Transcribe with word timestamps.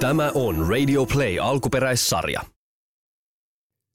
Tämä 0.00 0.30
on 0.34 0.68
Radio 0.68 1.06
Play 1.06 1.38
alkuperäissarja. 1.38 2.40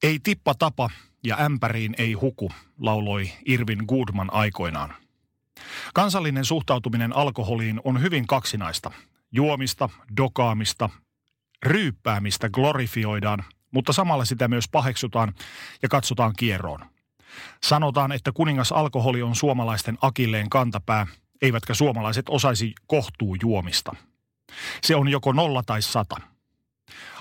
Ei 0.04 0.20
tippa 0.24 0.54
tapa 0.60 0.90
ja 1.24 1.38
ämpäriin 1.40 1.96
ei 1.98 2.14
huku, 2.14 2.52
lauloi 2.80 3.32
Irvin 3.46 3.84
Goodman 3.88 4.34
aikoinaan. 4.34 4.94
Kansallinen 5.94 6.46
suhtautuminen 6.46 7.16
alkoholiin 7.16 7.82
on 7.84 8.02
hyvin 8.02 8.28
kaksinaista. 8.28 8.92
Juomista, 9.32 9.90
dokaamista, 10.18 10.90
ryyppäämistä 11.66 12.50
glorifioidaan, 12.50 13.44
mutta 13.72 13.94
samalla 13.94 14.26
sitä 14.26 14.48
myös 14.48 14.66
paheksutaan 14.72 15.34
ja 15.82 15.90
katsotaan 15.90 16.34
kierroon. 16.38 16.86
Sanotaan, 17.64 18.12
että 18.12 18.32
kuningas 18.32 18.72
alkoholi 18.72 19.22
on 19.22 19.36
suomalaisten 19.36 19.98
akilleen 20.02 20.50
kantapää, 20.50 21.08
eivätkä 21.42 21.74
suomalaiset 21.74 22.26
osaisi 22.30 22.74
kohtuu 22.88 23.38
juomista. 23.42 23.96
Se 24.84 24.96
on 24.96 25.08
joko 25.10 25.34
nolla 25.34 25.64
tai 25.66 25.82
sata. 25.82 26.16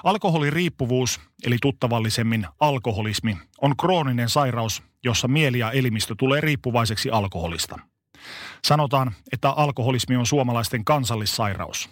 Alkoholiriippuvuus, 0.04 1.20
eli 1.46 1.56
tuttavallisemmin 1.62 2.46
alkoholismi, 2.60 3.36
on 3.60 3.76
krooninen 3.76 4.28
sairaus, 4.28 4.82
jossa 5.04 5.28
mieli 5.28 5.58
ja 5.58 5.70
elimistö 5.70 6.14
tulee 6.18 6.40
riippuvaiseksi 6.40 7.10
alkoholista. 7.10 7.78
Sanotaan, 8.64 9.12
että 9.32 9.50
alkoholismi 9.50 10.16
on 10.16 10.26
suomalaisten 10.26 10.84
kansallissairaus. 10.84 11.90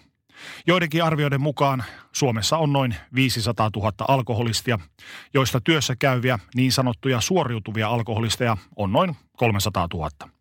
Joidenkin 0.67 1.05
arvioiden 1.05 1.41
mukaan 1.41 1.85
Suomessa 2.13 2.59
on 2.59 2.73
noin 2.73 2.95
500 3.15 3.71
000 3.77 3.93
alkoholistia, 4.09 4.79
joista 5.35 5.61
työssä 5.61 5.97
käyviä 5.97 6.39
niin 6.55 6.73
sanottuja 6.73 7.21
suoriutuvia 7.21 7.89
alkoholisteja 7.89 8.57
on 8.77 8.93
noin 8.93 9.17
300 9.37 9.89
000. 9.95 10.38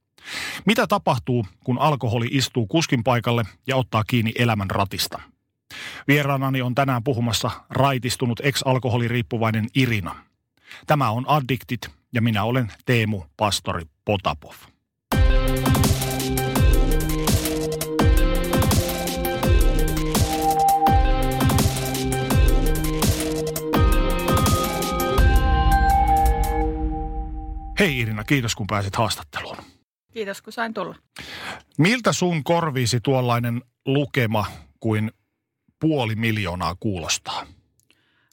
Mitä 0.66 0.88
tapahtuu, 0.88 1.46
kun 1.64 1.80
alkoholi 1.80 2.28
istuu 2.32 2.68
kuskin 2.68 3.04
paikalle 3.04 3.44
ja 3.68 3.76
ottaa 3.76 4.04
kiinni 4.04 4.32
elämän 4.40 4.72
ratista? 4.72 5.22
Vieraanani 6.08 6.62
on 6.62 6.76
tänään 6.76 7.04
puhumassa 7.04 7.52
raitistunut 7.70 8.40
ex-alkoholiriippuvainen 8.44 9.68
Irina. 9.76 10.16
Tämä 10.88 11.10
on 11.10 11.30
Addictit 11.30 11.90
ja 12.14 12.22
minä 12.22 12.44
olen 12.44 12.72
Teemu 12.86 13.24
Pastori 13.38 13.84
Potapov. 14.06 14.54
Hei 27.80 28.00
Irina, 28.00 28.24
kiitos 28.24 28.56
kun 28.56 28.68
pääsit 28.68 28.96
haastatteluun. 28.96 29.77
Kiitos 30.18 30.42
kun 30.42 30.54
sain 30.54 30.74
tulla. 30.74 30.96
Miltä 31.78 32.14
sun 32.14 32.44
korviisi 32.44 33.00
tuollainen 33.00 33.62
lukema 33.86 34.46
kuin 34.80 35.12
puoli 35.80 36.16
miljoonaa 36.16 36.76
kuulostaa? 36.80 37.46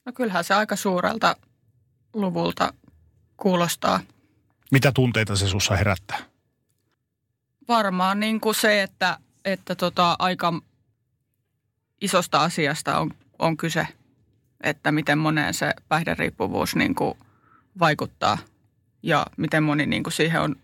No 0.04 0.12
kyllähän 0.12 0.44
se 0.44 0.54
aika 0.54 0.76
suurelta 0.76 1.36
luvulta 2.14 2.74
kuulostaa. 3.36 4.00
Mitä 4.72 4.92
tunteita 4.92 5.36
se 5.36 5.48
sussa 5.48 5.76
herättää? 5.76 6.18
Varmaan 7.68 8.20
niin 8.20 8.40
kuin 8.40 8.54
se, 8.54 8.82
että, 8.82 9.18
että 9.44 9.74
tota, 9.74 10.16
aika 10.18 10.60
isosta 12.00 12.42
asiasta 12.42 12.98
on, 12.98 13.10
on 13.38 13.56
kyse, 13.56 13.86
että 14.62 14.92
miten 14.92 15.18
moneen 15.18 15.54
se 15.54 15.74
päihderiippuvuus 15.88 16.76
niin 16.76 16.94
kuin 16.94 17.18
vaikuttaa 17.78 18.38
ja 19.02 19.26
miten 19.36 19.62
moni 19.62 19.86
niin 19.86 20.02
kuin 20.02 20.12
siihen 20.12 20.40
on 20.40 20.56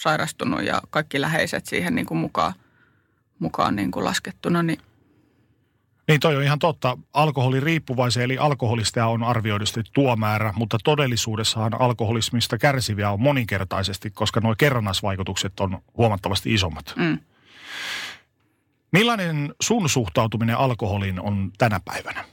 sairastunut 0.00 0.62
ja 0.62 0.82
kaikki 0.90 1.20
läheiset 1.20 1.66
siihen 1.66 1.94
niin 1.94 2.06
kuin 2.06 2.18
mukaan, 2.18 2.52
mukaan 3.38 3.76
niin 3.76 3.90
kuin 3.90 4.04
laskettuna, 4.04 4.62
niin 4.62 4.78
niin 6.08 6.20
toi 6.20 6.36
on 6.36 6.42
ihan 6.42 6.58
totta. 6.58 6.98
Alkoholiriippuvaisia 7.14 8.22
eli 8.22 8.38
alkoholista 8.38 9.06
on 9.06 9.22
arvioidusti 9.22 9.80
tuo 9.92 10.16
määrä, 10.16 10.52
mutta 10.56 10.78
todellisuudessahan 10.84 11.80
alkoholismista 11.80 12.58
kärsiviä 12.58 13.10
on 13.10 13.20
moninkertaisesti, 13.20 14.10
koska 14.10 14.40
nuo 14.40 14.54
kerrannasvaikutukset 14.58 15.60
on 15.60 15.78
huomattavasti 15.96 16.54
isommat. 16.54 16.94
Mm. 16.96 17.18
Millainen 18.92 19.54
sun 19.62 19.88
suhtautuminen 19.88 20.56
alkoholiin 20.56 21.20
on 21.20 21.50
tänä 21.58 21.80
päivänä? 21.84 22.24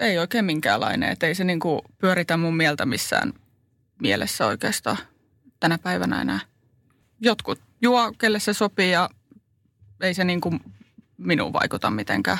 Ei 0.00 0.18
oikein 0.18 0.44
minkäänlainen, 0.44 1.12
että 1.12 1.26
ei 1.26 1.34
se 1.34 1.44
niinku 1.44 1.82
pyöritä 1.98 2.36
mun 2.36 2.56
mieltä 2.56 2.86
missään 2.86 3.32
mielessä 4.02 4.46
oikeastaan 4.46 4.96
tänä 5.60 5.78
päivänä 5.78 6.20
enää. 6.20 6.40
Jotkut 7.20 7.60
juo, 7.82 8.12
kelle 8.18 8.40
se 8.40 8.52
sopii 8.52 8.90
ja 8.90 9.08
ei 10.00 10.14
se 10.14 10.24
niinku 10.24 10.54
minuun 11.18 11.52
vaikuta 11.52 11.90
mitenkään. 11.90 12.38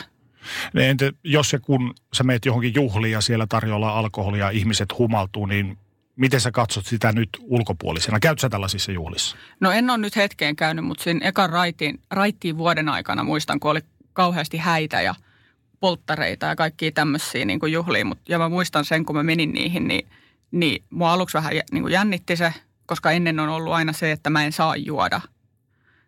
Entä 0.74 1.12
jos 1.24 1.52
ja 1.52 1.60
kun 1.60 1.94
sä 2.12 2.24
meet 2.24 2.44
johonkin 2.44 2.74
juhliin 2.74 3.12
ja 3.12 3.20
siellä 3.20 3.46
tarjolla 3.46 3.98
alkoholia 3.98 4.44
ja 4.44 4.50
ihmiset 4.50 4.98
humaltuu, 4.98 5.46
niin 5.46 5.78
miten 6.16 6.40
sä 6.40 6.50
katsot 6.50 6.86
sitä 6.86 7.12
nyt 7.12 7.28
ulkopuolisena? 7.40 8.20
Käytkö 8.20 8.40
sä 8.40 8.48
tällaisissa 8.48 8.92
juhlissa? 8.92 9.36
No 9.60 9.70
en 9.70 9.90
ole 9.90 9.98
nyt 9.98 10.16
hetkeen 10.16 10.56
käynyt, 10.56 10.84
mutta 10.84 11.04
siinä 11.04 11.28
ekan 11.28 11.50
raitiin, 11.50 12.00
raittiin 12.10 12.58
vuoden 12.58 12.88
aikana 12.88 13.24
muistan, 13.24 13.60
kun 13.60 13.70
oli 13.70 13.80
kauheasti 14.12 14.58
häitä 14.58 15.00
ja 15.00 15.14
polttareita 15.80 16.46
ja 16.46 16.56
kaikkia 16.56 16.92
tämmöisiä 16.92 17.44
niin 17.44 17.60
kuin 17.60 17.72
juhliin. 17.72 18.06
Mut, 18.06 18.18
ja 18.28 18.38
mä 18.38 18.48
muistan 18.48 18.84
sen, 18.84 19.04
kun 19.04 19.16
mä 19.16 19.22
menin 19.22 19.52
niihin, 19.52 19.88
niin, 19.88 20.08
niin 20.50 20.84
mua 20.90 21.12
aluksi 21.12 21.34
vähän 21.34 21.52
niin 21.72 21.82
kuin 21.82 21.92
jännitti 21.92 22.36
se, 22.36 22.54
koska 22.90 23.10
ennen 23.10 23.40
on 23.40 23.48
ollut 23.48 23.72
aina 23.72 23.92
se, 23.92 24.12
että 24.12 24.30
mä 24.30 24.44
en 24.44 24.52
saa 24.52 24.76
juoda– 24.76 25.20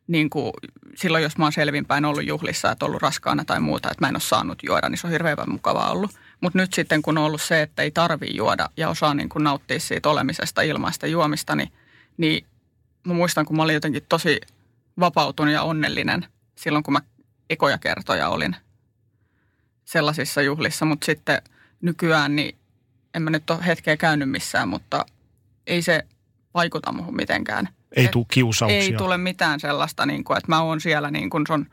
niin 0.06 0.30
kuin 0.30 0.52
silloin, 0.94 1.22
jos 1.22 1.38
mä 1.38 1.44
oon 1.44 1.52
selvinpäin 1.52 2.04
ollut 2.04 2.26
juhlissa, 2.26 2.70
että 2.70 2.86
ollut 2.86 3.02
raskaana 3.02 3.44
tai 3.44 3.60
muuta, 3.60 3.90
että 3.90 4.04
mä 4.04 4.08
en 4.08 4.14
ole 4.14 4.20
saanut 4.20 4.58
juoda, 4.62 4.88
niin 4.88 4.98
se 4.98 5.06
on 5.06 5.10
hirveän 5.10 5.36
mukavaa 5.46 5.90
ollut. 5.90 6.10
Mutta 6.40 6.58
nyt 6.58 6.72
sitten, 6.72 7.02
kun 7.02 7.18
on 7.18 7.24
ollut 7.24 7.42
se, 7.42 7.62
että 7.62 7.82
ei 7.82 7.90
tarvi 7.90 8.36
juoda 8.36 8.68
ja 8.76 8.88
osaa 8.88 9.14
niin 9.14 9.28
kuin 9.28 9.44
nauttia 9.44 9.80
siitä 9.80 10.08
olemisesta 10.08 10.62
ilmaista 10.62 11.06
juomista, 11.06 11.56
niin, 11.56 11.72
niin 12.16 12.46
mä 13.04 13.14
muistan, 13.14 13.46
kun 13.46 13.56
mä 13.56 13.62
olin 13.62 13.74
jotenkin 13.74 14.06
tosi 14.08 14.40
vapautunut 15.00 15.54
ja 15.54 15.62
onnellinen 15.62 16.26
silloin, 16.56 16.84
kun 16.84 16.92
mä 16.92 17.00
ekoja 17.50 17.78
kertoja 17.78 18.28
olin 18.28 18.56
sellaisissa 19.84 20.42
juhlissa. 20.42 20.84
Mutta 20.84 21.04
sitten 21.04 21.42
nykyään, 21.80 22.36
niin 22.36 22.56
en 23.14 23.22
mä 23.22 23.30
nyt 23.30 23.50
ole 23.50 23.66
hetkeä 23.66 23.96
käynyt 23.96 24.30
missään, 24.30 24.68
mutta 24.68 25.06
ei 25.66 25.82
se 25.82 26.06
vaikuta 26.54 26.92
muuhun 26.92 27.16
mitenkään– 27.16 27.68
ei 27.96 28.08
tule 28.08 28.26
kiusauksia. 28.30 28.80
Ei 28.80 28.92
tule 28.92 29.18
mitään 29.18 29.60
sellaista, 29.60 30.06
niin 30.06 30.24
kuin, 30.24 30.36
että 30.36 30.48
mä 30.48 30.62
oon 30.62 30.80
siellä 30.80 31.10
niin 31.10 31.30
kuin, 31.30 31.46
se 31.46 31.52
on 31.52 31.66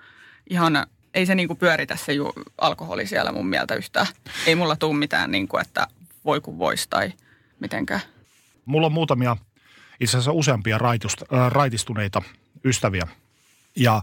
ihan, 0.50 0.88
ei 1.13 1.25
se 1.25 1.35
niin 1.35 1.47
kuin 1.47 1.57
pyöritä 1.57 1.95
se 1.95 2.13
ju, 2.13 2.34
alkoholi 2.57 3.07
siellä 3.07 3.31
mun 3.31 3.47
mieltä 3.47 3.75
yhtään. 3.75 4.07
Ei 4.45 4.56
mulla 4.56 4.75
tule 4.75 4.97
mitään, 4.97 5.31
niin 5.31 5.47
kuin, 5.47 5.62
että 5.62 5.88
voi 6.25 6.41
kun 6.41 6.59
vois 6.59 6.88
tai 6.88 7.13
mitenkään. 7.59 8.01
Mulla 8.66 8.85
on 8.85 8.94
muutamia, 8.94 9.38
itse 10.00 10.18
asiassa 10.18 10.31
useampia 10.31 10.78
raitust, 10.78 11.22
äh, 11.22 11.51
raitistuneita 11.51 12.22
ystäviä. 12.66 13.07
Ja 13.75 14.01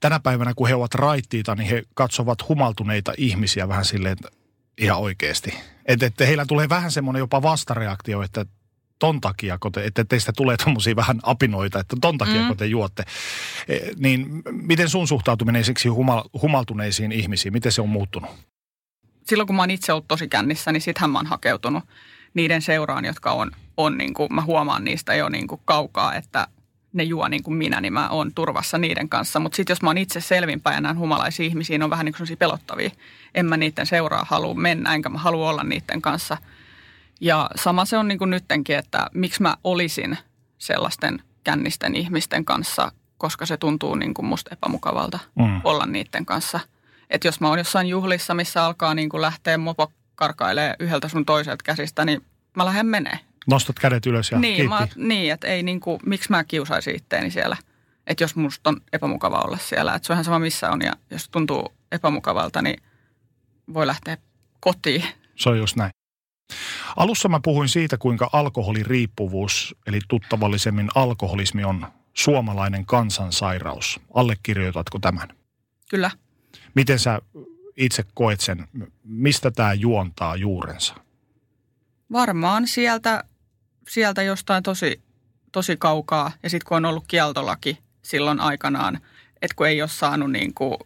tänä 0.00 0.20
päivänä, 0.20 0.52
kun 0.56 0.68
he 0.68 0.74
ovat 0.74 0.94
raittiita, 0.94 1.54
niin 1.54 1.70
he 1.70 1.82
katsovat 1.94 2.48
humaltuneita 2.48 3.12
ihmisiä 3.16 3.68
vähän 3.68 3.84
silleen, 3.84 4.12
että 4.12 4.28
ihan 4.78 4.98
oikeasti. 4.98 5.54
Että, 5.86 6.06
että 6.06 6.26
heillä 6.26 6.46
tulee 6.46 6.68
vähän 6.68 6.90
semmoinen 6.90 7.20
jopa 7.20 7.42
vastareaktio, 7.42 8.22
että 8.22 8.46
ton 9.02 9.20
takia, 9.20 9.58
kun 9.58 9.72
te, 9.72 9.84
että 9.84 10.04
teistä 10.04 10.32
tulee 10.36 10.56
tuommoisia 10.56 10.96
vähän 10.96 11.20
apinoita, 11.22 11.80
että 11.80 11.96
ton 12.00 12.18
takia, 12.18 12.40
mm. 12.40 12.46
kun 12.46 12.56
te 12.56 12.66
juotte. 12.66 13.04
E, 13.68 13.78
niin 13.96 14.42
miten 14.50 14.88
sun 14.88 15.08
suhtautuminen 15.08 15.64
siksi 15.64 15.88
humal, 15.88 16.22
humaltuneisiin 16.42 17.12
ihmisiin, 17.12 17.52
miten 17.52 17.72
se 17.72 17.82
on 17.82 17.88
muuttunut? 17.88 18.30
Silloin 19.26 19.46
kun 19.46 19.56
mä 19.56 19.62
oon 19.62 19.70
itse 19.70 19.92
ollut 19.92 20.08
tosi 20.08 20.28
kännissä, 20.28 20.72
niin 20.72 20.80
sittenhän 20.80 21.10
mä 21.10 21.18
oon 21.18 21.26
hakeutunut 21.26 21.84
niiden 22.34 22.62
seuraan, 22.62 23.04
jotka 23.04 23.32
on, 23.32 23.50
on 23.76 23.98
niin 23.98 24.14
kuin, 24.14 24.34
mä 24.34 24.42
huomaan 24.42 24.84
niistä 24.84 25.14
jo 25.14 25.28
niin 25.28 25.46
kuin 25.46 25.60
kaukaa, 25.64 26.14
että 26.14 26.48
ne 26.92 27.02
juo 27.02 27.28
niin 27.28 27.42
kuin 27.42 27.56
minä, 27.56 27.80
niin 27.80 27.92
mä 27.92 28.08
oon 28.08 28.34
turvassa 28.34 28.78
niiden 28.78 29.08
kanssa. 29.08 29.40
Mutta 29.40 29.56
sitten 29.56 29.74
jos 29.74 29.82
mä 29.82 29.88
oon 29.88 29.98
itse 29.98 30.20
selvinpäin 30.20 30.74
ja 30.74 30.80
näen 30.80 30.98
humalaisia 30.98 31.46
ihmisiä, 31.46 31.84
on 31.84 31.90
vähän 31.90 32.06
niin 32.06 32.14
kuin 32.16 32.38
pelottavia. 32.38 32.90
En 33.34 33.46
mä 33.46 33.56
niiden 33.56 33.86
seuraa 33.86 34.26
halua 34.28 34.54
mennä, 34.54 34.94
enkä 34.94 35.08
mä 35.08 35.18
halua 35.18 35.50
olla 35.50 35.64
niiden 35.64 36.02
kanssa– 36.02 36.36
ja 37.22 37.50
sama 37.56 37.84
se 37.84 37.96
on 37.96 38.08
niin 38.08 38.18
kuin 38.18 38.30
nyttenkin, 38.30 38.76
että 38.76 39.06
miksi 39.14 39.42
mä 39.42 39.56
olisin 39.64 40.18
sellaisten 40.58 41.22
kännisten 41.44 41.94
ihmisten 41.94 42.44
kanssa, 42.44 42.92
koska 43.18 43.46
se 43.46 43.56
tuntuu 43.56 43.94
niin 43.94 44.14
kuin 44.14 44.26
musta 44.26 44.50
epämukavalta 44.52 45.18
mm. 45.34 45.60
olla 45.64 45.86
niiden 45.86 46.26
kanssa. 46.26 46.60
Että 47.10 47.28
jos 47.28 47.40
mä 47.40 47.48
oon 47.48 47.58
jossain 47.58 47.86
juhlissa, 47.86 48.34
missä 48.34 48.64
alkaa 48.64 48.94
niin 48.94 49.08
kuin 49.08 49.20
lähteä 49.20 49.58
mopo 49.58 49.92
karkailee 50.14 50.76
yhdeltä 50.78 51.08
sun 51.08 51.24
toiselta 51.24 51.62
käsistä, 51.64 52.04
niin 52.04 52.24
mä 52.56 52.64
lähden 52.64 52.86
menee. 52.86 53.18
Nostat 53.46 53.78
kädet 53.78 54.06
ylös 54.06 54.30
ja 54.30 54.38
niin, 54.38 54.68
mä, 54.68 54.88
niin, 54.96 55.32
että 55.32 55.46
ei 55.46 55.62
niin 55.62 55.80
kuin, 55.80 56.00
miksi 56.06 56.30
mä 56.30 56.44
kiusaisin 56.44 56.96
itteeni 56.96 57.30
siellä. 57.30 57.56
Että 58.06 58.24
jos 58.24 58.36
musta 58.36 58.70
on 58.70 58.80
epämukava 58.92 59.40
olla 59.40 59.58
siellä, 59.58 59.94
että 59.94 60.06
se 60.06 60.12
on 60.12 60.14
ihan 60.14 60.24
sama 60.24 60.38
missä 60.38 60.70
on 60.70 60.80
ja 60.82 60.92
jos 61.10 61.28
tuntuu 61.28 61.72
epämukavalta, 61.92 62.62
niin 62.62 62.82
voi 63.74 63.86
lähteä 63.86 64.16
kotiin. 64.60 65.04
Se 65.36 65.48
on 65.48 65.58
just 65.58 65.76
näin. 65.76 65.90
Alussa 66.96 67.28
mä 67.28 67.40
puhuin 67.42 67.68
siitä, 67.68 67.98
kuinka 67.98 68.30
alkoholiriippuvuus, 68.32 69.76
eli 69.86 69.98
tuttavallisemmin 70.08 70.88
alkoholismi 70.94 71.64
on 71.64 71.86
suomalainen 72.14 72.86
kansansairaus. 72.86 74.00
Allekirjoitatko 74.14 74.98
tämän? 74.98 75.28
Kyllä. 75.90 76.10
Miten 76.74 76.98
sä 76.98 77.18
itse 77.76 78.04
koet 78.14 78.40
sen, 78.40 78.68
mistä 79.04 79.50
tämä 79.50 79.74
juontaa 79.74 80.36
juurensa? 80.36 80.94
Varmaan 82.12 82.68
sieltä, 82.68 83.24
sieltä 83.88 84.22
jostain 84.22 84.62
tosi, 84.62 85.00
tosi 85.52 85.76
kaukaa. 85.76 86.32
Ja 86.42 86.50
sitten 86.50 86.68
kun 86.68 86.76
on 86.76 86.84
ollut 86.84 87.04
kieltolaki 87.08 87.78
silloin 88.02 88.40
aikanaan, 88.40 89.00
että 89.42 89.54
kun 89.56 89.68
ei 89.68 89.82
ole 89.82 89.88
saanut 89.88 90.32
niin 90.32 90.54
kuin 90.54 90.76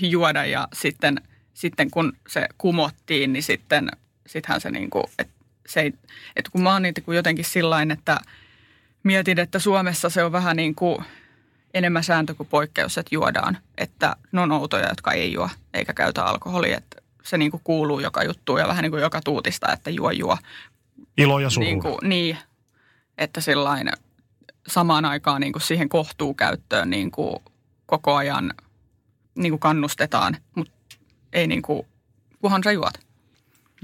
juoda 0.00 0.44
ja 0.44 0.68
sitten, 0.72 1.20
sitten 1.54 1.90
kun 1.90 2.12
se 2.28 2.48
kumottiin, 2.58 3.32
niin 3.32 3.42
sitten 3.42 3.88
sittenhän 4.26 4.60
se 4.60 4.70
niin 4.70 4.90
kuin, 4.90 5.04
että 5.18 5.34
se 5.68 5.80
ei, 5.80 5.94
että 6.36 6.50
kun 6.50 6.62
mä 6.62 6.72
oon 6.72 6.82
niitä 6.82 7.02
jotenkin 7.06 7.44
sillain, 7.44 7.90
että 7.90 8.20
mietin, 9.02 9.38
että 9.38 9.58
Suomessa 9.58 10.10
se 10.10 10.24
on 10.24 10.32
vähän 10.32 10.56
niin 10.56 10.74
kuin 10.74 11.04
enemmän 11.74 12.04
sääntö 12.04 12.34
kuin 12.34 12.48
poikkeus, 12.48 12.98
että 12.98 13.14
juodaan. 13.14 13.58
Että 13.78 14.16
ne 14.32 14.40
on 14.40 14.52
outoja, 14.52 14.88
jotka 14.88 15.12
ei 15.12 15.32
juo 15.32 15.48
eikä 15.74 15.92
käytä 15.92 16.24
alkoholia. 16.24 16.76
Että 16.76 16.96
se 17.22 17.38
niin 17.38 17.50
kuin 17.50 17.60
kuuluu 17.64 18.00
joka 18.00 18.24
juttuun 18.24 18.60
ja 18.60 18.68
vähän 18.68 18.82
niin 18.82 18.92
kuin 18.92 19.02
joka 19.02 19.20
tuutista, 19.24 19.72
että 19.72 19.90
juo 19.90 20.10
juo. 20.10 20.38
Ilo 21.18 21.38
ja 21.38 21.50
suru. 21.50 21.64
Niin, 21.64 21.82
kuin, 21.82 21.98
niin 22.02 22.38
että 23.18 23.40
sillain 23.40 23.90
samaan 24.66 25.04
aikaan 25.04 25.40
niin 25.40 25.52
kuin 25.52 25.62
siihen 25.62 25.88
kohtuukäyttöön 25.88 26.90
niin 26.90 27.10
kuin 27.10 27.36
koko 27.86 28.14
ajan 28.14 28.54
niin 29.34 29.52
kuin 29.52 29.60
kannustetaan, 29.60 30.36
mutta 30.54 30.74
ei 31.32 31.46
niin 31.46 31.62
kuin, 31.62 31.86
kunhan 32.40 32.62
sä 32.64 32.72
juot. 32.72 32.94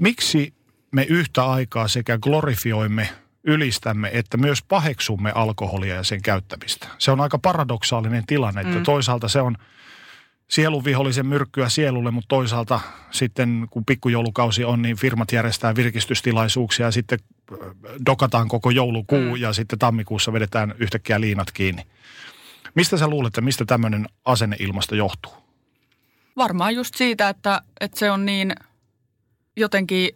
Miksi 0.01 0.53
me 0.91 1.05
yhtä 1.09 1.45
aikaa 1.45 1.87
sekä 1.87 2.17
glorifioimme, 2.17 3.09
ylistämme, 3.43 4.09
että 4.13 4.37
myös 4.37 4.63
paheksumme 4.63 5.31
alkoholia 5.35 5.95
ja 5.95 6.03
sen 6.03 6.21
käyttämistä? 6.21 6.87
Se 6.97 7.11
on 7.11 7.21
aika 7.21 7.39
paradoksaalinen 7.39 8.25
tilanne, 8.25 8.61
että 8.61 8.77
mm. 8.77 8.83
toisaalta 8.83 9.27
se 9.27 9.41
on 9.41 9.57
sielunvihollisen 10.47 11.25
myrkkyä 11.25 11.69
sielulle, 11.69 12.11
mutta 12.11 12.27
toisaalta 12.27 12.79
sitten 13.11 13.67
kun 13.69 13.85
pikkujoulukausi 13.85 14.63
on, 14.63 14.81
niin 14.81 14.97
firmat 14.97 15.31
järjestää 15.31 15.75
virkistystilaisuuksia 15.75 16.85
ja 16.85 16.91
sitten 16.91 17.19
äh, 17.51 17.57
dokataan 18.05 18.47
koko 18.47 18.69
joulukuu 18.69 19.35
mm. 19.35 19.35
ja 19.35 19.53
sitten 19.53 19.79
tammikuussa 19.79 20.33
vedetään 20.33 20.75
yhtäkkiä 20.79 21.21
liinat 21.21 21.51
kiinni. 21.51 21.83
Mistä 22.75 22.97
sä 22.97 23.07
luulet, 23.07 23.27
että 23.27 23.41
mistä 23.41 23.65
tämmöinen 23.65 24.07
asenneilmasto 24.25 24.95
johtuu? 24.95 25.33
Varmaan 26.37 26.75
just 26.75 26.95
siitä, 26.95 27.29
että, 27.29 27.61
että 27.79 27.99
se 27.99 28.11
on 28.11 28.25
niin 28.25 28.55
jotenkin, 29.57 30.09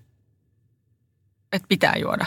että 1.52 1.68
pitää 1.68 1.96
juoda. 1.98 2.26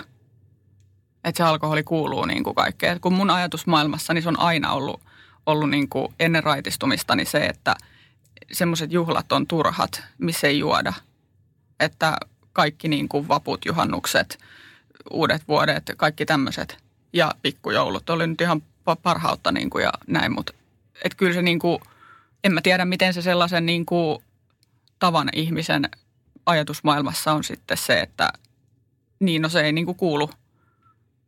Että 1.25 1.37
se 1.37 1.43
alkoholi 1.43 1.83
kuuluu 1.83 2.25
niin 2.25 2.45
kuin 2.45 2.55
kaikkeen. 2.55 3.01
Kun 3.01 3.13
mun 3.13 3.31
ajatusmaailmassa 3.31 4.15
niin 4.15 4.23
se 4.23 4.29
on 4.29 4.41
aina 4.41 4.73
ollut, 4.73 5.01
ollut 5.47 5.71
niin 5.71 5.89
kuin 5.89 6.15
ennen 6.21 6.45
raitistumista 6.45 7.17
niin 7.17 7.27
se, 7.27 7.47
että 7.47 7.77
semmoiset 8.53 8.93
juhlat 8.93 9.33
on 9.33 9.47
turhat, 9.47 10.03
missä 10.19 10.47
ei 10.47 10.59
juoda. 10.59 10.93
Että 11.81 12.17
kaikki 12.53 12.89
niin 12.89 13.09
kuin 13.09 13.29
vaput, 13.29 13.65
juhannukset, 13.65 14.39
uudet 15.11 15.43
vuodet, 15.49 15.91
kaikki 15.97 16.27
tämmöiset 16.27 16.79
ja 17.13 17.33
pikkujoulut 17.43 18.11
oli 18.11 18.27
nyt 18.27 18.41
ihan 18.41 18.63
parhautta 19.03 19.53
niin 19.53 19.71
kuin 19.71 19.85
ja 19.85 19.93
näin, 20.07 20.33
mutta 20.33 20.53
et 21.05 21.15
kyllä 21.15 21.35
se 21.35 21.43
niin 21.43 21.59
kuin, 21.59 21.79
en 22.45 22.53
mä 22.53 22.61
tiedä 22.63 22.85
miten 22.85 23.15
se 23.15 23.23
sellaisen 23.23 23.67
niin 23.67 23.87
kuin 23.87 24.23
tavan 24.99 25.29
ihmisen 25.33 25.89
ajatusmaailmassa 26.49 27.33
on 27.33 27.45
sitten 27.45 27.77
se, 27.77 28.01
että 28.01 28.33
niin 29.21 29.43
no 29.43 29.49
se 29.49 29.61
ei 29.61 29.73
niin 29.73 29.87
kuin 29.87 29.97
kuulu 29.97 30.31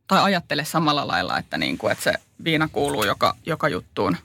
tai 0.07 0.23
ajattele 0.23 0.65
samalla 0.65 1.07
lailla, 1.07 1.37
että, 1.37 1.57
niin 1.57 1.77
kuin, 1.77 1.91
että 1.91 2.03
se 2.03 2.13
viina 2.43 2.67
kuuluu 2.67 3.03
joka, 3.03 3.35
joka 3.45 3.69
juttuun. 3.69 4.17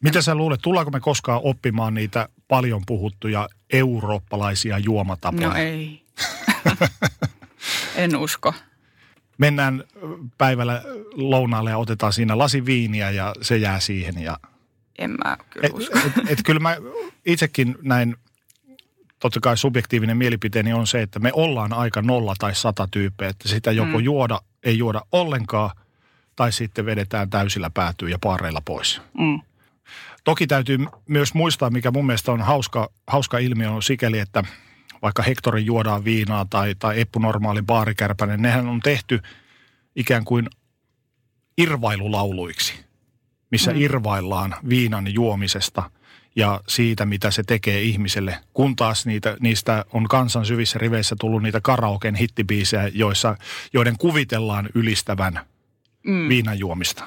Mitä 0.00 0.22
sä 0.22 0.34
luulet, 0.34 0.60
tullaanko 0.62 0.90
me 0.90 1.00
koskaan 1.00 1.40
oppimaan 1.44 1.94
niitä 1.94 2.28
paljon 2.48 2.82
puhuttuja 2.86 3.48
eurooppalaisia 3.72 4.78
juomatapoja? 4.78 5.48
No 5.48 5.54
ei. 5.54 6.02
en 7.96 8.16
usko 8.16 8.54
mennään 9.38 9.84
päivällä 10.38 10.82
lounaalle 11.12 11.70
ja 11.70 11.78
otetaan 11.78 12.12
siinä 12.12 12.38
lasi 12.38 12.64
viiniä 12.66 13.10
ja 13.10 13.34
se 13.42 13.56
jää 13.56 13.80
siihen. 13.80 14.22
Ja... 14.22 14.38
En 14.98 15.10
mä 15.10 15.36
kyllä 15.50 15.68
usko. 15.72 15.98
Et, 15.98 16.06
et, 16.06 16.30
et 16.30 16.38
kyllä 16.44 16.60
mä 16.60 16.76
itsekin 17.26 17.74
näin, 17.82 18.16
totta 19.18 19.40
kai 19.40 19.56
subjektiivinen 19.56 20.16
mielipiteeni 20.16 20.72
on 20.72 20.86
se, 20.86 21.02
että 21.02 21.18
me 21.18 21.30
ollaan 21.32 21.72
aika 21.72 22.02
nolla 22.02 22.34
tai 22.38 22.54
sata 22.54 22.88
tyyppejä, 22.90 23.30
että 23.30 23.48
sitä 23.48 23.72
joko 23.72 23.98
mm. 23.98 24.04
juoda, 24.04 24.40
ei 24.64 24.78
juoda 24.78 25.02
ollenkaan, 25.12 25.70
tai 26.36 26.52
sitten 26.52 26.86
vedetään 26.86 27.30
täysillä 27.30 27.70
päätyy 27.70 28.08
ja 28.08 28.18
paareilla 28.22 28.60
pois. 28.64 29.02
Mm. 29.18 29.40
Toki 30.24 30.46
täytyy 30.46 30.78
myös 31.08 31.34
muistaa, 31.34 31.70
mikä 31.70 31.90
mun 31.90 32.06
mielestä 32.06 32.32
on 32.32 32.40
hauska, 32.40 32.88
hauska 33.06 33.38
ilmiö 33.38 33.70
on 33.70 33.82
sikäli, 33.82 34.18
että– 34.18 34.44
vaikka 35.02 35.22
Hektorin 35.22 35.66
juodaan 35.66 36.04
viinaa 36.04 36.46
tai, 36.50 36.74
tai 36.78 37.00
Eppu 37.00 37.18
Normaali 37.18 37.62
baarikärpänen, 37.62 38.42
nehän 38.42 38.68
on 38.68 38.80
tehty 38.80 39.20
ikään 39.96 40.24
kuin 40.24 40.48
irvailulauluiksi, 41.58 42.84
missä 43.50 43.72
mm. 43.72 43.80
irvaillaan 43.80 44.54
viinan 44.68 45.14
juomisesta 45.14 45.90
ja 46.38 46.60
siitä, 46.68 47.06
mitä 47.06 47.30
se 47.30 47.42
tekee 47.42 47.82
ihmiselle. 47.82 48.38
Kun 48.54 48.76
taas 48.76 49.06
niitä, 49.06 49.36
niistä 49.40 49.84
on 49.92 50.08
kansan 50.08 50.46
syvissä 50.46 50.78
riveissä 50.78 51.16
tullut 51.20 51.42
niitä 51.42 51.60
karaoken 51.60 52.14
hittibiisejä, 52.14 52.90
joissa, 52.94 53.36
joiden 53.72 53.98
kuvitellaan 53.98 54.68
ylistävän 54.74 55.40
mm. 56.06 56.28
viinan 56.28 56.58
juomista. 56.58 57.04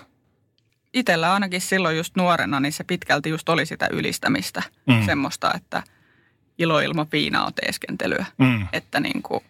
Itellä 0.94 1.34
ainakin 1.34 1.62
silloin 1.62 1.98
just 1.98 2.16
nuorena, 2.16 2.60
niin 2.60 2.74
se 2.74 2.84
pitkälti 2.84 3.30
just 3.30 3.50
oli 3.50 3.66
sitä 3.66 3.88
ylistämistä. 3.92 4.64
Mm. 4.88 5.06
Semmoista, 5.06 5.52
että– 5.56 5.84
iloilma 6.62 7.06
piinaa 7.06 7.52
teeskentelyä. 7.52 8.26
Mm. 8.38 8.68
Että 8.74 9.00
niin 9.00 9.24
kuin 9.24 9.44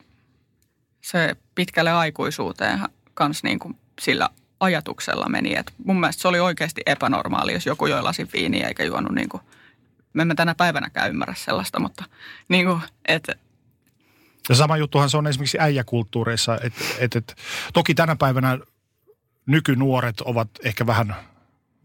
se 1.01 1.35
pitkälle 1.55 1.91
aikuisuuteen 1.91 2.79
kans 3.13 3.43
niin 3.43 3.59
kuin 3.59 3.77
sillä 4.01 4.29
ajatuksella 4.59 5.29
meni. 5.29 5.55
Et 5.55 5.73
mun 5.85 5.99
mielestä 5.99 6.21
se 6.21 6.27
oli 6.27 6.39
oikeasti 6.39 6.81
epänormaali, 6.85 7.53
jos 7.53 7.65
joku 7.65 7.87
joi 7.87 8.01
lasin 8.01 8.29
viiniä 8.33 8.67
eikä 8.67 8.83
juonut 8.83 9.15
niin 9.15 9.29
kuin, 9.29 9.43
me 10.13 10.21
emme 10.21 10.35
tänä 10.35 10.55
päivänäkään 10.55 11.09
ymmärrä 11.09 11.33
sellaista, 11.37 11.79
mutta 11.79 12.03
niin 12.49 12.65
kuin, 12.65 12.81
että 13.07 13.35
ja 14.49 14.55
sama 14.55 14.77
juttuhan 14.77 15.09
se 15.09 15.17
on 15.17 15.27
esimerkiksi 15.27 15.59
äijäkulttuureissa, 15.59 16.57
että 16.63 16.83
et, 16.99 17.15
et, 17.15 17.35
toki 17.73 17.93
tänä 17.93 18.15
päivänä 18.15 18.59
nykynuoret 19.45 20.21
ovat 20.21 20.49
ehkä 20.63 20.87
vähän 20.87 21.15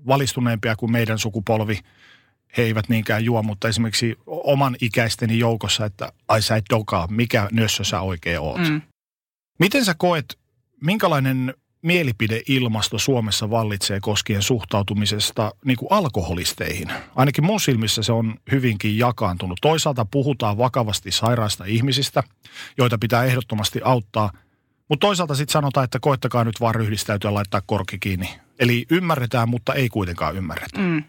valistuneempia 0.07 0.77
kuin 0.77 0.93
meidän 0.93 1.19
sukupolvi– 1.19 1.81
he 2.57 2.63
eivät 2.63 2.89
niinkään 2.89 3.25
juo, 3.25 3.43
mutta 3.43 3.69
esimerkiksi 3.69 4.19
oman 4.27 4.77
ikäisteni 4.81 5.39
joukossa, 5.39 5.85
että 5.85 6.13
ai 6.29 6.43
sä 6.43 6.57
et 6.57 6.65
dokaa, 6.71 7.07
mikä 7.11 7.49
nössö 7.53 7.85
sä 7.85 8.01
oikein 8.01 8.41
oot. 8.41 8.61
Mm. 8.61 8.83
Miten 9.59 9.85
sä 9.85 9.95
koet, 9.99 10.39
minkälainen 10.83 11.55
mielipideilmasto 11.83 12.99
Suomessa 12.99 13.51
vallitsee 13.51 14.01
koskien 14.01 14.43
suhtautumisesta 14.43 15.53
niin 15.65 15.77
kuin 15.77 15.93
alkoholisteihin? 15.93 16.89
Ainakin 17.15 17.45
mun 17.45 17.61
silmissä 17.61 18.03
se 18.03 18.13
on 18.13 18.35
hyvinkin 18.53 18.99
jakaantunut. 18.99 19.59
Toisaalta 19.63 20.05
puhutaan 20.05 20.59
vakavasti 20.59 21.11
sairaista 21.11 21.65
ihmisistä, 21.65 22.23
joita 22.79 22.99
pitää 22.99 23.25
ehdottomasti 23.25 23.81
auttaa, 23.85 24.31
mutta 24.89 25.07
toisaalta 25.07 25.35
sitten 25.35 25.53
sanotaan, 25.53 25.85
että 25.85 25.99
koettakaa 26.01 26.45
nyt 26.45 26.61
vaan 26.61 26.75
ryhdistäytyä 26.75 27.35
laittaa 27.35 27.63
korki 27.67 27.99
kiinni. 27.99 28.29
Eli 28.59 28.87
ymmärretään, 28.91 29.49
mutta 29.49 29.75
ei 29.75 29.89
kuitenkaan 29.89 30.37
ymmärretä. 30.37 30.79
Mm. 30.79 31.05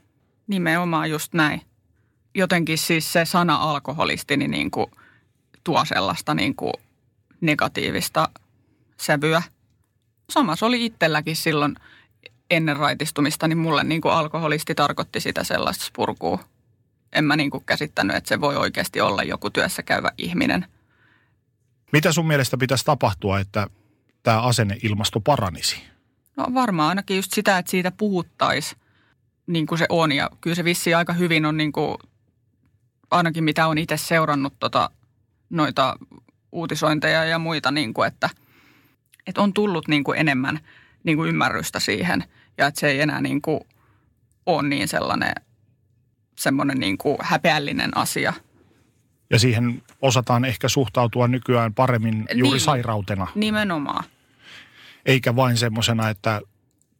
Nimenomaan 0.47 1.09
just 1.09 1.33
näin. 1.33 1.61
Jotenkin 2.35 2.77
siis 2.77 3.13
se 3.13 3.25
sana 3.25 3.55
alkoholisti 3.55 4.37
niin, 4.37 4.71
kuin 4.71 4.91
tuo 5.63 5.85
sellaista 5.85 6.33
niin 6.33 6.55
kuin 6.55 6.73
negatiivista 7.41 8.29
sävyä. 8.97 9.41
Samassa 10.29 10.65
oli 10.65 10.85
itselläkin 10.85 11.35
silloin 11.35 11.75
ennen 12.49 12.77
raitistumista, 12.77 13.47
niin 13.47 13.57
mulle 13.57 13.83
niin 13.83 14.01
kuin 14.01 14.13
alkoholisti 14.13 14.75
tarkoitti 14.75 15.19
sitä 15.19 15.43
sellaista 15.43 15.85
spurkua. 15.85 16.39
En 17.13 17.25
mä 17.25 17.35
niin 17.35 17.49
kuin 17.49 17.65
käsittänyt, 17.65 18.15
että 18.15 18.27
se 18.27 18.41
voi 18.41 18.55
oikeasti 18.55 19.01
olla 19.01 19.23
joku 19.23 19.49
työssä 19.49 19.83
käyvä 19.83 20.11
ihminen. 20.17 20.65
Mitä 21.91 22.11
sun 22.11 22.27
mielestä 22.27 22.57
pitäisi 22.57 22.85
tapahtua, 22.85 23.39
että 23.39 23.67
tämä 24.23 24.41
asenneilmasto 24.41 25.19
paranisi? 25.19 25.83
No 26.37 26.45
varmaan 26.53 26.89
ainakin 26.89 27.17
just 27.17 27.33
sitä, 27.33 27.57
että 27.57 27.71
siitä 27.71 27.91
puhuttaisiin 27.91 28.81
niin 29.47 29.67
kuin 29.67 29.79
se 29.79 29.85
on. 29.89 30.11
Ja 30.11 30.29
kyllä 30.41 30.55
se 30.55 30.63
vissi 30.63 30.93
aika 30.93 31.13
hyvin 31.13 31.45
on 31.45 31.57
niin 31.57 31.71
kuin, 31.71 31.97
ainakin 33.11 33.43
mitä 33.43 33.67
on 33.67 33.77
itse 33.77 33.97
seurannut 33.97 34.53
tota, 34.59 34.89
noita 35.49 35.95
uutisointeja 36.51 37.25
ja 37.25 37.39
muita, 37.39 37.71
niin 37.71 37.93
kuin, 37.93 38.07
että, 38.07 38.29
että 39.27 39.41
on 39.41 39.53
tullut 39.53 39.87
niin 39.87 40.03
kuin 40.03 40.19
enemmän 40.19 40.59
niin 41.03 41.17
kuin 41.17 41.29
ymmärrystä 41.29 41.79
siihen 41.79 42.23
ja 42.57 42.67
että 42.67 42.79
se 42.79 42.87
ei 42.87 43.01
enää 43.01 43.21
niin 43.21 43.41
kuin 43.41 43.59
ole 44.45 44.67
niin 44.67 44.87
sellainen 44.87 45.33
semmoinen 46.35 46.79
niin 46.79 46.97
kuin 46.97 47.17
häpeällinen 47.21 47.97
asia. 47.97 48.33
Ja 49.29 49.39
siihen 49.39 49.83
osataan 50.01 50.45
ehkä 50.45 50.69
suhtautua 50.69 51.27
nykyään 51.27 51.73
paremmin 51.73 52.25
juuri 52.33 52.55
niin, 52.55 52.65
sairautena. 52.65 53.27
Nimenomaan. 53.35 54.03
Eikä 55.05 55.35
vain 55.35 55.57
semmoisena, 55.57 56.09
että 56.09 56.41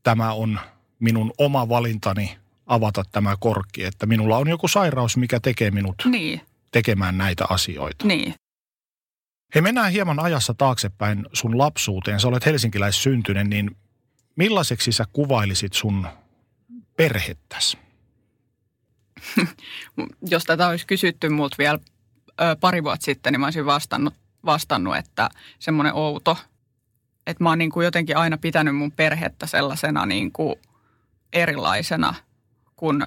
tämä 0.03 0.33
on– 0.33 0.59
minun 0.99 1.31
oma 1.37 1.69
valintani 1.69 2.37
avata 2.67 3.03
tämä 3.11 3.35
korkki, 3.39 3.83
että 3.83 4.05
minulla 4.05 4.37
on 4.37 4.47
joku 4.47 4.67
sairaus, 4.67 5.17
mikä 5.17 5.39
tekee 5.39 5.71
minut 5.71 5.95
niin. 6.05 6.41
tekemään 6.71 7.17
näitä 7.17 7.45
asioita. 7.49 8.07
Niin. 8.07 8.33
Hei, 9.55 9.61
mennään 9.61 9.91
hieman 9.91 10.19
ajassa 10.19 10.53
taaksepäin 10.53 11.25
sun 11.33 11.57
lapsuuteen. 11.57 12.19
Sä 12.19 12.27
olet 12.27 12.45
helsinkiläissyntyinen, 12.45 13.49
niin 13.49 13.77
millaiseksi 14.35 14.91
sä 14.91 15.05
kuvailisit 15.13 15.73
sun 15.73 16.07
perhettäsi? 16.97 17.77
Jos 20.31 20.43
tätä 20.43 20.67
olisi 20.67 20.87
kysytty 20.87 21.29
multa 21.29 21.55
vielä 21.57 21.79
pari 22.59 22.83
vuotta 22.83 23.05
sitten, 23.05 23.33
niin 23.33 23.39
mä 23.39 23.45
olisin 23.45 23.65
vastannut, 23.65 24.13
vastannut 24.45 24.95
että 24.95 25.29
semmoinen 25.59 25.93
outo. 25.93 26.37
Että 27.27 27.43
mä 27.43 27.49
oon 27.49 27.57
niin 27.57 27.71
kuin 27.71 27.85
jotenkin 27.85 28.17
aina 28.17 28.37
pitänyt 28.37 28.75
mun 28.75 28.91
perhettä 28.91 29.47
sellaisena 29.47 30.05
niin 30.05 30.31
kuin 30.31 30.55
erilaisena 31.33 32.13
kuin 32.75 33.03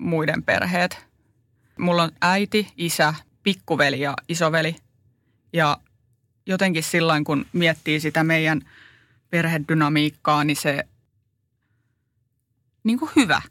muiden 0.00 0.42
perheet. 0.42 1.06
Mulla 1.78 2.02
on 2.02 2.10
äiti, 2.20 2.72
isä, 2.76 3.14
pikkuveli 3.42 4.00
ja 4.00 4.14
isoveli. 4.28 4.76
Ja 5.52 5.78
jotenkin 6.46 6.82
silloin, 6.82 7.24
kun 7.24 7.46
miettii 7.52 8.00
sitä 8.00 8.24
meidän 8.24 8.60
perhedynamiikkaa, 9.30 10.44
niin 10.44 10.56
se 10.56 10.84
niin 12.84 12.98
kuin 12.98 13.10
hyvä. 13.16 13.42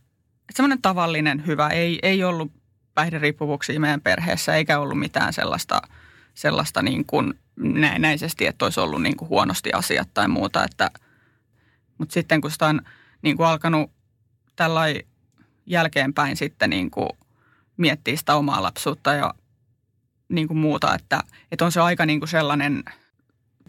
Että 0.41 0.55
semmoinen 0.55 0.81
tavallinen 0.81 1.47
hyvä. 1.47 1.67
Ei, 1.67 1.99
ei 2.01 2.23
ollut 2.23 2.51
päihderiippuvuuksia 2.93 3.79
meidän 3.79 4.01
perheessä, 4.01 4.55
eikä 4.55 4.79
ollut 4.79 4.99
mitään 4.99 5.33
sellaista, 5.33 5.81
sellaista 6.33 6.81
niin 6.81 7.05
kuin 7.05 7.33
näennäisesti, 7.55 8.45
että 8.47 8.65
olisi 8.65 8.79
ollut 8.79 9.01
niin 9.01 9.17
kuin 9.17 9.29
huonosti 9.29 9.73
asiat 9.73 10.09
tai 10.13 10.27
muuta. 10.27 10.63
Että, 10.63 10.91
mutta 11.97 12.13
sitten 12.13 12.41
kun 12.41 12.51
sitä 12.51 12.67
on 12.67 12.81
niin 13.21 13.37
kuin 13.37 13.47
alkanut 13.47 13.91
tällainen 14.55 15.03
jälkeenpäin 15.65 16.37
sitten 16.37 16.69
niin 16.69 16.91
kuin 16.91 17.09
miettiä 17.77 18.15
sitä 18.15 18.35
omaa 18.35 18.63
lapsuutta 18.63 19.13
ja 19.13 19.33
niin 20.35 20.47
kuin 20.47 20.57
muuta, 20.57 20.95
että, 20.95 21.19
että 21.51 21.65
on 21.65 21.71
se 21.71 21.81
aika 21.81 22.05
niin 22.05 22.19
kuin 22.19 22.29
sellainen 22.29 22.83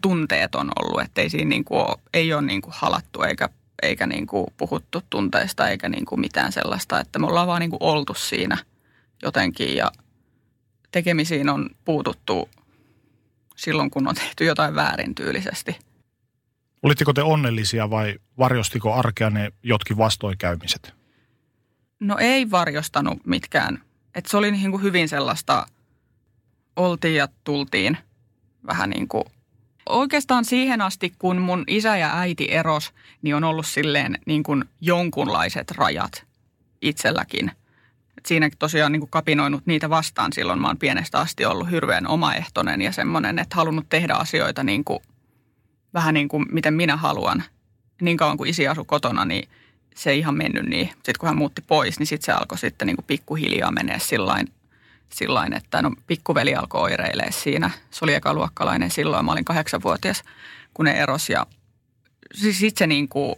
tunteeton 0.01 0.71
ollut, 0.81 1.01
että 1.01 1.21
ei 1.21 1.29
siinä 1.29 1.49
niin 1.49 1.65
kuin 1.65 1.79
ole, 1.79 1.97
ei 2.13 2.33
ole 2.33 2.41
niin 2.41 2.61
kuin 2.61 2.73
halattu 2.77 3.21
eikä, 3.21 3.49
eikä 3.81 4.07
niin 4.07 4.27
kuin 4.27 4.47
puhuttu 4.57 5.01
tunteista 5.09 5.69
eikä 5.69 5.89
niin 5.89 6.05
kuin 6.05 6.21
mitään 6.21 6.51
sellaista, 6.51 6.99
että 6.99 7.19
me 7.19 7.27
ollaan 7.27 7.47
vaan 7.47 7.59
niin 7.59 7.69
kuin 7.69 7.83
oltu 7.83 8.13
siinä 8.13 8.57
jotenkin 9.23 9.75
ja 9.75 9.91
tekemisiin 10.91 11.49
on 11.49 11.69
puututtu 11.85 12.49
silloin, 13.55 13.91
kun 13.91 14.07
on 14.07 14.15
tehty 14.15 14.45
jotain 14.45 14.75
väärin 14.75 15.15
tyylisesti. 15.15 15.79
Olitteko 16.83 17.13
te 17.13 17.21
onnellisia 17.21 17.89
vai 17.89 18.15
varjostiko 18.37 18.93
arkea 18.93 19.29
ne 19.29 19.51
jotkin 19.63 19.97
vastoinkäymiset? 19.97 20.93
No 21.99 22.17
ei 22.19 22.51
varjostanut 22.51 23.25
mitkään. 23.25 23.81
Et 24.15 24.25
se 24.25 24.37
oli 24.37 24.51
niin 24.51 24.71
kuin 24.71 24.83
hyvin 24.83 25.09
sellaista, 25.09 25.67
oltiin 26.75 27.15
ja 27.15 27.27
tultiin 27.43 27.97
vähän 28.67 28.89
niin 28.89 29.07
kuin 29.07 29.23
Oikeastaan 29.89 30.45
siihen 30.45 30.81
asti, 30.81 31.13
kun 31.19 31.41
mun 31.41 31.63
isä 31.67 31.97
ja 31.97 32.19
äiti 32.19 32.47
eros, 32.51 32.93
niin 33.21 33.35
on 33.35 33.43
ollut 33.43 33.65
silleen 33.65 34.17
niin 34.25 34.43
kuin 34.43 34.65
jonkunlaiset 34.81 35.71
rajat 35.71 36.25
itselläkin. 36.81 37.51
Et 38.17 38.25
siinäkin 38.25 38.59
tosiaan 38.59 38.91
niin 38.91 38.99
kuin 38.99 39.09
kapinoinut 39.09 39.65
niitä 39.65 39.89
vastaan 39.89 40.33
silloin. 40.33 40.61
Mä 40.61 40.67
oon 40.67 40.77
pienestä 40.77 41.19
asti 41.19 41.45
ollut 41.45 41.71
hirveän 41.71 42.07
omaehtoinen 42.07 42.81
ja 42.81 42.91
semmoinen, 42.91 43.39
että 43.39 43.55
halunnut 43.55 43.89
tehdä 43.89 44.13
asioita 44.13 44.63
niin 44.63 44.83
kuin, 44.83 44.99
vähän 45.93 46.13
niin 46.13 46.27
kuin 46.27 46.45
miten 46.51 46.73
minä 46.73 46.97
haluan. 46.97 47.43
Niin 48.01 48.17
kauan 48.17 48.37
kuin 48.37 48.49
isi 48.49 48.67
asui 48.67 48.85
kotona, 48.87 49.25
niin– 49.25 49.49
se 49.95 50.09
ei 50.11 50.19
ihan 50.19 50.35
mennyt 50.35 50.65
niin. 50.65 50.87
Sitten 50.87 51.15
kun 51.19 51.27
hän 51.27 51.37
muutti 51.37 51.61
pois, 51.61 51.99
niin 51.99 52.07
sitten 52.07 52.25
se 52.25 52.31
alkoi 52.31 52.57
sitten 52.57 52.85
niin 52.85 52.95
kuin 52.95 53.05
pikkuhiljaa 53.05 53.71
menee 53.71 53.99
sillain, 53.99 54.47
sillain, 55.15 55.53
että 55.53 55.81
no 55.81 55.91
pikkuveli 56.07 56.55
alkoi 56.55 56.81
oireilee 56.81 57.31
siinä. 57.31 57.71
Se 57.91 58.05
oli 58.05 58.13
ekaluokkalainen 58.13 58.91
silloin, 58.91 59.25
mä 59.25 59.31
olin 59.31 59.45
kahdeksanvuotias, 59.45 60.23
kun 60.73 60.85
ne 60.85 60.91
eros 60.91 61.29
ja 61.29 61.45
siis 62.33 62.59
sitten 62.59 62.79
se 62.79 62.87
niin 62.87 63.09
kuin 63.09 63.35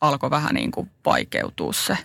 alkoi 0.00 0.30
vähän 0.30 0.54
niin 0.54 0.70
kuin 0.70 0.90
vaikeutua 1.04 1.72
se 1.72 1.98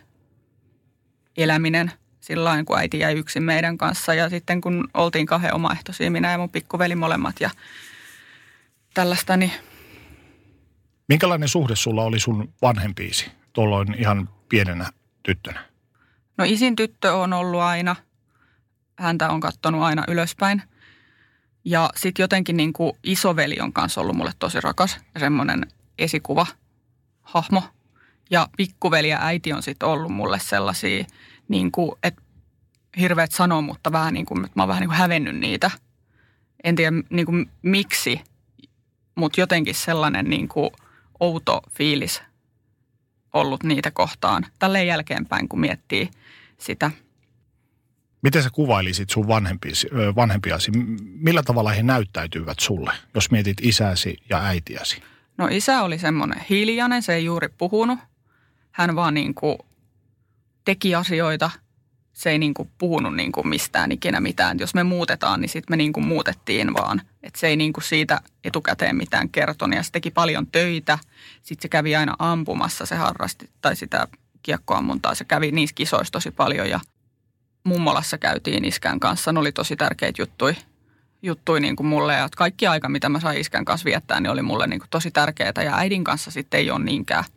eläminen 1.38 1.91
silloin, 2.22 2.65
kun 2.65 2.77
äiti 2.77 3.00
jäi 3.00 3.13
yksin 3.13 3.43
meidän 3.43 3.77
kanssa. 3.77 4.13
Ja 4.13 4.29
sitten 4.29 4.62
kun 4.62 4.89
oltiin 4.93 5.25
kahden 5.25 5.53
omaehtoisia, 5.53 6.12
minä 6.12 6.31
ja 6.31 6.38
mun 6.38 6.50
pikkuveli 6.50 6.96
molemmat 6.96 7.36
ja 7.39 7.50
tällaista, 8.93 9.38
niin 9.38 9.51
Minkälainen 11.12 11.50
suhde 11.50 11.75
sulla 11.75 12.03
oli 12.03 12.20
sun 12.20 12.53
vanhempiisi 12.62 13.31
tuolloin 13.53 13.93
ihan 14.00 14.29
pienenä 14.50 14.89
tyttönä? 15.24 15.65
No 16.38 16.46
isin 16.48 16.75
tyttö 16.75 17.13
on 17.13 17.34
ollut 17.34 17.62
aina. 17.62 17.96
Häntä 19.00 19.29
on 19.29 19.39
katsonut 19.39 19.81
aina 19.81 20.03
ylöspäin. 20.07 20.62
Ja 21.65 21.89
sitten 21.95 22.24
jotenkin 22.24 22.57
niin 22.57 22.74
kuin 22.74 22.93
isoveli 23.03 23.60
on 23.60 23.74
kanssa 23.74 24.01
ollut 24.01 24.15
mulle 24.15 24.31
tosi 24.39 24.62
rakas 24.62 24.98
ja 25.13 25.19
semmoinen 25.19 25.67
esikuva, 25.98 26.45
hahmo. 27.21 27.63
Ja 28.31 28.48
pikkuveli 28.57 29.10
ja 29.10 29.19
äiti 29.21 29.53
on 29.53 29.63
sitten 29.63 29.89
ollut 29.89 30.12
mulle 30.12 30.39
sellaisia, 30.39 31.05
niin 31.48 31.71
kuin, 31.71 31.91
että 32.03 32.21
hirveät 33.00 33.31
sanoa, 33.31 33.62
mutta 33.62 33.91
vähän 33.91 34.13
niin 34.13 34.25
kuin, 34.25 34.45
että 34.45 34.51
mä 34.55 34.63
oon 34.63 34.67
vähän 34.67 34.81
niin 34.81 34.89
kuin 34.89 34.98
hävennyt 34.98 35.36
niitä. 35.36 35.71
En 36.63 36.75
tiedä 36.75 36.91
niin 37.10 37.25
kuin 37.25 37.50
miksi, 37.62 38.21
mutta 39.15 39.41
jotenkin 39.41 39.75
sellainen 39.75 40.29
niin 40.29 40.48
kuin– 40.48 40.69
outo 41.21 41.62
fiilis 41.69 42.21
ollut 43.33 43.63
niitä 43.63 43.91
kohtaan 43.91 44.45
tälleen 44.60 44.88
jälkeenpäin, 44.88 45.50
kun 45.50 45.60
miettii 45.60 46.12
sitä. 46.57 46.91
Miten 48.21 48.43
sä 48.43 48.49
kuvailisit 48.53 49.09
sun 49.09 49.27
vanhempiasi, 49.27 49.87
vanhempiasi? 50.15 50.71
Millä 51.01 51.43
tavalla 51.43 51.71
he 51.71 51.83
näyttäytyvät 51.83 52.59
sulle, 52.59 52.93
jos 53.15 53.31
mietit 53.31 53.57
isäsi 53.61 54.17
ja 54.29 54.43
äitiäsi? 54.43 55.03
No 55.37 55.47
isä 55.51 55.81
oli 55.81 55.99
semmoinen 55.99 56.45
hiljainen, 56.49 57.03
se 57.03 57.13
ei 57.13 57.25
juuri 57.25 57.49
puhunut. 57.57 57.99
Hän 58.71 58.95
vaan 58.95 59.13
niin 59.13 59.33
kuin 59.33 59.57
teki 60.65 60.95
asioita 60.95 61.51
se 62.13 62.29
ei 62.29 62.39
niin 62.39 62.53
kuin 62.53 62.69
puhunut 62.77 63.15
niin 63.15 63.31
kuin 63.31 63.47
mistään 63.47 63.91
ikinä 63.91 64.19
mitään. 64.19 64.59
Jos 64.59 64.73
me 64.73 64.83
muutetaan, 64.83 65.41
niin 65.41 65.49
sitten 65.49 65.73
me 65.73 65.77
niin 65.77 65.93
kuin 65.93 66.05
muutettiin 66.05 66.73
vaan. 66.73 67.01
Et 67.23 67.35
se 67.35 67.47
ei 67.47 67.55
niin 67.55 67.73
kuin 67.73 67.83
siitä 67.83 68.21
etukäteen 68.43 68.95
mitään 68.95 69.29
kertonut 69.29 69.75
ja 69.75 69.83
se 69.83 69.91
teki 69.91 70.11
paljon 70.11 70.47
töitä. 70.47 70.99
Sitten 71.41 71.61
se 71.61 71.69
kävi 71.69 71.95
aina 71.95 72.15
ampumassa, 72.19 72.85
se 72.85 72.95
harrasti 72.95 73.49
tai 73.61 73.75
sitä 73.75 74.07
kiekkoammuntaa. 74.43 75.15
Se 75.15 75.23
kävi 75.23 75.51
niissä 75.51 75.73
kisoissa 75.73 76.11
tosi 76.11 76.31
paljon 76.31 76.69
ja 76.69 76.79
mummolassa 77.63 78.18
käytiin 78.18 78.65
iskän 78.65 79.00
kanssa. 79.00 79.34
Ne 79.34 79.39
oli 79.39 79.51
tosi 79.51 79.75
tärkeitä 79.75 80.22
juttuja 80.22 80.56
juttui 81.22 81.60
niin 81.60 81.75
kuin 81.75 81.88
mulle 81.88 82.13
ja 82.13 82.30
kaikki 82.38 82.68
aika, 82.68 82.89
mitä 82.89 83.10
mä 83.10 83.20
sain 83.20 83.39
iskän 83.39 83.65
kanssa 83.65 83.86
viettää, 83.86 84.20
niin 84.20 84.32
oli 84.32 84.41
mulle 84.41 84.68
niin 84.68 84.80
kuin 84.80 84.89
tosi 84.89 85.12
tärkeää. 85.12 85.63
Ja 85.63 85.77
äidin 85.77 86.03
kanssa 86.03 86.32
sitten 86.32 86.60
ei 86.60 86.72
ole 86.72 86.84
niinkään– 86.84 87.24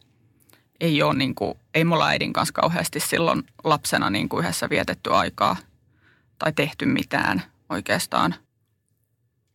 ei 0.81 1.03
ole 1.03 1.15
niin 1.15 1.35
kuin, 1.35 1.55
ei 1.75 1.85
mulla 1.85 2.07
äidin 2.07 2.33
kanssa 2.33 2.53
kauheasti 2.53 3.01
silloin 3.01 3.43
lapsena 3.65 4.11
niin 4.11 4.29
kuin 4.29 4.45
yhdessä 4.45 4.71
vietetty 4.71 5.15
aikaa 5.15 5.57
tai 6.39 6.53
tehty 6.53 6.87
mitään 6.87 7.43
oikeastaan. 7.69 8.35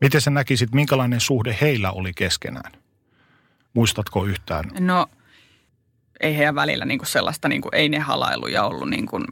Miten 0.01 0.21
sä 0.21 0.29
näkisit, 0.29 0.71
minkälainen 0.71 1.19
suhde 1.19 1.57
heillä 1.61 1.91
oli 1.91 2.13
keskenään? 2.13 2.71
Muistatko 3.73 4.25
yhtään? 4.25 4.71
No 4.79 5.07
ei 6.19 6.37
heidän 6.37 6.55
välillä 6.55 6.85
niin 6.85 6.99
kuin 6.99 7.07
sellaista, 7.07 7.49
niin 7.49 7.61
kuin, 7.61 7.75
ei 7.75 7.89
ne 7.89 7.99
halailuja 7.99 8.63
ollut 8.63 8.89
niin 8.89 9.05
kuin, 9.05 9.25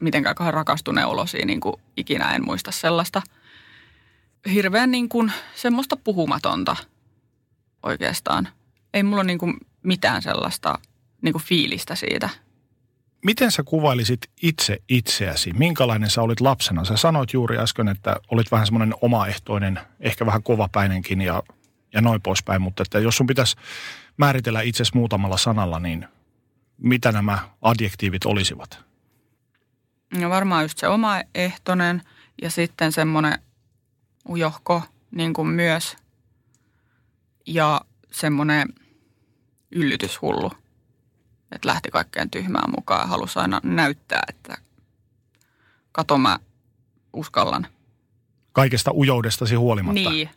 mitenkään 0.00 0.36
rakastuneen 0.50 1.06
olosia 1.06 1.46
niin 1.46 1.60
kuin 1.60 1.76
ikinä 1.96 2.34
en 2.34 2.44
muista 2.44 2.70
sellaista. 2.70 3.22
Hirveän 4.52 4.90
niin 4.90 5.08
kuin, 5.08 5.32
semmoista 5.54 5.96
puhumatonta 5.96 6.76
oikeastaan. 7.82 8.48
Ei 8.94 9.02
mulla 9.02 9.24
niin 9.24 9.38
kuin 9.38 9.56
mitään 9.82 10.22
sellaista 10.22 10.78
niin 11.22 11.32
kuin 11.32 11.42
fiilistä 11.42 11.94
siitä. 11.94 12.28
Miten 13.24 13.50
sä 13.50 13.62
kuvailisit 13.62 14.20
itse 14.42 14.78
itseäsi? 14.88 15.52
Minkälainen 15.52 16.10
sä 16.10 16.22
olit 16.22 16.40
lapsena? 16.40 16.84
Sä 16.84 16.96
sanoit 16.96 17.32
juuri 17.32 17.58
äsken, 17.58 17.88
että 17.88 18.16
olit 18.30 18.50
vähän 18.50 18.66
semmoinen 18.66 18.94
omaehtoinen, 19.00 19.80
ehkä 20.00 20.26
vähän 20.26 20.42
kovapäinenkin 20.42 21.20
ja, 21.20 21.42
ja 21.94 22.00
noin 22.00 22.22
poispäin, 22.22 22.62
mutta 22.62 22.82
että 22.82 22.98
jos 22.98 23.16
sun 23.16 23.26
pitäisi 23.26 23.56
määritellä 24.16 24.60
itsesi 24.60 24.96
muutamalla 24.96 25.36
sanalla, 25.36 25.78
niin 25.78 26.08
mitä 26.78 27.12
nämä 27.12 27.38
adjektiivit 27.62 28.24
olisivat? 28.24 28.84
No 30.12 30.30
varmaan 30.30 30.64
just 30.64 30.78
se 30.78 30.88
omaehtoinen 30.88 32.02
ja 32.42 32.50
sitten 32.50 32.92
semmoinen 32.92 33.38
ujohko 34.28 34.82
niin 35.10 35.32
kuin 35.32 35.48
myös 35.48 35.96
ja 37.46 37.80
semmoinen– 38.10 38.68
yllytyshullu. 39.72 40.50
Että 41.52 41.68
lähti 41.68 41.90
kaikkeen 41.90 42.30
tyhmään 42.30 42.70
mukaan 42.76 43.00
ja 43.00 43.06
halusi 43.06 43.38
aina 43.38 43.60
näyttää, 43.64 44.22
että 44.28 44.58
kato 45.92 46.18
mä 46.18 46.38
uskallan. 47.12 47.66
Kaikesta 48.52 48.90
ujoudestasi 48.94 49.54
huolimatta? 49.54 50.10
Niin, 50.10 50.30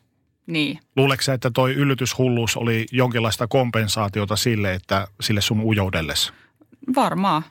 niin. 0.47 0.79
Luuleeko 0.95 1.31
että 1.33 1.51
toi 1.51 1.73
yllytyshulluus 1.73 2.57
oli 2.57 2.85
jonkinlaista 2.91 3.47
kompensaatiota 3.47 4.35
sille, 4.35 4.73
että 4.73 5.07
sille 5.21 5.41
sun 5.41 5.61
ujoudelles? 5.61 6.33
Varmaan. 6.95 7.43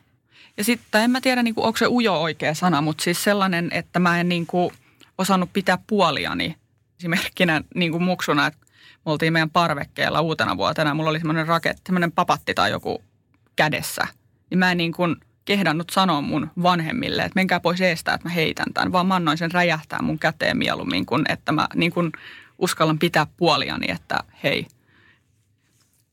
Ja 0.57 0.65
sitten 0.65 1.03
en 1.03 1.11
mä 1.11 1.21
tiedä, 1.21 1.43
niin 1.43 1.55
kuin, 1.55 1.65
onko 1.65 1.77
se 1.77 1.87
ujo 1.87 2.23
oikea 2.23 2.55
sana, 2.55 2.81
mutta 2.81 3.05
siis 3.05 3.25
sellainen, 3.25 3.69
että 3.73 3.99
mä 3.99 4.21
en 4.21 4.29
niin 4.29 4.47
kuin, 4.47 4.71
osannut 5.19 5.53
pitää 5.53 5.79
puoliani. 5.87 6.57
Esimerkkinä 6.99 7.63
niin 7.75 7.93
kuin 7.93 8.03
muksuna, 8.03 8.47
että 8.47 8.59
me 9.07 9.13
oltiin 9.13 9.33
meidän 9.33 9.51
parvekkeella 9.51 10.21
uutena 10.21 10.57
vuotena. 10.57 10.95
Mulla 10.95 11.11
oli 11.11 11.19
semmoinen 11.19 11.47
raket, 11.47 11.81
semmoinen 11.87 12.13
papatti 12.13 12.55
tai 12.55 12.71
joku 12.71 13.03
kädessä. 13.57 14.07
Niin 14.51 14.59
mä 14.59 14.71
en 14.71 14.77
niin 14.79 14.93
kuin 14.93 15.17
kehdannut 15.45 15.91
sanoa 15.91 16.21
mun 16.21 16.51
vanhemmille, 16.63 17.23
että 17.23 17.35
menkää 17.35 17.61
pois 17.61 17.81
eestä, 17.81 18.15
että 18.15 18.29
mä 18.29 18.35
heitän 18.35 18.73
tämän. 18.75 18.93
Vaan 18.93 19.07
mä 19.07 19.15
annoin 19.15 19.39
sen 19.39 19.51
räjähtää 19.51 20.03
mun 20.03 20.19
käteen 20.19 20.59
mieluummin, 20.59 21.07
kuin 21.07 21.25
että 21.29 21.53
mä 21.53 21.69
niin 21.75 21.93
kuin 21.93 22.13
uskallan 22.59 22.99
pitää 22.99 23.27
puoliani, 23.37 23.91
että 23.91 24.19
hei. 24.43 24.67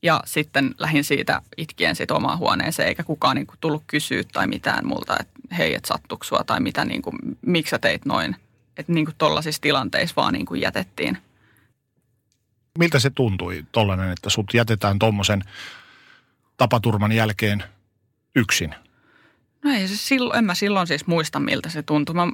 Ja 0.02 0.22
sitten 0.26 0.74
lähdin 0.78 1.04
siitä 1.04 1.42
itkien 1.56 1.96
sit 1.96 2.10
omaan 2.10 2.38
huoneeseen, 2.38 2.88
eikä 2.88 3.04
kukaan 3.04 3.36
niin 3.36 3.46
kuin 3.46 3.56
tullut 3.60 3.82
kysyä 3.86 4.22
tai 4.32 4.46
mitään 4.46 4.86
multa, 4.86 5.16
että 5.20 5.40
hei, 5.58 5.74
et 5.74 5.84
sattuiko 5.84 6.24
sua 6.24 6.44
tai 6.46 6.60
mitä, 6.60 6.84
niin 6.84 7.02
kuin, 7.02 7.16
miksi 7.46 7.70
sä 7.70 7.78
teit 7.78 8.04
noin. 8.04 8.36
Että 8.76 8.92
niin 8.92 9.04
kuin 9.04 9.14
tollaisissa 9.18 9.62
tilanteissa 9.62 10.16
vaan 10.16 10.32
niin 10.32 10.46
kuin 10.46 10.60
jätettiin. 10.60 11.18
Miltä 12.78 12.98
se 12.98 13.10
tuntui 13.10 13.64
tollainen, 13.72 14.10
että 14.10 14.30
sut 14.30 14.54
jätetään 14.54 14.98
tuommoisen 14.98 15.44
tapaturman 16.56 17.12
jälkeen 17.12 17.64
yksin? 18.36 18.74
No 19.64 19.70
ei 19.72 19.88
se 19.88 19.96
silloin, 19.96 20.38
en 20.38 20.44
mä 20.44 20.54
silloin 20.54 20.86
siis 20.86 21.06
muista, 21.06 21.40
miltä 21.40 21.68
se 21.68 21.82
tuntui. 21.82 22.14
Mä, 22.14 22.28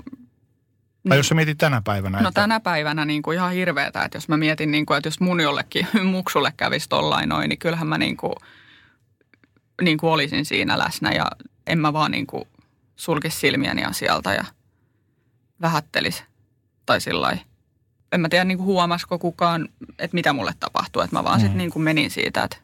Tai 1.08 1.18
jos 1.18 1.28
sä 1.28 1.34
mietit 1.34 1.58
tänä 1.58 1.82
päivänä. 1.84 2.20
No 2.20 2.28
että, 2.28 2.40
tänä 2.40 2.60
päivänä 2.60 3.04
niin 3.04 3.22
kuin 3.22 3.34
ihan 3.34 3.52
hirveetä, 3.52 4.02
että 4.02 4.16
jos 4.16 4.28
mä 4.28 4.36
mietin, 4.36 4.70
niin 4.70 4.86
kuin, 4.86 4.96
että 4.96 5.06
jos 5.06 5.20
mun 5.20 5.40
jollekin 5.40 5.88
muksulle 6.04 6.52
kävisi 6.56 6.88
tollain 6.88 7.28
noin, 7.28 7.48
niin 7.48 7.58
kyllähän 7.58 7.86
mä 7.86 7.98
niin 7.98 8.16
kuin, 8.16 8.32
niin 9.82 9.98
kuin 9.98 10.10
olisin 10.10 10.44
siinä 10.44 10.78
läsnä 10.78 11.10
ja 11.12 11.26
en 11.66 11.78
mä 11.78 11.92
vaan 11.92 12.10
niin 12.10 12.26
kuin 12.26 12.44
sulkisi 12.96 13.38
silmiäni 13.38 13.84
asialta 13.84 14.32
ja 14.32 14.44
vähättelis 15.60 16.24
tai 16.86 17.00
sillä 17.00 17.38
En 18.12 18.20
mä 18.20 18.28
tiedä 18.28 18.44
niin 18.44 18.58
kuin 18.58 18.66
huomasiko 18.66 19.18
kukaan, 19.18 19.68
että 19.98 20.14
mitä 20.14 20.32
mulle 20.32 20.52
tapahtuu, 20.60 21.02
että 21.02 21.16
mä 21.16 21.24
vaan 21.24 21.38
mm. 21.38 21.40
sitten 21.40 21.58
niin 21.58 21.70
kuin 21.70 21.82
menin 21.82 22.10
siitä, 22.10 22.42
että, 22.42 22.56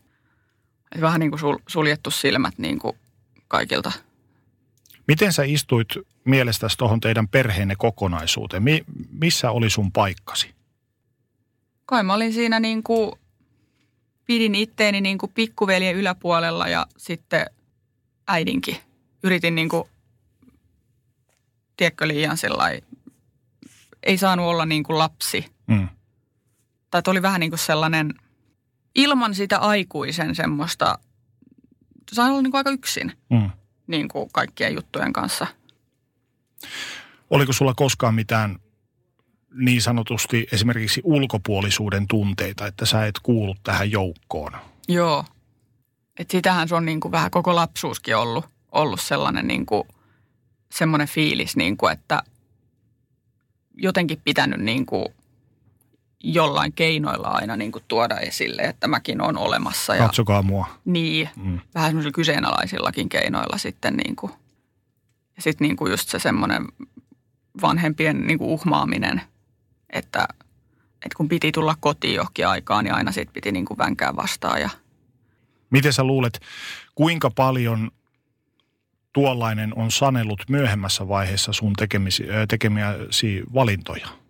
että 0.92 1.00
vähän 1.00 1.20
niin 1.20 1.30
kuin 1.30 1.40
sul, 1.40 1.58
suljettu 1.66 2.10
silmät 2.10 2.54
niin 2.58 2.78
kuin 2.78 2.96
kaikilta– 3.48 3.92
Miten 5.08 5.32
sä 5.32 5.42
istuit 5.42 5.88
mielestäsi 6.24 6.78
tuohon 6.78 7.00
teidän 7.00 7.28
perheenne 7.28 7.74
kokonaisuuteen? 7.76 8.62
Mi- 8.62 8.84
missä 9.10 9.50
oli 9.50 9.70
sun 9.70 9.92
paikkasi? 9.92 10.54
Kai 11.86 12.02
mä 12.02 12.14
olin 12.14 12.32
siinä 12.32 12.60
niin 12.60 12.82
kuin, 12.82 13.12
pidin 14.24 14.54
itteeni 14.54 15.00
niin 15.00 15.18
kuin 15.18 15.32
pikkuveljen 15.34 15.94
yläpuolella 15.94 16.68
ja 16.68 16.86
sitten 16.96 17.46
äidinkin. 18.28 18.76
Yritin 19.22 19.54
niin 19.54 19.68
kuin, 19.68 19.84
tiedätkö 21.76 22.08
liian 22.08 22.36
sellainen, 22.36 22.82
ei 24.02 24.18
saanut 24.18 24.46
olla 24.46 24.66
niin 24.66 24.82
kuin 24.82 24.98
lapsi. 24.98 25.46
Mm. 25.66 25.88
Tai 26.90 27.02
oli 27.06 27.22
vähän 27.22 27.40
niin 27.40 27.50
kuin 27.50 27.58
sellainen, 27.58 28.14
ilman 28.94 29.34
sitä 29.34 29.58
aikuisen 29.58 30.34
semmoista, 30.34 30.98
sain 32.12 32.32
olla 32.32 32.42
niin 32.42 32.50
kuin 32.50 32.58
aika 32.58 32.70
yksin. 32.70 33.12
Mm 33.30 33.50
niin 33.86 34.08
kuin 34.08 34.28
kaikkien 34.32 34.74
juttujen 34.74 35.12
kanssa. 35.12 35.46
Oliko 37.30 37.52
sulla 37.52 37.74
koskaan 37.74 38.14
mitään 38.14 38.58
niin 39.54 39.82
sanotusti 39.82 40.46
esimerkiksi 40.52 41.00
ulkopuolisuuden 41.04 42.08
tunteita, 42.08 42.66
että 42.66 42.86
sä 42.86 43.06
et 43.06 43.18
kuulu 43.22 43.56
tähän 43.62 43.90
joukkoon? 43.90 44.52
Joo. 44.88 45.24
Et 46.18 46.30
sitähän 46.30 46.68
se 46.68 46.74
on 46.74 46.84
niin 46.84 47.00
kuin 47.00 47.12
vähän 47.12 47.30
koko 47.30 47.54
lapsuuskin 47.54 48.16
ollut, 48.16 48.44
ollut 48.72 49.00
sellainen 49.00 49.46
niin 49.46 49.66
kuin, 49.66 49.88
semmoinen 50.72 51.08
fiilis, 51.08 51.56
niin 51.56 51.76
kuin, 51.76 51.92
että 51.92 52.22
jotenkin 53.74 54.20
pitänyt 54.24 54.60
niin 54.60 54.86
kuin 54.86 55.06
jollain 56.24 56.72
keinoilla 56.72 57.28
aina 57.28 57.56
niin 57.56 57.72
kuin 57.72 57.84
tuoda 57.88 58.18
esille, 58.18 58.62
että 58.62 58.88
mäkin 58.88 59.20
on 59.20 59.38
olemassa. 59.38 59.94
Ja, 59.94 60.06
Katsokaa 60.06 60.42
mua. 60.42 60.66
Niin, 60.84 61.28
mm. 61.36 61.60
vähän 61.74 61.88
semmoisilla 61.88 62.12
kyseenalaisillakin 62.12 63.08
keinoilla 63.08 63.58
sitten 63.58 63.96
niin 63.96 64.16
kuin. 64.16 64.32
Ja 65.36 65.42
sitten 65.42 65.68
niin 65.68 65.76
kuin 65.76 65.90
just 65.90 66.08
se 66.08 66.18
semmoinen 66.18 66.66
vanhempien 67.62 68.26
niin 68.26 68.38
kuin 68.38 68.50
uhmaaminen, 68.50 69.22
että, 69.90 70.28
että 70.94 71.16
kun 71.16 71.28
piti 71.28 71.52
tulla 71.52 71.74
kotiin 71.80 72.14
johonkin 72.14 72.48
aikaan, 72.48 72.84
niin 72.84 72.94
aina 72.94 73.12
sit 73.12 73.32
piti 73.32 73.52
niin 73.52 73.64
kuin 73.64 73.78
vänkää 73.78 74.16
vastaan. 74.16 74.60
Ja... 74.60 74.70
Miten 75.70 75.92
sä 75.92 76.04
luulet, 76.04 76.40
kuinka 76.94 77.30
paljon 77.30 77.90
tuollainen 79.12 79.72
on 79.78 79.90
sanellut 79.90 80.42
myöhemmässä 80.48 81.08
vaiheessa 81.08 81.52
sun 81.52 81.72
tekemisi, 81.72 82.24
tekemiäsi 82.48 83.42
valintoja? 83.54 84.23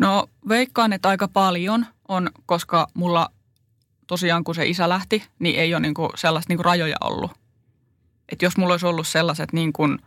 No 0.00 0.26
veikkaan, 0.48 0.92
että 0.92 1.08
aika 1.08 1.28
paljon 1.28 1.86
on, 2.08 2.30
koska 2.46 2.86
mulla 2.94 3.30
tosiaan 4.06 4.44
kun 4.44 4.54
se 4.54 4.66
isä 4.66 4.88
lähti, 4.88 5.24
niin 5.38 5.60
ei 5.60 5.74
ole 5.74 5.80
niinku 5.80 6.10
sellaista 6.14 6.50
niinku 6.50 6.62
rajoja 6.62 6.96
ollut. 7.00 7.30
Että 8.28 8.44
jos 8.44 8.56
mulla 8.56 8.74
olisi 8.74 8.86
ollut 8.86 9.08
sellaiset, 9.08 9.52
niin 9.52 9.72
kuin 9.72 9.98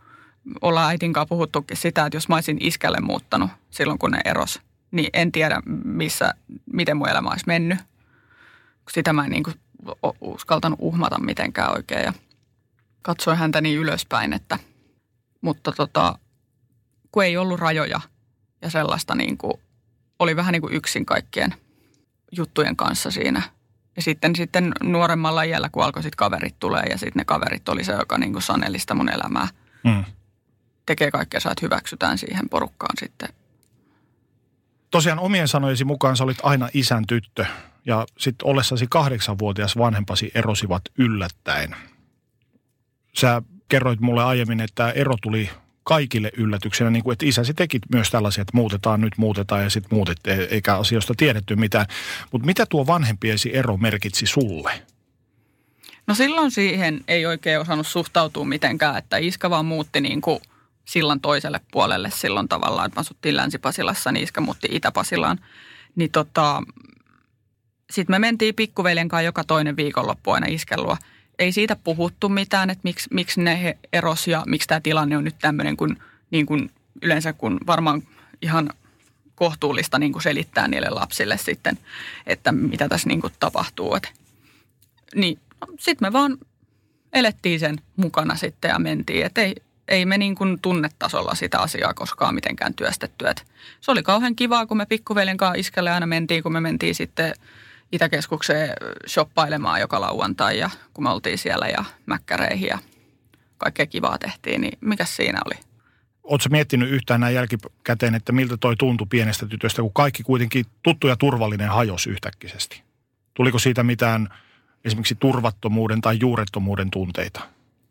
ollaan 0.60 0.88
äitin 0.88 1.12
kanssa 1.12 1.28
puhuttukin 1.28 1.76
sitä, 1.76 2.06
että 2.06 2.16
jos 2.16 2.28
mä 2.28 2.34
olisin 2.34 2.56
iskälle 2.60 3.00
muuttanut 3.00 3.50
silloin 3.70 3.98
kun 3.98 4.10
ne 4.10 4.20
eros, 4.24 4.60
niin 4.90 5.10
en 5.12 5.32
tiedä 5.32 5.62
missä, 5.84 6.34
miten 6.72 6.96
mun 6.96 7.08
elämä 7.08 7.30
olisi 7.30 7.46
mennyt. 7.46 7.78
Sitä 8.90 9.12
mä 9.12 9.24
en 9.24 9.30
niin 9.30 9.42
kuin 9.42 9.56
uskaltanut 10.20 10.78
uhmata 10.82 11.18
mitenkään 11.18 11.72
oikein 11.72 12.04
ja 12.04 12.12
katsoin 13.02 13.38
häntä 13.38 13.60
niin 13.60 13.78
ylöspäin, 13.78 14.32
että 14.32 14.58
mutta 15.40 15.72
tota, 15.72 16.18
kun 17.12 17.24
ei 17.24 17.36
ollut 17.36 17.60
rajoja 17.60 18.00
ja 18.62 18.70
sellaista 18.70 19.14
niin 19.14 19.38
kuin 19.38 19.60
oli 20.18 20.36
vähän 20.36 20.52
niin 20.52 20.62
kuin 20.62 20.74
yksin 20.74 21.06
kaikkien 21.06 21.54
juttujen 22.32 22.76
kanssa 22.76 23.10
siinä. 23.10 23.42
Ja 23.96 24.02
sitten, 24.02 24.36
sitten 24.36 24.72
nuoremmalla 24.82 25.42
iällä, 25.42 25.68
kun 25.68 25.84
alkoi 25.84 26.02
sitten 26.02 26.16
kaverit 26.16 26.58
tulee 26.58 26.82
ja 26.82 26.98
sitten 26.98 27.20
ne 27.20 27.24
kaverit 27.24 27.68
oli 27.68 27.84
se, 27.84 27.92
joka 27.92 28.18
niin 28.18 28.32
kuin 28.32 28.42
saneli 28.42 28.78
sitä 28.78 28.94
mun 28.94 29.08
elämää. 29.08 29.48
Mm. 29.84 30.04
Tekee 30.86 31.10
kaikkea, 31.10 31.38
että 31.38 31.62
hyväksytään 31.62 32.18
siihen 32.18 32.48
porukkaan 32.48 32.96
sitten. 33.00 33.28
Tosiaan 34.90 35.18
omien 35.18 35.48
sanojesi 35.48 35.84
mukaan 35.84 36.16
sä 36.16 36.24
olit 36.24 36.38
aina 36.42 36.68
isän 36.74 37.06
tyttö 37.06 37.46
ja 37.86 38.06
sitten 38.18 38.48
ollessasi 38.48 38.86
kahdeksanvuotias 38.90 39.78
vanhempasi 39.78 40.30
erosivat 40.34 40.82
yllättäen. 40.98 41.76
Sä 43.12 43.42
kerroit 43.68 44.00
mulle 44.00 44.24
aiemmin, 44.24 44.60
että 44.60 44.90
ero 44.90 45.14
tuli 45.22 45.50
kaikille 45.84 46.30
yllätyksenä, 46.36 46.90
niin 46.90 47.04
kuin, 47.04 47.12
että 47.12 47.26
isäsi 47.26 47.54
teki 47.54 47.80
myös 47.92 48.10
tällaisia, 48.10 48.42
että 48.42 48.56
muutetaan 48.56 49.00
nyt, 49.00 49.12
muutetaan 49.16 49.62
ja 49.62 49.70
sitten 49.70 49.96
muutet, 49.96 50.26
e- 50.26 50.48
eikä 50.50 50.76
asioista 50.76 51.14
tiedetty 51.16 51.56
mitään. 51.56 51.86
Mutta 52.32 52.46
mitä 52.46 52.66
tuo 52.66 52.86
vanhempiesi 52.86 53.56
ero 53.56 53.76
merkitsi 53.76 54.26
sulle? 54.26 54.82
No 56.06 56.14
silloin 56.14 56.50
siihen 56.50 57.00
ei 57.08 57.26
oikein 57.26 57.60
osannut 57.60 57.86
suhtautua 57.86 58.44
mitenkään, 58.44 58.98
että 58.98 59.16
iskä 59.16 59.50
vaan 59.50 59.64
muutti 59.64 60.00
niin 60.00 60.20
kuin 60.20 60.40
sillan 60.84 61.20
toiselle 61.20 61.60
puolelle 61.72 62.10
silloin 62.10 62.48
tavallaan, 62.48 62.86
että 62.86 62.96
mä 62.96 63.00
asuttiin 63.00 63.36
Länsi-Pasilassa, 63.36 64.12
niin 64.12 64.24
iskä 64.24 64.40
muutti 64.40 64.68
Itä-Pasilaan. 64.70 65.40
Niin 65.96 66.10
tota, 66.10 66.62
sitten 67.90 68.14
me 68.14 68.18
mentiin 68.18 68.54
pikkuveljen 68.54 69.08
kanssa 69.08 69.22
joka 69.22 69.44
toinen 69.44 69.76
viikonloppu 69.76 70.30
aina 70.30 70.46
iskellua– 70.46 70.96
ei 71.38 71.52
siitä 71.52 71.76
puhuttu 71.76 72.28
mitään, 72.28 72.70
että 72.70 72.80
miksi, 72.84 73.08
miksi 73.12 73.40
ne 73.40 73.78
eros 73.92 74.28
ja 74.28 74.42
miksi 74.46 74.68
tämä 74.68 74.80
tilanne 74.80 75.16
on 75.16 75.24
nyt 75.24 75.38
tämmöinen, 75.40 75.76
kun, 75.76 75.96
niin 76.30 76.46
kuin 76.46 76.70
yleensä 77.02 77.32
kun 77.32 77.60
varmaan 77.66 78.02
ihan 78.42 78.70
kohtuullista 79.34 79.98
niin 79.98 80.12
kuin 80.12 80.22
selittää 80.22 80.68
niille 80.68 80.90
lapsille 80.90 81.38
sitten, 81.38 81.78
että 82.26 82.52
mitä 82.52 82.88
tässä 82.88 83.08
niin 83.08 83.20
kuin 83.20 83.32
tapahtuu. 83.40 83.94
Et, 83.94 84.12
niin 85.14 85.38
no, 85.60 85.66
sitten 85.78 86.08
me 86.08 86.12
vaan 86.12 86.38
elettiin 87.12 87.60
sen 87.60 87.76
mukana 87.96 88.36
sitten 88.36 88.68
ja 88.68 88.78
mentiin. 88.78 89.26
Et 89.26 89.38
ei, 89.38 89.54
ei 89.88 90.06
me 90.06 90.18
niin 90.18 90.34
kuin 90.34 90.60
tunnetasolla 90.62 91.34
sitä 91.34 91.58
asiaa 91.58 91.94
koskaan 91.94 92.34
mitenkään 92.34 92.74
työstetty. 92.74 93.28
Et 93.28 93.46
se 93.80 93.90
oli 93.90 94.02
kauhean 94.02 94.36
kivaa, 94.36 94.66
kun 94.66 94.76
me 94.76 94.86
pikkuveljen 94.86 95.36
kanssa 95.36 95.60
iskelle 95.60 95.90
aina 95.90 96.06
mentiin, 96.06 96.42
kun 96.42 96.52
me 96.52 96.60
mentiin 96.60 96.94
sitten– 96.94 97.34
Itäkeskukseen 97.94 98.70
shoppailemaan 99.08 99.80
joka 99.80 100.00
lauantai 100.00 100.58
ja 100.58 100.70
kun 100.94 101.04
me 101.04 101.10
oltiin 101.10 101.38
siellä 101.38 101.66
ja 101.68 101.84
mäkkäreihin 102.06 102.68
ja 102.68 102.78
kaikkea 103.58 103.86
kivaa 103.86 104.18
tehtiin, 104.18 104.60
niin 104.60 104.78
mikä 104.80 105.04
siinä 105.04 105.40
oli? 105.46 105.54
Oletko 106.22 106.48
miettinyt 106.50 106.90
yhtään 106.90 107.20
näin 107.20 107.34
jälkikäteen, 107.34 108.14
että 108.14 108.32
miltä 108.32 108.56
toi 108.56 108.76
tuntui 108.76 109.06
pienestä 109.10 109.46
tytöstä, 109.46 109.82
kun 109.82 109.92
kaikki 109.92 110.22
kuitenkin 110.22 110.64
tuttu 110.82 111.06
ja 111.06 111.16
turvallinen 111.16 111.68
hajosi 111.68 112.10
yhtäkkisesti? 112.10 112.82
Tuliko 113.34 113.58
siitä 113.58 113.82
mitään 113.82 114.28
esimerkiksi 114.84 115.14
turvattomuuden 115.14 116.00
tai 116.00 116.18
juurettomuuden 116.20 116.90
tunteita? 116.90 117.40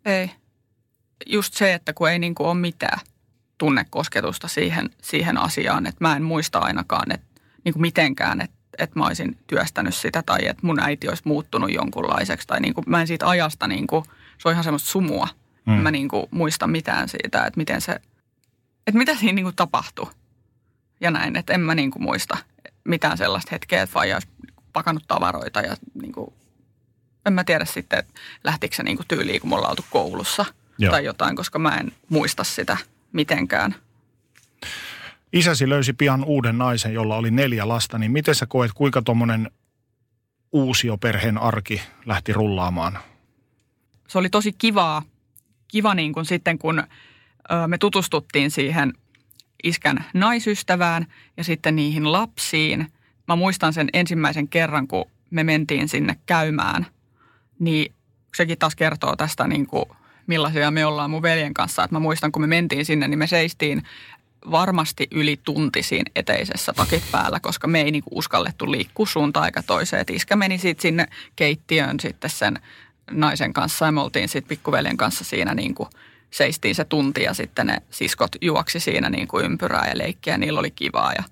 Ei. 0.06 0.32
Just 1.26 1.54
se, 1.54 1.74
että 1.74 1.94
kun 1.94 2.10
ei 2.10 2.20
niin 2.20 2.36
kuin 2.36 2.48
ole 2.48 2.56
mitään 2.56 3.00
tunnekosketusta 3.58 4.48
siihen, 4.48 4.90
siihen 5.02 5.38
asiaan, 5.38 5.86
että 5.86 5.98
mä 6.06 6.16
en 6.16 6.24
muista 6.24 6.60
ainakaan 6.60 7.12
että, 7.12 7.42
niin 7.64 7.74
kuin 7.74 7.82
mitenkään, 7.82 8.42
että 8.42 8.63
että 8.78 9.00
mä 9.00 9.06
olisin 9.06 9.38
työstänyt 9.48 9.96
sitä 9.96 10.24
tai 10.26 10.48
että 10.48 10.68
mun 10.68 10.80
äiti 10.80 11.10
olisi 11.10 11.24
muuttunut 11.26 11.74
jonkunlaiseksi. 11.74 12.48
Tai 12.48 12.60
niin 12.60 12.74
kuin, 12.74 12.86
mä 12.88 13.02
en 13.02 13.08
siitä 13.08 13.28
ajasta, 13.28 13.68
niin 13.68 13.88
kuin, 13.88 14.06
se 14.38 14.48
on 14.48 14.52
ihan 14.52 14.64
semmoista 14.64 14.90
sumua. 14.90 15.28
Mm. 15.66 15.74
Mä 15.74 15.92
niin 15.92 16.08
kuin 16.08 16.26
muista 16.32 16.68
mitään 16.68 17.10
siitä, 17.10 17.46
että 17.46 17.58
miten 17.58 17.82
se, 17.82 17.92
että 18.88 18.98
mitä 18.98 19.16
siinä 19.16 19.34
niin 19.34 19.46
kuin 19.46 19.56
tapahtui. 19.56 20.08
Ja 21.02 21.12
näin, 21.12 21.36
että 21.36 21.54
en 21.54 21.62
mä 21.62 21.76
niin 21.76 21.92
kuin 21.92 22.04
muista 22.04 22.38
mitään 22.84 23.18
sellaista 23.18 23.50
hetkeä, 23.52 23.84
että 23.84 23.94
vaija 23.94 24.16
olisi 24.16 24.28
pakannut 24.74 25.04
tavaroita 25.08 25.62
ja 25.62 25.76
niin 25.94 26.12
kuin, 26.12 26.34
en 27.26 27.34
mä 27.34 27.44
tiedä 27.44 27.66
sitten, 27.66 28.00
että 28.00 28.14
lähtikö 28.44 28.76
se 28.76 28.84
niin 28.84 28.98
kuin 28.98 29.08
tyyliin, 29.08 29.42
kun 29.42 29.50
me 29.50 29.56
ollaan 29.56 29.72
oltu 29.72 29.86
koulussa 29.90 30.46
Joo. 30.78 30.92
tai 30.92 31.06
jotain, 31.06 31.36
koska 31.36 31.60
mä 31.60 31.78
en 31.78 31.92
muista 32.10 32.44
sitä 32.44 32.78
mitenkään. 33.12 33.76
Isäsi 35.34 35.70
löysi 35.70 35.94
pian 35.94 36.24
uuden 36.24 36.58
naisen, 36.58 36.94
jolla 36.94 37.16
oli 37.16 37.32
neljä 37.32 37.68
lasta, 37.68 37.98
niin 37.98 38.12
miten 38.12 38.36
sä 38.36 38.46
koet, 38.46 38.72
kuinka 38.74 39.02
tuommoinen 39.02 39.52
uusioperheen 40.52 41.38
arki 41.38 41.82
lähti 42.06 42.34
rullaamaan? 42.34 43.00
Se 44.08 44.18
oli 44.18 44.30
tosi 44.30 44.54
kivaa, 44.54 45.02
kiva 45.68 45.96
niin 45.96 46.14
kuin 46.14 46.26
sitten 46.26 46.60
kun 46.60 46.84
me 47.68 47.78
tutustuttiin 47.78 48.52
siihen 48.52 48.94
iskän 49.64 50.06
naisystävään 50.14 51.08
ja 51.38 51.44
sitten 51.44 51.76
niihin 51.76 52.12
lapsiin. 52.12 52.88
Mä 53.28 53.36
muistan 53.36 53.74
sen 53.74 53.90
ensimmäisen 53.94 54.48
kerran, 54.48 54.88
kun 54.88 55.06
me 55.30 55.44
mentiin 55.44 55.90
sinne 55.90 56.16
käymään, 56.26 56.86
niin 57.60 57.94
sekin 58.36 58.58
taas 58.58 58.76
kertoo 58.76 59.16
tästä 59.16 59.48
niin 59.48 59.68
kuin 59.68 59.86
millaisia 60.28 60.72
me 60.72 60.86
ollaan 60.86 61.10
mun 61.10 61.22
veljen 61.22 61.54
kanssa. 61.54 61.84
Että 61.84 61.96
mä 61.96 62.00
muistan, 62.00 62.32
kun 62.32 62.42
me 62.42 62.48
mentiin 62.48 62.86
sinne, 62.86 63.08
niin 63.08 63.20
me 63.20 63.28
seistiin 63.28 63.84
varmasti 64.52 65.08
yli 65.12 65.40
tunti 65.44 65.84
siinä 65.84 66.12
eteisessä 66.16 66.74
takit 66.74 67.04
päällä, 67.12 67.40
koska 67.40 67.68
me 67.68 67.82
ei 67.82 67.92
niinku 67.92 68.10
uskallettu 68.14 68.72
liikkua 68.72 69.06
suuntaan 69.06 69.44
aika 69.44 69.64
toiseen. 69.64 70.02
Et 70.02 70.10
iskä 70.10 70.36
meni 70.36 70.58
sitten 70.58 70.82
sinne 70.82 71.08
keittiöön 71.36 72.00
sitten 72.00 72.30
sen 72.30 72.60
naisen 73.12 73.54
kanssa 73.54 73.86
ja 73.86 73.92
me 73.92 74.02
oltiin 74.02 74.30
sitten 74.30 74.50
pikkuveljen 74.50 74.98
kanssa 74.98 75.24
siinä 75.24 75.54
niinku 75.54 75.90
seistiin 76.32 76.76
se 76.76 76.86
tunti 76.86 77.24
ja 77.24 77.34
sitten 77.34 77.68
ne 77.68 77.78
siskot 77.90 78.32
juoksi 78.42 78.80
siinä 78.80 79.10
niinku 79.10 79.40
ympyrää 79.40 79.88
ja 79.88 79.98
leikkiä 79.98 80.34
ja 80.34 80.38
niillä 80.38 80.60
oli 80.60 80.72
kivaa 80.72 81.14
ja 81.14 81.24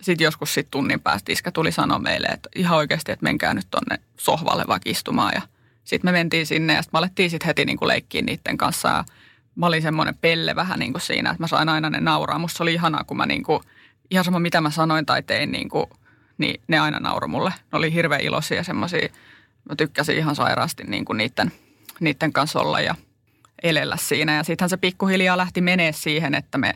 sitten 0.00 0.24
joskus 0.24 0.54
sitten 0.54 0.70
tunnin 0.70 1.00
päästä 1.00 1.32
iskä 1.32 1.52
tuli 1.52 1.72
sanoa 1.72 1.98
meille, 1.98 2.26
että 2.26 2.48
ihan 2.56 2.78
oikeasti, 2.78 3.12
että 3.12 3.24
menkää 3.24 3.54
nyt 3.54 3.66
tonne 3.70 3.98
sohvalle 4.16 4.64
vaikka 4.68 4.90
istumaan 4.90 5.32
ja 5.34 5.42
sitten 5.84 6.08
me 6.08 6.12
mentiin 6.12 6.46
sinne 6.46 6.74
ja 6.74 6.82
sitten 6.82 6.96
me 6.96 6.98
alettiin 6.98 7.30
sitten 7.30 7.46
heti 7.46 7.64
niinku 7.64 7.88
leikkiä 7.88 8.22
niiden 8.22 8.58
kanssa 8.58 8.88
ja 8.88 9.04
mä 9.58 9.66
olin 9.66 9.82
semmoinen 9.82 10.14
pelle 10.20 10.56
vähän 10.56 10.78
niin 10.78 10.92
kuin 10.92 11.02
siinä, 11.02 11.30
että 11.30 11.42
mä 11.42 11.46
sain 11.46 11.68
aina 11.68 11.90
ne 11.90 12.00
nauraa. 12.00 12.38
Musta 12.38 12.64
oli 12.64 12.74
ihanaa, 12.74 13.04
kun 13.04 13.16
mä 13.16 13.26
niin 13.26 13.42
kuin, 13.42 13.62
ihan 14.10 14.24
sama 14.24 14.38
mitä 14.38 14.60
mä 14.60 14.70
sanoin 14.70 15.06
tai 15.06 15.22
tein, 15.22 15.52
niin, 15.52 15.68
kuin, 15.68 15.86
niin 16.38 16.60
ne 16.68 16.78
aina 16.78 17.00
nauroi 17.00 17.28
mulle. 17.28 17.52
Ne 17.72 17.78
oli 17.78 17.92
hirveän 17.92 18.20
iloisia 18.20 18.64
semmoisia. 18.64 19.08
Mä 19.68 19.76
tykkäsin 19.76 20.16
ihan 20.16 20.36
sairaasti 20.36 20.84
niin 20.84 21.04
kuin 21.04 21.16
niiden, 21.16 21.52
niiden 22.00 22.32
kanssa 22.32 22.60
olla 22.60 22.80
ja 22.80 22.94
elellä 23.62 23.96
siinä. 23.96 24.36
Ja 24.36 24.44
sittenhän 24.44 24.70
se 24.70 24.76
pikkuhiljaa 24.76 25.36
lähti 25.36 25.60
menee 25.60 25.92
siihen, 25.92 26.34
että 26.34 26.58
me, 26.58 26.74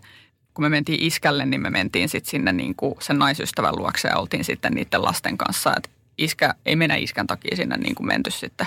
kun 0.55 0.65
me 0.65 0.69
mentiin 0.69 1.03
iskälle, 1.03 1.47
niin 1.47 1.63
me 1.63 1.71
mentiin 1.71 2.09
sitten 2.09 2.31
sinne 2.31 2.53
niin 2.53 2.75
kuin 2.75 2.95
sen 3.01 3.19
naisystävän 3.19 3.77
luokse 3.77 4.09
ja 4.09 4.19
oltiin 4.19 4.45
sitten 4.45 4.73
niiden 4.73 5.03
lasten 5.03 5.39
kanssa. 5.39 5.75
Et 5.77 5.91
iskä, 6.19 6.55
ei 6.67 6.77
mennä 6.77 6.97
iskän 6.97 7.27
takia 7.27 7.57
sinne 7.57 7.77
niin 7.77 7.95
kuin 7.95 8.07
menty 8.07 8.31
sitten 8.31 8.67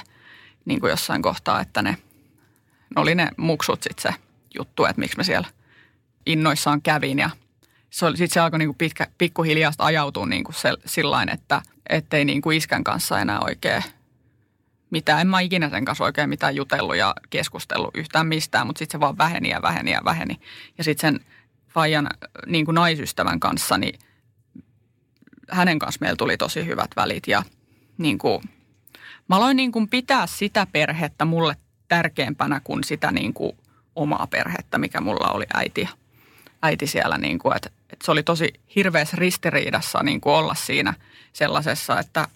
niin 0.66 0.80
kuin 0.80 0.90
jossain 0.90 1.22
kohtaa, 1.22 1.62
että 1.62 1.82
ne– 1.82 1.98
oli 2.96 3.16
ne 3.16 3.30
muksut 3.38 3.84
sitten 3.84 4.14
se 4.14 4.20
juttu, 4.56 4.86
että 4.86 5.00
miksi 5.00 5.18
mä 5.18 5.24
siellä 5.24 5.48
innoissaan 6.26 6.82
kävin 6.82 7.20
ja 7.20 7.30
se 7.90 8.06
oli, 8.06 8.18
sit 8.18 8.32
se 8.32 8.40
alkoi 8.40 8.60
niinku 8.60 8.76
pitkä, 8.78 9.08
pikkuhiljaa 9.18 9.72
ajautua 9.78 10.26
niinku 10.26 10.52
sillain, 10.86 11.30
että 11.30 11.62
ettei 11.90 12.26
niinku 12.26 12.52
iskän 12.52 12.84
kanssa 12.84 13.20
enää 13.20 13.40
oikein 13.40 13.84
mitään. 14.90 15.22
En 15.22 15.28
mä 15.28 15.40
ikinä 15.40 15.70
sen 15.70 15.86
kanssa 15.86 16.04
oikein 16.04 16.30
mitään 16.30 16.56
jutellut 16.56 16.96
ja 16.96 17.16
keskustellut 17.30 17.98
yhtään 17.98 18.28
mistään, 18.28 18.68
mutta 18.68 18.80
sitten 18.80 18.98
se 18.98 19.00
vaan 19.00 19.18
väheni 19.18 19.50
ja 19.50 19.62
väheni 19.62 19.92
ja 19.92 20.02
väheni. 20.06 20.40
Ja 20.78 20.84
sitten 20.84 21.14
sen 21.14 21.26
Fajan 21.68 22.10
niin 22.46 22.66
kuin 22.66 22.76
naisystävän 22.76 23.40
kanssa, 23.40 23.78
niin 23.78 24.00
hänen 25.52 25.80
kanssa 25.80 26.02
meillä 26.02 26.16
tuli 26.16 26.38
tosi 26.38 26.66
hyvät 26.66 26.92
välit 26.96 27.28
ja 27.28 27.44
niin 27.98 28.18
kuin, 28.18 28.42
mä 29.30 29.36
aloin 29.36 29.58
niin 29.58 29.72
kuin 29.72 29.90
pitää 29.90 30.28
sitä 30.28 30.68
perhettä 30.72 31.26
mulle 31.26 31.56
tärkeämpänä 31.88 32.62
kuin 32.64 32.84
sitä 32.84 33.12
niin 33.12 33.34
kuin 33.34 33.58
omaa 33.96 34.28
perhettä, 34.28 34.78
mikä 34.78 35.02
mulla 35.02 35.28
oli 35.28 35.46
äiti, 35.54 35.90
äiti 36.62 36.88
siellä. 36.88 37.18
Niin 37.18 37.40
kuin, 37.40 37.56
että, 37.56 37.70
että 37.90 38.06
se 38.06 38.12
oli 38.12 38.24
tosi 38.24 38.54
hirveässä 38.76 39.18
ristiriidassa 39.20 40.04
niin 40.04 40.22
kuin 40.22 40.34
olla 40.34 40.56
siinä 40.56 40.94
sellaisessa, 41.34 42.00
että 42.00 42.28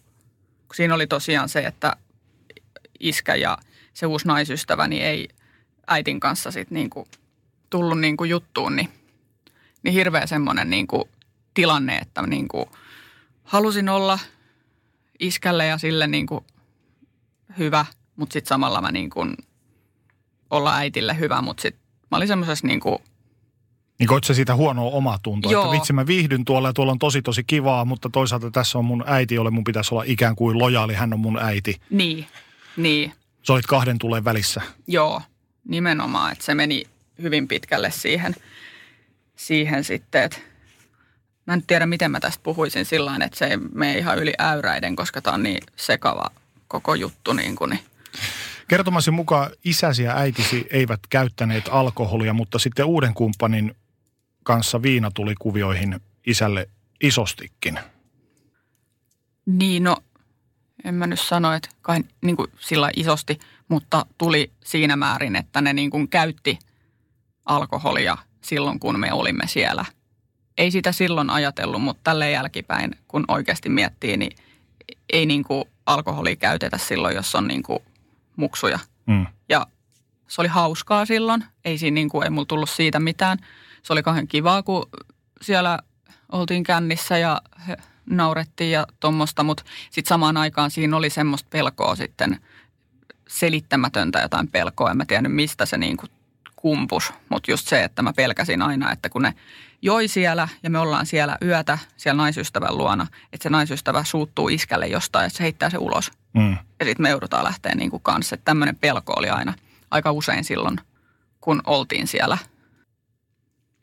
siinä 0.74 0.96
oli 0.96 1.08
tosiaan 1.08 1.50
se, 1.50 1.60
että 1.60 1.96
iskä 3.00 3.36
ja 3.36 3.58
se 3.94 4.06
uusi 4.06 4.28
naisystäväni 4.28 5.02
ei 5.02 5.30
äitin 5.88 6.20
kanssa 6.20 6.52
sitten 6.52 6.76
niin 6.76 6.90
kuin 6.90 7.08
tullut 7.70 8.00
niin 8.00 8.18
kuin 8.18 8.30
juttuun, 8.30 8.76
niin, 8.76 8.90
niin 9.84 9.94
hirveä 9.94 10.28
semmoinen 10.28 10.70
niin 10.70 10.88
kuin 10.88 11.04
tilanne, 11.54 11.98
että 11.98 12.22
niin 12.22 12.48
kuin 12.48 12.66
halusin 13.44 13.90
olla 13.90 14.20
iskälle 15.20 15.66
ja 15.66 15.78
sille 15.78 16.08
niin 16.08 16.28
kuin 16.28 16.46
hyvä– 17.58 17.86
mutta 18.20 18.34
sitten 18.34 18.50
samalla 18.50 18.82
mä 18.82 18.92
niin 18.92 19.10
kuin 19.10 19.36
olla 20.50 20.76
äitille 20.76 21.20
hyvä, 21.20 21.42
mutta 21.42 21.62
sitten 21.62 21.82
mä 22.12 22.18
olin 22.18 22.28
semmoisessa 22.28 22.68
niin 22.68 22.80
kuin 22.80 23.00
niin 24.00 24.08
koit 24.08 24.24
sä 24.24 24.34
siitä 24.34 24.56
huonoa 24.56 24.92
omaa 24.92 25.20
tuntoa, 25.24 25.52
Joo. 25.52 25.64
että 25.64 25.76
vitsi 25.76 25.94
mä 25.94 26.08
viihdyn 26.08 26.46
tuolla 26.46 26.70
ja 26.70 26.74
tuolla 26.74 26.92
on 26.92 27.00
tosi 27.00 27.22
tosi 27.22 27.44
kivaa, 27.44 27.86
mutta 27.86 28.10
toisaalta 28.10 28.52
tässä 28.52 28.78
on 28.78 28.86
mun 28.86 29.04
äiti, 29.08 29.36
jolle 29.36 29.52
mun 29.52 29.64
pitäisi 29.64 29.94
olla 29.94 30.04
ikään 30.08 30.36
kuin 30.36 30.60
lojaali, 30.60 30.94
hän 30.94 31.14
on 31.14 31.20
mun 31.20 31.40
äiti. 31.40 31.82
Niin, 31.90 32.28
niin. 32.78 33.14
Sä 33.44 33.54
olit 33.54 33.66
kahden 33.66 34.00
tulen 34.00 34.26
välissä. 34.26 34.62
Joo, 34.88 35.22
nimenomaan, 35.68 36.32
että 36.32 36.46
se 36.46 36.56
meni 36.56 36.84
hyvin 37.22 37.48
pitkälle 37.48 37.92
siihen, 37.92 38.36
siihen 39.36 39.84
sitten, 39.84 40.24
että 40.24 40.38
mä 41.48 41.54
en 41.54 41.64
tiedä 41.68 41.86
miten 41.86 42.12
mä 42.12 42.20
tästä 42.20 42.44
puhuisin 42.44 42.86
sillä 42.86 43.16
että 43.26 43.38
se 43.38 43.46
ei 43.46 43.58
mene 43.58 43.98
ihan 43.98 44.20
yli 44.20 44.34
äyräiden, 44.40 44.96
koska 44.96 45.22
tämä 45.22 45.34
on 45.34 45.44
niin 45.44 45.64
sekava 45.76 46.30
koko 46.68 46.96
juttu 46.96 47.34
niin 47.34 47.56
kuin, 47.56 47.70
niin 47.70 47.80
Kertomasi 48.68 49.12
mukaan 49.12 49.52
isäsi 49.64 50.04
ja 50.04 50.18
äitisi 50.18 50.68
eivät 50.72 51.00
käyttäneet 51.10 51.64
alkoholia, 51.72 52.34
mutta 52.34 52.60
sitten 52.60 52.86
uuden 52.86 53.14
kumppanin 53.14 53.76
kanssa 54.44 54.82
viina 54.82 55.12
tuli 55.12 55.36
kuvioihin 55.36 56.00
isälle 56.28 56.70
isostikin. 57.02 57.80
Niin, 59.46 59.84
no 59.84 59.98
en 60.84 60.96
mä 60.96 61.08
nyt 61.08 61.20
sano, 61.20 61.54
että 61.54 61.70
kai 61.82 62.00
niin 62.22 62.36
kuin 62.36 62.48
sillä 62.60 62.90
isosti, 62.96 63.40
mutta 63.68 64.06
tuli 64.18 64.52
siinä 64.64 64.96
määrin, 64.96 65.36
että 65.36 65.62
ne 65.62 65.74
niin 65.74 65.90
kuin 65.90 66.08
käytti 66.08 66.60
alkoholia 67.46 68.18
silloin, 68.42 68.80
kun 68.80 69.00
me 69.00 69.14
olimme 69.14 69.48
siellä. 69.48 69.86
Ei 70.58 70.72
sitä 70.72 70.92
silloin 70.92 71.30
ajatellut, 71.30 71.82
mutta 71.82 72.02
tälle 72.04 72.32
jälkipäin, 72.32 72.96
kun 73.08 73.26
oikeasti 73.28 73.70
miettii, 73.70 74.18
niin 74.18 74.38
ei 75.14 75.26
niin 75.26 75.44
kuin 75.44 75.64
alkoholia 75.86 76.36
käytetä 76.36 76.78
silloin, 76.78 77.16
jos 77.16 77.36
on 77.36 77.48
niin 77.48 77.64
kuin 77.64 77.80
muksuja. 78.40 78.80
Mm. 79.06 79.26
Ja 79.50 79.68
se 80.28 80.42
oli 80.42 80.48
hauskaa 80.48 81.06
silloin. 81.06 81.44
Ei 81.66 81.78
siinä 81.78 81.96
niin 81.96 82.10
kuin, 82.10 82.24
ei 82.24 82.30
mulla 82.30 82.46
tullut 82.46 82.70
siitä 82.70 83.00
mitään. 83.00 83.38
Se 83.84 83.94
oli 83.94 84.04
kauhean 84.04 84.28
kivaa, 84.28 84.64
kun 84.64 84.90
siellä 85.42 85.80
oltiin 86.32 86.64
kännissä 86.64 87.18
ja 87.18 87.42
naurettiin 88.10 88.72
ja 88.72 88.88
tuommoista, 89.00 89.44
mutta 89.44 89.64
sitten 89.92 90.10
samaan 90.10 90.38
aikaan 90.38 90.72
siinä 90.72 90.98
oli 90.98 91.10
semmoista 91.10 91.48
pelkoa 91.50 91.96
sitten, 91.96 92.40
selittämätöntä 93.28 94.20
jotain 94.20 94.48
pelkoa. 94.48 94.92
En 94.92 94.98
mä 94.98 95.06
tiennyt, 95.06 95.34
mistä 95.34 95.66
se 95.66 95.78
niin 95.78 95.98
kuin 95.98 96.10
kumpus, 96.56 97.14
mutta 97.30 97.52
just 97.52 97.68
se, 97.68 97.84
että 97.84 98.02
mä 98.02 98.14
pelkäsin 98.14 98.62
aina, 98.62 98.92
että 98.92 99.10
kun 99.10 99.22
ne 99.22 99.34
joi 99.82 100.08
siellä 100.08 100.48
ja 100.64 100.70
me 100.70 100.80
ollaan 100.80 101.06
siellä 101.06 101.38
yötä 101.42 101.78
siellä 101.98 102.22
naisystävän 102.22 102.78
luona, 102.78 103.08
että 103.34 103.44
se 103.44 103.50
naisystävä 103.50 104.04
suuttuu 104.04 104.50
iskälle 104.50 104.88
jostain, 104.88 105.26
että 105.26 105.38
se 105.38 105.44
heittää 105.44 105.70
se 105.70 105.78
ulos. 105.78 106.12
Mm. 106.34 106.58
Ja 106.80 106.86
sitten 106.86 107.04
me 107.04 107.10
joudutaan 107.10 107.44
lähteä 107.44 107.76
niin 107.76 107.90
kuin 107.90 108.04
kanssa. 108.04 108.38
Tämmöinen 108.38 108.76
pelko 108.76 109.14
oli 109.18 109.30
aina 109.30 109.54
aika 109.92 110.12
usein 110.12 110.44
silloin, 110.44 110.78
kun 111.42 111.62
oltiin 111.66 112.08
siellä. 112.08 112.38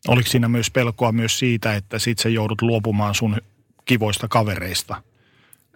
Oliko 0.08 0.28
siinä 0.28 0.48
myös 0.48 0.70
pelkoa 0.70 1.12
myös 1.12 1.38
siitä, 1.38 1.74
että 1.74 1.98
sit 1.98 2.18
sä 2.18 2.28
joudut 2.28 2.62
luopumaan 2.62 3.14
sun 3.14 3.36
kivoista 3.84 4.28
kavereista 4.28 5.02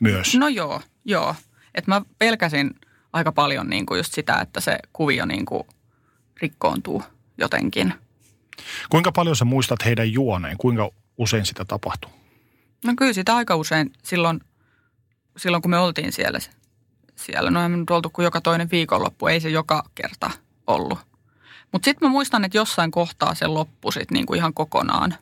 myös? 0.01 0.35
No 0.35 0.49
joo, 0.49 0.81
joo. 1.05 1.35
Että 1.75 1.91
mä 1.91 2.03
pelkäsin 2.19 2.75
aika 3.13 3.33
paljon 3.33 3.71
niin 3.71 3.87
kuin 3.87 3.99
just 3.99 4.15
sitä, 4.15 4.41
että 4.41 4.61
se 4.61 4.79
kuvio 4.93 5.27
niin 5.27 5.47
kuin 5.47 5.63
rikkoontuu 6.41 7.03
jotenkin. 7.39 7.95
Kuinka 8.91 9.13
paljon 9.13 9.37
sä 9.37 9.45
muistat 9.45 9.85
heidän 9.85 10.13
juoneen? 10.13 10.57
Kuinka 10.57 10.91
usein 11.19 11.47
sitä 11.47 11.65
tapahtuu? 11.65 12.11
No 12.85 12.93
kyllä 12.97 13.13
sitä 13.13 13.37
aika 13.37 13.57
usein 13.57 13.93
silloin, 14.03 14.41
silloin 15.37 15.63
kun 15.63 15.71
me 15.71 15.79
oltiin 15.79 16.13
siellä 16.13 16.39
siellä. 17.21 17.51
No 17.51 17.69
nyt 17.69 17.91
oltu 17.91 18.11
kuin 18.11 18.25
joka 18.25 18.41
toinen 18.41 18.71
viikonloppu, 18.71 19.27
ei 19.27 19.41
se 19.41 19.51
joka 19.51 19.83
kerta 19.95 20.31
ollut. 20.67 20.99
Mutta 21.73 21.85
sitten 21.85 22.09
mä 22.09 22.13
muistan, 22.13 22.45
että 22.45 22.59
jossain 22.59 22.91
kohtaa 22.91 23.35
se 23.35 23.47
loppui 23.47 23.93
sitten 23.93 24.15
niinku 24.15 24.35
ihan 24.35 24.55
kokonaan. 24.55 25.15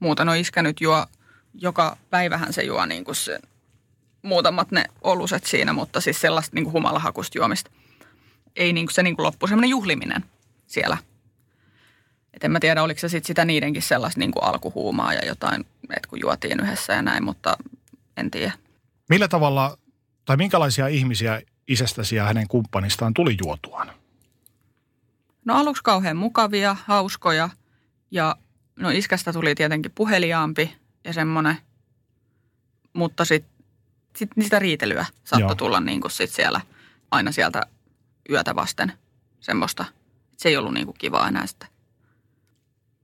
Muuten 0.00 0.28
on 0.28 0.36
iskä 0.36 0.62
nyt 0.62 0.80
juo, 0.80 1.06
joka 1.54 1.96
päivähän 2.10 2.52
se 2.52 2.62
juo 2.62 2.86
niinku 2.86 3.14
se, 3.14 3.38
muutamat 4.22 4.70
ne 4.70 4.84
oluset 5.02 5.44
siinä, 5.44 5.72
mutta 5.72 6.00
siis 6.00 6.20
sellaista 6.20 6.54
niinku 6.54 6.72
humalahakusta 6.72 7.38
juomista. 7.38 7.70
ei 8.56 8.72
niin 8.72 8.86
kuin, 8.86 8.94
se 8.94 9.02
niin 9.02 9.16
kuin 9.16 9.24
loppu 9.24 9.46
semmoinen 9.46 9.70
juhliminen 9.70 10.24
siellä. 10.66 10.98
Et 12.34 12.44
en 12.44 12.50
mä 12.50 12.60
tiedä, 12.60 12.82
oliko 12.82 13.00
se 13.00 13.08
sit 13.08 13.24
sitä 13.24 13.44
niidenkin 13.44 13.82
sellaista 13.82 14.20
niin 14.20 14.32
kuin 14.32 14.44
alkuhuumaa 14.44 15.14
ja 15.14 15.26
jotain, 15.26 15.66
että 15.96 16.08
kun 16.08 16.20
juotiin 16.20 16.60
yhdessä 16.60 16.92
ja 16.92 17.02
näin, 17.02 17.24
mutta 17.24 17.56
en 18.16 18.30
tiedä. 18.30 18.52
Millä 19.08 19.28
tavalla, 19.28 19.78
tai 20.28 20.36
minkälaisia 20.36 20.86
ihmisiä 20.88 21.42
isästäsi 21.68 22.16
ja 22.16 22.24
hänen 22.24 22.48
kumppanistaan 22.48 23.14
tuli 23.14 23.36
juotuaan? 23.44 23.90
No 25.44 25.54
aluksi 25.54 25.82
kauhean 25.82 26.16
mukavia, 26.16 26.76
hauskoja 26.84 27.48
ja 28.10 28.36
no 28.76 28.90
iskästä 28.90 29.32
tuli 29.32 29.54
tietenkin 29.54 29.92
puheliaampi 29.94 30.76
ja 31.04 31.12
semmoinen, 31.12 31.56
mutta 32.92 33.24
sitten 33.24 33.52
sit 34.16 34.30
sitä 34.40 34.58
riitelyä 34.58 35.06
saattoi 35.24 35.48
Joo. 35.48 35.54
tulla 35.54 35.80
niin 35.80 36.00
kuin 36.00 36.10
sit 36.10 36.30
siellä 36.30 36.60
aina 37.10 37.32
sieltä 37.32 37.62
yötä 38.30 38.54
vasten 38.54 38.92
semmoista. 39.40 39.84
Se 40.36 40.48
ei 40.48 40.56
ollut 40.56 40.74
niin 40.74 40.86
kuin 40.86 40.98
kivaa 40.98 41.28
enää 41.28 41.46
sitten. 41.46 41.68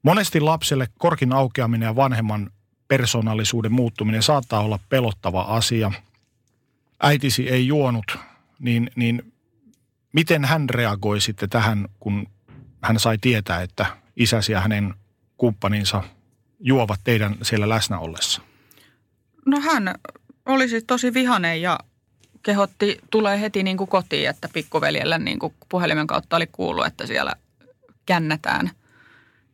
Monesti 0.03 0.41
lapselle 0.41 0.89
korkin 0.99 1.33
aukeaminen 1.33 1.87
ja 1.87 1.97
vanhemman 1.97 2.51
persoonallisuuden 2.89 3.73
muuttuminen 3.73 4.23
saattaa 4.23 4.61
olla 4.61 4.79
pelottava 4.89 5.43
asia. 5.43 5.93
Äitisi 7.03 7.49
ei 7.51 7.67
juonut, 7.67 8.19
niin, 8.59 8.91
niin 8.97 9.33
miten 10.13 10.45
hän 10.45 10.69
reagoi 10.69 11.21
sitten 11.21 11.51
tähän, 11.51 11.89
kun 12.01 12.27
hän 12.83 13.01
sai 13.01 13.19
tietää, 13.19 13.63
että 13.63 13.87
isäsi 14.17 14.53
ja 14.53 14.61
hänen 14.61 14.95
kumppaninsa 15.37 16.03
juovat 16.61 17.01
teidän 17.05 17.37
siellä 17.43 17.69
läsnä 17.69 17.99
ollessa? 17.99 18.43
No 19.47 19.61
hän 19.61 19.95
oli 20.47 20.69
siis 20.69 20.85
tosi 20.85 21.15
vihanen 21.15 21.63
ja 21.63 21.79
kehotti 22.43 22.99
tulee 23.11 23.41
heti 23.41 23.63
niin 23.63 23.77
kuin 23.77 23.89
kotiin, 23.89 24.29
että 24.29 24.49
pikkuveljelle 24.53 25.19
niin 25.19 25.39
kuin 25.39 25.55
puhelimen 25.69 26.07
kautta 26.07 26.37
oli 26.37 26.47
kuullut, 26.47 26.87
että 26.87 27.07
siellä 27.07 27.35
kännätään. 28.07 28.71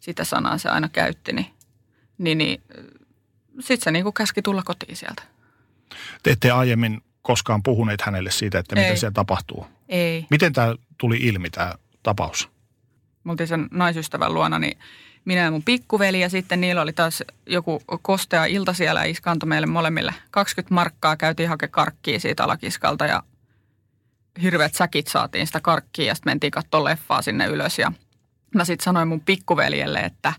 Sitä 0.01 0.25
sanaa 0.25 0.59
se 0.59 0.69
aina 0.69 0.89
käytti, 0.89 1.33
niin, 1.33 1.47
niin, 2.19 2.39
niin 2.39 2.63
sitten 3.61 3.85
se 3.85 3.91
niin 3.91 4.03
kuin 4.03 4.15
käski 4.15 4.43
tulla 4.43 4.63
kotiin 4.63 4.97
sieltä. 4.97 5.23
Te 6.23 6.31
ette 6.31 6.51
aiemmin 6.51 7.03
koskaan 7.23 7.63
puhuneet 7.63 8.01
hänelle 8.01 8.31
siitä, 8.31 8.59
että 8.59 8.77
mitä 8.77 8.89
Ei. 8.89 8.97
siellä 8.97 9.15
tapahtuu. 9.15 9.67
Ei. 9.89 10.27
Miten 10.31 10.53
tämä 10.53 10.75
tuli 10.99 11.17
ilmi, 11.17 11.51
tämä 11.51 11.75
tapaus? 12.03 12.51
Me 13.25 13.31
oltiin 13.31 13.49
sen 13.49 13.69
naisystävän 13.71 14.35
luona, 14.35 14.59
niin 14.59 14.79
minä 15.25 15.41
ja 15.41 15.51
mun 15.51 15.63
pikkuveli 15.63 16.21
ja 16.21 16.29
sitten 16.29 16.61
niillä 16.61 16.83
oli 16.83 16.93
taas 16.93 17.23
joku 17.47 17.83
kostea 18.03 18.45
ilta 18.45 18.73
siellä 18.73 19.01
ja 19.01 19.11
iska 19.11 19.31
antoi 19.31 19.49
meille 19.49 19.67
molemmille 19.67 20.15
20 20.31 20.75
markkaa. 20.75 21.17
Käytiin 21.17 21.49
hake 21.49 21.69
karkkia 21.69 22.21
siitä 22.21 22.45
alakiskalta 22.45 23.07
ja 23.07 23.23
hirveät 24.43 24.75
säkit 24.75 25.07
saatiin 25.07 25.47
sitä 25.47 25.61
karkkia 25.61 26.05
ja 26.05 26.15
sitten 26.15 26.31
mentiin 26.31 26.51
katsoa 26.51 26.85
leffaa 26.85 27.23
sinne 27.23 27.47
ylös 27.47 27.79
ja 27.79 27.93
mä 28.55 28.65
sitten 28.65 28.85
sanoin 28.85 29.09
mun 29.09 29.21
pikkuveljelle, 29.21 30.01
että 30.01 30.33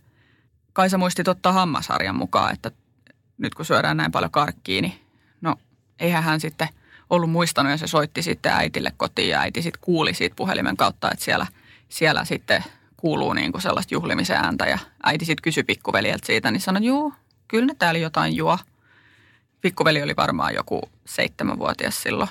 kai 0.73 0.89
sä 0.89 0.97
muistit 0.97 1.27
ottaa 1.27 1.53
hammasharjan 1.53 2.15
mukaan, 2.15 2.53
että 2.53 2.71
nyt 3.37 3.55
kun 3.55 3.65
syödään 3.65 3.97
näin 3.97 4.11
paljon 4.11 4.31
karkkia, 4.31 4.81
niin 4.81 4.93
no 5.41 5.55
eihän 6.01 6.23
hän 6.23 6.39
sitten 6.39 6.67
ollut 7.09 7.31
muistanut 7.31 7.71
ja 7.71 7.77
se 7.77 7.87
soitti 7.87 8.21
sitten 8.21 8.53
äitille 8.53 8.93
kotiin 8.97 9.29
ja 9.29 9.39
äiti 9.39 9.61
sitten 9.61 9.81
kuuli 9.81 10.13
siitä 10.13 10.35
puhelimen 10.35 10.77
kautta, 10.77 11.11
että 11.11 11.25
siellä, 11.25 11.47
siellä 11.89 12.25
sitten 12.25 12.63
kuuluu 12.97 13.33
niin 13.33 13.51
kuin 13.51 13.61
sellaista 13.61 13.93
juhlimisen 13.93 14.37
ääntä 14.37 14.65
ja 14.65 14.79
äiti 15.03 15.25
sitten 15.25 15.41
kysyi 15.43 15.63
pikkuveljeltä 15.63 16.25
siitä, 16.25 16.51
niin 16.51 16.61
sanoi, 16.61 16.85
juu, 16.85 17.13
kyllä 17.47 17.65
ne 17.65 17.75
täällä 17.79 17.99
jotain 17.99 18.35
juo. 18.35 18.57
Pikkuveli 19.61 20.03
oli 20.03 20.15
varmaan 20.15 20.55
joku 20.55 20.81
seitsemänvuotias 21.05 22.03
silloin. 22.03 22.29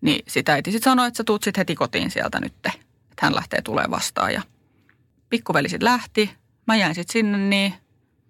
Niin 0.00 0.24
sitä 0.28 0.52
äiti 0.52 0.72
sitten 0.72 0.90
sanoi, 0.90 1.08
että 1.08 1.16
sä 1.16 1.24
tuut 1.24 1.42
sitten 1.42 1.60
heti 1.60 1.74
kotiin 1.74 2.10
sieltä 2.10 2.40
nyt, 2.40 2.52
että 2.56 2.72
hän 3.20 3.34
lähtee 3.34 3.62
tulee 3.62 3.84
vastaan 3.90 4.32
ja 4.32 4.42
pikkuveli 5.28 5.68
sitten 5.68 5.84
lähti. 5.84 6.30
Mä 6.66 6.76
jäin 6.76 6.94
sitten 6.94 7.12
sinne 7.12 7.38
niin, 7.38 7.74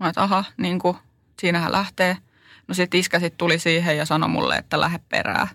mä 0.00 0.08
että 0.08 0.22
aha, 0.22 0.44
niin 0.56 0.78
kuin, 0.78 0.96
siinähän 1.40 1.72
lähtee. 1.72 2.16
No 2.70 2.74
sitten 2.74 3.00
iskä 3.00 3.20
sitten 3.20 3.38
tuli 3.38 3.58
siihen 3.58 3.96
ja 3.96 4.06
sanoi 4.06 4.28
mulle, 4.28 4.56
että 4.56 4.80
lähde 4.80 5.00
perään. 5.08 5.48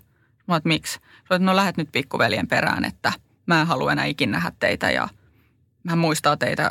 Mä 0.48 0.56
että 0.56 0.68
miksi? 0.68 1.00
Sanoin, 1.28 1.44
no 1.44 1.56
lähdet 1.56 1.76
nyt 1.76 1.88
pikkuveljen 1.92 2.48
perään, 2.48 2.84
että 2.84 3.12
mä 3.46 3.60
en 3.60 3.66
halua 3.66 3.92
enää 3.92 4.04
ikinä 4.04 4.32
nähdä 4.32 4.52
teitä 4.60 4.90
ja 4.90 5.08
hän 5.88 5.98
muistaa 5.98 6.36
teitä 6.36 6.70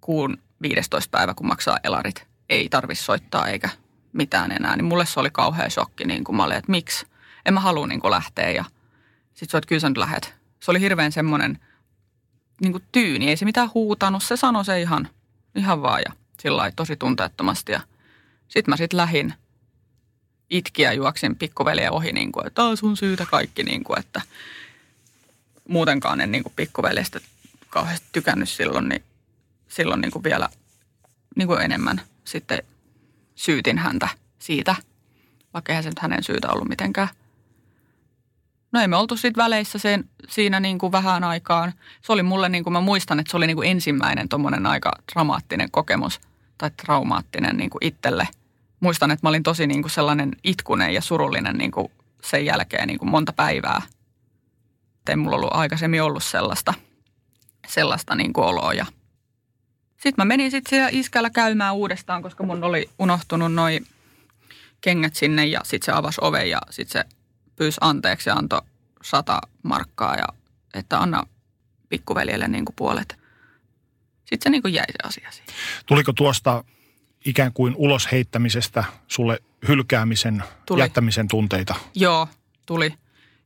kuun 0.00 0.38
15 0.62 1.10
päivä, 1.10 1.34
kun 1.34 1.46
maksaa 1.46 1.78
elarit. 1.84 2.26
Ei 2.48 2.68
tarvi 2.68 2.94
soittaa 2.94 3.46
eikä 3.46 3.68
mitään 4.12 4.52
enää. 4.52 4.76
Niin 4.76 4.84
mulle 4.84 5.06
se 5.06 5.20
oli 5.20 5.30
kauhea 5.30 5.70
shokki, 5.70 6.04
niin 6.04 6.24
kuin 6.24 6.36
mä 6.36 6.44
olin, 6.44 6.56
että 6.56 6.70
miksi? 6.70 7.06
En 7.46 7.54
mä 7.54 7.60
halua 7.60 7.86
niin 7.86 8.00
kuin 8.00 8.10
lähteä 8.10 8.50
ja 8.50 8.64
sitten 9.34 9.50
se 9.50 9.58
että 9.58 9.68
kyllä 9.68 9.80
sä 9.80 9.88
nyt 9.88 9.96
lähet. 9.96 10.34
Se 10.60 10.70
oli 10.70 10.80
hirveän 10.80 11.12
semmoinen 11.12 11.58
niin 12.60 12.72
kuin 12.72 12.84
tyyni, 12.92 13.28
ei 13.28 13.36
se 13.36 13.44
mitään 13.44 13.70
huutanut, 13.74 14.22
se 14.22 14.36
sanoi 14.36 14.64
se 14.64 14.80
ihan, 14.80 15.08
ihan 15.54 15.82
vaan 15.82 16.02
ja 16.08 16.12
sillä 16.40 16.72
tosi 16.76 16.96
tunteettomasti. 16.96 17.72
Ja 17.72 17.80
sitten 18.48 18.72
mä 18.72 18.76
sitten 18.76 18.96
lähin 18.96 19.34
itkiä 20.50 20.92
juoksin 20.92 21.36
pikkuveliä 21.36 21.90
ohi, 21.92 22.12
niin 22.12 22.32
kuin, 22.32 22.46
että 22.46 22.62
"Aa, 22.62 22.76
sun 22.76 22.96
syytä 22.96 23.26
kaikki, 23.30 23.62
niin 23.62 23.84
kuin, 23.84 23.98
että 23.98 24.20
muutenkaan 25.68 26.20
en 26.20 26.32
niin 26.32 26.42
kuin 26.42 26.52
pikkuveljestä 26.56 27.20
kauheasti 27.70 28.06
tykännyt 28.12 28.48
silloin, 28.48 28.88
niin 28.88 29.02
silloin 29.68 30.00
niin 30.00 30.10
kuin 30.12 30.24
vielä 30.24 30.48
niin 31.36 31.48
kuin 31.48 31.60
enemmän 31.62 32.00
sitten 32.24 32.62
syytin 33.34 33.78
häntä 33.78 34.08
siitä, 34.38 34.74
vaikka 35.54 35.72
eihän 35.72 35.82
se 35.82 35.88
nyt 35.88 35.98
hänen 35.98 36.22
syytä 36.22 36.48
ollut 36.48 36.68
mitenkään. 36.68 37.08
No 38.72 38.80
ei 38.80 38.88
me 38.88 38.96
oltu 38.96 39.16
sitten 39.16 39.42
väleissä 39.44 39.78
sen, 39.78 40.04
siinä 40.28 40.60
niin 40.60 40.78
kuin 40.78 40.92
vähän 40.92 41.24
aikaan. 41.24 41.72
Se 42.02 42.12
oli 42.12 42.22
mulle, 42.22 42.48
niin 42.48 42.64
kuin 42.64 42.72
mä 42.72 42.80
muistan, 42.80 43.20
että 43.20 43.30
se 43.30 43.36
oli 43.36 43.46
niin 43.46 43.56
kuin 43.56 43.68
ensimmäinen 43.70 44.28
tuommoinen 44.28 44.66
aika 44.66 44.92
dramaattinen 45.12 45.70
kokemus 45.70 46.20
tai 46.58 46.70
traumaattinen 46.70 47.56
niin 47.56 47.70
kuin 47.70 47.84
itselle. 47.86 48.28
Muistan, 48.80 49.10
että 49.10 49.26
mä 49.26 49.28
olin 49.28 49.42
tosi 49.42 49.66
niin 49.66 49.82
kuin 49.82 49.90
sellainen 49.90 50.30
itkunen 50.44 50.94
ja 50.94 51.00
surullinen 51.00 51.58
niin 51.58 51.70
kuin 51.70 51.92
sen 52.24 52.44
jälkeen 52.44 52.88
niin 52.88 52.98
kuin 52.98 53.10
monta 53.10 53.32
päivää. 53.32 53.82
Ei 55.08 55.16
mulla 55.16 55.36
ollut 55.36 55.52
aikaisemmin 55.52 56.02
ollut 56.02 56.24
sellaista, 56.24 56.74
sellaista 57.68 58.14
niin 58.14 58.32
kuin 58.32 58.44
oloa. 58.44 58.74
Ja 58.74 58.86
sitten 59.90 60.14
mä 60.16 60.24
menin 60.24 60.50
sitten 60.50 60.70
siellä 60.70 60.88
iskällä 60.92 61.30
käymään 61.30 61.74
uudestaan, 61.74 62.22
koska 62.22 62.44
mun 62.44 62.64
oli 62.64 62.90
unohtunut 62.98 63.54
noi 63.54 63.80
kengät 64.80 65.14
sinne 65.16 65.46
ja 65.46 65.60
sitten 65.64 65.86
se 65.86 65.92
avasi 65.92 66.18
oven 66.20 66.50
ja 66.50 66.60
sitten 66.70 67.02
se 67.02 67.16
pyysi 67.56 67.78
anteeksi 67.80 68.28
ja 68.30 68.34
antoi 68.34 68.62
sata 69.02 69.40
markkaa 69.62 70.16
ja 70.16 70.24
että 70.74 71.00
anna 71.00 71.26
pikkuveljelle 71.88 72.48
niin 72.48 72.64
kuin 72.64 72.76
puolet. 72.76 73.18
Sitten 74.18 74.42
se 74.42 74.50
niin 74.50 74.62
kuin 74.62 74.74
jäi 74.74 74.86
se 74.92 74.98
asia 75.08 75.30
siihen. 75.30 75.54
Tuliko 75.86 76.12
tuosta 76.12 76.64
ikään 77.24 77.52
kuin 77.52 77.74
ulos 77.76 78.12
heittämisestä 78.12 78.84
sulle 79.06 79.38
hylkäämisen, 79.68 80.42
Tuli. 80.66 80.80
jättämisen 80.80 81.28
tunteita? 81.28 81.74
Joo, 81.94 82.28
tuli. 82.66 82.94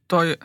Toi 0.08 0.36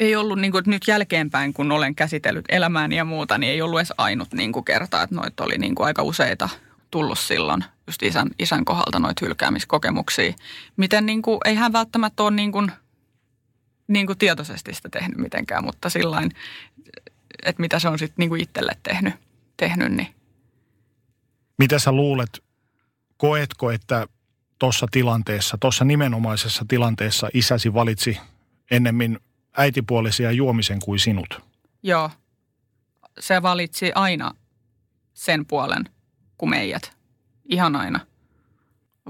ei 0.00 0.16
ollut 0.16 0.38
niin 0.38 0.50
kuin, 0.50 0.58
että 0.58 0.70
nyt 0.70 0.88
jälkeenpäin, 0.88 1.54
kun 1.54 1.72
olen 1.72 1.94
käsitellyt 1.94 2.44
elämääni 2.48 2.96
ja 2.96 3.04
muuta, 3.04 3.38
niin 3.38 3.52
ei 3.52 3.62
ollut 3.62 3.78
edes 3.78 3.92
ainut 3.98 4.34
niin 4.34 4.52
kuin 4.52 4.64
kerta, 4.64 5.02
että 5.02 5.16
noita 5.16 5.44
oli 5.44 5.58
niin 5.58 5.74
kuin 5.74 5.86
aika 5.86 6.02
useita 6.02 6.48
tullut 6.90 7.18
silloin 7.18 7.64
just 7.86 8.02
isän, 8.02 8.28
isän 8.38 8.64
kohdalta 8.64 8.98
noita 8.98 9.26
hylkäämiskokemuksia. 9.26 10.32
Miten 10.76 11.06
niin 11.06 11.22
kuin, 11.22 11.38
ei 11.44 11.54
hän 11.54 11.72
välttämättä 11.72 12.22
ole 12.22 12.30
niin 12.30 12.52
kuin, 12.52 12.72
niin 13.88 14.06
kuin 14.06 14.18
tietoisesti 14.18 14.74
sitä 14.74 14.88
tehnyt 14.88 15.18
mitenkään, 15.18 15.64
mutta 15.64 15.90
sillain, 15.90 16.30
että 17.42 17.60
mitä 17.60 17.78
se 17.78 17.88
on 17.88 17.98
sitten 17.98 18.14
niin 18.18 18.28
kuin 18.28 18.40
itselle 18.40 18.72
tehnyt, 18.82 19.14
tehnyt, 19.56 19.92
niin 19.92 20.08
Mitä 21.58 21.78
sä 21.78 21.92
luulet, 21.92 22.43
koetko, 23.24 23.70
että 23.70 24.06
tuossa 24.58 24.86
tilanteessa, 24.90 25.58
tuossa 25.60 25.84
nimenomaisessa 25.84 26.64
tilanteessa 26.68 27.28
isäsi 27.34 27.74
valitsi 27.74 28.20
ennemmin 28.70 29.18
äitipuolisia 29.56 30.30
juomisen 30.32 30.80
kuin 30.80 30.98
sinut? 30.98 31.42
Joo, 31.82 32.10
se 33.20 33.42
valitsi 33.42 33.92
aina 33.94 34.34
sen 35.14 35.46
puolen 35.46 35.84
kuin 36.38 36.50
meidät. 36.50 36.96
Ihan 37.48 37.76
aina. 37.76 38.00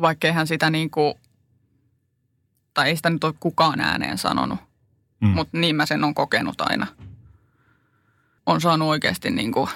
Vaikkei 0.01 0.33
hän 0.33 0.47
sitä 0.47 0.71
niin 0.71 0.91
kuin, 0.91 1.15
tai 2.75 2.89
ei 2.89 2.97
sitä 2.97 3.11
nyt 3.11 3.25
ole 3.25 3.35
kukaan 3.41 3.81
ääneen 3.81 4.19
sanonut, 4.19 4.59
Mm. 5.21 5.29
mutta 5.29 5.59
niin 5.59 5.77
mä 5.77 5.87
sen 5.87 6.05
on 6.05 6.15
kokenut 6.15 6.61
aina. 6.61 6.87
On 8.47 8.61
saanut 8.61 8.89
oikeasti 8.89 9.31
niin 9.31 9.53
kuin 9.53 9.71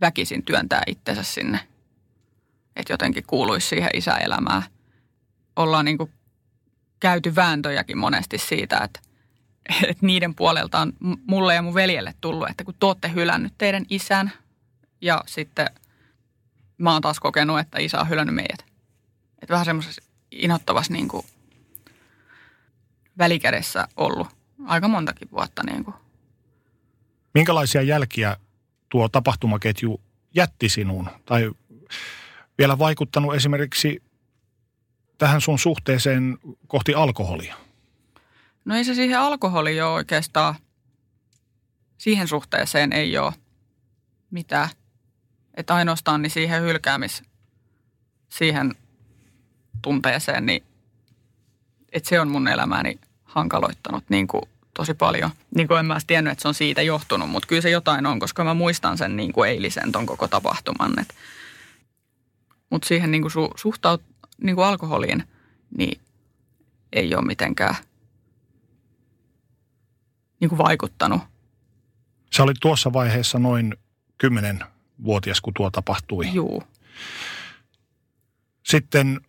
väkisin 0.00 0.42
työntää 0.44 0.82
itsensä 0.86 1.22
sinne. 1.22 1.60
Että 2.78 2.92
jotenkin 2.92 3.24
kuuluisi 3.26 3.68
siihen 3.68 3.90
isäelämään. 3.94 4.62
Ollaan 5.56 5.84
niin 5.84 5.98
kuin 5.98 6.12
käyty 7.00 7.34
vääntöjäkin 7.34 7.98
monesti 7.98 8.38
siitä, 8.38 8.78
että, 8.78 9.00
että 9.88 10.06
niiden 10.06 10.34
puolelta 10.34 10.78
on 10.78 10.92
mulle 11.26 11.54
ja 11.54 11.62
mun 11.62 11.74
veljelle 11.74 12.14
tullut, 12.20 12.50
että 12.50 12.64
kun 12.64 12.74
te 12.80 12.86
olette 12.86 13.12
hylännyt 13.14 13.52
teidän 13.58 13.84
isän 13.90 14.32
ja 15.00 15.22
sitten 15.26 15.66
mä 16.78 16.92
oon 16.92 17.02
taas 17.02 17.20
kokenut, 17.20 17.58
että 17.58 17.78
isä 17.78 18.00
on 18.00 18.08
hylännyt 18.08 18.34
meidät. 18.34 18.64
Että 19.42 19.52
vähän 19.52 19.64
semmoisessa 19.64 20.02
inhottavassa 20.30 20.92
niin 20.92 21.08
kuin 21.08 21.26
välikädessä 23.18 23.88
ollut 23.96 24.28
aika 24.66 24.88
montakin 24.88 25.30
vuotta 25.30 25.62
niin 25.62 25.84
kuin 25.84 25.94
Minkälaisia 27.34 27.82
jälkiä 27.82 28.36
tuo 28.88 29.08
tapahtumaketju 29.08 30.00
jätti 30.34 30.68
sinuun? 30.68 31.08
Tai 31.24 31.50
vielä 32.58 32.78
vaikuttanut 32.78 33.34
esimerkiksi 33.34 34.02
tähän 35.18 35.40
sun 35.40 35.58
suhteeseen 35.58 36.38
kohti 36.66 36.94
alkoholia? 36.94 37.54
No 38.64 38.74
ei 38.74 38.84
se 38.84 38.94
siihen 38.94 39.20
alkoholiin 39.20 39.84
ole 39.84 39.92
oikeastaan, 39.92 40.54
siihen 41.98 42.28
suhteeseen 42.28 42.92
ei 42.92 43.18
ole 43.18 43.32
mitään. 44.30 44.68
Että 45.54 45.74
ainoastaan 45.74 46.22
niin 46.22 46.30
siihen 46.30 46.62
hylkäämis, 46.62 47.22
siihen 48.28 48.74
tunteeseen, 49.82 50.46
niin 50.46 50.62
että 51.92 52.08
se 52.08 52.20
on 52.20 52.28
mun 52.28 52.48
elämääni 52.48 52.98
hankaloittanut 53.24 54.04
niin 54.08 54.26
kuin 54.26 54.42
tosi 54.74 54.94
paljon. 54.94 55.30
Niin 55.54 55.68
kuin 55.68 55.80
en 55.80 55.86
mä 55.86 55.98
tiennyt, 56.06 56.32
että 56.32 56.42
se 56.42 56.48
on 56.48 56.54
siitä 56.54 56.82
johtunut, 56.82 57.30
mutta 57.30 57.46
kyllä 57.46 57.62
se 57.62 57.70
jotain 57.70 58.06
on, 58.06 58.20
koska 58.20 58.44
mä 58.44 58.54
muistan 58.54 58.98
sen 58.98 59.16
niin 59.16 59.32
kuin 59.32 59.50
eilisen 59.50 59.92
ton 59.92 60.06
koko 60.06 60.28
tapahtuman. 60.28 60.92
Mutta 62.70 62.88
siihen 62.88 63.10
niin 63.10 63.22
kuin 63.22 63.32
su, 63.32 63.50
suhtaut, 63.56 64.02
niin 64.42 64.56
kuin 64.56 64.66
alkoholiin, 64.66 65.24
niin 65.78 66.00
ei 66.92 67.14
ole 67.14 67.24
mitenkään 67.24 67.74
niin 70.40 70.48
kuin 70.48 70.58
vaikuttanut. 70.58 71.22
Sä 72.36 72.42
olit 72.42 72.56
tuossa 72.60 72.92
vaiheessa 72.92 73.38
noin 73.38 73.74
10-vuotias, 74.24 75.40
kun 75.40 75.54
tuo 75.54 75.70
tapahtui. 75.70 76.32
Juu. 76.32 76.62
Sitten 78.62 79.20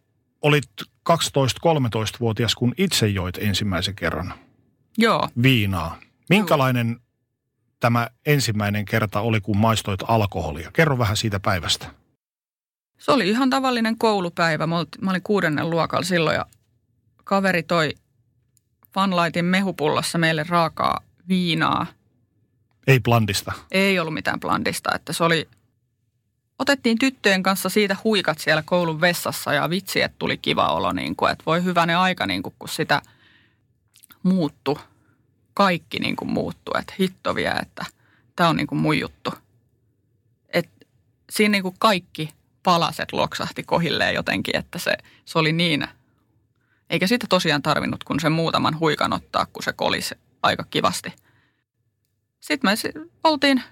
olit 0.41 0.69
12-13-vuotias, 1.09 2.55
kun 2.55 2.73
itse 2.77 3.07
joit 3.07 3.37
ensimmäisen 3.37 3.95
kerran 3.95 4.33
Joo. 4.97 5.29
viinaa. 5.43 5.99
Minkälainen 6.29 6.99
tämä 7.79 8.09
ensimmäinen 8.25 8.85
kerta 8.85 9.21
oli, 9.21 9.41
kun 9.41 9.57
maistoit 9.57 9.99
alkoholia? 10.07 10.71
Kerro 10.71 10.97
vähän 10.97 11.17
siitä 11.17 11.39
päivästä. 11.39 11.98
Se 12.99 13.11
oli 13.11 13.29
ihan 13.29 13.49
tavallinen 13.49 13.97
koulupäivä. 13.97 14.67
Mä 14.67 15.09
olin 15.09 15.21
kuudennen 15.23 15.69
luokalla 15.69 16.05
silloin 16.05 16.35
ja 16.35 16.45
kaveri 17.23 17.63
toi 17.63 17.95
Funlightin 18.93 19.45
mehupullassa 19.45 20.17
meille 20.17 20.45
raakaa 20.49 21.01
viinaa. 21.27 21.87
Ei 22.87 22.99
blandista. 22.99 23.51
Ei 23.71 23.99
ollut 23.99 24.13
mitään 24.13 24.39
blandista, 24.39 24.95
että 24.95 25.13
se 25.13 25.23
oli 25.23 25.49
otettiin 26.59 26.99
tyttöjen 26.99 27.43
kanssa 27.43 27.69
siitä 27.69 27.97
huikat 28.03 28.39
siellä 28.39 28.63
koulun 28.65 29.01
vessassa 29.01 29.53
ja 29.53 29.69
vitsi, 29.69 30.01
että 30.01 30.15
tuli 30.19 30.37
kiva 30.37 30.67
olo, 30.67 30.91
niin 30.91 31.15
kuin, 31.15 31.31
että 31.31 31.43
voi 31.45 31.63
hyvänen 31.63 31.97
aika, 31.97 32.25
niin 32.25 32.43
kuin, 32.43 32.55
kun 32.59 32.69
sitä 32.69 33.01
muuttu. 34.23 34.79
Kaikki 35.53 35.99
niin 35.99 36.15
kuin 36.15 36.31
muuttu, 36.31 36.71
että 36.79 36.93
hitto 36.99 37.35
vie, 37.35 37.51
että 37.51 37.85
tämä 38.35 38.49
on 38.49 38.55
niin 38.55 38.67
kuin 38.67 38.79
mun 38.79 38.99
juttu. 38.99 39.33
Et 40.53 40.69
siinä 41.29 41.51
niin 41.51 41.63
kuin 41.63 41.75
kaikki 41.79 42.33
palaset 42.63 43.11
loksahti 43.11 43.63
kohilleen 43.63 44.15
jotenkin, 44.15 44.55
että 44.55 44.79
se, 44.79 44.97
se 45.25 45.39
oli 45.39 45.51
niin. 45.51 45.87
Eikä 46.89 47.07
sitä 47.07 47.25
tosiaan 47.29 47.61
tarvinnut, 47.61 48.03
kun 48.03 48.19
sen 48.19 48.31
muutaman 48.31 48.79
huikan 48.79 49.13
ottaa, 49.13 49.45
kun 49.45 49.63
se 49.63 49.73
kolisi 49.73 50.15
aika 50.43 50.63
kivasti. 50.69 51.13
Sitten 52.39 52.71
me 52.71 53.01
oltiin 53.23 53.63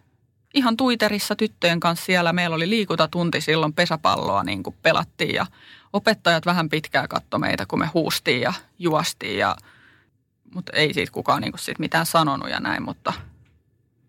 ihan 0.53 0.77
tuiterissa 0.77 1.35
tyttöjen 1.35 1.79
kanssa 1.79 2.05
siellä. 2.05 2.33
Meillä 2.33 2.55
oli 2.55 2.69
liikuntatunti 2.69 3.41
silloin, 3.41 3.73
pesäpalloa 3.73 4.43
niin 4.43 4.63
kuin 4.63 4.75
pelattiin 4.81 5.35
ja 5.35 5.45
opettajat 5.93 6.45
vähän 6.45 6.69
pitkää 6.69 7.07
katto 7.07 7.39
meitä, 7.39 7.65
kun 7.65 7.79
me 7.79 7.89
huustiin 7.93 8.41
ja 8.41 8.53
juostiin. 8.79 9.37
Ja, 9.37 9.55
mutta 10.53 10.71
ei 10.75 10.93
siitä 10.93 11.11
kukaan 11.11 11.41
niin 11.41 11.51
kuin 11.51 11.59
siitä 11.59 11.79
mitään 11.79 12.05
sanonut 12.05 12.49
ja 12.49 12.59
näin, 12.59 12.83
mutta 12.83 13.13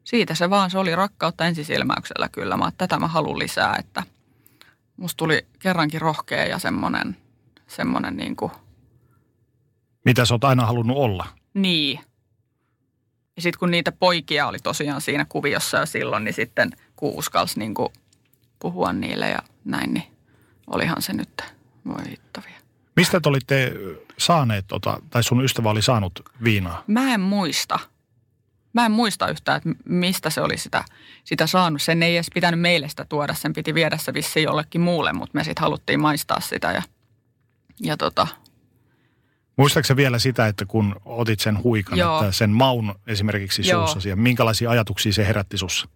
siitä 0.05 0.35
se 0.35 0.51
vaan, 0.51 0.71
se 0.71 0.79
oli 0.79 0.97
rakkautta 0.97 1.47
ensisilmäyksellä 1.47 2.29
kyllä. 2.29 2.57
Mä, 2.57 2.73
tätä 2.79 2.99
mä 2.99 3.09
haluan 3.09 3.39
lisää, 3.39 3.77
että 3.79 4.03
musta 4.99 5.17
tuli 5.17 5.47
kerrankin 5.59 6.01
rohkea 6.01 6.45
ja 6.45 6.59
semmoinen, 6.59 7.17
semmoinen 7.67 8.17
niin 8.17 8.37
kuin... 8.37 8.53
Mitä 10.05 10.25
sä 10.25 10.35
oot 10.35 10.45
aina 10.45 10.67
halunnut 10.67 10.97
olla? 10.97 11.27
Niin, 11.55 12.01
ja 13.39 13.43
sitten 13.43 13.59
kun 13.59 13.71
niitä 13.71 13.93
poikia 13.93 14.47
oli 14.47 14.59
tosiaan 14.59 15.01
siinä 15.01 15.25
kuviossa 15.25 15.79
jo 15.79 15.87
silloin, 15.87 16.25
niin 16.25 16.35
sitten 16.35 16.71
kun 16.97 17.15
uskalsi 17.15 17.59
niin 17.59 17.75
kuin 17.75 17.89
puhua 18.59 18.93
niille 18.93 19.29
ja 19.29 19.39
näin, 19.65 19.95
niin 19.95 20.05
olihan 20.67 21.03
se 21.03 21.13
nyt, 21.13 21.43
voi 21.87 22.11
hittavia. 22.11 22.59
Mistä 22.97 23.21
te 23.21 23.29
olitte 23.29 23.73
saaneet, 24.19 24.65
tota, 24.67 25.03
tai 25.11 25.23
sun 25.23 25.45
ystävä 25.45 25.71
oli 25.71 25.83
saanut 25.83 26.23
viinaa? 26.45 26.85
Mä 26.87 27.15
en 27.15 27.21
muista. 27.21 27.79
Mä 28.79 28.87
en 28.87 28.93
muista 28.93 29.29
yhtään, 29.29 29.57
että 29.57 29.71
mistä 29.85 30.31
se 30.31 30.41
oli 30.41 30.59
sitä, 30.59 30.85
sitä 31.25 31.47
saanut. 31.47 31.83
Sen 31.83 32.03
ei 32.03 32.17
edes 32.17 32.31
pitänyt 32.35 32.61
meille 32.61 32.89
sitä 32.89 33.05
tuoda, 33.05 33.35
sen 33.35 33.53
piti 33.53 33.75
viedä 33.75 33.97
se 33.97 34.15
vissiin 34.15 34.45
jollekin 34.45 34.81
muulle, 34.81 35.13
mutta 35.13 35.39
me 35.39 35.45
sitten 35.45 35.63
haluttiin 35.63 36.01
maistaa 36.01 36.41
sitä 36.41 36.73
ja, 36.73 36.83
ja 37.81 37.97
tota, 37.97 38.27
Muistaaksä 39.57 39.97
vielä 39.97 40.19
sitä, 40.19 40.47
että 40.47 40.67
kun 40.67 40.97
otit 41.05 41.41
sen 41.41 41.63
huikan, 41.63 41.99
Joo. 41.99 42.21
että 42.21 42.33
sen 42.33 42.51
maun 42.51 42.95
esimerkiksi 43.07 43.63
suussasi 43.63 44.09
ja 44.09 44.17
minkälaisia 44.17 44.71
ajatuksia 44.71 45.13
se 45.13 45.27
herätti 45.27 45.59
sussa? 45.59 45.89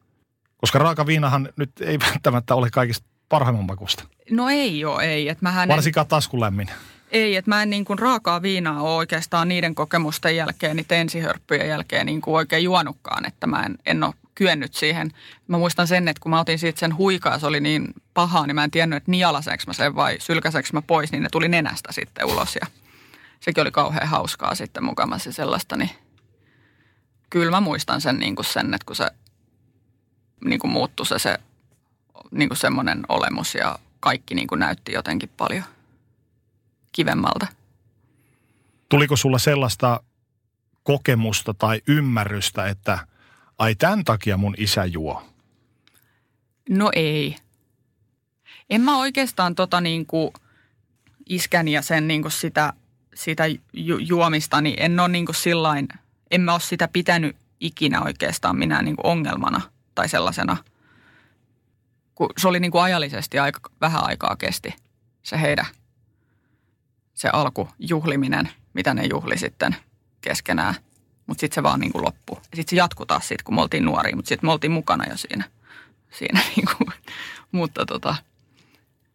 Koska 0.57 0.79
raaka 0.79 1.07
viinahan 1.07 1.49
nyt 1.57 1.71
ei 1.81 1.99
välttämättä 1.99 2.55
ole 2.55 2.71
kaikista 2.71 3.07
parhaimman 3.29 3.64
makusta. 3.64 4.05
No 4.31 4.49
ei 4.49 4.85
ole, 4.85 5.03
ei. 5.03 5.29
Et 5.29 5.42
mähän 5.42 5.68
Varsinkaan 5.68 6.07
taskulämmin. 6.07 6.71
Ei, 7.12 7.37
että 7.37 7.51
mä 7.51 7.62
en 7.62 7.70
niin 7.70 7.85
kuin 7.85 7.98
raakaa 7.98 8.42
viinaa 8.42 8.83
ole 8.83 8.94
oikeastaan 8.94 9.48
niiden 9.48 9.75
kokemusten 9.75 10.37
jälkeen, 10.37 10.77
niiden 10.77 10.98
ensihörppyjen 10.98 11.68
jälkeen 11.68 12.07
niin 12.07 12.20
kuin 12.20 12.35
oikein 12.35 12.64
juonutkaan, 12.64 13.27
että 13.27 13.46
mä 13.46 13.62
en, 13.62 13.79
en 13.87 14.05
ole 14.05 14.14
kyennyt 14.35 14.75
siihen. 14.75 15.11
Mä 15.48 15.59
muistan 15.59 15.87
sen, 15.87 16.09
että 16.09 16.20
kun 16.20 16.31
mä 16.31 16.40
otin 16.40 16.59
siitä 16.59 16.81
sen 16.81 16.96
huikaa, 16.96 17.38
se 17.38 17.46
oli 17.46 17.61
niin 17.61 17.94
pahaa, 18.14 18.46
niin 18.46 18.55
mä 18.55 18.64
en 18.64 18.70
tiennyt, 18.70 18.96
että 18.96 19.11
nialaseksi 19.11 19.66
mä 19.66 19.72
sen 19.72 19.96
vai 19.96 20.16
sylkäseksi 20.20 20.72
mä 20.72 20.83
pois, 20.83 21.12
niin 21.12 21.22
ne 21.22 21.29
tuli 21.33 21.48
nenästä 21.48 21.92
sitten 21.92 22.27
ulos 22.27 22.57
ja 22.57 22.66
sekin 23.40 23.62
oli 23.62 23.70
kauhean 23.70 24.09
hauskaa 24.09 24.55
sitten 24.55 24.85
mukamassa 24.85 25.33
sellaista, 25.33 25.77
niin 25.77 25.90
kyllä 27.31 27.51
mä 27.51 27.61
muistan 27.61 28.01
sen, 28.01 28.18
niin 28.18 28.37
kuin 28.37 28.46
sen 28.46 28.75
että 28.75 28.87
kun 28.87 28.96
se 28.96 29.11
niin 30.44 30.59
kuin 30.59 30.70
muuttui 30.70 31.07
se, 31.07 31.18
se 31.18 31.38
niin 32.31 32.48
kuin 32.48 32.59
semmoinen 32.59 33.03
olemus 33.09 33.55
ja 33.55 33.79
kaikki 34.01 34.35
niin 34.35 34.48
kuin 34.48 34.59
näytti 34.59 34.92
jotenkin 34.92 35.31
paljon 35.37 35.64
kivemmalta. 36.92 37.46
Tuliko 38.88 39.16
sulla 39.16 39.38
sellaista 39.38 40.02
kokemusta 40.83 41.55
tai 41.55 41.81
ymmärrystä, 41.88 42.66
että 42.66 43.07
ai 43.59 43.74
tämän 43.74 44.05
takia 44.05 44.37
mun 44.37 44.55
isä 44.59 44.85
juo? 44.85 45.22
No 46.68 46.90
ei. 46.94 47.37
En 48.70 48.81
mä 48.81 48.98
oikeastaan 48.98 49.55
tota 49.55 49.81
niin 49.81 50.07
kuin 50.07 50.31
iskäni 51.28 51.72
ja 51.72 51.83
sen 51.83 52.09
niin 52.09 52.22
kuin 52.22 52.33
sitä 52.33 52.72
sitä 53.14 53.44
ju- 53.72 53.98
juomista, 53.98 54.61
niin 54.61 54.76
en 54.78 55.00
ole 55.00 55.09
niin 55.09 55.26
sillain, 55.35 55.88
en 56.31 56.40
mä 56.40 56.52
ole 56.52 56.61
sitä 56.61 56.88
pitänyt 56.88 57.37
ikinä 57.61 58.02
oikeastaan 58.02 58.59
minä 58.59 58.83
niin 58.83 58.96
ongelmana 59.02 59.61
tai 59.94 60.09
sellaisena. 60.09 60.57
Kun 62.14 62.31
se 62.38 62.48
oli 62.48 62.61
niin 62.61 62.70
kuin 62.70 62.83
ajallisesti 62.83 63.38
aika, 63.38 63.61
vähän 63.81 64.05
aikaa 64.05 64.37
kesti 64.37 64.74
se 65.22 65.40
heidän, 65.40 65.66
se 67.14 67.29
alkujuhliminen, 67.29 68.51
mitä 68.75 68.94
ne 68.94 69.05
juhli 69.05 69.38
sitten 69.38 69.77
keskenään. 70.20 70.75
Mutta 71.27 71.40
sitten 71.40 71.55
se 71.55 71.62
vaan 71.62 71.81
niin 71.81 71.92
kuin 71.92 72.05
loppui. 72.05 72.37
Ja 72.37 72.57
sitten 72.57 72.70
se 72.70 72.77
jatkui 72.77 73.07
taas 73.07 73.29
siitä, 73.29 73.44
kun 73.44 73.55
me 73.55 73.61
oltiin 73.61 73.85
nuoria, 73.85 74.16
mutta 74.16 74.29
sitten 74.29 74.48
me 74.48 74.53
oltiin 74.53 74.72
mukana 74.72 75.05
jo 75.11 75.16
siinä. 75.16 75.44
siinä 76.11 76.40
niin 76.57 76.66
kuin. 76.66 76.90
Mutta 77.53 77.87
tota. 77.87 78.16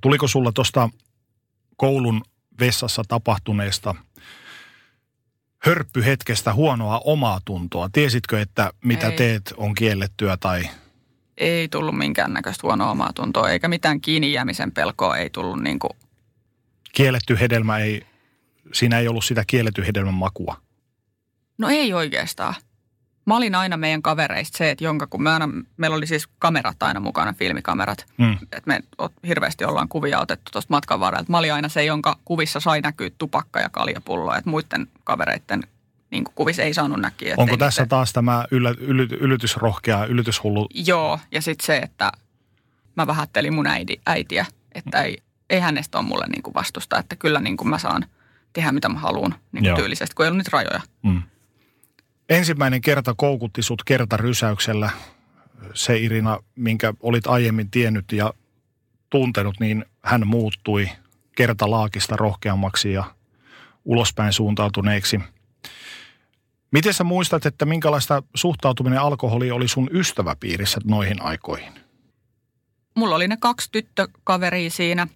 Tuliko 0.02 0.28
sulla 0.28 0.52
tuosta 0.52 0.90
koulun 1.78 2.22
vessassa 2.60 3.04
tapahtuneesta 3.08 3.96
hörppyhetkestä 5.60 6.54
huonoa 6.54 7.02
omaa 7.04 7.40
tuntoa? 7.46 7.90
Tiesitkö, 7.94 8.42
että 8.42 8.72
mitä 8.84 9.08
Ei. 9.08 9.18
teet 9.18 9.54
on 9.58 9.76
kiellettyä 9.76 10.38
tai... 10.38 10.70
Ei 11.38 11.68
tullut 11.68 11.98
minkäännäköistä 11.98 12.68
huonoa 12.68 12.92
omaa 12.92 13.14
tuntoa, 13.14 13.50
eikä 13.50 13.68
mitään 13.68 14.02
kiinni 14.02 14.34
jäämisen 14.34 14.72
pelkoa 14.72 15.18
ei 15.18 15.30
tullut 15.30 15.62
niin 15.62 15.80
kuin... 15.80 15.92
Kielletty 16.92 17.40
hedelmä 17.40 17.78
ei, 17.78 18.06
siinä 18.74 19.00
ei 19.00 19.08
ollut 19.08 19.26
sitä 19.26 19.44
kielletty 19.48 19.86
hedelmän 19.88 20.14
makua. 20.14 20.62
No 21.58 21.70
ei 21.70 21.94
oikeastaan 21.94 22.56
mä 23.28 23.38
olin 23.38 23.56
aina 23.56 23.78
meidän 23.78 24.02
kavereista 24.02 24.58
se, 24.58 24.72
että 24.72 24.84
jonka 24.84 25.08
kun 25.08 25.24
me 25.24 25.30
aina, 25.32 25.50
meillä 25.78 25.96
oli 25.96 26.08
siis 26.08 26.28
kamerat 26.40 26.84
aina 26.84 27.00
mukana, 27.00 27.34
filmikamerat. 27.34 28.06
Mm. 28.18 28.34
Että 28.42 28.62
me 28.66 28.80
hirveästi 29.28 29.66
ollaan 29.66 29.88
kuvia 29.88 30.20
otettu 30.20 30.52
tuosta 30.52 30.74
matkan 30.74 31.00
varrella. 31.00 31.26
Mä 31.30 31.38
olin 31.38 31.54
aina 31.54 31.70
se, 31.70 31.86
jonka 31.86 32.20
kuvissa 32.26 32.60
sai 32.60 32.82
näkyä 32.82 33.10
tupakka 33.18 33.60
ja 33.60 33.70
kaljapullo. 33.70 34.36
Että 34.36 34.50
muiden 34.50 34.88
kavereiden 35.04 35.64
niin 36.12 36.24
kuvissa 36.36 36.64
ei 36.64 36.74
saanut 36.74 37.00
näkyä. 37.00 37.34
Onko 37.38 37.58
tässä 37.58 37.84
se... 37.84 37.88
taas 37.88 38.14
tämä 38.14 38.46
yllä, 38.52 38.76
yly, 38.80 39.08
yllytysrohkea, 39.12 40.06
yllytyshullu? 40.06 40.68
Joo, 40.74 41.20
ja 41.32 41.42
sitten 41.42 41.66
se, 41.66 41.78
että 41.78 42.12
mä 42.96 43.08
vähättelin 43.08 43.54
mun 43.54 43.68
äiti, 43.68 44.02
äitiä, 44.06 44.46
että 44.76 45.02
ei, 45.02 45.18
ei 45.50 45.60
hänestä 45.60 45.98
ole 45.98 46.08
mulle 46.08 46.26
niin 46.28 46.44
kuin 46.44 46.54
vastusta, 46.54 47.00
että 47.00 47.16
kyllä 47.16 47.40
niin 47.40 47.58
kuin 47.58 47.70
mä 47.70 47.78
saan 47.78 48.06
tehdä 48.54 48.72
mitä 48.72 48.90
mä 48.90 49.00
haluan 49.00 49.36
niin 49.52 49.64
kuin 49.64 49.76
tyylisesti, 49.76 50.16
kun 50.16 50.26
ei 50.26 50.28
ollut 50.28 50.38
niitä 50.38 50.50
rajoja. 50.54 50.82
Mm 51.04 51.22
ensimmäinen 52.30 52.82
kerta 52.82 53.14
koukutti 53.18 53.62
sut 53.62 53.84
kertarysäyksellä 53.84 54.90
se 55.74 55.98
Irina, 55.98 56.40
minkä 56.56 56.94
olit 57.00 57.28
aiemmin 57.28 57.72
tiennyt 57.72 58.12
ja 58.12 58.34
tuntenut, 59.10 59.60
niin 59.60 59.86
hän 60.04 60.28
muuttui 60.28 60.90
kertalaakista 61.36 62.16
rohkeammaksi 62.16 62.94
ja 62.94 63.04
ulospäin 63.86 64.34
suuntautuneeksi. 64.34 65.20
Miten 66.72 66.94
sä 66.94 67.04
muistat, 67.04 67.46
että 67.46 67.66
minkälaista 67.66 68.24
suhtautuminen 68.36 69.00
alkoholi 69.00 69.52
oli 69.52 69.68
sun 69.68 69.90
ystäväpiirissä 69.94 70.82
noihin 70.84 71.22
aikoihin? 71.22 71.74
Mulla 72.96 73.16
oli 73.16 73.28
ne 73.28 73.38
kaksi 73.40 73.70
tyttökaveria 73.72 74.70
siinä, 74.70 75.08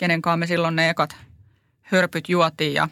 kenen 0.00 0.22
kanssa 0.22 0.36
me 0.36 0.46
silloin 0.46 0.76
ne 0.76 0.90
ekat 0.90 1.16
hörpyt 1.82 2.28
juotiin 2.28 2.74
ja 2.74 2.88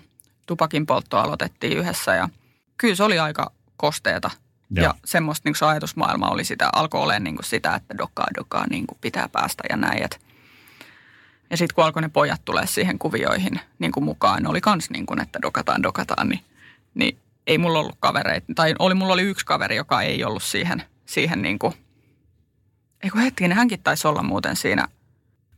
tupakin 0.46 0.86
poltto 0.86 1.18
aloitettiin 1.18 1.78
yhdessä. 1.78 2.14
Ja 2.14 2.28
kyllä 2.76 2.94
se 2.94 3.04
oli 3.04 3.18
aika 3.18 3.52
kosteeta. 3.76 4.30
Ja, 4.70 4.82
ja 4.82 4.94
semmoista 5.04 5.48
niin 5.48 5.56
se 5.56 5.66
ajatusmaailma 5.66 6.30
oli 6.30 6.44
sitä, 6.44 6.70
alkoi 6.72 7.02
olemaan 7.02 7.24
niin 7.24 7.36
sitä, 7.42 7.74
että 7.74 7.98
dokaa, 7.98 8.26
dokaa 8.36 8.66
niin 8.66 8.84
pitää 9.00 9.28
päästä 9.28 9.64
ja 9.70 9.76
näin. 9.76 10.02
Et. 10.02 10.20
Ja 11.50 11.56
sitten 11.56 11.74
kun 11.74 11.84
alkoi 11.84 12.02
ne 12.02 12.08
pojat 12.08 12.44
tulee 12.44 12.66
siihen 12.66 12.98
kuvioihin 12.98 13.60
niin 13.78 13.92
kuin 13.92 14.04
mukaan, 14.04 14.42
ne 14.42 14.48
oli 14.48 14.60
kans 14.60 14.90
niin 14.90 15.06
kuin, 15.06 15.20
että 15.20 15.38
dokataan, 15.42 15.82
dokataan, 15.82 16.28
niin, 16.28 16.40
niin 16.94 17.18
ei 17.46 17.58
mulla 17.58 17.78
ollut 17.78 17.96
kavereita. 18.00 18.46
Tai 18.54 18.74
oli, 18.78 18.94
mulla 18.94 19.12
oli 19.12 19.22
yksi 19.22 19.46
kaveri, 19.46 19.76
joka 19.76 20.02
ei 20.02 20.24
ollut 20.24 20.42
siihen, 20.42 20.82
siihen 21.06 21.42
niin 21.42 21.58
kuin, 21.58 21.74
eikö 23.02 23.18
hetkinen, 23.18 23.56
hänkin 23.56 23.82
taisi 23.82 24.08
olla 24.08 24.22
muuten 24.22 24.56
siinä 24.56 24.88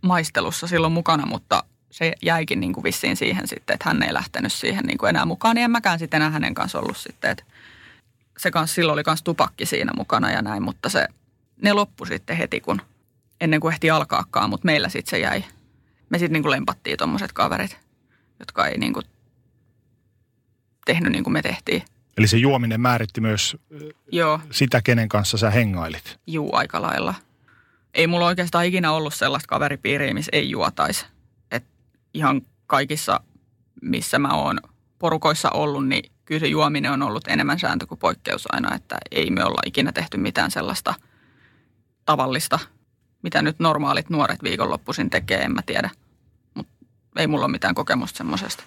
maistelussa 0.02 0.66
silloin 0.66 0.92
mukana, 0.92 1.26
mutta 1.26 1.64
se 1.90 2.12
jäikin 2.22 2.60
niin 2.60 2.72
kuin 2.72 2.84
vissiin 2.84 3.16
siihen 3.16 3.48
sitten, 3.48 3.74
että 3.74 3.88
hän 3.88 4.02
ei 4.02 4.14
lähtenyt 4.14 4.52
siihen 4.52 4.84
niin 4.84 4.98
kuin 4.98 5.10
enää 5.10 5.24
mukaan, 5.24 5.54
niin 5.54 5.64
en 5.64 5.70
mäkään 5.70 5.98
sitten 5.98 6.18
enää 6.18 6.30
hänen 6.30 6.54
kanssa 6.54 6.78
ollut 6.78 6.96
sitten, 6.96 7.30
että 7.30 7.44
se 8.38 8.50
kanssa, 8.50 8.74
silloin 8.74 8.94
oli 8.94 9.02
myös 9.06 9.22
tupakki 9.22 9.66
siinä 9.66 9.92
mukana 9.96 10.30
ja 10.30 10.42
näin, 10.42 10.62
mutta 10.62 10.88
se, 10.88 11.08
ne 11.62 11.72
loppu 11.72 12.04
sitten 12.04 12.36
heti, 12.36 12.60
kun 12.60 12.82
ennen 13.40 13.60
kuin 13.60 13.72
ehti 13.72 13.90
alkaakaan, 13.90 14.50
mutta 14.50 14.66
meillä 14.66 14.88
sitten 14.88 15.10
se 15.10 15.18
jäi. 15.18 15.44
Me 16.10 16.18
sitten 16.18 16.32
niin 16.32 16.42
kuin 16.42 16.50
lempattiin 16.50 16.98
tuommoiset 16.98 17.32
kaverit, 17.32 17.78
jotka 18.38 18.66
ei 18.66 18.78
niin 18.78 18.92
kuin 18.92 19.06
tehnyt 20.84 21.12
niin 21.12 21.24
kuin 21.24 21.32
me 21.32 21.42
tehtiin. 21.42 21.82
Eli 22.16 22.28
se 22.28 22.36
juominen 22.36 22.80
määritti 22.80 23.20
myös 23.20 23.56
Joo. 24.12 24.40
sitä, 24.50 24.82
kenen 24.82 25.08
kanssa 25.08 25.38
sä 25.38 25.50
hengailit? 25.50 26.18
Juu, 26.26 26.50
aika 26.56 26.82
lailla. 26.82 27.14
Ei 27.94 28.06
mulla 28.06 28.26
oikeastaan 28.26 28.66
ikinä 28.66 28.92
ollut 28.92 29.14
sellaista 29.14 29.48
kaveripiiriä, 29.48 30.14
missä 30.14 30.30
ei 30.32 30.50
juotaisi. 30.50 31.06
Et 31.50 31.64
ihan 32.14 32.42
kaikissa, 32.66 33.20
missä 33.82 34.18
mä 34.18 34.28
oon 34.28 34.60
porukoissa 34.98 35.50
ollut, 35.50 35.88
niin 35.88 36.12
kyllä 36.24 36.40
se 36.40 36.46
juominen 36.46 36.92
on 36.92 37.02
ollut 37.02 37.28
enemmän 37.28 37.58
sääntö 37.58 37.86
kuin 37.86 37.98
poikkeus 37.98 38.48
aina, 38.52 38.74
että 38.74 38.98
ei 39.10 39.30
me 39.30 39.44
olla 39.44 39.60
ikinä 39.66 39.92
tehty 39.92 40.16
mitään 40.16 40.50
sellaista 40.50 40.94
tavallista, 42.04 42.58
mitä 43.22 43.42
nyt 43.42 43.58
normaalit 43.58 44.10
nuoret 44.10 44.42
viikonloppuisin 44.42 45.10
tekee, 45.10 45.38
en 45.38 45.54
mä 45.54 45.62
tiedä. 45.66 45.90
Mutta 46.54 46.72
ei 47.16 47.26
mulla 47.26 47.44
ole 47.44 47.52
mitään 47.52 47.74
kokemusta 47.74 48.18
semmoisesta. 48.18 48.64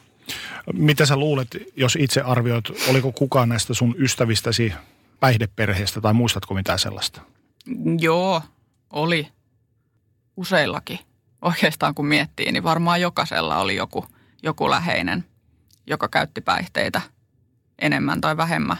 Mitä 0.73 1.05
sä 1.05 1.15
luulet, 1.15 1.47
jos 1.75 1.97
itse 1.99 2.21
arvioit, 2.21 2.65
oliko 2.89 3.11
kukaan 3.11 3.49
näistä 3.49 3.73
sun 3.73 3.95
ystävistäsi 3.97 4.73
päihdeperheestä 5.19 6.01
tai 6.01 6.13
muistatko 6.13 6.53
mitään 6.53 6.79
sellaista? 6.79 7.21
Joo, 7.99 8.41
oli. 8.93 9.27
Useillakin. 10.37 10.99
Oikeastaan 11.41 11.95
kun 11.95 12.05
miettii, 12.05 12.51
niin 12.51 12.63
varmaan 12.63 13.01
jokaisella 13.01 13.57
oli 13.57 13.75
joku, 13.75 14.05
joku 14.43 14.69
läheinen, 14.69 15.25
joka 15.87 16.07
käytti 16.07 16.41
päihteitä 16.41 17.01
enemmän 17.79 18.21
tai 18.21 18.37
vähemmän. 18.37 18.77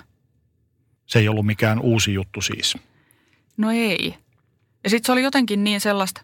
Se 1.05 1.20
ei 1.20 1.30
ollut 1.30 1.45
mikään 1.45 1.80
uusi 1.80 2.14
juttu 2.14 2.41
siis. 2.41 2.78
No 3.57 3.72
ei. 3.72 4.16
Ja 4.84 4.89
sitten 4.89 5.05
se 5.05 5.11
oli 5.11 5.24
jotenkin 5.24 5.64
niin 5.64 5.82
sellaista, 5.82 6.22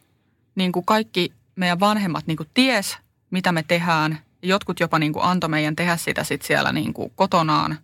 niin 0.56 0.72
kuin 0.72 0.86
kaikki 0.86 1.34
meidän 1.56 1.80
vanhemmat 1.80 2.28
niin 2.28 2.38
kuin 2.38 2.50
ties, 2.54 2.98
mitä 3.32 3.52
me 3.52 3.64
tehdään. 3.64 4.20
Jotkut 4.42 4.80
jopa 4.80 5.00
niin 5.00 5.14
kuin 5.14 5.26
antoi 5.26 5.50
meidän 5.50 5.76
tehdä 5.76 5.98
sitä 5.98 6.24
sit 6.24 6.42
siellä 6.42 6.72
niin 6.72 6.94
kuin 6.94 7.12
kotonaan 7.16 7.80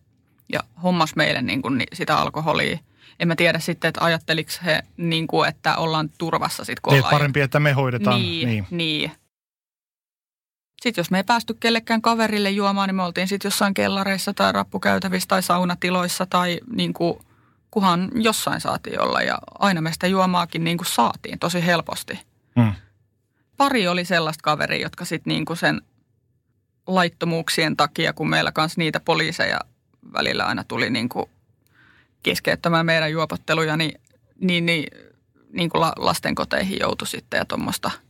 ja 0.54 0.60
hommas 0.84 1.16
meille 1.16 1.42
niin 1.42 1.62
kuin 1.62 1.84
sitä 1.94 2.18
alkoholia. 2.18 2.78
En 3.20 3.28
mä 3.28 3.36
tiedä 3.36 3.60
sitten, 3.60 3.90
että 3.90 4.04
ajatteliko 4.04 4.52
he, 4.66 4.84
niin 4.98 5.28
kuin, 5.28 5.50
että 5.50 5.78
ollaan 5.78 6.10
turvassa 6.18 6.66
sitten, 6.66 6.82
kun 6.82 6.94
Teet 6.94 7.10
parempi, 7.10 7.42
että 7.42 7.60
me 7.60 7.72
hoidetaan. 7.72 8.22
Niin, 8.22 8.48
niin. 8.48 8.68
niin. 8.70 9.12
Sitten 10.82 11.02
jos 11.02 11.12
me 11.12 11.18
ei 11.18 11.24
päästy 11.24 11.54
kellekään 11.54 12.02
kaverille 12.02 12.50
juomaan, 12.50 12.90
niin 12.90 12.96
me 12.96 13.04
oltiin 13.04 13.28
sitten 13.28 13.48
jossain 13.48 13.74
kellareissa 13.74 14.34
tai 14.34 14.52
rappukäytävissä 14.52 15.28
tai 15.28 15.44
saunatiloissa 15.44 16.26
tai 16.26 16.60
niin 16.76 16.94
kuin, 16.94 17.20
kuhan 17.72 18.12
jossain 18.16 18.62
saatiin 18.62 19.02
olla. 19.02 19.22
Ja 19.22 19.38
aina 19.60 19.82
me 19.82 19.94
sitä 19.94 20.08
juomaakin 20.08 20.64
niin 20.64 20.78
kuin 20.78 20.88
saatiin 20.88 21.40
tosi 21.40 21.66
helposti. 21.66 22.20
Hmm. 22.60 22.74
Pari 23.58 23.88
oli 23.88 24.06
sellaista 24.06 24.42
kaveria, 24.44 24.82
jotka 24.86 25.06
sitten 25.06 25.32
niin 25.32 25.46
kuin 25.46 25.58
sen 25.58 25.82
laittomuuksien 26.88 27.78
takia, 27.78 28.14
kun 28.14 28.30
meillä 28.30 28.52
kanssa 28.52 28.80
niitä 28.82 29.00
poliiseja 29.00 29.60
välillä 30.14 30.46
aina 30.46 30.64
tuli 30.64 30.90
niin 30.90 31.10
kuin 31.10 31.30
keskeyttämään 32.26 32.86
meidän 32.86 33.12
juopotteluja, 33.12 33.78
niin, 33.78 34.02
niin, 34.42 34.66
niin, 34.66 34.86
niin 35.54 35.70
kuin 35.70 35.82
lastenkoteihin 35.98 36.78
joutui 36.80 37.08
sitten 37.08 37.38
ja 37.38 37.46
tuommoista– 37.46 37.92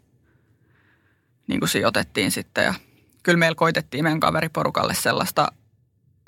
niin 1.47 1.59
kuin 1.59 1.69
sijoitettiin 1.69 2.31
sitten. 2.31 2.63
Ja 2.63 2.73
kyllä 3.23 3.37
meillä 3.37 3.55
koitettiin 3.55 4.03
meidän 4.03 4.19
kaveriporukalle 4.19 4.93
sellaista, 4.93 5.47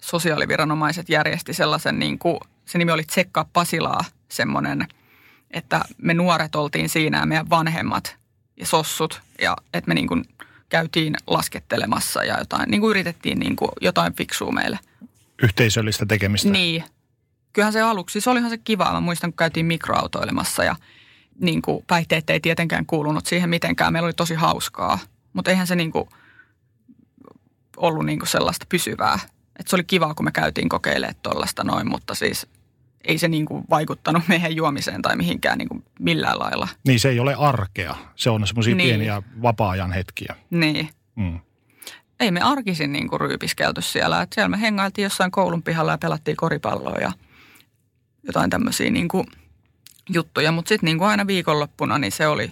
sosiaaliviranomaiset 0.01 1.09
järjesti 1.09 1.53
sellaisen, 1.53 1.99
niin 1.99 2.19
kuin, 2.19 2.39
se 2.65 2.77
nimi 2.77 2.91
oli 2.91 3.03
Tsekkaa 3.03 3.49
Pasilaa, 3.53 4.05
semmoinen, 4.29 4.88
että 5.51 5.81
me 5.97 6.13
nuoret 6.13 6.55
oltiin 6.55 6.89
siinä 6.89 7.19
ja 7.19 7.25
meidän 7.25 7.49
vanhemmat 7.49 8.15
ja 8.57 8.65
sossut 8.65 9.21
ja 9.41 9.57
että 9.73 9.88
me 9.88 9.93
niin 9.93 10.07
kuin 10.07 10.25
käytiin 10.69 11.15
laskettelemassa 11.27 12.23
ja 12.23 12.39
jotain, 12.39 12.69
niin 12.69 12.81
kuin 12.81 12.89
yritettiin 12.89 13.39
niin 13.39 13.55
kuin 13.55 13.71
jotain 13.81 14.13
fiksua 14.13 14.51
meille. 14.51 14.79
Yhteisöllistä 15.43 16.05
tekemistä. 16.05 16.49
Niin. 16.49 16.83
Kyllähän 17.58 17.74
se 17.74 17.82
aluksi, 17.82 18.14
siis 18.14 18.28
olihan 18.28 18.49
se 18.49 18.58
kiva. 18.58 18.91
Mä 18.91 18.99
muistan, 18.99 19.32
kun 19.32 19.38
käytiin 19.38 19.66
mikroautoilemassa 19.66 20.64
ja– 20.64 20.76
niin 21.39 21.62
kuin, 21.62 21.84
päihteet 21.88 22.30
ei 22.30 22.39
tietenkään 22.39 22.86
kuulunut 22.86 23.26
siihen 23.26 23.49
mitenkään. 23.49 23.93
Meillä 23.93 24.05
oli 24.05 24.14
tosi 24.14 24.36
hauskaa, 24.36 24.99
mutta 25.34 25.51
eihän 25.51 25.68
se 25.68 25.76
niin 25.76 25.91
kuin, 25.91 26.10
ollut 27.78 28.05
niin 28.05 28.20
kuin 28.20 28.30
sellaista 28.30 28.66
pysyvää. 28.70 29.20
Et 29.60 29.68
se 29.68 29.76
oli 29.76 29.84
kiva, 29.84 30.14
kun 30.14 30.26
me 30.26 30.32
käytiin 30.32 30.70
kokeilemaan 30.70 31.16
tuollaista 31.24 31.64
noin, 31.64 31.89
mutta 31.89 32.16
siis 32.16 32.47
ei 33.05 33.18
se 33.18 33.28
niin 33.28 33.45
kuin 33.45 33.64
vaikuttanut 33.70 34.24
meidän 34.28 34.55
juomiseen 34.55 35.01
tai 35.01 35.16
mihinkään 35.16 35.58
niin 35.58 35.70
kuin 35.70 35.84
millään 35.99 36.39
lailla. 36.39 36.68
Niin 36.88 36.99
se 36.99 37.10
ei 37.10 37.20
ole 37.20 37.36
arkea. 37.36 37.95
Se 38.16 38.30
on 38.30 38.47
semmoisia 38.47 38.76
niin. 38.76 38.88
pieniä 38.88 39.22
vapaa-ajan 39.41 39.91
hetkiä. 39.91 40.36
Niin. 40.49 40.89
Mm. 41.16 41.39
Ei 42.20 42.32
me 42.32 42.41
arkisin 42.41 42.91
niin 42.91 43.08
kuin 43.08 43.22
ryypiskelty 43.22 43.82
siellä. 43.82 44.22
Et 44.22 44.34
siellä 44.34 44.49
me 44.49 44.62
hengailtiin 44.62 45.03
jossain 45.03 45.32
koulun 45.32 45.64
pihalla 45.64 45.91
ja 45.91 45.97
pelattiin 45.97 46.38
koripalloa 46.38 46.97
ja 46.97 47.12
jotain 48.28 48.49
tämmöisiä 48.49 48.89
niin 48.89 49.07
kuin– 49.07 49.28
juttuja, 50.09 50.51
mutta 50.51 50.69
sitten 50.69 50.86
niin 50.88 50.97
kuin 50.97 51.07
aina 51.07 51.28
viikonloppuna, 51.28 51.97
niin 51.97 52.11
se 52.11 52.28
oli, 52.28 52.51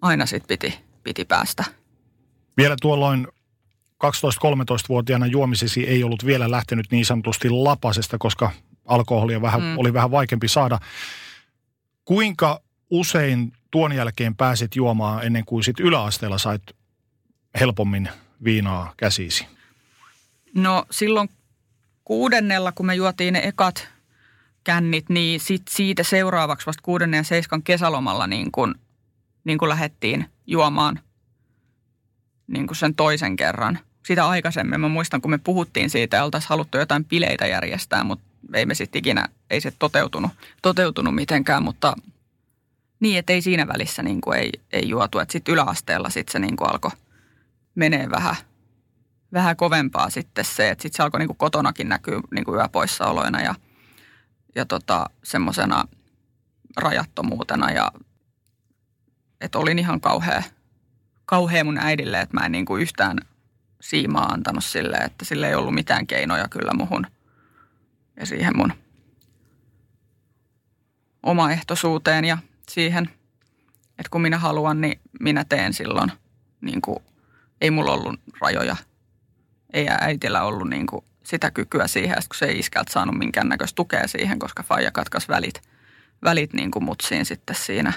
aina 0.00 0.26
sitten 0.26 0.48
piti, 0.48 0.78
piti 1.02 1.24
päästä. 1.24 1.64
Vielä 2.56 2.76
tuolloin 2.80 3.26
12-13-vuotiaana 4.04 5.26
juomisesi 5.26 5.86
ei 5.86 6.04
ollut 6.04 6.26
vielä 6.26 6.50
lähtenyt 6.50 6.86
niin 6.90 7.06
sanotusti 7.06 7.50
lapasesta, 7.50 8.18
koska 8.18 8.50
alkoholia 8.84 9.42
vähän, 9.42 9.62
mm. 9.62 9.78
oli 9.78 9.92
vähän 9.92 10.10
vaikeampi 10.10 10.48
saada. 10.48 10.78
Kuinka 12.04 12.60
usein 12.90 13.52
tuon 13.70 13.92
jälkeen 13.92 14.36
pääsit 14.36 14.76
juomaan 14.76 15.26
ennen 15.26 15.44
kuin 15.44 15.64
sit 15.64 15.80
yläasteella 15.80 16.38
sait 16.38 16.62
helpommin 17.60 18.08
viinaa 18.44 18.92
käsisi? 18.96 19.46
No 20.54 20.86
silloin 20.90 21.28
kuudennella, 22.04 22.72
kun 22.72 22.86
me 22.86 22.94
juotiin 22.94 23.34
ne 23.34 23.40
ekat 23.44 23.88
kännit, 24.64 25.08
niin 25.08 25.40
sit 25.40 25.62
siitä 25.70 26.02
seuraavaksi 26.02 26.66
vasta 26.66 26.82
kuudennen 26.82 27.18
ja 27.18 27.24
seiskan 27.24 27.62
kesälomalla 27.62 28.26
niin 28.26 28.52
kun, 28.52 28.74
niin 29.44 29.58
kun 29.58 29.68
lähdettiin 29.68 30.26
juomaan 30.46 31.00
niin 32.46 32.66
kun 32.66 32.76
sen 32.76 32.94
toisen 32.94 33.36
kerran. 33.36 33.78
Sitä 34.06 34.28
aikaisemmin 34.28 34.80
mä 34.80 34.88
muistan, 34.88 35.20
kun 35.20 35.30
me 35.30 35.38
puhuttiin 35.38 35.90
siitä 35.90 36.16
ja 36.16 36.24
oltaisiin 36.24 36.48
haluttu 36.48 36.78
jotain 36.78 37.04
bileitä 37.04 37.46
järjestää, 37.46 38.04
mutta 38.04 38.24
ei 38.54 38.66
me 38.66 38.74
sitten 38.74 38.98
ikinä, 38.98 39.28
ei 39.50 39.60
se 39.60 39.72
toteutunut, 39.78 40.30
toteutunut 40.62 41.14
mitenkään, 41.14 41.62
mutta 41.62 41.96
niin, 43.00 43.18
että 43.18 43.32
ei 43.32 43.42
siinä 43.42 43.68
välissä 43.68 44.02
niin 44.02 44.20
kuin 44.20 44.38
ei, 44.38 44.50
ei 44.72 44.88
juotu. 44.88 45.18
Sitten 45.30 45.52
yläasteella 45.52 46.10
sitten 46.10 46.32
se 46.32 46.38
niin 46.38 46.56
kuin 46.56 46.70
alkoi 46.70 46.90
menee 47.74 48.10
vähän, 48.10 48.36
vähän 49.34 49.56
kovempaa 49.56 50.10
sitten 50.10 50.44
se, 50.44 50.70
että 50.70 50.82
sitten 50.82 50.96
se 50.96 51.02
alkoi 51.02 51.20
niin 51.20 51.28
kuin 51.28 51.38
kotonakin 51.38 51.88
näkyä 51.88 52.20
niin 52.30 52.44
kuin 52.44 52.58
yöpoissaoloina 52.58 53.40
ja– 53.40 53.54
ja 54.54 54.66
tota, 54.66 55.10
semmoisena 55.24 55.84
rajattomuutena 56.76 57.70
ja 57.70 57.92
että 59.40 59.58
olin 59.58 59.78
ihan 59.78 60.00
kauhea, 60.00 60.42
kauhea 61.24 61.64
mun 61.64 61.78
äidille, 61.78 62.20
että 62.20 62.40
mä 62.40 62.46
en 62.46 62.52
niin 62.52 62.64
kuin 62.64 62.82
yhtään 62.82 63.18
siimaa 63.80 64.26
antanut 64.26 64.64
sille, 64.64 64.96
että 64.96 65.24
sille 65.24 65.48
ei 65.48 65.54
ollut 65.54 65.74
mitään 65.74 66.06
keinoja 66.06 66.48
kyllä 66.48 66.72
muhun 66.72 67.06
ja 68.16 68.26
siihen 68.26 68.56
mun 68.56 68.72
omaehtoisuuteen 71.22 72.24
ja 72.24 72.38
siihen, 72.68 73.10
että 73.98 74.10
kun 74.10 74.22
minä 74.22 74.38
haluan, 74.38 74.80
niin 74.80 75.00
minä 75.20 75.44
teen 75.44 75.72
silloin. 75.72 76.12
Niin 76.60 76.80
kuin, 76.80 76.98
ei 77.60 77.70
mulla 77.70 77.92
ollut 77.92 78.20
rajoja. 78.40 78.76
Ei 79.74 79.86
äitillä 80.00 80.42
ollut 80.42 80.70
niin 80.70 80.86
kuin 80.86 81.04
sitä 81.22 81.50
kykyä 81.50 81.86
siihen, 81.86 82.14
kun 82.14 82.36
se 82.36 82.46
ei 82.46 82.58
iskältä 82.58 82.92
saanut 82.92 83.18
minkäännäköistä 83.18 83.76
tukea 83.76 84.08
siihen, 84.08 84.38
koska 84.38 84.62
faija 84.62 84.90
katkaisi 84.90 85.28
välit, 85.28 85.62
välit 86.24 86.52
niin 86.52 86.70
kuin 86.70 86.84
mutsiin 86.84 87.24
sitten 87.24 87.56
siinä. 87.56 87.92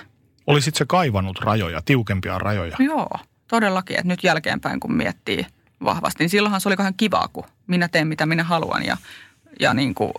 Olisit 0.47 0.75
se 0.75 0.85
kaivannut 0.87 1.39
rajoja, 1.39 1.81
tiukempia 1.81 2.39
rajoja? 2.39 2.75
Joo, 2.79 3.09
todellakin. 3.47 3.95
Että 3.95 4.07
nyt 4.07 4.23
jälkeenpäin 4.23 4.79
kun 4.79 4.93
miettii 4.93 5.45
vahvasti, 5.83 6.23
niin 6.23 6.29
silloinhan 6.29 6.61
se 6.61 6.69
oli 6.69 6.75
ihan 6.79 6.93
kivaa, 6.97 7.27
kun 7.27 7.45
minä 7.67 7.87
teen 7.87 8.07
mitä 8.07 8.25
minä 8.25 8.43
haluan 8.43 8.85
ja, 8.85 8.97
ja 9.59 9.73
niin 9.73 9.95
kuin 9.95 10.13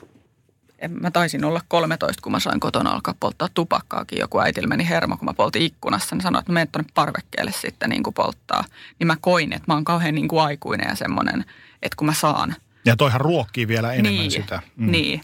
mä 0.88 1.10
taisin 1.10 1.44
olla 1.44 1.60
13, 1.68 2.22
kun 2.22 2.32
mä 2.32 2.40
sain 2.40 2.60
kotona 2.60 2.90
alkaa 2.90 3.14
polttaa 3.20 3.48
tupakkaakin. 3.54 4.18
Joku 4.18 4.40
äitillä 4.40 4.68
meni 4.68 4.88
hermo, 4.88 5.16
kun 5.16 5.24
mä 5.24 5.34
poltin 5.34 5.62
ikkunassa, 5.62 6.16
niin 6.16 6.22
sanoi, 6.22 6.40
että 6.40 6.52
mä 6.52 6.54
menen 6.54 6.68
tuonne 6.72 6.90
parvekkeelle 6.94 7.52
sitten 7.52 7.90
niin 7.90 8.02
kuin 8.02 8.14
polttaa. 8.14 8.64
Niin 8.98 9.06
mä 9.06 9.16
koin, 9.20 9.52
että 9.52 9.64
mä 9.66 9.74
oon 9.74 9.84
kauhean 9.84 10.14
niin 10.14 10.28
kuin 10.28 10.42
aikuinen 10.42 10.88
ja 10.88 10.94
semmoinen, 10.94 11.44
että 11.82 11.96
kun 11.96 12.06
mä 12.06 12.14
saan. 12.14 12.56
Ja 12.84 12.96
toihan 12.96 13.20
ruokkii 13.20 13.68
vielä 13.68 13.92
enemmän 13.92 14.12
niin, 14.12 14.30
sitä. 14.30 14.62
Mm. 14.76 14.90
Niin. 14.90 15.20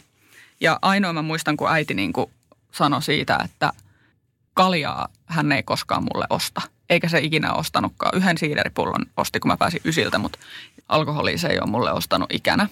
Ja 0.61 0.78
ainoa 0.82 1.12
mä 1.12 1.22
muistan, 1.22 1.57
kun 1.57 1.70
äiti 1.70 1.94
niin 1.94 2.12
kuin 2.12 2.30
sanoi 2.72 3.02
siitä, 3.02 3.38
että 3.44 3.72
kaljaa 4.55 5.09
hän 5.26 5.52
ei 5.52 5.62
koskaan 5.62 6.02
mulle 6.02 6.26
osta. 6.30 6.62
Eikä 6.90 7.09
se 7.09 7.18
ikinä 7.18 7.52
ostanutkaan. 7.52 8.16
Yhden 8.16 8.38
siideripullon 8.38 9.07
osti, 9.16 9.40
kun 9.40 9.50
mä 9.50 9.57
pääsin 9.57 9.80
ysiltä, 9.84 10.18
mutta 10.18 10.38
alkoholia 10.88 11.38
se 11.38 11.48
ei 11.48 11.59
ole 11.59 11.70
mulle 11.70 11.92
ostanut 11.92 12.32
ikänä 12.32 12.68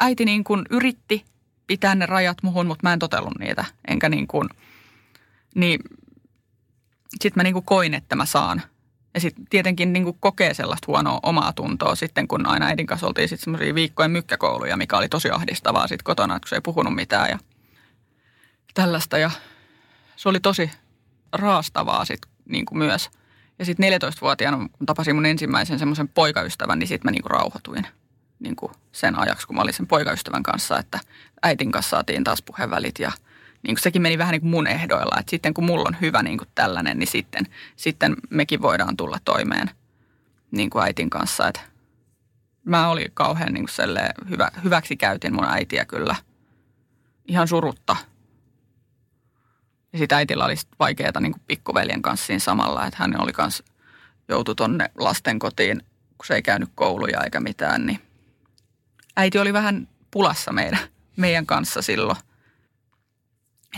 äiti 0.00 0.24
niin 0.24 0.44
kuin 0.44 0.66
yritti 0.70 1.24
pitää 1.66 1.94
ne 1.94 2.06
rajat 2.06 2.42
muhun, 2.42 2.66
mutta 2.66 2.88
mä 2.88 2.92
en 2.92 2.98
totellut 2.98 3.38
niitä. 3.38 3.64
Enkä 3.88 4.08
niin 4.08 4.26
kuin, 4.26 4.48
niin 5.54 5.80
sitten 7.20 7.32
mä 7.40 7.42
niin 7.42 7.52
kuin 7.52 7.64
koin, 7.64 7.94
että 7.94 8.16
mä 8.16 8.26
saan. 8.26 8.62
Ja 9.14 9.20
sitten 9.20 9.44
tietenkin 9.50 9.92
niin 9.92 10.04
kuin 10.04 10.16
kokee 10.20 10.54
sellaista 10.54 10.84
huonoa 10.86 11.20
omaa 11.22 11.52
tuntoa 11.52 11.94
sitten, 11.94 12.28
kun 12.28 12.46
aina 12.46 12.66
äidin 12.66 12.86
kanssa 12.86 13.06
oltiin 13.06 13.28
sitten 13.28 13.44
semmoisia 13.44 13.74
viikkojen 13.74 14.10
mykkäkouluja, 14.10 14.76
mikä 14.76 14.96
oli 14.96 15.08
tosi 15.08 15.30
ahdistavaa 15.30 15.86
sitten 15.86 16.04
kotona, 16.04 16.40
kun 16.40 16.48
se 16.48 16.56
ei 16.56 16.60
puhunut 16.60 16.94
mitään 16.94 17.30
ja 17.30 17.38
tällaista. 18.74 19.18
Ja 19.18 19.30
se 20.16 20.28
oli 20.28 20.40
tosi 20.40 20.70
raastavaa 21.32 22.04
sitten 22.04 22.30
niin 22.48 22.66
kuin 22.66 22.78
myös. 22.78 23.10
Ja 23.58 23.64
sitten 23.64 23.92
14-vuotiaana, 23.92 24.56
kun 24.56 24.86
tapasin 24.86 25.14
mun 25.14 25.26
ensimmäisen 25.26 25.78
semmoisen 25.78 26.08
poikaystävän, 26.08 26.78
niin 26.78 26.88
sitten 26.88 27.06
mä 27.06 27.10
niin 27.10 27.22
kuin 27.22 27.30
rauhoituin– 27.30 27.86
niin 28.40 28.56
kuin 28.56 28.72
sen 28.92 29.18
ajaksi, 29.18 29.46
kun 29.46 29.56
mä 29.56 29.62
olin 29.62 29.74
sen 29.74 29.86
poikaystävän 29.86 30.42
kanssa, 30.42 30.78
että 30.78 31.00
äitin 31.42 31.72
kanssa 31.72 31.90
saatiin 31.90 32.24
taas 32.24 32.42
puhevälit 32.42 32.98
ja 32.98 33.12
niin 33.62 33.74
kuin 33.74 33.82
sekin 33.82 34.02
meni 34.02 34.18
vähän 34.18 34.32
niin 34.32 34.40
kuin 34.40 34.50
mun 34.50 34.66
ehdoilla, 34.66 35.20
että 35.20 35.30
sitten 35.30 35.54
kun 35.54 35.64
mulla 35.64 35.88
on 35.88 35.96
hyvä 36.00 36.22
niin 36.22 36.38
kuin 36.38 36.48
tällainen, 36.54 36.98
niin 36.98 37.06
sitten, 37.06 37.46
sitten 37.76 38.16
mekin 38.30 38.62
voidaan 38.62 38.96
tulla 38.96 39.18
toimeen 39.24 39.70
niin 40.50 40.70
kuin 40.70 40.84
äitin 40.84 41.10
kanssa. 41.10 41.48
Että 41.48 41.60
mä 42.64 42.88
olin 42.88 43.10
kauhean 43.14 43.52
niin 43.52 43.66
kuin 43.76 44.28
hyvä, 44.30 44.50
hyväksi 44.64 44.96
käytin 44.96 45.34
mun 45.34 45.44
äitiä 45.44 45.84
kyllä 45.84 46.16
ihan 47.28 47.48
surutta. 47.48 47.96
Ja 49.92 49.98
sitten 49.98 50.18
äitillä 50.18 50.44
oli 50.44 50.54
vaikeaa 50.78 51.20
niin 51.20 51.34
pikkuveljen 51.46 52.02
kanssa 52.02 52.26
siinä 52.26 52.40
samalla, 52.40 52.86
että 52.86 52.96
hän 53.00 53.22
oli 53.22 53.32
kanssa 53.32 53.64
joutui 54.28 54.54
tonne 54.54 54.90
lastenkotiin, 54.98 55.82
kun 56.18 56.26
se 56.26 56.34
ei 56.34 56.42
käynyt 56.42 56.70
kouluja 56.74 57.20
eikä 57.24 57.40
mitään, 57.40 57.86
niin 57.86 58.00
äiti 59.16 59.38
oli 59.38 59.52
vähän 59.52 59.88
pulassa 60.10 60.52
meidän, 60.52 60.78
meidän 61.16 61.46
kanssa 61.46 61.82
silloin. 61.82 62.18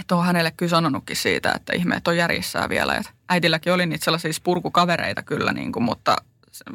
Että 0.01 0.17
on 0.17 0.25
hänelle 0.25 0.51
kyllä 0.51 0.71
sanonutkin 0.71 1.17
siitä, 1.17 1.53
että 1.57 1.73
ihme, 1.73 1.97
että 1.97 2.11
on 2.11 2.17
järjissään 2.17 2.69
vielä. 2.69 2.95
Että 2.95 3.13
äitilläkin 3.29 3.73
oli 3.73 3.87
niitä 3.87 4.05
sellaisia 4.05 4.33
purkukavereita 4.45 5.23
kyllä, 5.23 5.53
niin 5.53 5.73
kuin, 5.73 5.83
mutta 5.83 6.17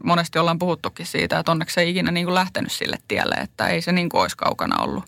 monesti 0.04 0.40
ollaan 0.40 0.60
puhuttukin 0.60 1.06
siitä, 1.06 1.40
että 1.40 1.52
onneksi 1.52 1.74
se 1.74 1.82
ei 1.82 1.90
ikinä 1.90 2.12
niin 2.12 2.26
kuin 2.26 2.36
lähtenyt 2.36 2.72
sille 2.72 2.98
tielle, 3.08 3.36
että 3.36 3.68
ei 3.68 3.82
se 3.82 3.92
niin 3.92 4.10
kuin 4.10 4.22
olisi 4.22 4.38
kaukana 4.38 4.84
ollut. 4.84 5.04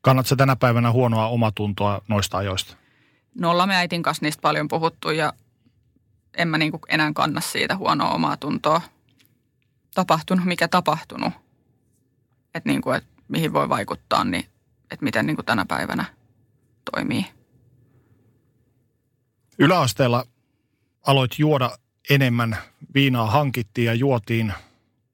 Kannatko 0.00 0.36
tänä 0.36 0.56
päivänä 0.56 0.92
huonoa 0.92 1.28
omatuntoa 1.28 2.00
noista 2.08 2.38
ajoista? 2.38 2.76
No 3.34 3.50
ollaan 3.50 3.68
me 3.68 3.76
äitin 3.76 4.02
kanssa 4.02 4.24
niistä 4.24 4.40
paljon 4.40 4.68
puhuttu 4.68 5.10
ja 5.10 5.32
en 6.36 6.48
mä 6.48 6.58
niin 6.58 6.70
kuin 6.70 6.80
enää 6.88 7.12
kanna 7.14 7.40
siitä 7.40 7.76
huonoa 7.76 8.10
omaa 8.10 8.36
tuntoa. 8.36 8.80
Tapahtunut, 9.94 10.44
mikä 10.44 10.68
tapahtunut 10.68 11.32
että, 12.54 12.68
niin 12.68 12.82
kuin, 12.82 12.96
että 12.96 13.08
mihin 13.28 13.52
voi 13.52 13.68
vaikuttaa, 13.68 14.24
niin 14.24 14.44
että 14.90 15.04
miten 15.04 15.26
niin 15.26 15.36
kuin 15.36 15.46
tänä 15.46 15.64
päivänä 15.68 16.04
toimii. 16.92 17.26
Yläasteella 19.58 20.24
aloit 21.06 21.38
juoda 21.38 21.78
enemmän, 22.10 22.56
viinaa 22.94 23.30
hankittiin 23.30 23.86
ja 23.86 23.94
juotiin 23.94 24.52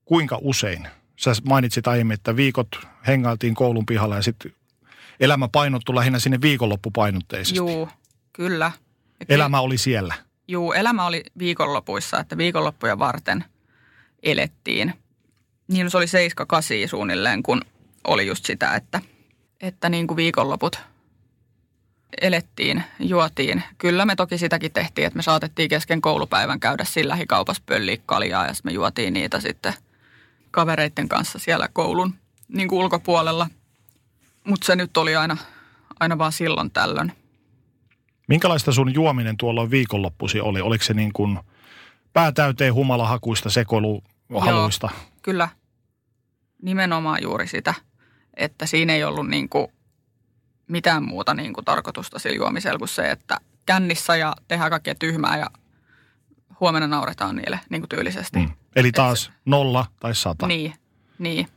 kuinka 0.05 0.39
usein? 0.41 0.89
Sä 1.17 1.33
mainitsit 1.45 1.87
aiemmin, 1.87 2.15
että 2.15 2.37
viikot 2.37 2.69
hengailtiin 3.07 3.55
koulun 3.55 3.87
pihalla 3.87 4.17
ja 4.17 4.23
sitten 4.23 4.53
elämä 5.21 5.49
painottui 5.49 5.95
lähinnä 5.95 6.19
sinne 6.19 6.41
viikonloppupainotteisesti. 6.41 7.57
Joo, 7.57 7.89
kyllä. 8.33 8.73
Ja 9.21 9.27
elämä 9.29 9.61
oli 9.61 9.79
siellä. 9.79 10.15
Joo, 10.49 10.73
elämä 10.73 11.07
oli 11.07 11.23
viikonlopuissa, 11.39 12.21
että 12.21 12.37
viikonloppuja 12.37 12.99
varten 12.99 13.45
elettiin. 14.23 14.95
Niin 15.71 15.91
se 15.91 15.97
oli 15.97 16.07
7-8 16.85 16.89
suunnilleen, 16.89 17.43
kun 17.43 17.63
oli 18.05 18.27
just 18.27 18.45
sitä, 18.45 18.75
että, 18.75 19.01
että 19.61 19.89
niin 19.89 20.07
kuin 20.07 20.17
viikonloput 20.17 20.81
elettiin, 22.21 22.85
juotiin. 22.99 23.63
Kyllä 23.79 24.05
me 24.05 24.17
toki 24.17 24.39
sitäkin 24.39 24.73
tehtiin, 24.73 25.07
että 25.07 25.17
me 25.17 25.23
saatettiin 25.23 25.69
kesken 25.69 26.01
koulupäivän 26.01 26.61
käydä 26.61 26.85
siinä 26.85 27.09
lähikaupassa 27.09 27.63
pölliä 27.67 27.97
kaljaa 28.07 28.47
ja 28.47 28.53
me 28.65 28.73
juotiin 28.73 29.13
niitä 29.15 29.41
sitten 29.41 29.75
kavereiden 30.51 31.09
kanssa 31.09 31.39
siellä 31.39 31.69
koulun 31.73 32.15
niin 32.49 32.69
kuin 32.69 32.79
ulkopuolella. 32.83 33.47
Mutta 34.45 34.67
se 34.67 34.77
nyt 34.77 34.97
oli 34.97 35.17
aina, 35.17 35.37
aina 36.01 36.19
vaan 36.19 36.33
silloin 36.33 36.71
tällöin. 36.71 37.13
Minkälaista 38.29 38.73
sun 38.73 38.95
juominen 38.95 39.37
tuolloin 39.37 39.71
viikonloppusi 39.71 40.41
oli? 40.41 40.61
Oliko 40.61 40.85
se 40.85 40.95
niin 40.95 41.13
kuin 41.13 41.39
päätäyteen 42.13 42.75
humalahakuista 42.75 43.51
sekoiluhaluista? 43.51 44.89
Joo, 44.93 45.11
kyllä 45.23 45.49
nimenomaan 46.63 47.23
juuri 47.23 47.47
sitä, 47.47 47.75
että 48.35 48.67
siinä 48.67 48.93
ei 48.93 49.05
ollut 49.05 49.29
niin 49.29 49.49
kuin 49.49 49.69
mitään 50.69 51.05
muuta 51.05 51.35
niin 51.35 51.53
kuin 51.53 51.65
tarkoitusta 51.65 52.19
sillä 52.19 52.37
juomisella 52.37 52.79
kuin 52.79 52.89
se, 52.89 53.11
että 53.11 53.37
kännissä 53.67 54.17
ja 54.17 54.35
tehdään 54.49 54.71
kaikkea 54.71 54.95
tyhmää 54.95 55.39
ja 55.39 55.51
huomenna 56.61 56.87
nauretaan 56.87 57.37
niille 57.37 57.61
niin 57.69 57.83
kuin 57.83 57.89
tyylisesti. 57.89 58.39
Mm. 58.39 58.51
Eli 58.77 58.93
taas 58.93 59.27
Et, 59.27 59.33
nolla 59.45 59.87
tai 60.01 60.15
sata. 60.15 60.47
Niin, 60.47 60.75
niin. 61.19 61.49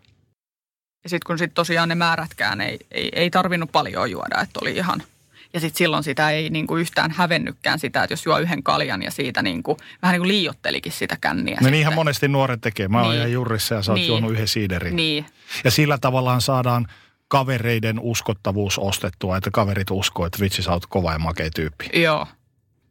Ja 1.03 1.09
sitten 1.09 1.27
kun 1.27 1.37
sit 1.37 1.53
tosiaan 1.53 1.89
ne 1.89 1.95
määrätkään 1.95 2.61
ei, 2.61 2.79
ei, 2.91 3.09
ei 3.15 3.29
tarvinnut 3.29 3.71
paljon 3.71 4.11
juoda, 4.11 4.41
että 4.41 4.59
oli 4.61 4.71
ihan– 4.75 5.03
ja 5.53 5.59
sitten 5.59 5.77
silloin 5.77 6.03
sitä 6.03 6.29
ei 6.29 6.49
niin 6.49 6.67
kuin 6.67 6.81
yhtään 6.81 7.11
hävennytkään 7.11 7.79
sitä, 7.79 8.03
että 8.03 8.13
jos 8.13 8.25
juo 8.25 8.39
yhden 8.39 8.63
kaljan 8.63 9.03
ja 9.03 9.11
siitä 9.11 9.41
niin 9.41 9.63
kuin, 9.63 9.77
vähän 10.01 10.13
niin 10.13 10.19
kuin 10.21 10.27
liiottelikin 10.27 10.91
sitä 10.91 11.17
känniä. 11.21 11.57
No 11.61 11.69
niinhän 11.69 11.93
monesti 11.93 12.27
nuoret 12.27 12.61
tekee. 12.61 12.87
Mä 12.87 13.01
niin. 13.01 13.21
oon 13.21 13.31
jurrissa 13.31 13.75
ja 13.75 13.81
sä 13.81 13.91
oot 13.91 13.99
niin. 13.99 14.07
juonut 14.07 14.31
yhden 14.31 14.47
siiderin. 14.47 14.95
Niin. 14.95 15.25
Ja 15.63 15.71
sillä 15.71 15.97
tavallaan 15.97 16.41
saadaan 16.41 16.87
kavereiden 17.27 17.99
uskottavuus 17.99 18.79
ostettua, 18.79 19.37
että 19.37 19.51
kaverit 19.51 19.91
uskoo, 19.91 20.25
että 20.25 20.39
vitsi 20.39 20.61
sä 20.61 20.71
oot 20.71 20.85
kova 20.85 21.13
ja 21.13 21.19
makea 21.19 21.49
tyyppi. 21.55 21.89
Joo. 21.93 22.27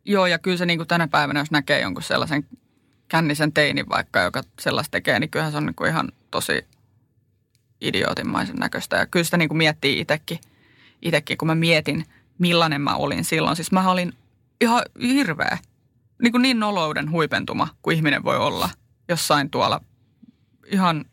Joo, 0.04 0.26
ja 0.26 0.38
kyllä 0.38 0.56
se 0.56 0.66
niin 0.66 0.78
kuin 0.78 0.88
tänä 0.88 1.08
päivänä, 1.08 1.40
jos 1.40 1.50
näkee 1.50 1.80
jonkun 1.80 2.02
sellaisen 2.02 2.46
kännisen 3.08 3.52
teinin 3.52 3.88
vaikka, 3.88 4.20
joka 4.20 4.42
sellaista 4.60 4.90
tekee, 4.90 5.20
niin 5.20 5.30
kyllähän 5.30 5.52
se 5.52 5.58
on 5.58 5.66
niin 5.66 5.74
kuin 5.74 5.90
ihan 5.90 6.12
tosi 6.30 6.66
idiootimaisen 7.80 8.56
näköistä. 8.56 8.96
Ja 8.96 9.06
kyllä 9.06 9.24
sitä 9.24 9.36
niin 9.36 9.48
kuin 9.48 9.58
miettii 9.58 10.00
itsekin, 10.00 10.38
itsekin, 11.02 11.38
kun 11.38 11.48
mä 11.48 11.54
mietin– 11.54 12.04
millainen 12.42 12.80
mä 12.80 12.94
olin 12.94 13.24
silloin. 13.24 13.56
Siis 13.56 13.72
mä 13.72 13.90
olin 13.90 14.12
ihan 14.60 14.82
hirveä, 15.02 15.58
niin, 16.22 16.32
kuin 16.32 16.42
niin 16.42 16.60
nolouden 16.60 17.10
huipentuma 17.10 17.68
kuin 17.82 17.96
ihminen 17.96 18.24
voi 18.24 18.36
olla 18.36 18.70
jossain 19.08 19.50
tuolla 19.50 19.80
ihan 20.66 21.04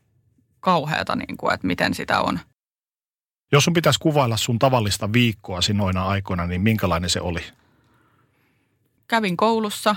kauheata, 0.59 1.15
niin 1.15 1.37
kuin, 1.37 1.53
että 1.53 1.67
miten 1.67 1.93
sitä 1.93 2.21
on. 2.21 2.39
Jos 3.51 3.63
sun 3.63 3.73
pitäisi 3.73 3.99
kuvailla 3.99 4.37
sun 4.37 4.59
tavallista 4.59 5.13
viikkoa 5.13 5.59
noina 5.73 6.07
aikoina, 6.07 6.47
niin 6.47 6.61
minkälainen 6.61 7.09
se 7.09 7.21
oli? 7.21 7.43
Kävin 9.07 9.37
koulussa 9.37 9.95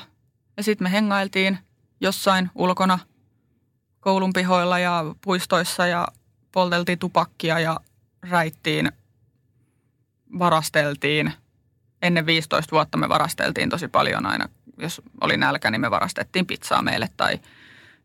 ja 0.57 0.63
sitten 0.63 0.85
me 0.85 0.93
hengailtiin 0.93 1.59
jossain 2.01 2.51
ulkona 2.55 2.99
koulun 4.01 4.33
pihoilla 4.33 4.79
ja 4.79 5.15
puistoissa 5.25 5.87
ja 5.87 6.09
polteltiin 6.53 6.99
tupakkia 6.99 7.59
ja 7.59 7.81
räittiin 8.31 8.93
varasteltiin. 10.39 11.33
Ennen 12.03 12.27
15 12.27 12.73
vuotta 12.73 12.99
me 12.99 13.09
varasteltiin 13.09 13.71
tosi 13.71 13.89
paljon 13.89 14.27
aina. 14.27 14.49
Jos 14.79 15.03
oli 15.21 15.37
nälkä, 15.37 15.71
niin 15.71 15.81
me 15.81 15.91
varastettiin 15.91 16.47
pizzaa 16.47 16.83
meille 16.83 17.09
tai, 17.17 17.41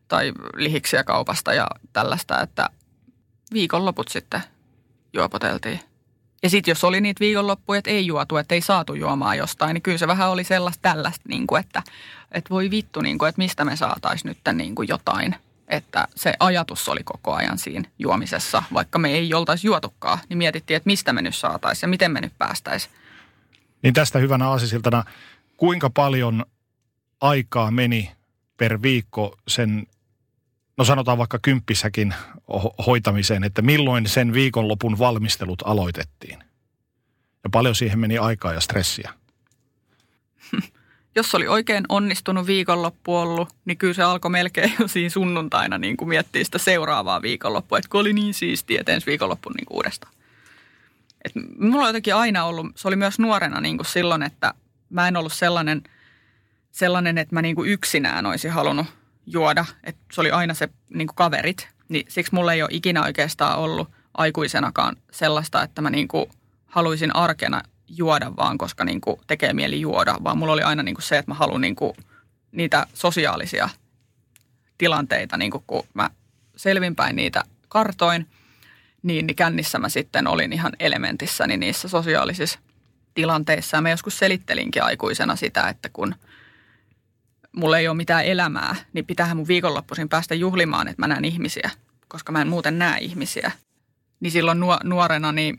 tai 0.08 0.32
lihiksiä 0.56 1.04
kaupasta 1.04 1.54
ja 1.54 1.66
tällaista, 1.92 2.40
että 2.40 2.70
viikonloput 3.52 4.08
sitten 4.08 4.40
juopoteltiin. 5.12 5.80
Ja 6.42 6.50
sitten 6.50 6.72
jos 6.72 6.84
oli 6.84 7.00
niitä 7.00 7.20
viikonloppuja, 7.20 7.78
että 7.78 7.90
ei 7.90 8.06
juotu, 8.06 8.36
että 8.36 8.54
ei 8.54 8.60
saatu 8.60 8.94
juomaan 8.94 9.38
jostain, 9.38 9.74
niin 9.74 9.82
kyllä 9.82 9.98
se 9.98 10.06
vähän 10.06 10.30
oli 10.30 10.44
sellaista 10.44 10.82
tällaista, 10.82 11.24
niin 11.28 11.46
kuin, 11.46 11.60
että, 11.60 11.82
että 12.32 12.50
voi 12.50 12.70
vittu, 12.70 13.00
niin 13.00 13.18
kuin, 13.18 13.28
että 13.28 13.38
mistä 13.38 13.64
me 13.64 13.76
saataisiin 13.76 14.28
nyt 14.28 14.56
niin 14.56 14.74
kuin 14.74 14.88
jotain. 14.88 15.36
Että 15.68 16.08
se 16.14 16.34
ajatus 16.40 16.88
oli 16.88 17.04
koko 17.04 17.34
ajan 17.34 17.58
siinä 17.58 17.88
juomisessa, 17.98 18.62
vaikka 18.72 18.98
me 18.98 19.10
ei 19.10 19.34
oltaisi 19.34 19.66
juotukaan, 19.66 20.18
niin 20.28 20.38
mietittiin, 20.38 20.76
että 20.76 20.86
mistä 20.86 21.12
me 21.12 21.22
nyt 21.22 21.36
saataisiin 21.36 21.88
ja 21.88 21.90
miten 21.90 22.12
me 22.12 22.20
nyt 22.20 22.32
päästäisiin. 22.38 22.94
Niin 23.82 23.94
tästä 23.94 24.18
hyvänä 24.18 24.48
aasisiltana, 24.48 25.04
kuinka 25.56 25.90
paljon 25.90 26.46
aikaa 27.20 27.70
meni 27.70 28.12
per 28.56 28.82
viikko 28.82 29.38
sen, 29.48 29.86
no 30.76 30.84
sanotaan 30.84 31.18
vaikka 31.18 31.38
kymppissäkin 31.42 32.14
ho- 32.52 32.84
hoitamiseen, 32.86 33.44
että 33.44 33.62
milloin 33.62 34.08
sen 34.08 34.32
viikonlopun 34.32 34.98
valmistelut 34.98 35.62
aloitettiin? 35.64 36.38
Ja 37.44 37.50
paljon 37.50 37.74
siihen 37.74 37.98
meni 37.98 38.18
aikaa 38.18 38.52
ja 38.52 38.60
stressiä? 38.60 39.12
Jos 41.18 41.34
oli 41.34 41.48
oikein 41.48 41.84
onnistunut 41.88 42.46
viikonloppu 42.46 43.16
ollut, 43.16 43.48
niin 43.64 43.78
kyllä 43.78 43.94
se 43.94 44.02
alkoi 44.02 44.30
melkein 44.30 44.72
jo 44.80 44.88
siinä 44.88 45.10
sunnuntaina 45.10 45.78
niin 45.78 45.96
kuin 45.96 46.08
miettiä 46.08 46.44
sitä 46.44 46.58
seuraavaa 46.58 47.22
viikonloppua, 47.22 47.78
että 47.78 47.88
kun 47.88 48.00
oli 48.00 48.12
niin 48.12 48.34
siistiä, 48.34 48.80
että 48.80 48.92
ensi 48.92 49.06
viikonloppu 49.06 49.50
niin 49.50 49.66
uudestaan. 49.70 50.12
Et 51.24 51.32
mulla 51.58 51.84
on 51.84 51.88
jotenkin 51.88 52.14
aina 52.14 52.44
ollut, 52.44 52.66
se 52.74 52.88
oli 52.88 52.96
myös 52.96 53.18
nuorena 53.18 53.60
niin 53.60 53.76
kuin 53.76 53.86
silloin, 53.86 54.22
että 54.22 54.54
mä 54.90 55.08
en 55.08 55.16
ollut 55.16 55.32
sellainen, 55.32 55.82
sellainen 56.70 57.18
että 57.18 57.34
mä 57.34 57.42
niin 57.42 57.54
kuin 57.54 57.70
yksinään 57.70 58.26
olisin 58.26 58.50
halunnut 58.50 58.86
juoda. 59.26 59.64
Että 59.84 60.00
se 60.12 60.20
oli 60.20 60.30
aina 60.30 60.54
se 60.54 60.68
niin 60.94 61.06
kuin 61.06 61.16
kaverit. 61.16 61.68
Niin 61.88 62.06
siksi 62.08 62.34
mulla 62.34 62.52
ei 62.52 62.62
ole 62.62 62.70
ikinä 62.72 63.04
oikeastaan 63.04 63.58
ollut 63.58 63.88
aikuisenakaan 64.14 64.96
sellaista, 65.10 65.62
että 65.62 65.82
mä 65.82 65.90
niin 65.90 66.08
kuin 66.08 66.30
haluaisin 66.66 67.16
arkena 67.16 67.62
juoda 67.88 68.36
vaan, 68.36 68.58
koska 68.58 68.84
niin 68.84 69.00
kuin 69.00 69.20
tekee 69.26 69.52
mieli 69.52 69.80
juoda. 69.80 70.16
Vaan 70.24 70.38
mulla 70.38 70.52
oli 70.52 70.62
aina 70.62 70.82
niin 70.82 70.94
kuin 70.94 71.02
se, 71.02 71.18
että 71.18 71.30
mä 71.30 71.34
haluan 71.34 71.60
niin 71.60 71.76
kuin 71.76 71.92
niitä 72.52 72.86
sosiaalisia 72.94 73.68
tilanteita, 74.78 75.36
niin 75.36 75.50
kuin 75.50 75.64
kun 75.66 75.84
mä 75.94 76.10
selvinpäin 76.56 77.16
niitä 77.16 77.44
kartoin– 77.68 78.26
niin, 79.02 79.26
niin 79.26 79.36
kännissä 79.36 79.78
mä 79.78 79.88
sitten 79.88 80.26
olin 80.26 80.52
ihan 80.52 80.72
elementissäni 80.80 81.56
niissä 81.56 81.88
sosiaalisissa 81.88 82.58
tilanteissa. 83.14 83.76
Ja 83.76 83.80
mä 83.80 83.90
joskus 83.90 84.18
selittelinkin 84.18 84.82
aikuisena 84.82 85.36
sitä, 85.36 85.68
että 85.68 85.88
kun 85.92 86.14
mulla 87.56 87.78
ei 87.78 87.88
ole 87.88 87.96
mitään 87.96 88.24
elämää, 88.24 88.76
niin 88.92 89.06
pitäähän 89.06 89.36
mun 89.36 89.48
viikonloppuisin 89.48 90.08
päästä 90.08 90.34
juhlimaan, 90.34 90.88
että 90.88 91.02
mä 91.02 91.08
näen 91.08 91.24
ihmisiä, 91.24 91.70
koska 92.08 92.32
mä 92.32 92.40
en 92.40 92.48
muuten 92.48 92.78
näe 92.78 92.98
ihmisiä. 92.98 93.52
Niin 94.20 94.30
silloin 94.30 94.58
nuorena 94.84 95.32
niin 95.32 95.58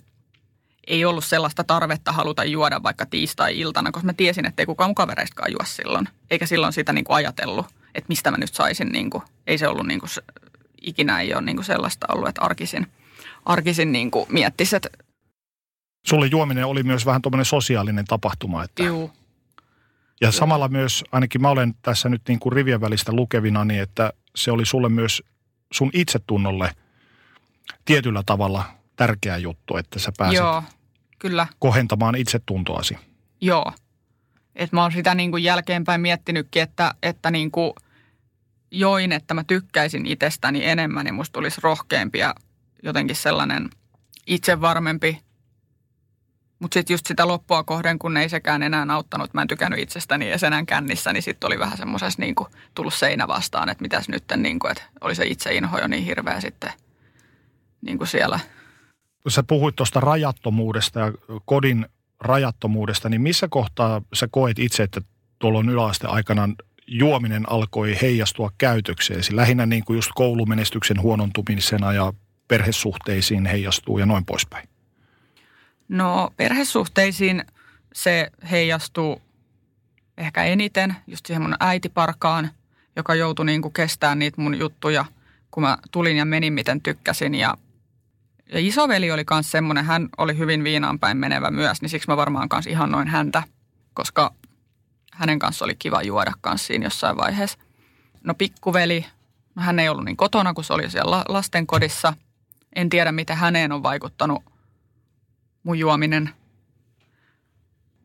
ei 0.90 1.06
ollut 1.06 1.26
sellaista 1.26 1.64
tarvetta 1.64 2.12
haluta 2.12 2.44
juoda 2.44 2.84
vaikka 2.84 3.06
tiistai-iltana, 3.06 3.92
koska 3.92 4.06
mä 4.06 4.14
tiesin, 4.14 4.46
että 4.46 4.62
ei 4.62 4.66
kukaan 4.66 4.90
mun 4.90 4.96
kavereistakaan 4.96 5.52
juo 5.52 5.66
silloin. 5.66 6.10
Eikä 6.30 6.46
silloin 6.46 6.74
sitä 6.74 6.94
niin 6.94 7.06
kuin 7.06 7.16
ajatellut, 7.16 7.66
että 7.96 8.06
mistä 8.08 8.32
mä 8.32 8.38
nyt 8.38 8.54
saisin, 8.54 8.88
niin 8.88 9.10
kuin, 9.10 9.24
ei 9.48 9.58
se 9.58 9.68
ollut 9.68 9.88
niin 9.88 10.00
kuin, 10.00 10.10
ikinä 10.82 11.22
ei 11.22 11.34
ole 11.34 11.42
niin 11.42 11.58
kuin 11.58 11.66
sellaista 11.66 12.08
ollut, 12.10 12.28
että 12.28 12.42
arkisin– 12.42 12.88
arkisin 13.46 13.92
niin 13.92 14.12
kuin 14.12 14.26
miettisi, 14.30 14.76
että... 14.76 14.90
Sulle 16.06 16.28
juominen 16.28 16.66
oli 16.66 16.84
myös 16.84 17.06
vähän 17.06 17.22
tuommoinen 17.22 17.46
sosiaalinen 17.46 18.06
tapahtuma. 18.06 18.64
Että... 18.64 18.84
Juu. 18.84 19.12
Ja 20.22 20.32
samalla 20.32 20.68
myös, 20.68 21.04
ainakin 21.12 21.42
mä 21.42 21.50
olen 21.50 21.74
tässä 21.82 22.10
nyt 22.10 22.22
niin 22.28 22.40
kuin 22.40 22.54
rivien 22.54 22.82
välistä 22.82 23.14
lukevina, 23.14 23.66
niin 23.66 23.82
että 23.82 24.14
se 24.36 24.52
oli 24.52 24.66
sulle 24.66 24.90
myös 24.90 25.24
sun 25.72 25.90
itsetunnolle 25.94 26.72
tietyllä 27.86 28.24
tavalla 28.26 28.64
tärkeä 28.96 29.38
juttu, 29.38 29.78
että 29.78 30.00
sä 30.00 30.12
pääset 30.18 30.38
Joo, 30.38 30.64
kyllä. 31.20 31.48
kohentamaan 31.60 32.16
itsetuntoasi. 32.16 32.98
Joo. 33.42 33.74
Että 34.56 34.76
mä 34.76 34.82
oon 34.82 34.92
sitä 34.92 35.16
niin 35.16 35.32
kuin 35.32 35.44
jälkeenpäin 35.44 36.02
miettinytkin, 36.02 36.62
että, 36.62 36.94
että 37.04 37.32
niin 37.32 37.52
kuin 37.52 37.74
join, 38.72 39.12
että 39.12 39.34
mä 39.34 39.44
tykkäisin 39.44 40.06
itsestäni 40.06 40.66
enemmän, 40.66 41.06
niin 41.06 41.16
musta 41.16 41.34
tulisi 41.34 41.62
rohkeampia 41.64 42.36
jotenkin 42.84 43.16
sellainen 43.16 43.70
itsevarmempi. 44.28 45.22
Mutta 46.60 46.74
sitten 46.74 46.94
just 46.94 47.06
sitä 47.08 47.28
loppua 47.28 47.64
kohden, 47.64 48.00
kun 48.00 48.18
ei 48.18 48.30
sekään 48.30 48.64
enää 48.64 48.86
auttanut, 48.90 49.34
mä 49.34 49.42
en 49.42 49.48
tykännyt 49.48 49.80
itsestäni 49.80 50.30
ja 50.30 50.38
enää 50.48 50.66
kännissä, 50.66 51.14
niin 51.14 51.24
sitten 51.24 51.48
oli 51.48 51.60
vähän 51.60 51.78
semmoisessa 51.78 52.22
niin 52.22 52.36
tullut 52.76 52.94
seinä 52.94 53.28
vastaan, 53.28 53.70
että 53.70 53.82
mitäs 53.82 54.10
nyt, 54.10 54.24
niin 54.38 54.60
kuin, 54.60 54.72
että 54.72 54.84
oli 55.02 55.16
se 55.16 55.26
itseinho 55.26 55.80
jo 55.80 55.88
niin 55.88 56.04
hirveä 56.04 56.42
sitten 56.42 56.74
niin 57.82 57.98
kuin 57.98 58.08
siellä. 58.08 58.40
Sä 59.28 59.44
puhuit 59.44 59.76
tuosta 59.76 60.00
rajattomuudesta 60.00 61.00
ja 61.00 61.14
kodin 61.46 61.86
rajattomuudesta, 62.20 63.10
niin 63.10 63.22
missä 63.22 63.48
kohtaa 63.48 64.02
sä 64.14 64.28
koet 64.32 64.60
itse, 64.60 64.84
että 64.84 65.02
tuolloin 65.40 65.70
yläaste 65.70 66.08
aikana 66.08 66.50
juominen 66.88 67.50
alkoi 67.50 67.98
heijastua 68.02 68.52
käytökseesi? 68.58 69.36
Lähinnä 69.36 69.66
niin 69.66 69.86
kuin 69.86 69.98
just 69.98 70.12
koulumenestyksen 70.16 71.02
huonontumisena 71.02 71.94
ja 71.94 72.14
perhesuhteisiin 72.48 73.46
heijastuu 73.46 73.98
ja 73.98 74.06
noin 74.06 74.26
poispäin? 74.26 74.70
No 75.90 76.30
perhesuhteisiin 76.38 77.44
se 77.94 78.32
heijastuu 78.52 79.22
ehkä 80.18 80.44
eniten 80.44 80.96
just 81.08 81.26
siihen 81.26 81.42
mun 81.42 81.56
äitiparkaan, 81.60 82.50
joka 82.96 83.16
joutui 83.16 83.46
niin 83.46 83.62
kuin 83.62 83.74
kestämään 83.74 84.20
niitä 84.20 84.42
mun 84.42 84.60
juttuja, 84.60 85.06
kun 85.52 85.64
mä 85.64 85.78
tulin 85.92 86.18
ja 86.18 86.26
menin 86.26 86.54
miten 86.54 86.82
tykkäsin. 86.82 87.36
Ja, 87.36 87.58
ja 88.50 88.60
isoveli 88.60 89.12
oli 89.12 89.24
myös 89.32 89.52
semmoinen, 89.52 89.86
hän 89.86 90.10
oli 90.18 90.38
hyvin 90.38 90.64
viinaan 90.64 91.00
päin 91.00 91.18
menevä 91.18 91.52
myös, 91.52 91.82
niin 91.82 91.90
siksi 91.90 92.08
mä 92.08 92.18
varmaan 92.18 92.50
kanssa 92.50 92.70
ihannoin 92.70 93.08
häntä, 93.08 93.44
koska 93.94 94.34
hänen 95.14 95.40
kanssa 95.40 95.66
oli 95.66 95.76
kiva 95.80 96.02
juoda 96.02 96.34
kanssa 96.42 96.68
siinä 96.68 96.86
jossain 96.86 97.18
vaiheessa. 97.18 97.60
No 98.24 98.34
pikkuveli, 98.34 99.06
no 99.56 99.62
hän 99.62 99.80
ei 99.80 99.90
ollut 99.90 100.06
niin 100.06 100.18
kotona, 100.18 100.54
kun 100.54 100.64
se 100.64 100.74
oli 100.74 100.90
siellä 100.90 101.24
lastenkodissa– 101.28 102.14
en 102.76 102.90
tiedä, 102.90 103.12
miten 103.12 103.38
häneen 103.38 103.72
on 103.72 103.84
vaikuttanut 103.84 104.44
mun 105.64 105.80
juominen. 105.80 106.30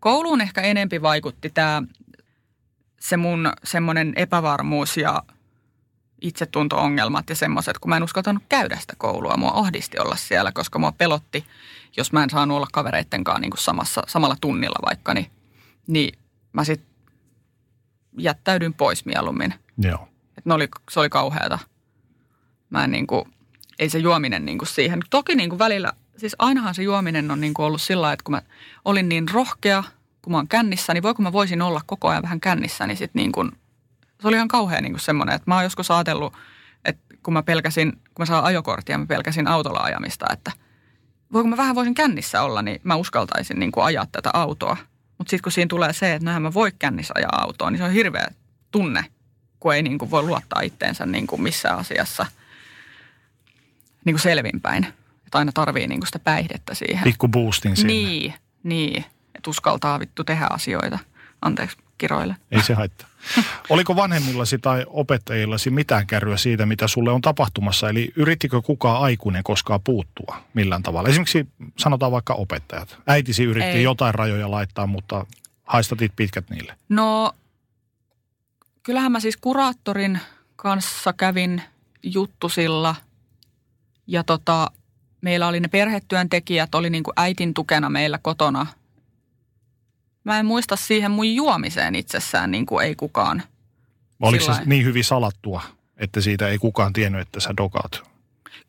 Kouluun 0.01 0.40
ehkä 0.40 0.61
enempi 0.61 1.03
vaikutti 1.03 1.51
tämä 1.51 1.82
se 3.01 3.16
mun 3.16 3.53
semmoinen 3.64 4.12
epävarmuus 4.16 4.97
ja 4.97 5.22
itsetunto-ongelmat 6.21 7.31
ja 7.31 7.37
semmoiset, 7.37 7.79
kun 7.79 7.89
mä 7.89 7.97
en 7.97 8.03
uskaltanut 8.03 8.43
käydä 8.49 8.77
sitä 8.81 8.95
koulua. 8.99 9.37
Mua 9.37 9.53
ahdisti 9.55 9.99
olla 9.99 10.17
siellä, 10.17 10.53
koska 10.53 10.79
mua 10.79 10.93
pelotti, 10.93 11.45
jos 11.97 12.12
mä 12.12 12.23
en 12.23 12.31
saanut 12.31 12.57
olla 12.57 12.67
kavereittenkaan 12.73 13.41
niin 13.41 13.51
kuin 13.51 13.61
samassa, 13.61 14.03
samalla 14.07 14.37
tunnilla 14.41 14.79
vaikka, 14.87 15.15
niin, 15.15 15.31
niin 15.87 16.19
mä 16.53 16.65
sitten 16.65 16.95
jättäydyin 18.19 18.75
pois 18.75 19.05
mieluummin. 19.05 19.55
Joo. 19.79 20.09
Et 20.39 20.45
ne 20.45 20.55
oli, 20.55 20.69
se 20.91 21.01
oli 21.01 21.09
kauheata. 21.09 21.59
Mä 22.71 22.85
en 22.85 22.91
niin 22.91 23.07
kuin, 23.07 23.25
ei 23.79 23.91
se 23.91 23.99
juominen 23.99 24.45
niin 24.45 24.59
kuin 24.59 24.69
siihen. 24.69 25.01
Toki 25.11 25.35
niin 25.35 25.49
kuin 25.49 25.59
välillä, 25.59 25.93
siis 26.17 26.37
ainahan 26.39 26.75
se 26.75 26.83
juominen 26.83 27.31
on 27.31 27.41
niin 27.41 27.55
kuin 27.55 27.67
ollut 27.67 27.83
sillä 27.83 28.12
että 28.12 28.25
kun 28.25 28.35
mä 28.35 28.43
olin 28.85 29.09
niin 29.09 29.29
rohkea, 29.29 29.85
kun 30.23 30.33
mä 30.33 30.37
oon 30.37 30.49
kännissä, 30.49 30.95
niin 30.95 31.03
voiko 31.03 31.23
mä 31.23 31.33
voisin 31.33 31.62
olla 31.62 31.81
koko 31.87 32.09
ajan 32.09 32.23
vähän 32.23 32.41
kännissä, 32.41 32.87
niin 32.87 32.97
sitten 32.97 33.21
niin 33.21 33.33
kuin, 33.33 33.53
se 34.23 34.29
oli 34.29 34.37
ihan 34.37 34.49
kauhean 34.49 34.83
niin 34.83 34.93
kuin 34.93 35.01
semmoinen, 35.01 35.35
että 35.35 35.51
mä 35.51 35.55
oon 35.55 35.65
joskus 35.65 35.91
ajatellut, 35.91 36.33
että 36.85 37.15
kun 37.23 37.35
mä 37.35 37.43
pelkäsin, 37.43 37.93
kun 37.93 38.03
mä 38.19 38.27
saan 38.27 38.45
ajokorttia, 38.45 38.99
mä 38.99 39.07
pelkäsin 39.07 39.49
autolla 39.49 39.81
ajamista, 39.81 40.27
että 40.33 40.53
voiko 41.33 41.49
mä 41.49 41.57
vähän 41.57 41.75
voisin 41.75 41.95
kännissä 41.95 42.43
olla, 42.43 42.62
niin 42.62 42.81
mä 42.85 42.95
uskaltaisin 42.95 43.61
niin 43.61 43.73
kuin 43.73 43.85
ajaa 43.85 44.07
tätä 44.12 44.31
autoa. 44.33 44.77
Mutta 45.19 45.31
sitten 45.31 45.43
kun 45.43 45.53
siinä 45.53 45.69
tulee 45.69 45.93
se, 45.93 46.15
että 46.15 46.25
näin 46.25 46.43
mä 46.43 46.55
voi 46.55 46.73
kännissä 46.79 47.15
ajaa 47.17 47.43
autoa, 47.43 47.71
niin 47.71 47.79
se 47.79 47.85
on 47.85 47.93
hirveä 47.93 48.27
tunne, 48.71 49.05
kun 49.61 49.75
ei 49.75 49.83
niin 49.83 49.99
kuin 49.99 50.11
voi 50.11 50.23
luottaa 50.23 50.61
itteensä 50.61 51.07
niin 51.07 51.27
kuin 51.27 51.43
missään 51.43 51.79
asiassa– 51.79 52.27
niin 54.05 54.15
kuin 54.15 54.23
selvinpäin. 54.23 54.87
Että 55.27 55.39
aina 55.39 55.53
tarvii 55.53 55.87
niin 55.87 56.01
kuin 56.01 56.07
sitä 56.07 56.19
päihdettä 56.19 56.75
siihen. 56.75 57.05
Pikku 57.05 57.29
boostin 57.29 57.77
sinne. 57.77 57.93
Niin, 57.93 58.35
niin. 58.62 59.05
Että 59.35 59.51
uskaltaa 59.51 60.01
vittu 60.01 60.25
tehdä 60.25 60.47
asioita. 60.51 60.99
Anteeksi 61.43 61.77
kiroille. 62.05 62.37
Ei 62.51 62.63
se 62.63 62.75
haittaa. 62.75 63.09
Oliko 63.71 63.97
vanhemmillasi 63.97 64.59
tai 64.59 64.87
opettajillasi 64.87 65.71
mitään 65.71 66.07
kärryä 66.07 66.37
siitä, 66.37 66.67
mitä 66.67 66.89
sulle 66.89 67.11
on 67.11 67.21
tapahtumassa? 67.21 67.89
Eli 67.89 68.13
yrittikö 68.17 68.63
kukaan 68.63 69.03
aikuinen 69.03 69.45
koskaan 69.45 69.81
puuttua 69.85 70.37
millään 70.55 70.83
tavalla? 70.83 71.09
Esimerkiksi 71.09 71.49
sanotaan 71.79 72.13
vaikka 72.13 72.35
opettajat. 72.35 72.99
Äitisi 73.07 73.45
yritti 73.45 73.71
Ei. 73.71 73.83
jotain 73.83 74.15
rajoja 74.15 74.51
laittaa, 74.51 74.87
mutta 74.87 75.27
haistatit 75.65 76.13
pitkät 76.17 76.51
niille. 76.51 76.75
No, 76.89 77.33
kyllähän 78.83 79.13
mä 79.13 79.21
siis 79.21 79.37
kuraattorin 79.37 80.21
kanssa 80.57 81.13
kävin 81.13 81.63
juttusilla– 82.03 82.95
ja 84.07 84.25
tota, 84.25 84.71
meillä 85.21 85.49
oli 85.49 85.61
ne 85.61 85.69
perhetyöntekijät, 85.69 86.75
oli 86.75 86.91
niin 86.91 87.05
kuin 87.05 87.15
äitin 87.17 87.55
tukena 87.55 87.91
meillä 87.91 88.19
kotona. 88.23 88.67
Mä 90.25 90.39
en 90.39 90.47
muista 90.47 90.77
siihen 90.77 91.11
mun 91.11 91.35
juomiseen 91.35 91.95
itsessään, 91.95 92.51
niin 92.51 92.66
kuin 92.66 92.87
ei 92.87 92.95
kukaan. 92.95 93.43
Oliko 94.20 94.45
se 94.45 94.53
niin 94.66 94.85
hyvin 94.85 95.05
salattua, 95.05 95.62
että 95.97 96.20
siitä 96.20 96.49
ei 96.49 96.59
kukaan 96.59 96.93
tiennyt, 96.93 97.20
että 97.20 97.41
sä 97.41 97.55
dokaat? 97.57 98.03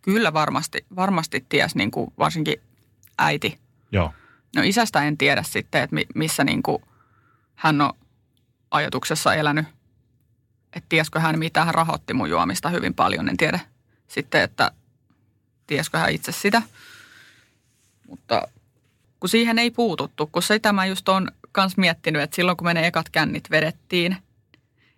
Kyllä 0.02 0.34
varmasti, 0.34 0.86
varmasti 0.96 1.46
ties, 1.50 1.76
niin 1.76 1.92
kuin 1.92 2.14
varsinkin 2.18 2.62
äiti. 3.18 3.60
Joo. 3.92 4.14
No 4.56 4.62
isästä 4.62 5.04
en 5.04 5.18
tiedä 5.18 5.44
sitten, 5.44 5.84
että 5.84 5.96
missä 6.16 6.44
niin 6.44 6.64
kuin 6.64 6.84
hän 7.56 7.82
on 7.82 7.94
ajatuksessa 8.72 9.34
elänyt. 9.34 9.66
Että 10.74 10.90
tiesikö 10.90 11.20
hän 11.20 11.40
mitä, 11.40 11.66
hän 11.66 11.76
rahoitti 11.76 12.14
mun 12.14 12.30
juomista 12.30 12.70
hyvin 12.70 12.94
paljon, 12.94 13.30
en 13.30 13.38
tiedä 13.38 13.60
sitten, 14.08 14.42
että 14.42 14.72
tiesikö 15.68 15.98
hän 15.98 16.12
itse 16.12 16.32
sitä. 16.32 16.62
Mutta 18.08 18.48
kun 19.20 19.30
siihen 19.30 19.60
ei 19.60 19.72
puututtu, 19.72 20.28
kun 20.28 20.44
sitä 20.44 20.74
mä 20.74 20.86
just 20.86 21.10
on 21.10 21.32
kans 21.56 21.78
miettinyt, 21.78 22.22
että 22.22 22.36
silloin 22.36 22.58
kun 22.58 22.68
me 22.68 22.74
ne 22.74 22.88
ekat 22.88 23.10
kännit 23.10 23.52
vedettiin, 23.52 24.18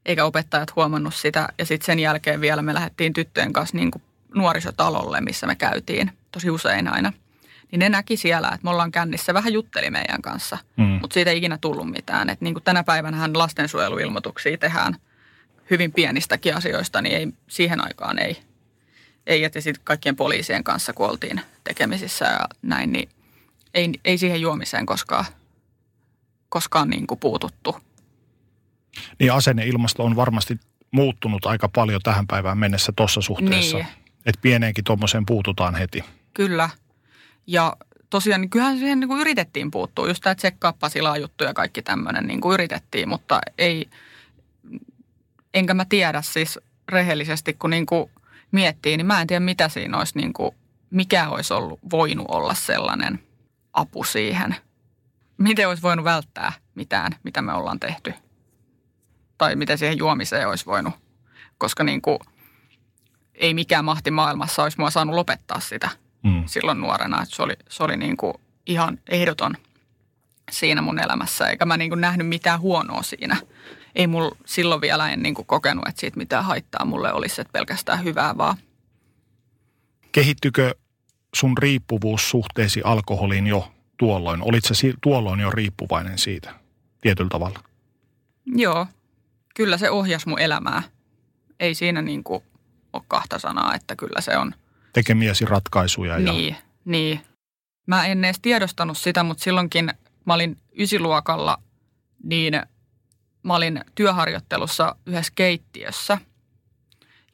eikä 0.05 0.26
opettajat 0.26 0.76
huomannut 0.76 1.16
sitä, 1.16 1.49
ja 1.58 1.66
sitten 1.66 1.86
sen 1.86 1.99
jälkeen 1.99 2.41
vielä 2.41 2.62
me 2.62 2.74
lähdettiin 2.74 3.14
tyttöjen 3.14 3.53
kanssa 3.53 3.78
niin 3.78 3.91
kuin 3.91 4.01
nuorisotalolle, 4.36 5.22
missä 5.22 5.47
me 5.47 5.55
käytiin 5.55 6.12
tosi 6.32 6.49
usein 6.49 6.88
aina. 6.88 7.14
Niin 7.72 7.80
ne 7.80 7.89
näki 7.89 8.18
siellä, 8.18 8.47
että 8.47 8.64
me 8.64 8.70
ollaan 8.70 8.91
kännissä, 8.91 9.34
vähän 9.34 9.53
jutteli 9.53 9.89
meidän 9.89 10.22
kanssa, 10.22 10.58
mm. 10.78 10.84
mutta 10.84 11.14
siitä 11.14 11.32
ei 11.32 11.38
ikinä 11.38 11.58
tullut 11.58 11.91
mitään. 11.91 12.30
Et 12.30 12.41
niin 12.41 12.53
kuin 12.53 12.64
tänä 12.64 12.84
päivänä 12.84 13.30
lastensuojeluilmoituksia 13.34 14.58
tehdään 14.58 14.95
hyvin 15.70 15.91
pienistäkin 15.91 16.55
asioista, 16.55 17.01
niin 17.01 17.16
ei, 17.16 17.28
siihen 17.47 17.84
aikaan 17.84 18.20
ei. 18.20 18.38
Ei, 19.28 19.43
että 19.43 19.62
sitten 19.62 19.84
kaikkien 19.84 20.16
poliisien 20.16 20.64
kanssa, 20.64 20.93
kun 20.93 21.10
oltiin 21.10 21.41
tekemisissä 21.64 22.26
ja 22.26 22.39
näin, 22.62 22.91
niin 22.91 23.10
ei, 23.74 23.89
ei 24.05 24.18
siihen 24.18 24.41
juomiseen 24.41 24.86
koskaan, 24.86 25.26
koskaan 26.50 26.89
niin 26.89 27.08
kuin 27.08 27.20
puututtu. 27.20 27.80
Niin 29.20 29.34
asenneilmasto 29.34 30.04
on 30.04 30.16
varmasti 30.16 30.60
muuttunut 30.91 31.45
aika 31.45 31.70
paljon 31.70 32.02
tähän 32.04 32.28
päivään 32.28 32.58
mennessä 32.58 32.93
tuossa 32.95 33.22
suhteessa. 33.22 33.78
Niin. 33.78 33.88
Että 34.26 34.41
pieneenkin 34.41 34.84
tuommoiseen 34.84 35.26
puututaan 35.26 35.76
heti. 35.76 36.04
Kyllä. 36.34 36.70
Ja 37.48 37.78
tosiaan 38.10 38.41
niin 38.41 38.50
kyllähän 38.50 38.78
siihen 38.78 39.00
niin 39.00 39.08
kuin 39.08 39.22
yritettiin 39.22 39.72
puuttua. 39.72 40.08
Just 40.08 40.24
tämä 40.24 40.36
tsekkaa 40.36 40.74
Pasilaa 40.74 41.18
juttu 41.18 41.43
ja 41.43 41.54
kaikki 41.54 41.82
tämmöinen 41.82 42.28
niin 42.28 42.41
kuin 42.41 42.54
yritettiin, 42.54 43.10
mutta 43.10 43.39
ei, 43.58 43.89
enkä 45.54 45.74
mä 45.74 45.86
tiedä 45.86 46.22
siis 46.22 46.60
rehellisesti, 46.89 47.54
kun 47.54 47.70
niin 47.70 47.86
kuin 47.86 48.12
miettii, 48.52 48.98
niin 48.98 49.08
mä 49.08 49.22
en 49.22 49.28
tiedä 49.28 49.39
mitä 49.39 49.70
siinä 49.70 49.98
olisi, 49.98 50.18
niin 50.18 50.34
kuin, 50.34 50.56
mikä 50.89 51.30
olisi 51.30 51.54
ollut, 51.54 51.80
voinut 51.91 52.26
olla 52.30 52.54
sellainen 52.54 53.20
apu 53.74 54.04
siihen. 54.04 54.56
Miten 55.38 55.68
olisi 55.68 55.84
voinut 55.84 56.06
välttää 56.06 56.52
mitään, 56.76 57.12
mitä 57.24 57.42
me 57.42 57.54
ollaan 57.54 57.80
tehty. 57.80 58.14
Tai 59.38 59.56
miten 59.56 59.78
siihen 59.78 59.98
juomiseen 59.98 60.48
olisi 60.48 60.66
voinut, 60.66 60.94
koska 61.58 61.84
niin 61.84 62.02
kuin, 62.02 62.20
ei 63.36 63.54
mikään 63.54 63.86
mahti 63.86 64.12
maailmassa 64.12 64.64
olisi 64.64 64.80
mua 64.80 64.90
saanut 64.90 65.16
lopettaa 65.16 65.60
sitä 65.60 65.90
mm. 66.24 66.44
silloin 66.46 66.82
nuorena. 66.82 67.22
Että 67.24 67.36
se 67.36 67.44
oli, 67.44 67.54
se 67.70 67.84
oli 67.84 67.98
niin 67.98 68.18
kuin 68.18 68.34
ihan 68.66 69.00
ehdoton 69.10 69.58
siinä 70.52 70.82
mun 70.82 71.00
elämässä, 71.00 71.50
eikä 71.50 71.66
mä 71.66 71.78
niin 71.78 71.90
kuin 71.90 72.02
nähnyt 72.02 72.28
mitään 72.28 72.60
huonoa 72.60 73.04
siinä. 73.04 73.38
Ei 73.96 74.08
mulla 74.08 74.36
silloin 74.46 74.82
vielä 74.82 75.10
en 75.10 75.24
niin 75.24 75.36
kuin 75.36 75.46
kokenut, 75.46 75.88
että 75.88 76.00
siitä 76.00 76.18
mitään 76.18 76.46
haittaa 76.46 76.86
mulle 76.86 77.14
olisi, 77.14 77.42
että 77.42 77.52
pelkästään 77.52 78.04
hyvää 78.04 78.38
vaan. 78.38 78.58
Kehittykö 80.12 80.76
sun 81.36 81.58
riippuvuus 81.58 82.30
suhteesi 82.30 82.82
alkoholiin 82.84 83.48
jo 83.48 83.72
tuolloin? 83.98 84.41
Olitko 84.41 84.74
se 84.74 84.93
tuolloin 85.02 85.39
jo 85.39 85.52
riippuvainen 85.52 86.18
siitä 86.18 86.54
tietyllä 87.02 87.30
tavalla? 87.30 87.60
Joo, 88.45 88.88
kyllä 89.56 89.78
se 89.78 89.89
ohjasi 89.89 90.30
mun 90.30 90.39
elämää. 90.39 90.84
Ei 91.60 91.76
siinä 91.76 92.02
niin 92.02 92.24
kuin 92.24 92.43
ole 92.93 93.04
kahta 93.08 93.39
sanaa, 93.39 93.76
että 93.76 93.95
kyllä 93.95 94.22
se 94.22 94.38
on. 94.38 94.54
Tekemiesi 94.93 95.45
ratkaisuja. 95.45 96.20
Ja... 96.20 96.32
Niin, 96.34 96.56
niin. 96.86 97.22
Mä 97.88 98.06
en 98.06 98.26
edes 98.26 98.39
tiedostanut 98.41 98.98
sitä, 98.98 99.24
mutta 99.24 99.43
silloinkin 99.43 99.93
mä 100.26 100.34
olin 100.34 100.58
ysiluokalla, 100.80 101.58
niin 102.24 102.62
mä 103.43 103.56
olin 103.56 103.82
työharjoittelussa 103.95 104.95
yhdessä 105.06 105.34
keittiössä. 105.36 106.18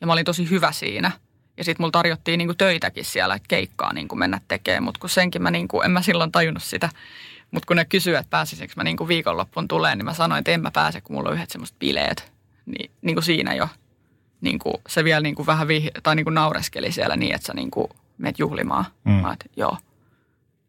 Ja 0.02 0.08
mä 0.08 0.14
olin 0.14 0.26
tosi 0.26 0.50
hyvä 0.50 0.72
siinä. 0.72 1.12
Ja 1.58 1.64
sitten 1.64 1.84
mulla 1.84 1.92
tarjottiin 1.92 2.38
niinku 2.38 2.54
töitäkin 2.54 3.06
siellä, 3.06 3.40
keikkaa 3.48 3.94
niinku 3.94 4.16
mennä 4.16 4.42
tekemään. 4.48 4.84
Mutta 4.84 5.00
kun 5.00 5.10
senkin 5.10 5.42
mä 5.42 5.52
niinku, 5.52 5.82
en 5.82 5.92
mä 5.92 6.02
silloin 6.02 6.32
tajunnut 6.32 6.64
sitä. 6.64 6.90
Mutta 7.52 7.68
kun 7.68 7.76
ne 7.76 7.86
kysyivät, 7.86 8.20
että 8.20 8.30
pääsisikö 8.30 8.74
mä 8.76 8.84
niinku 8.84 9.08
viikonloppuun 9.08 9.68
tulee, 9.68 9.96
niin 9.96 10.06
mä 10.06 10.14
sanoin, 10.14 10.40
että 10.40 10.52
en 10.52 10.62
mä 10.62 10.72
pääse, 10.72 11.02
kun 11.02 11.16
mulla 11.16 11.30
on 11.30 11.36
yhdet 11.36 11.50
semmoiset 11.50 11.80
bileet. 11.80 12.34
Niin, 12.66 12.92
niin 13.02 13.16
kuin 13.16 13.24
siinä 13.24 13.54
jo 13.54 13.70
niin 14.42 14.60
kuin, 14.60 14.76
se 14.88 15.04
vielä 15.04 15.22
niin 15.22 15.36
kuin 15.36 15.46
vähän 15.46 15.68
vih- 15.68 16.02
tai 16.04 16.16
niin 16.16 16.24
kuin 16.24 16.34
naureskeli 16.34 16.92
siellä 16.92 17.16
niin, 17.16 17.36
että 17.36 17.48
sä 17.48 17.54
niin 17.54 17.72
kuin 17.72 17.88
meet 18.18 18.40
juhlimaan. 18.40 18.86
Mm. 19.04 19.12
Mä, 19.12 19.34
että 19.34 19.46
joo. 19.56 19.78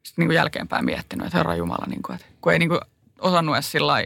Sitten 0.02 0.22
niin 0.22 0.28
kuin 0.28 0.36
jälkeenpäin 0.36 0.84
miettinyt, 0.84 1.26
että 1.26 1.38
herra 1.38 1.54
Jumala, 1.54 1.86
niin 1.86 2.02
kuin, 2.02 2.16
että 2.16 2.26
kun 2.40 2.52
ei 2.52 2.58
niin 2.58 2.68
kuin 2.68 2.80
osannut 3.20 3.56
edes 3.56 3.72
sillä 3.72 4.04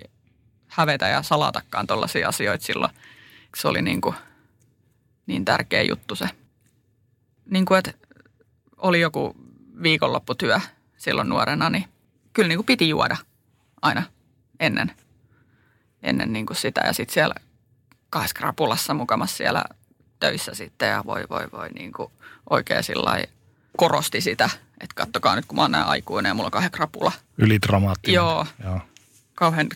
hävetä 0.69 1.09
ja 1.09 1.23
salatakaan 1.23 1.87
tuollaisia 1.87 2.29
asioita 2.29 2.65
silloin. 2.65 2.93
Se 3.57 3.69
oli 3.69 3.83
niin, 3.83 4.01
kuin, 4.01 4.15
niin 5.27 5.45
tärkeä 5.45 5.83
juttu 5.83 6.15
se. 6.15 6.29
Niin 7.51 7.65
kuin, 7.65 7.79
että 7.79 7.93
oli 8.77 9.01
joku 9.01 9.37
viikonlopputyö 9.83 10.61
silloin 10.97 11.29
nuorena, 11.29 11.71
niin 11.71 11.85
kyllä 12.33 12.49
niin 12.49 12.59
kuin 12.59 12.67
piti 12.67 12.89
juoda 12.89 13.17
aina 13.83 14.03
ennen, 14.61 14.93
ennen 16.03 16.33
niin 16.33 16.47
kuin 16.47 16.57
sitä. 16.57 16.81
Ja 16.85 16.93
sitten 16.93 17.15
siellä 17.15 17.35
kahdessa 18.11 18.35
krapulassa 18.35 18.95
mukamassa 18.95 19.37
siellä 19.37 19.65
töissä 20.21 20.55
sitten 20.55 20.89
ja 20.89 21.03
voi 21.07 21.25
voi 21.31 21.49
voi 21.53 21.69
niin 21.69 21.93
kuin 21.93 22.13
oikein 22.51 22.85
sillä 22.85 23.25
korosti 23.77 24.21
sitä, 24.21 24.51
että 24.81 24.95
kattokaa 24.95 25.37
nyt 25.37 25.47
kun 25.47 25.57
mä 25.57 25.63
oon 25.63 25.71
näin 25.71 25.87
aikuinen 25.87 26.31
ja 26.31 26.35
mulla 26.35 26.47
on 26.47 26.53
kahden 26.53 26.71
krapula. 26.71 27.13
Ylidramaattinen. 27.39 28.15
Joo. 28.15 28.47
Joo. 28.65 28.81
Kauhean 29.35 29.69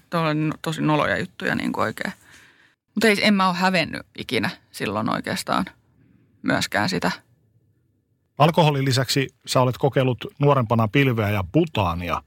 tosi 0.63 0.83
noloja 0.83 1.19
juttuja 1.19 1.55
niin 1.55 1.73
kuin 1.73 1.85
oikein. 1.85 2.13
Mutta 2.95 3.09
ei, 3.09 3.27
en 3.27 3.35
mä 3.35 3.49
ole 3.49 3.57
hävennyt 3.57 4.07
ikinä 4.19 4.51
silloin 4.73 5.11
oikeastaan 5.11 5.65
myöskään 6.43 6.89
sitä. 6.89 7.11
Alkoholin 8.43 8.85
lisäksi 8.85 9.29
sä 9.47 9.61
olet 9.61 9.79
kokeillut 9.79 10.25
nuorempana 10.39 10.89
pilveä 10.89 11.31
ja 11.31 11.45
butaania, 11.53 12.23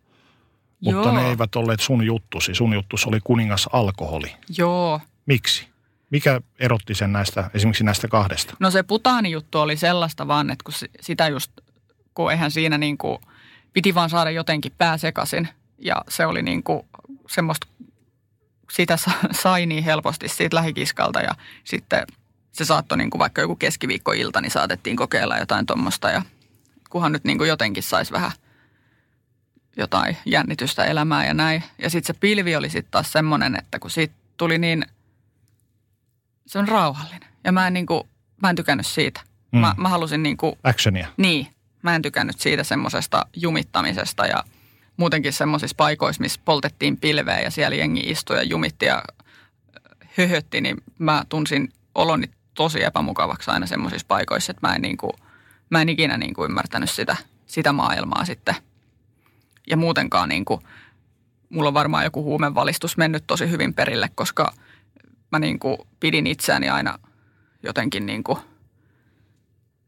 mutta 0.80 1.09
Joo. 1.09 1.11
ne 1.11 1.30
eivät 1.30 1.55
olleet 1.55 1.80
sun 1.80 2.05
juttusi. 2.05 2.55
Sun 2.55 2.74
juttus 2.74 3.05
oli 3.05 3.20
kuningas 3.24 3.70
alkoholi. 3.74 4.36
Joo. 4.57 5.01
Miksi? 5.26 5.68
Mikä 6.09 6.41
erotti 6.59 6.95
sen 6.95 7.13
näistä, 7.13 7.49
esimerkiksi 7.53 7.84
näistä 7.84 8.07
kahdesta? 8.07 8.53
No 8.59 8.72
se 8.72 8.84
putaanijuttu 8.84 9.59
oli 9.59 9.78
sellaista 9.78 10.28
vaan, 10.28 10.49
että 10.49 10.63
kun 10.63 10.74
sitä 11.01 11.28
just, 11.28 11.51
kun 12.13 12.32
eihän 12.32 12.51
siinä 12.51 12.78
niin 12.78 12.97
kuin, 12.97 13.18
piti 13.74 13.95
vaan 13.95 14.09
saada 14.09 14.32
jotenkin 14.32 14.72
pää 14.78 14.97
sekaisin. 14.97 15.47
Ja 15.78 15.95
se 16.09 16.26
oli 16.26 16.41
niin 16.41 16.63
kuin 16.63 16.82
semmoista, 17.30 17.68
sitä 18.72 18.97
sai 19.32 19.66
niin 19.66 19.84
helposti 19.84 20.28
siitä 20.28 20.55
lähikiskalta 20.55 21.22
ja 21.22 21.32
sitten 21.63 22.05
se 22.58 22.66
saattoi 22.66 22.97
niin 22.97 23.10
kuin 23.10 23.20
vaikka 23.20 23.41
joku 23.41 23.56
keskiviikkoilta, 23.56 24.41
niin 24.41 24.51
saatettiin 24.51 24.97
kokeilla 24.97 25.38
jotain 25.38 25.66
tuommoista 25.66 26.10
ja 26.10 26.22
kunhan 26.89 27.12
nyt 27.12 27.24
niin 27.24 27.38
kuin 27.38 27.47
jotenkin 27.47 27.84
saisi 27.84 28.12
vähän 28.12 28.32
jotain 29.78 30.18
jännitystä 30.26 30.86
elämää 30.86 31.26
ja 31.26 31.34
näin. 31.34 31.64
Ja 31.78 31.89
sitten 31.89 32.16
se 32.16 32.20
pilvi 32.20 32.56
oli 32.56 32.70
sitten 32.70 32.91
taas 32.91 33.12
semmoinen, 33.12 33.56
että 33.56 33.80
kun 33.80 33.91
siitä 33.91 34.16
tuli 34.38 34.58
niin– 34.58 34.86
se 36.47 36.60
on 36.60 36.68
rauhallinen. 36.68 37.30
Ja 37.43 37.51
mä 37.51 37.68
en, 37.68 37.74
niin 37.74 37.86
kuin, 37.86 38.03
mä 38.41 38.49
en 38.49 38.56
tykännyt 38.56 38.88
siitä. 38.88 39.22
Mm. 39.51 39.60
Mä, 39.60 39.76
mä 39.78 39.89
halusin 39.89 40.24
niin 40.24 40.38
kuin, 40.38 40.56
Actionia. 40.64 41.08
Niin. 41.18 41.47
Mä 41.82 41.95
en 41.95 42.01
tykännyt 42.01 42.39
siitä 42.39 42.64
semmoisesta 42.64 43.26
jumittamisesta 43.36 44.26
ja 44.26 44.43
muutenkin 44.97 45.34
semmoisissa 45.34 45.76
paikoissa, 45.78 46.22
missä 46.22 46.41
poltettiin 46.45 46.97
pilveä 46.97 47.39
ja 47.39 47.51
siellä 47.51 47.76
jengi 47.76 47.99
istui 47.99 48.38
ja 48.38 48.43
jumitti 48.43 48.86
ja 48.86 49.03
höhötti, 50.18 50.62
niin 50.62 50.78
mä 50.99 51.24
tunsin 51.30 51.70
oloni 51.95 52.28
tosi 52.56 52.84
epämukavaksi 52.84 53.51
aina 53.51 53.66
semmoisissa 53.66 54.08
paikoissa, 54.08 54.51
että 54.51 54.68
mä 54.68 54.76
en, 54.76 54.82
niin 54.82 54.97
kuin, 54.97 55.12
mä 55.70 55.82
en 55.82 55.89
ikinä 55.89 56.18
niin 56.18 56.34
kuin 56.34 56.49
ymmärtänyt 56.49 56.89
sitä, 56.89 57.16
sitä 57.45 57.74
maailmaa 57.74 58.26
sitten. 58.26 58.56
Ja 59.70 59.78
muutenkaan 59.78 60.30
niin 60.30 60.45
kuin, 60.45 60.62
mulla 61.49 61.68
on 61.68 61.74
varmaan 61.74 62.03
joku 62.03 62.24
huumevalistus 62.24 62.97
mennyt 62.97 63.24
tosi 63.28 63.49
hyvin 63.49 63.74
perille, 63.74 64.10
koska– 64.16 64.51
mä 65.36 65.39
niin 65.39 65.60
kuin 65.60 65.78
pidin 65.99 66.28
itseäni 66.28 66.70
aina 66.70 66.99
jotenkin 67.64 68.06
niin 68.06 68.24
kuin 68.24 68.39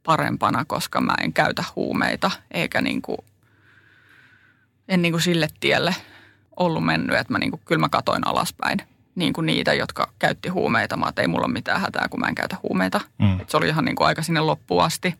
parempana, 0.03 0.65
koska 0.65 1.01
mä 1.01 1.13
en 1.21 1.33
käytä 1.33 1.63
huumeita 1.75 2.31
eikä 2.51 2.81
niin 2.81 3.01
kuin, 3.01 3.17
en 4.87 5.01
niin 5.01 5.13
kuin 5.13 5.21
sille 5.21 5.47
tielle 5.59 5.95
ollut 6.57 6.85
mennyt, 6.85 7.17
että 7.17 7.33
mä 7.33 7.39
niin 7.39 7.51
kuin, 7.51 7.61
kyllä 7.65 7.79
mä 7.79 7.89
katoin 7.89 8.27
alaspäin 8.27 8.81
niin 9.17 9.33
kuin 9.33 9.45
niitä, 9.45 9.73
jotka 9.73 10.13
käytti 10.19 10.49
huumeita. 10.49 10.97
Mä 10.97 11.09
että 11.09 11.21
ei 11.21 11.27
mulla 11.27 11.45
ole 11.45 11.53
mitään 11.53 11.81
hätää, 11.81 12.07
kun 12.09 12.19
mä 12.19 12.27
en 12.27 12.35
käytä 12.35 12.57
huumeita. 12.63 13.01
Mm. 13.17 13.39
Et 13.39 13.49
se 13.49 13.57
oli 13.57 13.67
ihan 13.67 13.85
niin 13.85 13.95
kuin 13.95 14.07
aika 14.07 14.21
sinne 14.21 14.39
loppuun 14.39 14.83
asti 14.83 15.15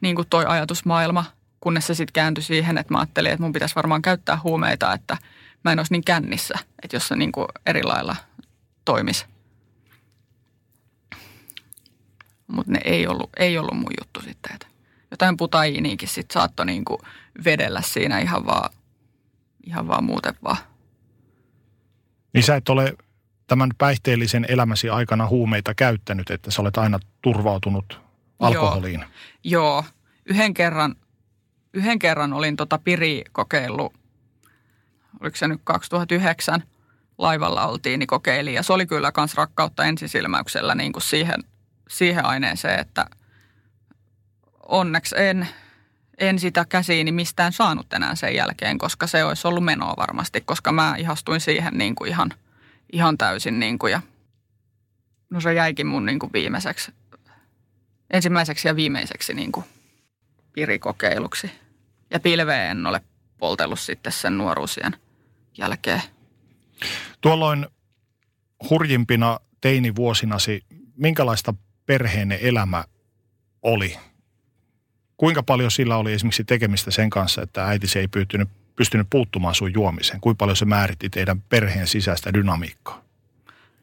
niin 0.00 0.16
kuin 0.16 0.28
toi 0.30 0.44
ajatusmaailma, 0.46 1.24
kunnes 1.60 1.86
se 1.86 1.94
sitten 1.94 2.12
kääntyi 2.12 2.44
siihen, 2.44 2.78
että 2.78 2.94
mä 2.94 2.98
ajattelin, 2.98 3.30
että 3.30 3.42
mun 3.42 3.52
pitäisi 3.52 3.74
varmaan 3.74 4.02
käyttää 4.02 4.38
huumeita, 4.44 4.92
että 4.92 5.16
mä 5.64 5.72
en 5.72 5.78
olisi 5.78 5.92
niin 5.92 6.04
kännissä, 6.04 6.54
että 6.82 6.96
jos 6.96 7.08
se 7.08 7.16
niin 7.16 7.32
kuin 7.32 7.46
eri 7.66 7.82
lailla 7.82 8.16
toimisi. 8.84 9.26
Mutta 12.46 12.72
ne 12.72 12.80
ei 12.84 13.06
ollut, 13.06 13.30
ei 13.36 13.58
ollut 13.58 13.78
mun 13.78 13.92
juttu 14.00 14.20
sitten. 14.20 14.54
Että 14.54 14.66
jotain 15.10 15.36
putaiiniinkin 15.36 16.08
sitten 16.08 16.34
saattoi 16.34 16.66
niinku 16.66 17.00
vedellä 17.44 17.82
siinä 17.82 18.18
ihan 18.18 18.46
vaan 18.46 18.70
ihan 19.66 19.88
vaan 19.88 20.04
muuten 20.04 20.34
vaan. 20.44 20.56
Niin 22.34 22.42
sä 22.42 22.56
et 22.56 22.68
ole 22.68 22.94
tämän 23.50 23.70
päihteellisen 23.78 24.46
elämäsi 24.48 24.88
aikana 24.88 25.26
huumeita 25.26 25.74
käyttänyt, 25.74 26.30
että 26.30 26.50
sä 26.50 26.62
olet 26.62 26.78
aina 26.78 26.98
turvautunut 27.22 28.00
alkoholiin. 28.38 29.00
Joo, 29.00 29.10
Joo. 29.44 29.84
yhden 30.26 30.54
kerran, 30.54 30.96
yhden 31.72 31.98
kerran 31.98 32.32
olin 32.32 32.56
tota 32.56 32.78
piri 32.78 33.24
kokeillut, 33.32 33.92
oliko 35.20 35.36
se 35.36 35.48
nyt 35.48 35.60
2009, 35.64 36.62
laivalla 37.18 37.66
oltiin, 37.66 37.98
niin 37.98 38.06
kokeilin. 38.06 38.54
Ja 38.54 38.62
se 38.62 38.72
oli 38.72 38.86
kyllä 38.86 39.12
myös 39.16 39.34
rakkautta 39.34 39.84
ensisilmäyksellä 39.84 40.74
niin 40.74 40.92
kuin 40.92 41.02
siihen, 41.02 41.44
siihen 41.88 42.24
aineeseen, 42.24 42.80
että 42.80 43.06
onneksi 44.68 45.14
en, 45.18 45.48
en 46.18 46.38
sitä 46.38 46.66
käsiini 46.68 47.12
mistään 47.12 47.52
saanut 47.52 47.92
enää 47.92 48.14
sen 48.14 48.34
jälkeen, 48.34 48.78
koska 48.78 49.06
se 49.06 49.24
olisi 49.24 49.48
ollut 49.48 49.64
menoa 49.64 49.94
varmasti, 49.96 50.40
koska 50.40 50.72
mä 50.72 50.94
ihastuin 50.98 51.40
siihen 51.40 51.78
niin 51.78 51.94
kuin 51.94 52.08
ihan, 52.08 52.30
ihan 52.92 53.18
täysin. 53.18 53.60
Niin 53.60 53.78
kuin 53.78 53.92
ja 53.92 54.00
no 55.30 55.40
se 55.40 55.54
jäikin 55.54 55.86
mun 55.86 56.06
niin 56.06 56.18
kuin 56.18 56.32
viimeiseksi, 56.32 56.92
ensimmäiseksi 58.10 58.68
ja 58.68 58.76
viimeiseksi 58.76 59.34
niin 59.34 59.52
kuin 59.52 59.66
pirikokeiluksi. 60.52 61.50
Ja 62.10 62.20
pilveen 62.20 62.70
en 62.70 62.86
ole 62.86 63.00
poltellut 63.38 63.80
sitten 63.80 64.12
sen 64.12 64.38
nuoruusien 64.38 64.96
jälkeen. 65.58 66.02
Tuolloin 67.20 67.66
hurjimpina 68.70 69.40
teinivuosinasi, 69.60 70.64
minkälaista 70.96 71.54
perheenne 71.86 72.38
elämä 72.42 72.84
oli? 73.62 73.96
Kuinka 75.16 75.42
paljon 75.42 75.70
sillä 75.70 75.96
oli 75.96 76.12
esimerkiksi 76.12 76.44
tekemistä 76.44 76.90
sen 76.90 77.10
kanssa, 77.10 77.42
että 77.42 77.66
äitisi 77.66 77.98
ei 77.98 78.08
pystynyt, 78.08 78.48
pystynyt 78.80 79.06
puuttumaan 79.10 79.54
sun 79.54 79.74
juomiseen? 79.74 80.20
Kuinka 80.20 80.38
paljon 80.38 80.56
se 80.56 80.64
määritti 80.64 81.10
teidän 81.10 81.40
perheen 81.40 81.86
sisäistä 81.86 82.34
dynamiikkaa? 82.34 83.02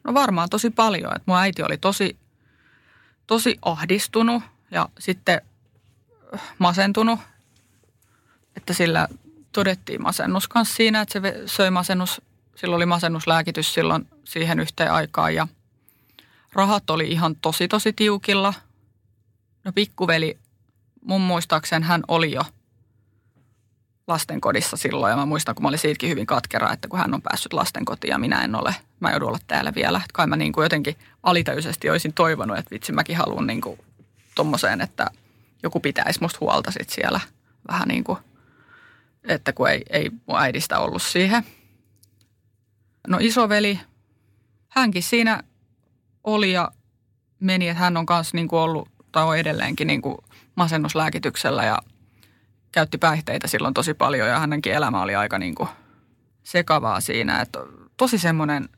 No 0.04 0.14
varmaan 0.14 0.48
tosi 0.48 0.70
paljon. 0.70 1.16
Että 1.16 1.22
mun 1.26 1.38
äiti 1.38 1.62
oli 1.62 1.78
tosi, 1.78 2.16
tosi 3.26 3.58
ahdistunut 3.62 4.42
ja 4.70 4.88
sitten 4.98 5.40
masentunut. 6.58 7.20
Että 8.56 8.72
sillä 8.72 9.08
todettiin 9.52 10.02
masennus 10.02 10.48
kanssa 10.48 10.74
siinä, 10.74 11.00
että 11.00 11.12
se 11.12 11.42
söi 11.46 11.70
masennus 11.70 12.22
Silloin 12.58 12.76
oli 12.76 12.86
masennuslääkitys 12.86 13.74
silloin 13.74 14.08
siihen 14.24 14.60
yhteen 14.60 14.92
aikaan 14.92 15.34
ja 15.34 15.48
rahat 16.52 16.90
oli 16.90 17.10
ihan 17.10 17.36
tosi 17.36 17.68
tosi 17.68 17.92
tiukilla. 17.92 18.54
No 19.64 19.72
pikkuveli, 19.72 20.38
mun 21.04 21.20
muistaakseni 21.20 21.86
hän 21.86 22.02
oli 22.08 22.32
jo 22.32 22.42
lastenkodissa 24.08 24.76
silloin. 24.76 25.10
Ja 25.10 25.16
mä 25.16 25.26
muistan, 25.26 25.54
kun 25.54 25.62
mä 25.62 25.68
olin 25.68 25.78
siitäkin 25.78 26.10
hyvin 26.10 26.26
katkera, 26.26 26.72
että 26.72 26.88
kun 26.88 26.98
hän 26.98 27.14
on 27.14 27.22
päässyt 27.22 27.52
lastenkotiin 27.52 28.10
ja 28.10 28.18
minä 28.18 28.44
en 28.44 28.54
ole, 28.54 28.74
mä 29.00 29.10
joudun 29.10 29.28
olla 29.28 29.38
täällä 29.46 29.74
vielä. 29.74 29.98
Että 29.98 30.12
kai 30.12 30.26
mä 30.26 30.36
niin 30.36 30.52
kuin 30.52 30.62
jotenkin 30.62 30.96
alitäisesti 31.22 31.90
olisin 31.90 32.12
toivonut, 32.12 32.58
että 32.58 32.70
vitsi 32.70 32.92
mäkin 32.92 33.16
haluan 33.16 33.46
niin 33.46 33.60
kuin 33.60 33.80
tommoseen, 34.34 34.80
että 34.80 35.06
joku 35.62 35.80
pitäisi 35.80 36.20
musta 36.20 36.38
huolta 36.40 36.70
sit 36.70 36.90
siellä. 36.90 37.20
Vähän 37.68 37.88
niin 37.88 38.04
kuin, 38.04 38.18
että 39.24 39.52
kun 39.52 39.70
ei, 39.70 39.82
ei 39.90 40.10
mun 40.26 40.40
äidistä 40.40 40.78
ollut 40.78 41.02
siihen– 41.02 41.42
No 43.08 43.18
isoveli, 43.20 43.80
hänkin 44.68 45.02
siinä 45.02 45.42
oli 46.24 46.52
ja 46.52 46.70
meni, 47.40 47.68
että 47.68 47.80
hän 47.80 47.96
on 47.96 48.06
kanssa 48.06 48.36
niin 48.36 48.48
kuin 48.48 48.60
ollut 48.60 48.88
tai 49.12 49.24
on 49.24 49.38
edelleenkin 49.38 49.86
niin 49.86 50.02
kuin 50.02 50.16
masennuslääkityksellä 50.54 51.64
ja 51.64 51.78
käytti 52.72 52.98
päihteitä 52.98 53.46
silloin 53.46 53.74
tosi 53.74 53.94
paljon 53.94 54.28
ja 54.28 54.38
hänenkin 54.38 54.72
elämä 54.72 55.02
oli 55.02 55.14
aika 55.14 55.38
niin 55.38 55.54
kuin 55.54 55.68
sekavaa 56.42 57.00
siinä. 57.00 57.40
Että 57.40 57.58
tosi 57.96 58.18
semmoinen, 58.18 58.68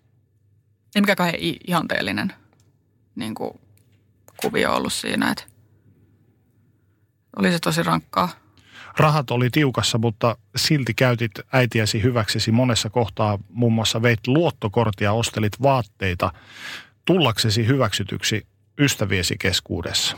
ei 0.95 1.03
mikään 1.03 1.35
ihanteellinen 1.69 2.33
niin 3.15 3.35
kuin 3.35 3.61
kuvio 4.37 4.75
ollut 4.75 4.93
siinä, 4.93 5.31
että 5.31 5.45
oli 7.37 7.53
se 7.53 7.59
tosi 7.59 7.83
rankkaa 7.83 8.29
rahat 8.97 9.31
oli 9.31 9.51
tiukassa, 9.51 9.99
mutta 9.99 10.37
silti 10.57 10.95
käytit 10.95 11.33
äitiäsi 11.53 12.03
hyväksesi 12.03 12.53
monessa 12.53 12.91
kohtaa. 12.91 13.39
Muun 13.49 13.73
muassa 13.73 14.03
veit 14.03 14.27
luottokortia, 14.27 15.13
ostelit 15.13 15.63
vaatteita 15.63 16.33
tullaksesi 17.05 17.67
hyväksytyksi 17.67 18.47
ystäviesi 18.79 19.37
keskuudessa. 19.39 20.17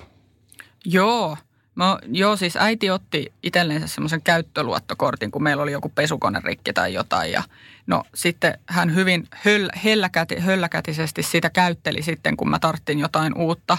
Joo. 0.85 1.37
No, 1.77 1.99
joo, 2.09 2.37
siis 2.37 2.57
äiti 2.57 2.91
otti 2.91 3.33
itselleensä 3.43 3.87
semmoisen 3.87 4.23
käyttöluottokortin, 4.23 5.31
kun 5.31 5.43
meillä 5.43 5.63
oli 5.63 5.73
joku 5.73 5.89
pesukone 5.89 6.41
rikki 6.45 6.73
tai 6.73 6.95
jotain. 6.95 7.33
Ja 7.33 7.43
no 7.87 8.05
sitten 8.15 8.59
hän 8.67 8.95
hyvin 8.95 9.29
höll, 9.31 9.69
helläkäti, 9.85 10.39
hölläkätisesti 10.39 11.23
sitä 11.23 11.51
käytteli 11.51 12.03
sitten, 12.03 12.37
kun 12.37 12.51
mä 12.51 12.59
tarttin 12.59 12.99
jotain 12.99 13.39
uutta. 13.39 13.79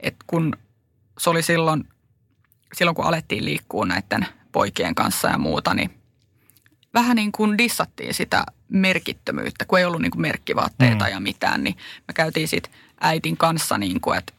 että 0.00 0.24
kun 0.26 0.56
se 1.18 1.30
oli 1.30 1.42
silloin 1.42 1.84
silloin 2.74 2.94
kun 2.94 3.04
alettiin 3.04 3.44
liikkua 3.44 3.86
näiden 3.86 4.26
poikien 4.52 4.94
kanssa 4.94 5.28
ja 5.28 5.38
muuta, 5.38 5.74
niin 5.74 5.90
vähän 6.94 7.16
niin 7.16 7.32
kuin 7.32 7.58
dissattiin 7.58 8.14
sitä 8.14 8.44
merkittömyyttä, 8.68 9.64
kun 9.64 9.78
ei 9.78 9.84
ollut 9.84 10.02
niin 10.02 10.10
kuin 10.10 10.22
merkkivaatteita 10.22 11.04
mm. 11.04 11.10
ja 11.10 11.20
mitään, 11.20 11.64
niin 11.64 11.76
me 12.08 12.14
käytiin 12.14 12.48
sitten 12.48 12.72
äitin 13.00 13.36
kanssa 13.36 13.78
niin 13.78 14.00
kuin, 14.00 14.18
että 14.18 14.32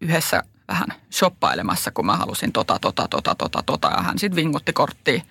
yhdessä 0.00 0.42
vähän 0.70 0.88
shoppailemassa, 1.12 1.90
kun 1.90 2.06
mä 2.06 2.16
halusin 2.16 2.52
tota, 2.52 2.78
tota, 2.78 3.08
tota, 3.08 3.34
tota, 3.34 3.62
tota, 3.66 3.88
ja 3.88 4.02
hän 4.02 4.18
sitten 4.18 4.36
vingutti 4.36 4.72
korttia. 4.72 5.22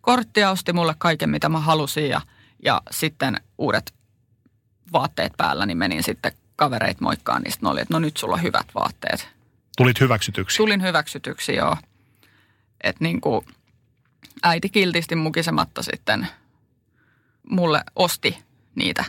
Korttia 0.00 0.50
osti 0.50 0.72
mulle 0.72 0.94
kaiken, 0.98 1.30
mitä 1.30 1.48
mä 1.48 1.60
halusin 1.60 2.08
ja, 2.08 2.20
ja 2.64 2.82
sitten 2.90 3.40
uudet 3.58 3.94
vaatteet 4.92 5.32
päällä, 5.36 5.66
niin 5.66 5.78
menin 5.78 6.02
sitten 6.02 6.32
kavereit 6.56 7.00
moikkaan, 7.00 7.42
niin 7.42 7.66
oli, 7.66 7.80
että 7.80 7.94
no 7.94 7.98
nyt 7.98 8.16
sulla 8.16 8.34
on 8.34 8.42
hyvät 8.42 8.66
vaatteet. 8.74 9.28
Tulit 9.76 10.00
hyväksytyksi? 10.00 10.56
Tulin 10.56 10.82
hyväksytyksi, 10.82 11.54
joo. 11.54 11.76
Että 12.80 13.04
niin 13.04 13.20
kuin 13.20 13.46
äiti 14.42 14.68
kiltisti 14.68 15.16
mukisematta 15.16 15.82
sitten 15.82 16.28
mulle 17.50 17.84
osti 17.96 18.38
niitä. 18.74 19.04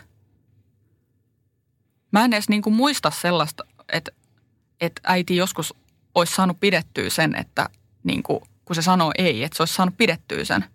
Mä 2.12 2.26
en 2.26 2.34
edes 2.34 2.50
niin 2.50 2.62
kuin 2.62 2.76
muista 2.76 3.12
sellaista, 3.12 3.64
että, 3.92 4.12
että 4.82 5.02
äiti 5.04 5.36
joskus 5.36 5.74
olisi 6.16 6.36
saanut 6.36 6.60
pidettyä 6.60 7.10
sen, 7.10 7.36
että 7.36 7.70
niin 8.04 8.24
kuin, 8.24 8.40
kun 8.66 8.76
se 8.76 8.82
sanoo 8.82 9.12
ei, 9.18 9.44
että 9.44 9.58
se 9.58 9.62
olisi 9.62 9.74
saanut 9.74 9.98
pidettyä 9.98 10.46
sen. 10.46 10.66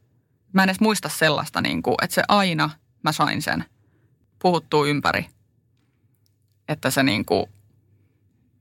Mä 0.52 0.62
en 0.62 0.68
edes 0.68 0.80
muista 0.80 1.08
sellaista, 1.08 1.60
niin 1.60 1.82
kuin, 1.82 1.94
että 2.02 2.14
se 2.14 2.22
aina 2.28 2.70
mä 3.02 3.12
sain 3.12 3.42
sen 3.42 3.64
puhuttua 4.38 4.86
ympäri. 4.86 5.26
Että 6.68 6.90
se 6.90 7.02
niin 7.02 7.24
kuin 7.24 7.46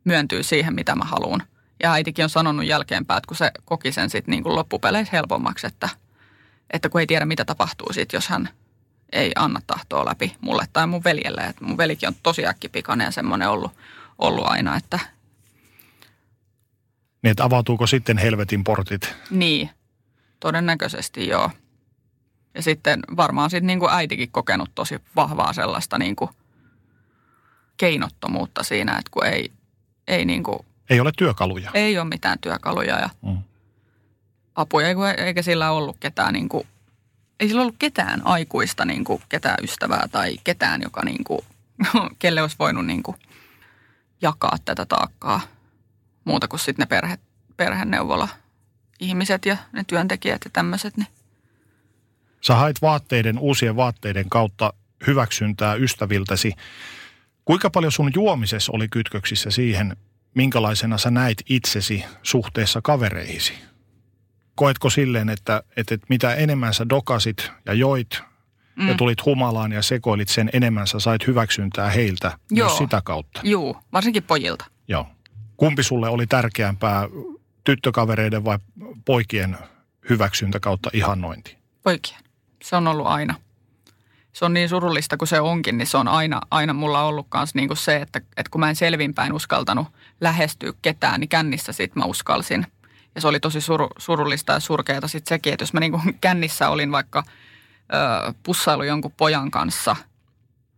myöntyy 0.03 0.43
siihen, 0.43 0.75
mitä 0.75 0.95
mä 0.95 1.05
haluan. 1.05 1.43
Ja 1.83 1.93
äitikin 1.93 2.23
on 2.23 2.29
sanonut 2.29 2.65
jälkeenpäin, 2.65 3.17
että 3.17 3.27
kun 3.27 3.37
se 3.37 3.51
koki 3.65 3.91
sen 3.91 4.09
sitten 4.09 4.31
niin 4.31 4.43
kuin 4.43 4.55
loppupeleissä 4.55 5.11
helpommaksi, 5.11 5.67
että, 5.67 5.89
että 6.69 6.89
kun 6.89 7.01
ei 7.01 7.07
tiedä 7.07 7.25
mitä 7.25 7.45
tapahtuu 7.45 7.93
sitten, 7.93 8.17
jos 8.17 8.27
hän 8.27 8.49
ei 9.11 9.31
anna 9.35 9.61
tahtoa 9.67 10.05
läpi 10.05 10.35
mulle 10.41 10.65
tai 10.73 10.87
mun 10.87 11.03
veljelle. 11.03 11.41
Että 11.41 11.65
mun 11.65 11.77
velikin 11.77 12.09
on 12.09 12.15
tosi 12.23 12.47
äkkipikainen 12.47 13.05
ja 13.05 13.11
semmoinen 13.11 13.49
ollut, 13.49 13.71
ollut 14.19 14.47
aina, 14.47 14.75
että... 14.75 14.99
Niin, 17.23 17.31
että 17.31 17.43
avautuuko 17.43 17.87
sitten 17.87 18.17
helvetin 18.17 18.63
portit? 18.63 19.15
Niin, 19.29 19.69
todennäköisesti 20.39 21.27
joo. 21.27 21.51
Ja 22.55 22.61
sitten 22.61 22.99
varmaan 23.17 23.49
sitten 23.49 23.67
niin 23.67 23.79
kuin 23.79 23.91
äitikin 23.93 24.31
kokenut 24.31 24.69
tosi 24.75 24.99
vahvaa 25.15 25.53
sellaista 25.53 25.97
niin 25.97 26.15
kuin 26.15 26.29
keinottomuutta 27.77 28.63
siinä, 28.63 28.91
että 28.91 29.11
kun 29.11 29.25
ei, 29.25 29.51
ei 30.07 30.25
niin 30.25 30.43
kuin 30.43 30.59
ei 30.89 30.99
ole 30.99 31.11
työkaluja. 31.17 31.71
Ei 31.73 31.97
ole 31.97 32.07
mitään 32.07 32.39
työkaluja 32.39 32.99
ja 32.99 33.09
mm. 33.21 33.37
apuja, 34.55 34.87
eikä 35.17 35.41
sillä 35.41 35.71
ollut 35.71 35.97
ketään 35.99 36.33
niin 36.33 36.49
kuin, 36.49 36.67
ei 37.39 37.47
sillä 37.47 37.61
ollut 37.61 37.75
ketään 37.79 38.21
aikuista, 38.27 38.85
niin 38.85 39.03
kuin, 39.03 39.21
ketään 39.29 39.57
ystävää 39.63 40.07
tai 40.11 40.37
ketään, 40.43 40.81
joka 40.81 41.01
niin 41.05 41.23
kuin, 41.23 41.39
kelle 42.19 42.41
olisi 42.41 42.55
voinut 42.59 42.85
niin 42.85 43.03
kuin, 43.03 43.17
jakaa 44.21 44.57
tätä 44.65 44.85
taakkaa 44.85 45.41
muuta 46.25 46.47
kuin 46.47 46.59
sitten 46.59 46.83
ne 46.83 46.85
perhe, 46.85 47.17
perheneuvola 47.57 48.27
ihmiset 48.99 49.45
ja 49.45 49.57
ne 49.71 49.83
työntekijät 49.87 50.41
ja 50.45 50.51
tämmöiset. 50.53 50.97
Niin. 50.97 51.07
Sä 52.41 52.55
hait 52.55 52.81
vaatteiden, 52.81 53.39
uusien 53.39 53.75
vaatteiden 53.75 54.29
kautta 54.29 54.73
hyväksyntää 55.07 55.75
ystäviltäsi. 55.75 56.53
Kuinka 57.45 57.69
paljon 57.69 57.91
sun 57.91 58.11
juomisessa 58.15 58.71
oli 58.75 58.87
kytköksissä 58.87 59.51
siihen, 59.51 59.97
minkälaisena 60.35 60.97
sä 60.97 61.11
näit 61.11 61.37
itsesi 61.49 62.05
suhteessa 62.23 62.81
kavereihisi? 62.81 63.53
Koetko 64.55 64.89
silleen, 64.89 65.29
että, 65.29 65.63
että, 65.77 65.95
että 65.95 66.07
mitä 66.09 66.33
enemmän 66.33 66.73
sä 66.73 66.89
dokasit 66.89 67.51
ja 67.65 67.73
joit 67.73 68.21
mm. 68.75 68.87
ja 68.87 68.95
tulit 68.95 69.25
humalaan 69.25 69.71
ja 69.71 69.81
sekoilit 69.81 70.29
sen 70.29 70.49
enemmän 70.53 70.87
sä 70.87 70.99
sait 70.99 71.27
hyväksyntää 71.27 71.89
heiltä 71.89 72.37
Joo. 72.51 72.67
myös 72.67 72.77
sitä 72.77 73.01
kautta? 73.05 73.41
Joo, 73.43 73.81
varsinkin 73.93 74.23
pojilta. 74.23 74.65
Joo. 74.87 75.07
Kumpi 75.63 75.83
sulle 75.83 76.09
oli 76.09 76.27
tärkeämpää, 76.27 77.07
tyttökavereiden 77.63 78.45
vai 78.45 78.59
poikien 79.05 79.57
hyväksyntä 80.09 80.59
kautta 80.59 80.89
ihannointi? 80.93 81.57
Poikien. 81.83 82.19
se 82.63 82.75
on 82.75 82.87
ollut 82.87 83.07
aina. 83.07 83.35
Se 84.33 84.45
on 84.45 84.53
niin 84.53 84.69
surullista 84.69 85.17
kuin 85.17 85.27
se 85.27 85.41
onkin, 85.41 85.77
niin 85.77 85.87
se 85.87 85.97
on 85.97 86.07
aina, 86.07 86.41
aina 86.51 86.73
mulla 86.73 87.03
ollut 87.03 87.27
myös 87.33 87.55
niin 87.55 87.67
kuin 87.67 87.77
se, 87.77 87.95
että, 87.95 88.21
että 88.37 88.49
kun 88.51 88.59
mä 88.59 88.69
en 88.69 88.75
selvinpäin 88.75 89.33
uskaltanut 89.33 89.87
lähestyä 90.21 90.73
ketään, 90.81 91.19
niin 91.19 91.29
kännissä 91.29 91.71
sit 91.71 91.95
mä 91.95 92.05
uskalsin. 92.05 92.67
Ja 93.15 93.21
se 93.21 93.27
oli 93.27 93.39
tosi 93.39 93.61
suru, 93.61 93.89
surullista 93.97 94.53
ja 94.53 94.59
surkeata 94.59 95.07
sitten 95.07 95.35
sekin, 95.35 95.53
että 95.53 95.63
jos 95.63 95.73
mä 95.73 95.79
niin 95.79 95.91
kuin 95.91 96.17
kännissä 96.21 96.69
olin 96.69 96.91
vaikka 96.91 97.23
ö, 97.93 98.33
pussailu 98.43 98.83
jonkun 98.83 99.13
pojan 99.17 99.51
kanssa, 99.51 99.95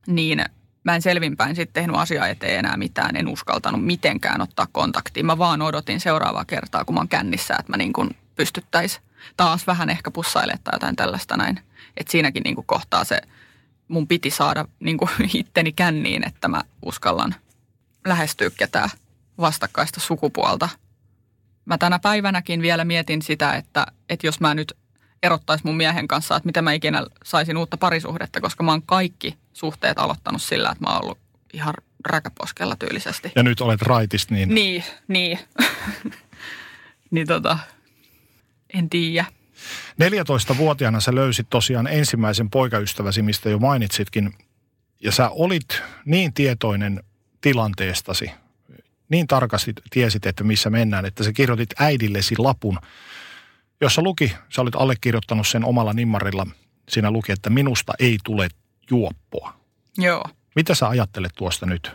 niin 0.08 0.46
mä 0.86 0.96
en 0.96 1.02
selvinpäin 1.02 1.56
sitten 1.56 1.74
tehnyt 1.74 1.96
asiaa 1.96 2.28
eteen 2.28 2.60
enää 2.60 2.78
mitään. 2.78 3.16
En 3.16 3.28
uskaltanut 3.28 3.86
mitenkään 3.86 4.42
ottaa 4.42 4.68
kontaktia. 4.72 5.24
Mä 5.24 5.38
vaan 5.38 5.62
odotin 5.62 6.00
seuraavaa 6.00 6.46
kertaa, 6.46 6.86
kun 6.86 6.96
mä 6.96 7.00
oon 7.00 7.08
kännissä, 7.08 7.56
että 7.60 7.72
mä 7.72 7.78
niin 7.78 7.94
kuin 7.94 8.10
pystyttäisiin 8.36 9.04
taas 9.38 9.68
vähän 9.68 9.90
ehkä 9.90 10.12
pussailemaan 10.12 10.64
tai 10.64 10.76
jotain 10.76 10.96
tällaista 10.96 11.38
näin. 11.38 11.60
Että 11.98 12.12
siinäkin 12.12 12.44
niin 12.44 12.56
kuin 12.56 12.68
kohtaa 12.68 13.04
se, 13.04 13.22
mun 13.88 14.08
piti 14.08 14.30
saada 14.30 14.66
niin 14.80 14.98
kuin 14.98 15.10
itteni 15.34 15.72
känniin, 15.72 16.28
että 16.28 16.48
mä 16.48 16.62
uskallan 16.82 17.36
lähestyä 18.06 18.50
ketään 18.58 18.90
vastakkaista 19.38 20.00
sukupuolta. 20.00 20.70
Mä 21.66 21.78
tänä 21.78 22.00
päivänäkin 22.00 22.62
vielä 22.62 22.86
mietin 22.86 23.22
sitä, 23.22 23.54
että, 23.54 23.86
että 24.10 24.28
jos 24.28 24.40
mä 24.40 24.56
nyt 24.56 24.78
erottaisi 25.26 25.66
mun 25.66 25.78
miehen 25.78 26.08
kanssa, 26.08 26.36
että 26.36 26.48
miten 26.48 26.64
mä 26.64 26.74
ikinä 26.74 27.06
saisin 27.24 27.58
uutta 27.58 27.78
parisuhdetta, 27.78 28.42
koska 28.42 28.64
mä 28.64 28.72
oon 28.72 28.82
kaikki 28.82 29.38
suhteet 29.54 30.00
aloittanut 30.00 30.42
sillä, 30.42 30.72
että 30.72 30.84
mä 30.84 30.94
oon 30.94 31.04
ollut 31.04 31.18
ihan 31.54 31.74
räkäposkella 32.06 32.76
tyylisesti. 32.76 33.32
Ja 33.36 33.44
nyt 33.44 33.62
olet 33.62 33.82
raitista, 33.82 34.34
niin... 34.34 34.56
Niin, 34.56 34.84
niin. 35.08 35.40
niin 37.12 37.28
tota, 37.28 37.58
en 38.74 38.90
tiedä. 38.90 39.26
14-vuotiaana 40.02 41.00
sä 41.00 41.16
löysit 41.16 41.50
tosiaan 41.50 41.88
ensimmäisen 41.88 42.50
poikaystäväsi, 42.50 43.22
mistä 43.22 43.50
jo 43.50 43.60
mainitsitkin. 43.60 44.34
Ja 45.02 45.12
sä 45.12 45.30
olit 45.30 45.82
niin 46.06 46.34
tietoinen 46.34 47.04
tilanteestasi, 47.42 48.32
niin 49.10 49.28
tarkasti 49.28 49.74
tiesit, 49.90 50.26
että 50.26 50.44
missä 50.44 50.70
mennään, 50.70 51.06
että 51.06 51.24
sä 51.24 51.34
kirjoitit 51.34 51.70
äidillesi 51.80 52.36
lapun, 52.38 52.80
jossa 53.82 54.02
luki, 54.02 54.34
sä 54.50 54.62
olit 54.62 54.76
allekirjoittanut 54.76 55.48
sen 55.48 55.66
omalla 55.66 55.94
nimmarilla, 55.94 56.48
siinä 56.90 57.12
luki, 57.12 57.32
että 57.32 57.50
minusta 57.50 57.94
ei 58.00 58.18
tule 58.24 58.48
juoppoa. 58.92 59.54
Joo. 59.98 60.24
Mitä 60.56 60.76
sä 60.76 60.88
ajattelet 60.88 61.32
tuosta 61.36 61.66
nyt? 61.66 61.92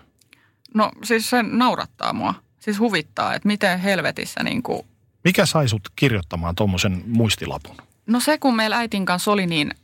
No 0.74 0.91
siis 1.05 1.31
se 1.31 1.43
naurattaa 1.43 2.12
mua. 2.12 2.35
Siis 2.61 2.78
huvittaa, 2.78 3.35
että 3.35 3.49
miten 3.49 3.78
helvetissä 3.78 4.43
niin 4.43 4.62
kuin... 4.62 4.87
Mikä 5.24 5.47
sai 5.47 5.68
sut 5.68 5.89
kirjoittamaan 5.97 6.55
tuommoisen 6.55 7.03
muistilapun? 7.07 7.76
No 8.07 8.20
se, 8.20 8.39
kun 8.39 8.57
meillä 8.57 8.78
äitin 8.78 9.07
kanssa 9.07 9.31
oli 9.31 9.47
niin 9.47 9.74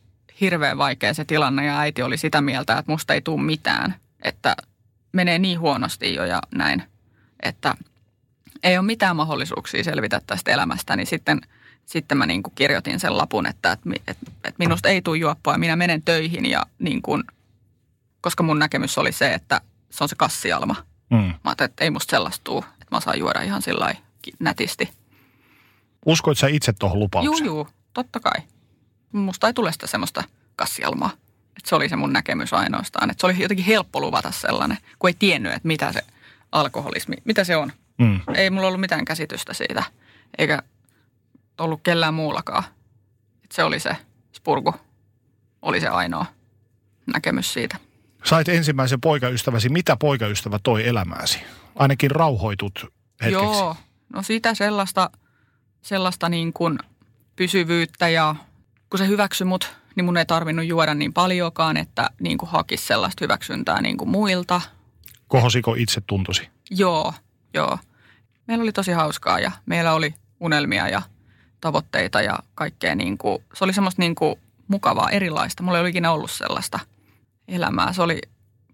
hirveän 0.40 0.78
vaikea 0.78 1.14
se 1.14 1.24
tilanne 1.24 1.66
ja 1.66 1.78
äiti 1.78 2.02
oli 2.02 2.18
sitä 2.18 2.40
mieltä, 2.40 2.78
että 2.78 2.92
musta 2.92 3.14
ei 3.14 3.20
tule 3.20 3.42
mitään. 3.42 3.94
Että 4.22 4.56
menee 5.12 5.38
niin 5.38 5.60
huonosti 5.60 6.14
jo 6.14 6.24
ja 6.24 6.42
näin, 6.54 6.82
että 7.42 7.74
ei 8.62 8.78
ole 8.78 8.86
mitään 8.86 9.16
mahdollisuuksia 9.16 9.84
selvitä 9.84 10.20
tästä 10.26 10.50
elämästä, 10.50 10.96
niin 10.96 11.06
sitten, 11.06 11.40
sitten 11.86 12.18
mä 12.18 12.26
niin 12.26 12.42
kuin 12.42 12.54
kirjoitin 12.54 13.00
sen 13.00 13.18
lapun, 13.18 13.46
että, 13.46 13.72
että, 13.72 13.90
että, 14.06 14.26
että 14.44 14.58
minusta 14.58 14.88
ei 14.88 15.02
tule 15.02 15.18
juoppoa 15.18 15.54
ja 15.54 15.58
minä 15.58 15.76
menen 15.76 16.02
töihin 16.02 16.46
ja 16.46 16.66
niin 16.78 17.02
kuin, 17.02 17.24
koska 18.20 18.42
mun 18.42 18.58
näkemys 18.58 18.98
oli 18.98 19.12
se, 19.12 19.34
että 19.34 19.60
se 19.90 20.04
on 20.04 20.08
se 20.08 20.16
kassialma. 20.16 20.76
Mm. 21.10 21.16
Mä 21.16 21.34
ajattelin, 21.44 21.70
että 21.70 21.84
ei 21.84 21.90
musta 21.90 22.10
sellaista 22.10 22.44
tuu, 22.44 22.58
että 22.58 22.96
mä 22.96 23.00
saan 23.00 23.18
juoda 23.18 23.42
ihan 23.42 23.62
sillä 23.62 23.94
nätisti. 24.38 24.90
Uskoit 26.06 26.38
sä 26.38 26.46
itse 26.46 26.72
tuohon 26.72 26.98
lupaukseen? 26.98 27.46
juu, 27.46 27.68
totta 27.94 28.20
kai. 28.20 28.42
Musta 29.12 29.46
ei 29.46 29.54
tule 29.54 29.72
sitä 29.72 29.86
semmoista 29.86 30.24
kassialmaa. 30.56 31.10
Että 31.56 31.68
se 31.68 31.74
oli 31.74 31.88
se 31.88 31.96
mun 31.96 32.12
näkemys 32.12 32.52
ainoastaan. 32.52 33.10
Että 33.10 33.20
se 33.20 33.26
oli 33.26 33.42
jotenkin 33.42 33.66
helppo 33.66 34.00
luvata 34.00 34.30
sellainen, 34.30 34.78
kun 34.98 35.10
ei 35.10 35.16
tiennyt, 35.18 35.52
että 35.52 35.68
mitä 35.68 35.92
se 35.92 36.02
alkoholismi, 36.52 37.16
mitä 37.24 37.44
se 37.44 37.56
on. 37.56 37.72
Mm. 37.98 38.20
Ei 38.34 38.50
mulla 38.50 38.66
ollut 38.66 38.80
mitään 38.80 39.04
käsitystä 39.04 39.54
siitä, 39.54 39.82
eikä 40.38 40.62
ollut 41.58 41.80
kellään 41.82 42.14
muullakaan. 42.14 42.64
Et 43.44 43.52
se 43.52 43.64
oli 43.64 43.80
se 43.80 43.96
spurgu, 44.32 44.74
oli 45.62 45.80
se 45.80 45.88
ainoa 45.88 46.26
näkemys 47.14 47.52
siitä. 47.52 47.76
Sait 48.24 48.48
ensimmäisen 48.48 49.00
poikaystäväsi. 49.00 49.68
Mitä 49.68 49.96
poikaystävä 49.96 50.58
toi 50.62 50.88
elämääsi? 50.88 51.38
Ainakin 51.76 52.10
rauhoitut 52.10 52.72
hetkeksi. 53.22 53.32
Joo, 53.32 53.76
no 54.12 54.22
sitä 54.22 54.54
sellaista, 54.54 55.10
sellaista 55.82 56.28
niin 56.28 56.52
kuin 56.52 56.78
pysyvyyttä 57.36 58.08
ja 58.08 58.34
kun 58.90 58.98
se 58.98 59.06
hyväksyi 59.06 59.44
mut, 59.44 59.76
niin 59.96 60.04
mun 60.04 60.16
ei 60.16 60.26
tarvinnut 60.26 60.66
juoda 60.66 60.94
niin 60.94 61.12
paljonkaan, 61.12 61.76
että 61.76 62.10
niin 62.20 62.38
kuin 62.38 62.50
hakisi 62.50 62.86
sellaista 62.86 63.24
hyväksyntää 63.24 63.80
niin 63.80 63.96
kuin 63.96 64.10
muilta. 64.10 64.60
Kohosiko 65.28 65.74
itse 65.74 66.00
tuntusi? 66.06 66.48
Joo, 66.70 67.14
joo. 67.54 67.78
Meillä 68.46 68.62
oli 68.62 68.72
tosi 68.72 68.92
hauskaa 68.92 69.40
ja 69.40 69.52
meillä 69.66 69.92
oli 69.92 70.14
unelmia 70.40 70.88
ja 70.88 71.02
tavoitteita 71.66 72.22
ja 72.22 72.38
kaikkea 72.54 72.94
niin 72.94 73.18
kuin, 73.18 73.44
se 73.54 73.64
oli 73.64 73.72
semmoista 73.72 74.02
niin 74.02 74.14
kuin 74.14 74.36
mukavaa, 74.68 75.10
erilaista. 75.10 75.62
Mulla 75.62 75.78
ei 75.78 75.80
ole 75.80 75.88
ikinä 75.88 76.12
ollut 76.12 76.30
sellaista 76.30 76.78
elämää. 77.48 77.92
Se 77.92 78.02
oli 78.02 78.20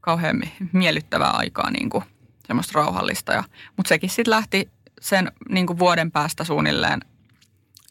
kauhean 0.01 0.37
mi- 0.37 0.55
miellyttävää 0.73 1.31
aikaa, 1.31 1.71
niin 1.71 1.91
kuin, 1.91 2.05
semmoista 2.47 2.73
rauhallista. 2.75 3.33
Ja, 3.33 3.45
mutta 3.77 3.89
sekin 3.89 4.11
sitten 4.11 4.31
lähti 4.31 4.69
sen 5.01 5.33
niin 5.49 5.67
kuin 5.67 5.79
vuoden 5.79 6.11
päästä 6.11 6.45
suunnilleen, 6.45 7.01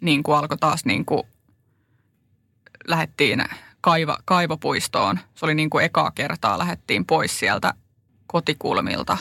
niin 0.02 0.24
kuin 0.24 0.38
alkoi 0.38 0.58
taas 0.58 0.86
niin 0.86 1.06
kuin, 1.06 1.24
lähettiin 2.88 3.43
kaiva, 3.82 4.18
kaivopuistoon. 4.26 5.20
Se 5.36 5.45
oli 5.45 5.56
niin 5.56 5.70
kuin 5.70 5.86
ekaa 5.86 6.12
kertaa, 6.12 6.60
lähettiin 6.60 7.06
pois 7.06 7.39
sieltä 7.39 7.74
kotikulmilta 8.28 9.18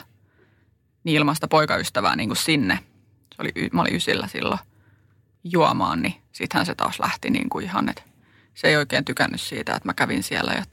niin 1.04 1.16
ilmasta 1.16 1.48
poikaystävää 1.48 2.16
niin 2.16 2.28
kuin 2.28 2.36
sinne. 2.36 2.78
Se 3.36 3.42
oli, 3.42 3.52
mä 3.72 3.80
olin 3.80 3.96
ysillä 3.96 4.26
silloin 4.26 4.60
juomaan, 5.44 6.02
niin 6.02 6.14
sittenhän 6.32 6.66
se 6.66 6.74
taas 6.74 7.00
lähti 7.00 7.30
niin 7.30 7.48
kuin 7.48 7.64
ihan, 7.64 7.88
että 7.88 8.02
se 8.54 8.68
ei 8.68 8.76
oikein 8.76 9.04
tykännyt 9.04 9.40
siitä, 9.40 9.74
että 9.74 9.88
mä 9.88 9.94
kävin 9.94 10.22
siellä. 10.22 10.52
Ja, 10.52 10.64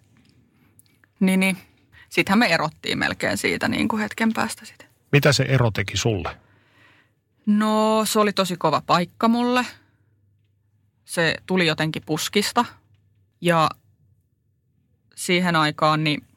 niin, 1.19 1.39
niin. 1.39 1.57
Sittenhän 2.09 2.39
me 2.39 2.45
erottiin 2.45 2.99
melkein 2.99 3.37
siitä 3.37 3.67
niin 3.67 3.87
kuin 3.87 4.01
hetken 4.01 4.33
päästä 4.33 4.65
sitten. 4.65 4.87
Mitä 5.11 5.33
se 5.33 5.43
ero 5.43 5.71
teki 5.71 5.97
sulle? 5.97 6.37
No 7.45 8.05
se 8.05 8.19
oli 8.19 8.33
tosi 8.33 8.57
kova 8.57 8.81
paikka 8.85 9.27
mulle. 9.27 9.65
Se 11.05 11.35
tuli 11.45 11.67
jotenkin 11.67 12.03
puskista. 12.05 12.65
Ja 13.41 13.69
siihen 15.15 15.55
aikaan 15.55 16.03
niin 16.03 16.27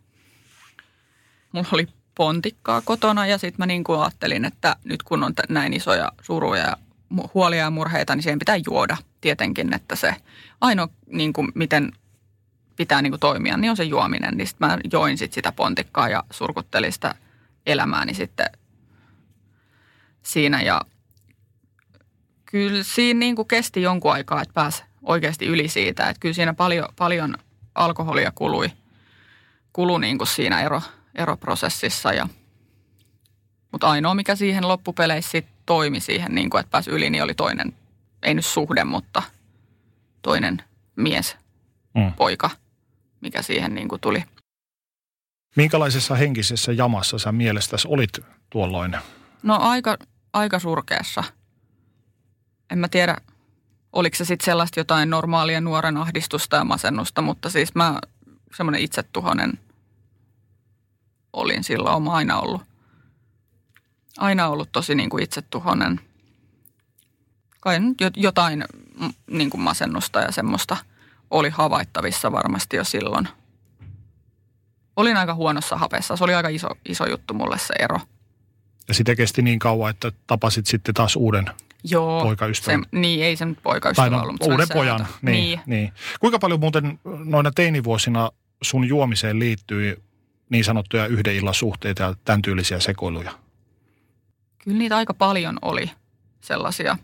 mulla 1.53 1.69
oli 1.73 1.87
pontikkaa 2.15 2.81
kotona 2.81 3.27
ja 3.27 3.39
sitten 3.39 3.59
mä 3.59 3.67
niin 3.67 3.85
kuin 3.85 4.01
ajattelin, 4.01 4.45
että 4.45 4.77
nyt 4.85 5.03
kun 5.03 5.25
on 5.25 5.33
näin 5.49 5.73
isoja 5.73 6.13
suruja 6.23 6.63
ja 6.63 6.77
huolia 7.35 7.61
ja 7.63 7.71
murheita, 7.71 8.15
niin 8.15 8.23
siihen 8.23 8.39
pitää 8.39 8.57
juoda 8.67 8.97
tietenkin, 9.21 9.75
että 9.75 9.97
se 9.97 10.15
ainoa 10.61 10.89
niin 11.07 11.33
kuin 11.33 11.49
miten 11.55 11.93
pitää 12.77 13.03
niin 13.03 13.11
kuin 13.11 13.21
toimia, 13.21 13.57
niin 13.57 13.71
on 13.71 13.77
se 13.77 13.85
juominen. 13.85 14.37
Niin 14.37 14.47
sitten 14.47 14.69
mä 14.69 14.79
join 14.93 15.19
sit 15.19 15.33
sitä 15.33 15.53
pontikkaa 15.53 16.09
ja 16.09 16.25
surkuttelin 16.31 16.93
sitä 16.93 17.15
elämääni 17.67 18.15
sitten 18.15 18.47
siinä 20.23 20.63
ja 20.63 20.81
kyllä 22.47 22.83
siinä 22.83 23.19
niin 23.19 23.37
kuin 23.37 23.49
kesti 23.49 23.83
jonkun 23.83 24.13
aikaa, 24.13 24.43
että 24.43 24.55
pääsi 24.55 24.83
oikeasti 25.03 25.47
yli 25.47 25.69
siitä. 25.69 26.09
Että 26.09 26.21
kyllä 26.21 26.35
siinä 26.35 26.55
paljon, 26.55 26.89
paljon 26.97 27.35
alkoholia 27.75 28.33
kului, 28.35 28.71
kului 29.73 30.01
niin 30.01 30.19
kuin 30.19 30.29
siinä 30.29 30.61
ero, 30.61 30.83
eroprosessissa. 31.15 32.13
Ja, 32.13 32.29
mutta 33.73 33.91
ainoa, 33.91 34.15
mikä 34.15 34.37
siihen 34.37 34.69
loppupeleissä 34.69 35.31
sit 35.31 35.47
toimi 35.71 36.01
siihen, 36.01 36.35
niin 36.35 36.51
kuin, 36.51 36.61
että 36.61 36.71
pääsi 36.71 36.91
yli, 36.91 37.11
niin 37.11 37.23
oli 37.23 37.35
toinen, 37.35 37.73
ei 38.23 38.35
nyt 38.35 38.47
suhde, 38.47 38.85
mutta 38.85 39.23
toinen 40.23 40.63
mies, 40.97 41.37
Mm. 41.95 42.13
poika, 42.13 42.51
mikä 43.21 43.43
siihen 43.43 43.75
niin 43.75 43.89
kuin 43.89 44.01
tuli. 44.01 44.25
Minkälaisessa 45.57 46.15
henkisessä 46.15 46.73
jamassa 46.73 47.19
sä 47.19 47.33
mielestäsi 47.33 47.89
olit 47.91 48.11
tuolloin? 48.51 48.97
No 49.43 49.59
aika, 49.61 49.99
aika 50.33 50.59
surkeassa. 50.59 51.25
En 52.71 52.79
mä 52.79 52.89
tiedä, 52.89 53.17
oliko 53.93 54.17
se 54.17 54.25
sitten 54.25 54.45
sellaista 54.45 54.81
jotain 54.81 55.11
normaalia 55.11 55.61
nuoren 55.61 55.97
ahdistusta 55.97 56.57
ja 56.57 56.65
masennusta, 56.65 57.23
mutta 57.23 57.51
siis 57.51 57.75
mä 57.75 57.99
semmoinen 58.57 58.81
itsetuhonen 58.83 59.53
olin 61.33 61.65
silloin, 61.65 61.97
olen 61.97 62.09
aina 62.09 62.39
ollut. 62.41 62.63
Aina 64.19 64.49
ollut 64.49 64.73
tosi 64.73 64.95
niin 64.95 65.11
kuin 65.11 65.23
itsetuhonen. 65.23 66.01
Kai 67.61 67.81
nyt 67.81 67.97
jotain 68.17 68.65
niin 69.31 69.51
kuin 69.51 69.61
masennusta 69.61 70.21
ja 70.21 70.33
semmoista 70.33 70.77
oli 71.31 71.51
havaittavissa 71.51 72.33
varmasti 72.33 72.77
jo 72.77 72.85
silloin. 72.85 73.29
Olin 74.97 75.17
aika 75.17 75.35
huonossa 75.35 75.77
hapessa. 75.77 76.17
Se 76.17 76.25
oli 76.25 76.35
aika 76.35 76.49
iso, 76.49 76.69
iso 76.89 77.07
juttu 77.07 77.35
mulle 77.35 77.59
se 77.59 77.75
ero. 77.79 78.01
Ja 78.89 78.95
sitä 78.95 79.15
kesti 79.15 79.43
niin 79.43 79.59
kauan, 79.59 79.91
että 79.91 80.13
tapasit 80.27 80.67
sitten 80.67 80.95
taas 80.95 81.17
uuden 81.17 81.51
Joo. 81.85 82.23
Poikaystävä. 82.23 82.79
Se, 82.79 82.99
niin, 82.99 83.25
ei 83.25 83.37
se 83.37 83.45
nyt 83.45 83.59
poikaystävä 83.63 84.11
no, 84.11 84.21
ollut, 84.21 84.33
mutta 84.33 84.47
uuden 84.47 84.69
pojan. 84.73 85.07
Niin, 85.23 85.35
niin. 85.35 85.61
niin. 85.67 85.93
Kuinka 86.21 86.39
paljon 86.39 86.61
muuten 86.61 86.99
noina 87.05 87.51
teinivuosina 87.51 88.31
sun 88.63 88.89
juomiseen 88.89 89.39
liittyy 89.39 90.03
niin 90.51 90.65
sanottuja 90.65 91.07
yhden 91.07 91.35
illan 91.35 91.55
suhteita 91.55 92.03
ja 92.03 92.15
tämän 92.25 92.43
tyylisiä 92.43 92.81
sekoiluja? 92.81 93.33
Kyllä 94.65 94.79
niitä 94.79 94.97
aika 94.97 95.15
paljon 95.15 95.59
oli 95.63 95.91
sellaisia 96.41 96.99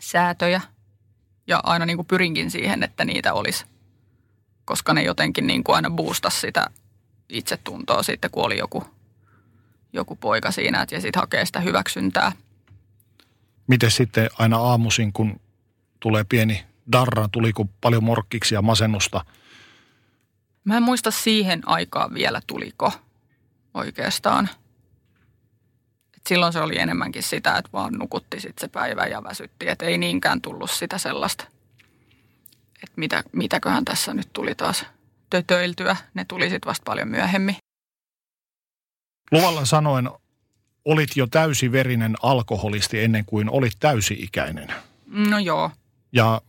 säätöjä. 0.00 0.60
Ja 1.46 1.60
aina 1.64 1.86
niin 1.86 1.96
kuin 1.96 2.06
pyrinkin 2.06 2.50
siihen, 2.50 2.82
että 2.82 3.04
niitä 3.04 3.34
olisi. 3.34 3.64
Koska 4.64 4.94
ne 4.94 5.02
jotenkin 5.02 5.46
niin 5.46 5.64
kuin 5.64 5.76
aina 5.76 5.90
boostasi 5.90 6.40
sitä 6.40 6.66
itsetuntoa 7.28 8.02
sitten, 8.02 8.30
kun 8.30 8.44
oli 8.44 8.58
joku, 8.58 8.84
joku 9.92 10.16
poika 10.16 10.50
siinä. 10.50 10.82
että 10.82 10.94
Ja 10.94 11.00
sitten 11.00 11.20
hakee 11.20 11.44
sitä 11.46 11.60
hyväksyntää. 11.60 12.32
Miten 13.66 13.90
sitten 13.90 14.30
aina 14.38 14.58
aamuisin, 14.58 15.12
kun 15.12 15.40
tulee 16.00 16.24
pieni 16.24 16.64
darra, 16.92 17.28
tuliko 17.28 17.68
paljon 17.80 18.04
morkkiksi 18.04 18.54
ja 18.54 18.62
masennusta? 18.62 19.24
Mä 20.64 20.76
en 20.76 20.82
muista 20.82 21.10
siihen 21.10 21.68
aikaan 21.68 22.14
vielä 22.14 22.40
tuliko 22.46 22.92
oikeastaan. 23.74 24.48
Silloin 26.26 26.52
se 26.52 26.60
oli 26.60 26.78
enemmänkin 26.78 27.22
sitä, 27.22 27.56
että 27.56 27.70
vaan 27.72 27.92
nukutti 27.92 28.40
sit 28.40 28.58
se 28.58 28.68
päivä 28.68 29.06
ja 29.06 29.24
väsytti. 29.24 29.68
Että 29.68 29.84
ei 29.84 29.98
niinkään 29.98 30.40
tullut 30.40 30.70
sitä 30.70 30.98
sellaista, 30.98 31.44
että 32.82 32.94
mitä, 32.96 33.24
mitäköhän 33.32 33.84
tässä 33.84 34.14
nyt 34.14 34.28
tuli 34.32 34.54
taas 34.54 34.86
tötöiltyä. 35.30 35.96
Ne 36.14 36.24
tuli 36.24 36.50
sitten 36.50 36.68
vasta 36.68 36.84
paljon 36.84 37.08
myöhemmin. 37.08 37.56
Luvalla 39.32 39.64
sanoen, 39.64 40.10
olit 40.84 41.16
jo 41.16 41.26
täysiverinen 41.26 42.14
alkoholisti 42.22 43.00
ennen 43.00 43.24
kuin 43.24 43.50
olit 43.50 43.72
täysi-ikäinen. 43.80 44.72
No 45.06 45.38
joo. 45.38 45.70
Ja 46.12 46.40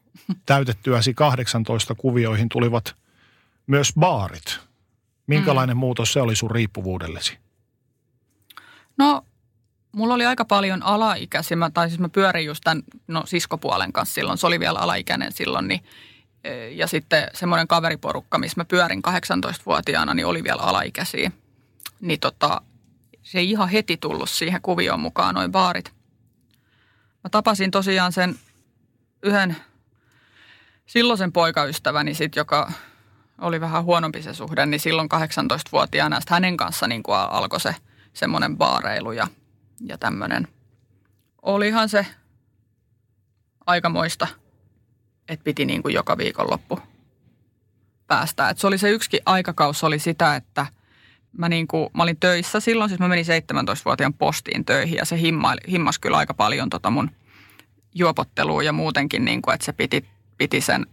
täytettyäsi 0.45 1.13
18 1.13 1.95
kuvioihin 1.95 2.49
tulivat 2.49 2.95
myös 3.67 3.93
baarit. 3.99 4.59
Minkälainen 5.27 5.77
mm. 5.77 5.79
muutos 5.79 6.13
se 6.13 6.21
oli 6.21 6.35
sun 6.35 6.51
riippuvuudellesi? 6.51 7.37
No, 8.97 9.25
mulla 9.97 10.13
oli 10.13 10.25
aika 10.25 10.45
paljon 10.45 10.83
alaikäisiä, 10.83 11.57
mä- 11.57 11.69
tai 11.69 11.89
siis 11.89 11.99
mä 11.99 12.09
pyörin 12.09 12.45
just 12.45 12.61
tämän 12.63 12.83
no, 13.07 13.23
siskopuolen 13.25 13.93
kanssa 13.93 14.13
silloin, 14.13 14.37
se 14.37 14.47
oli 14.47 14.59
vielä 14.59 14.79
alaikäinen 14.79 15.31
silloin, 15.31 15.67
niin, 15.67 15.83
e, 16.43 16.69
ja 16.69 16.87
sitten 16.87 17.27
semmoinen 17.33 17.67
kaveriporukka, 17.67 18.37
missä 18.37 18.59
mä 18.59 18.65
pyörin 18.65 19.01
18-vuotiaana, 19.07 20.13
niin 20.13 20.25
oli 20.25 20.43
vielä 20.43 20.61
alaikäisiä. 20.61 21.31
Niin 22.01 22.19
tota, 22.19 22.61
se 23.23 23.39
ei 23.39 23.49
ihan 23.49 23.69
heti 23.69 23.97
tullut 23.97 24.29
siihen 24.29 24.61
kuvioon 24.61 24.99
mukaan, 24.99 25.35
noin 25.35 25.51
baarit. 25.51 25.93
Mä 27.23 27.29
tapasin 27.31 27.71
tosiaan 27.71 28.13
sen 28.13 28.35
yhden 29.23 29.57
silloisen 30.85 31.31
poikaystäväni 31.31 32.13
sit, 32.13 32.35
joka 32.35 32.71
oli 33.41 33.61
vähän 33.61 33.83
huonompi 33.83 34.23
se 34.23 34.33
suhde, 34.33 34.65
niin 34.65 34.79
silloin 34.79 35.09
18-vuotiaana 35.13 36.19
sit 36.19 36.29
hänen 36.29 36.57
kanssa 36.57 36.87
niin 36.87 37.03
alkoi 37.29 37.59
se 37.59 37.75
semmoinen 38.13 38.57
baareilu 38.57 39.11
ja, 39.11 39.27
ja 39.81 39.97
tämmöinen. 39.97 40.47
Olihan 41.41 41.89
se 41.89 42.05
aikamoista, 43.65 44.27
että 45.29 45.43
piti 45.43 45.65
niin 45.65 45.83
kuin 45.83 45.93
joka 45.93 46.17
viikonloppu 46.17 46.79
päästä. 48.07 48.49
Et 48.49 48.57
se 48.57 48.67
oli 48.67 48.77
se 48.77 48.89
yksi 48.89 49.19
aikakaus 49.25 49.83
oli 49.83 49.99
sitä, 49.99 50.35
että 50.35 50.65
mä, 51.37 51.49
niin 51.49 51.67
kuin, 51.67 51.89
mä 51.93 52.03
olin 52.03 52.17
töissä 52.19 52.59
silloin, 52.59 52.89
siis 52.89 52.99
mä 52.99 53.07
menin 53.07 53.25
17-vuotiaan 53.25 54.13
postiin 54.13 54.65
töihin 54.65 54.97
ja 54.97 55.05
se 55.05 55.19
himmaili, 55.19 55.61
himmas 55.71 55.99
kyllä 55.99 56.17
aika 56.17 56.33
paljon 56.33 56.69
tota 56.69 56.89
mun 56.89 57.11
juopottelua 57.95 58.63
ja 58.63 58.73
muutenkin, 58.73 59.25
niin 59.25 59.41
kuin, 59.41 59.53
että 59.53 59.65
se 59.65 59.73
piti, 59.73 60.05
piti 60.37 60.61
sen 60.61 60.85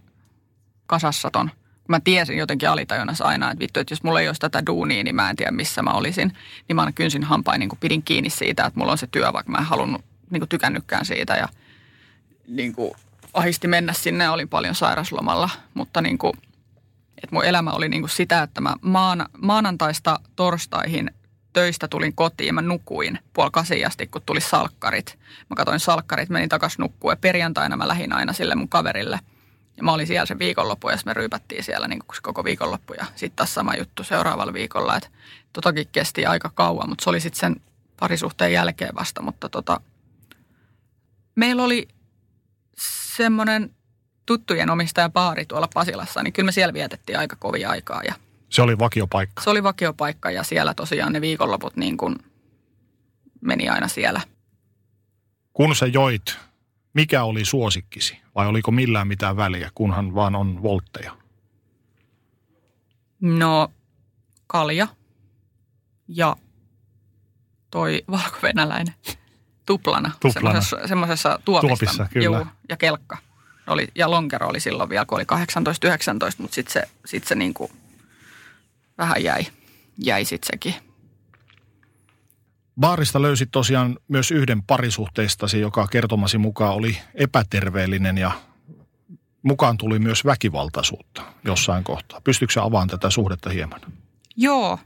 kasassa 0.86 1.30
ton. 1.30 1.50
Mä 1.88 2.00
tiesin 2.00 2.38
jotenkin 2.38 2.68
alitajunnassa 2.68 3.24
aina, 3.24 3.50
että 3.50 3.62
vittu, 3.62 3.80
että 3.80 3.92
jos 3.92 4.02
mulla 4.02 4.20
ei 4.20 4.28
olisi 4.28 4.40
tätä 4.40 4.62
duunia, 4.66 5.04
niin 5.04 5.14
mä 5.14 5.30
en 5.30 5.36
tiedä 5.36 5.50
missä 5.50 5.82
mä 5.82 5.90
olisin. 5.90 6.32
Niin 6.68 6.76
mä 6.76 6.82
aina 6.82 6.92
kynsin 6.92 7.24
hampain, 7.24 7.58
niin 7.58 7.70
pidin 7.80 8.02
kiinni 8.02 8.30
siitä, 8.30 8.66
että 8.66 8.80
mulla 8.80 8.92
on 8.92 8.98
se 8.98 9.06
työ, 9.06 9.32
vaikka 9.32 9.52
mä 9.52 9.58
en 9.58 9.64
halunnut, 9.64 10.04
niin 10.30 10.40
kuin 10.48 11.04
siitä. 11.04 11.36
Ja 11.36 11.48
niin 12.48 12.72
kuin 12.72 12.94
ahisti 13.34 13.68
mennä 13.68 13.92
sinne, 13.92 14.30
olin 14.30 14.48
paljon 14.48 14.74
sairaslomalla, 14.74 15.50
mutta 15.74 16.00
niin 16.00 16.18
kuin, 16.18 16.32
että 17.08 17.28
mun 17.30 17.44
elämä 17.44 17.70
oli 17.70 17.88
niin 17.88 18.02
kuin 18.02 18.10
sitä, 18.10 18.42
että 18.42 18.60
mä 18.60 18.74
maan, 18.80 19.26
maanantaista 19.38 20.20
torstaihin 20.36 21.10
töistä 21.52 21.88
tulin 21.88 22.14
kotiin 22.14 22.46
ja 22.46 22.52
mä 22.52 22.62
nukuin 22.62 23.18
puoli 23.32 23.84
asti, 23.84 24.06
kun 24.06 24.22
tuli 24.26 24.40
salkkarit. 24.40 25.18
Mä 25.50 25.56
katsoin 25.56 25.80
salkkarit, 25.80 26.28
menin 26.28 26.48
takas 26.48 26.78
nukkua 26.78 27.12
ja 27.12 27.16
perjantaina 27.16 27.76
mä 27.76 27.88
lähdin 27.88 28.12
aina 28.12 28.32
sille 28.32 28.54
mun 28.54 28.68
kaverille. 28.68 29.18
Ja 29.76 29.82
mä 29.82 29.92
olin 29.92 30.06
siellä 30.06 30.26
sen 30.26 30.38
viikonloppu 30.38 30.88
ja 30.88 30.96
me 31.04 31.14
ryypättiin 31.14 31.64
siellä 31.64 31.88
niin 31.88 31.98
kuin 31.98 32.16
se 32.16 32.22
koko 32.22 32.44
viikonloppu 32.44 32.94
ja 32.94 33.06
sitten 33.16 33.36
taas 33.36 33.54
sama 33.54 33.76
juttu 33.76 34.04
seuraavalla 34.04 34.52
viikolla. 34.52 34.96
Että 34.96 35.08
totakin 35.52 35.88
kesti 35.92 36.26
aika 36.26 36.50
kauan, 36.54 36.88
mutta 36.88 37.04
se 37.04 37.10
oli 37.10 37.20
sitten 37.20 37.40
sen 37.40 37.56
parisuhteen 38.00 38.52
jälkeen 38.52 38.94
vasta. 38.94 39.22
Mutta 39.22 39.48
tota, 39.48 39.80
meillä 41.34 41.62
oli 41.62 41.88
semmoinen 43.16 43.74
tuttujen 44.26 44.70
omistaja 44.70 45.08
baari 45.10 45.46
tuolla 45.46 45.68
Pasilassa, 45.74 46.22
niin 46.22 46.32
kyllä 46.32 46.46
me 46.46 46.52
siellä 46.52 46.74
vietettiin 46.74 47.18
aika 47.18 47.36
kovia 47.36 47.70
aikaa 47.70 48.02
ja 48.02 48.14
Se 48.48 48.62
oli 48.62 48.78
vakiopaikka. 48.78 49.42
se 49.42 49.50
oli 49.50 49.62
vakiopaikka 49.62 50.30
ja 50.30 50.42
siellä 50.42 50.74
tosiaan 50.74 51.12
ne 51.12 51.20
viikonloput 51.20 51.76
niin 51.76 51.96
kuin 51.96 52.16
meni 53.40 53.68
aina 53.68 53.88
siellä. 53.88 54.20
Kun 55.52 55.76
sä 55.76 55.86
joit, 55.86 56.38
mikä 56.94 57.24
oli 57.24 57.44
suosikkisi? 57.44 58.20
Vai 58.34 58.46
oliko 58.46 58.70
millään 58.70 59.08
mitään 59.08 59.36
väliä, 59.36 59.70
kunhan 59.74 60.14
vaan 60.14 60.34
on 60.34 60.62
voltteja? 60.62 61.16
No, 63.20 63.72
kalja 64.46 64.88
ja 66.08 66.36
toi 67.70 68.04
valkovenäläinen 68.10 68.94
tuplana. 69.66 70.10
Tuplana. 70.20 70.60
Semmoisessa, 70.60 70.88
semmoisessa 70.88 71.38
tuopissa. 71.44 71.68
Tuopissa, 71.68 72.06
kyllä. 72.12 72.38
Juu, 72.38 72.46
ja 72.68 72.76
kelkka. 72.76 73.18
Oli, 73.66 73.88
ja 73.94 74.10
lonkero 74.10 74.48
oli 74.48 74.60
silloin 74.60 74.90
vielä, 74.90 75.04
kun 75.04 75.18
oli 75.18 75.24
18-19, 75.24 76.34
mutta 76.38 76.54
sitten 76.54 76.72
se, 76.72 76.82
sit 77.04 77.24
se 77.24 77.34
niinku 77.34 77.70
vähän 78.98 79.24
jäi, 79.24 79.46
jäi 79.98 80.24
sitten 80.24 80.48
sekin. 80.52 80.74
Baarista 82.80 83.22
löysit 83.22 83.48
tosiaan 83.50 83.98
myös 84.08 84.30
yhden 84.30 84.62
parisuhteistasi, 84.62 85.60
joka 85.60 85.86
kertomasi 85.86 86.38
mukaan 86.38 86.74
oli 86.74 86.98
epäterveellinen 87.14 88.18
ja 88.18 88.32
mukaan 89.42 89.76
tuli 89.76 89.98
myös 89.98 90.24
väkivaltaisuutta 90.24 91.22
jossain 91.44 91.84
kohtaa. 91.84 92.20
Pystytkö 92.20 92.60
avaamaan 92.60 92.88
tätä 92.88 93.10
suhdetta 93.10 93.50
hieman? 93.50 93.80
Joo, 94.36 94.78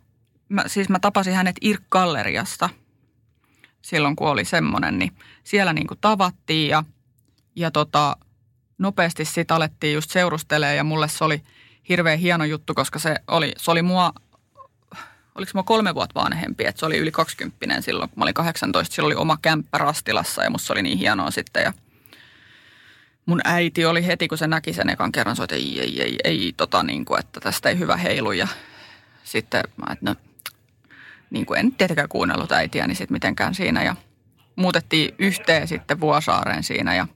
mä, 0.48 0.64
siis 0.66 0.88
mä 0.88 0.98
tapasin 0.98 1.34
hänet 1.34 1.56
Irk-galleriasta 1.60 2.68
silloin, 3.82 4.16
kun 4.16 4.28
oli 4.28 4.44
semmoinen, 4.44 4.98
niin 4.98 5.12
siellä 5.44 5.72
niin 5.72 5.86
kuin 5.86 5.98
tavattiin 6.00 6.68
ja, 6.68 6.84
ja 7.56 7.70
tota, 7.70 8.16
nopeasti 8.78 9.24
sitten 9.24 9.54
alettiin 9.54 9.94
just 9.94 10.10
seurustelemaan 10.10 10.76
ja 10.76 10.84
mulle 10.84 11.08
se 11.08 11.24
oli 11.24 11.42
hirveän 11.88 12.18
hieno 12.18 12.44
juttu, 12.44 12.74
koska 12.74 12.98
se 12.98 13.16
oli, 13.26 13.52
se 13.56 13.70
oli 13.70 13.82
mua, 13.82 14.12
oliko 15.38 15.50
mua 15.54 15.62
kolme 15.62 15.94
vuotta 15.94 16.20
vanhempi, 16.20 16.66
että 16.66 16.78
se 16.78 16.86
oli 16.86 16.96
yli 16.96 17.10
20 17.10 17.80
silloin, 17.80 18.10
kun 18.10 18.18
mä 18.18 18.24
olin 18.24 18.34
18, 18.34 18.94
sillä 18.94 19.06
oli 19.06 19.14
oma 19.14 19.38
kämppä 19.42 19.78
Rastilassa 19.78 20.44
ja 20.44 20.50
musta 20.50 20.72
oli 20.72 20.82
niin 20.82 20.98
hienoa 20.98 21.30
sitten. 21.30 21.62
Ja 21.62 21.72
mun 23.26 23.40
äiti 23.44 23.84
oli 23.84 24.06
heti, 24.06 24.28
kun 24.28 24.38
se 24.38 24.46
näki 24.46 24.72
sen 24.72 24.90
ekan 24.90 25.12
kerran, 25.12 25.36
se 25.36 25.42
että 25.42 25.54
ei, 25.54 25.80
ei, 25.80 26.02
ei, 26.02 26.16
ei 26.24 26.54
tota 26.56 26.82
niin 26.82 27.04
kuin, 27.04 27.20
että 27.20 27.40
tästä 27.40 27.68
ei 27.68 27.78
hyvä 27.78 27.96
heilu. 27.96 28.32
Ja 28.32 28.48
sitten 29.24 29.62
mä, 29.76 29.92
että 29.92 30.04
no, 30.04 30.16
niin 31.30 31.46
kuin 31.46 31.60
en 31.60 31.72
tietenkään 31.72 32.08
kuunnellut 32.08 32.52
äitiä, 32.52 32.86
niin 32.86 32.96
sitten 32.96 33.14
mitenkään 33.14 33.54
siinä. 33.54 33.82
Ja 33.82 33.96
muutettiin 34.56 35.14
yhteen 35.18 35.68
sitten 35.68 36.00
Vuosaareen 36.00 36.62
siinä 36.62 36.94
ja, 36.94 37.06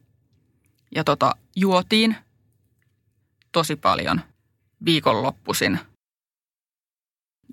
ja 0.94 1.04
tota, 1.04 1.36
juotiin 1.56 2.16
tosi 3.52 3.76
paljon 3.76 4.20
viikonloppuisin. 4.84 5.80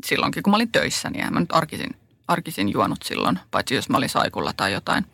Silloinkin, 0.05 0.43
kun 0.43 0.51
mä 0.51 0.55
olin 0.55 0.71
töissä, 0.71 1.09
niin 1.09 1.25
en 1.25 1.33
mä 1.33 1.39
nyt 1.39 1.51
arkisin, 1.51 1.95
arkisin 2.27 2.69
juonut 2.69 3.03
silloin, 3.03 3.39
paitsi 3.51 3.75
jos 3.75 3.89
mä 3.89 3.97
olin 3.97 4.09
saikulla 4.09 4.53
tai 4.57 4.73
jotain. 4.73 5.05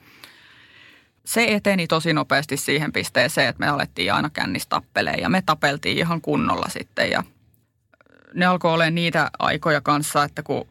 Se 1.26 1.46
eteni 1.54 1.88
tosi 1.88 2.14
nopeasti 2.14 2.58
siihen 2.58 2.92
pisteeseen, 2.94 3.50
että 3.50 3.60
me 3.60 3.68
alettiin 3.68 4.14
aina 4.14 4.30
tappeleen 4.70 5.20
ja 5.20 5.30
me 5.30 5.44
tapeltiin 5.46 5.98
ihan 5.98 6.22
kunnolla 6.22 6.70
sitten 6.70 7.12
ja 7.12 7.24
ne 8.34 8.46
alkoi 8.46 8.74
olemaan 8.74 8.96
niitä 8.96 9.32
aikoja 9.40 9.82
kanssa, 9.82 10.24
että 10.24 10.44
kun 10.44 10.68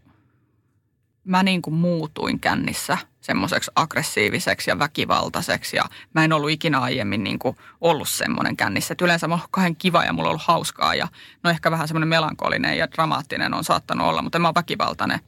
mä 1.24 1.43
niin 1.43 1.62
kuin 1.62 1.74
muutuin 1.74 2.41
kännissä 2.41 2.99
semmoiseksi 3.24 3.70
aggressiiviseksi 3.76 4.70
ja 4.70 4.78
väkivaltaiseksi 4.78 5.76
ja 5.76 5.84
mä 6.14 6.24
en 6.24 6.32
ollut 6.32 6.51
ikinä 6.51 6.80
aiemmin 6.80 7.24
niin 7.24 7.38
kuin 7.38 7.56
ollut 7.80 8.09
semmoinen 8.09 8.56
kännissä. 8.56 8.92
Et 8.92 9.01
yleensä 9.01 9.28
mä 9.28 9.38
oon 9.56 9.76
kiva 9.76 10.05
ja 10.05 10.12
mulla 10.12 10.28
on 10.28 10.30
ollut 10.30 10.46
hauskaa 10.46 10.94
ja 10.94 11.09
no 11.42 11.51
ehkä 11.51 11.70
vähän 11.70 11.88
semmoinen 11.88 12.09
melankolinen 12.09 12.78
ja 12.78 12.90
dramaattinen 12.90 13.55
on 13.55 13.64
saattanut 13.64 14.06
olla, 14.06 14.22
mutta 14.22 14.38
en 14.38 14.42
mä 14.42 14.48
oon 14.48 14.55
väkivaltainen 14.55 15.20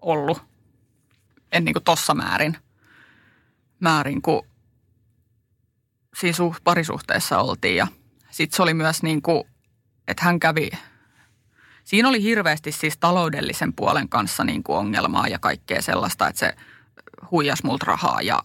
ollut. 0.00 0.42
En 1.52 1.64
niin 1.64 1.72
kuin 1.72 1.84
tossa 1.84 2.14
määrin, 2.14 2.56
määrin 3.80 4.22
kun 4.22 4.46
siinä 6.16 6.36
suh, 6.36 6.60
parisuhteessa 6.64 7.38
oltiin 7.38 7.76
ja 7.76 7.86
sitten 8.30 8.56
se 8.56 8.62
oli 8.62 8.74
myös 8.74 9.02
niin 9.02 9.22
kuin, 9.22 9.44
että 10.08 10.24
hän 10.24 10.40
kävi, 10.40 10.70
siinä 11.84 12.08
oli 12.08 12.22
hirveästi 12.22 12.72
siis 12.72 12.98
taloudellisen 12.98 13.72
puolen 13.72 14.08
kanssa 14.08 14.44
niin 14.44 14.62
kuin 14.62 14.78
ongelmaa 14.78 15.28
ja 15.28 15.38
kaikkea 15.38 15.82
sellaista, 15.82 16.28
että 16.28 16.40
se 16.40 16.54
huijas 17.30 17.62
multa 17.62 17.86
rahaa 17.86 18.22
ja 18.22 18.42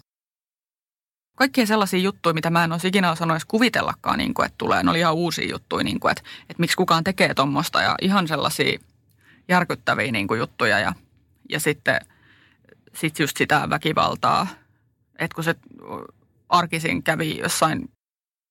kaikkia 1.38 1.66
sellaisia 1.66 2.00
juttuja, 2.00 2.34
mitä 2.34 2.50
mä 2.50 2.64
en 2.64 2.72
olisi 2.72 2.88
ikinä 2.88 3.12
osannut 3.12 3.36
edes 3.36 3.46
kuvitellakaan, 3.46 4.18
niin 4.18 4.34
kuin, 4.34 4.46
että 4.46 4.58
tulee. 4.58 4.84
Ne 4.84 4.90
oli 4.90 5.00
ihan 5.00 5.14
uusia 5.14 5.50
juttuja, 5.50 5.84
niin 5.84 6.00
kuin, 6.00 6.12
että, 6.12 6.24
että 6.42 6.60
miksi 6.60 6.78
kukaan 6.78 7.04
tekee 7.04 7.34
tuommoista 7.34 7.82
ja 7.82 7.96
ihan 8.02 8.28
sellaisia 8.28 8.80
järkyttäviä 9.48 10.12
niin 10.12 10.28
kuin 10.28 10.40
juttuja 10.40 10.80
ja, 10.80 10.94
ja 11.50 11.60
sitten 11.60 12.00
sit 12.96 13.20
just 13.20 13.38
sitä 13.38 13.70
väkivaltaa, 13.70 14.48
että 15.20 15.36
kun 15.36 15.44
se 15.44 15.56
arkisin 16.50 17.04
kävi 17.04 17.38
jossain 17.38 17.90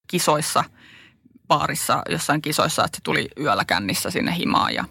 kisoissa, 0.07 0.65
baarissa, 1.49 2.03
jossain 2.09 2.43
kisoissa, 2.43 2.85
että 2.85 2.97
se 2.97 3.03
tuli 3.03 3.29
yöllä 3.41 3.65
kännissä 3.65 4.11
sinne 4.11 4.37
himaan 4.37 4.75
ja 4.75 4.85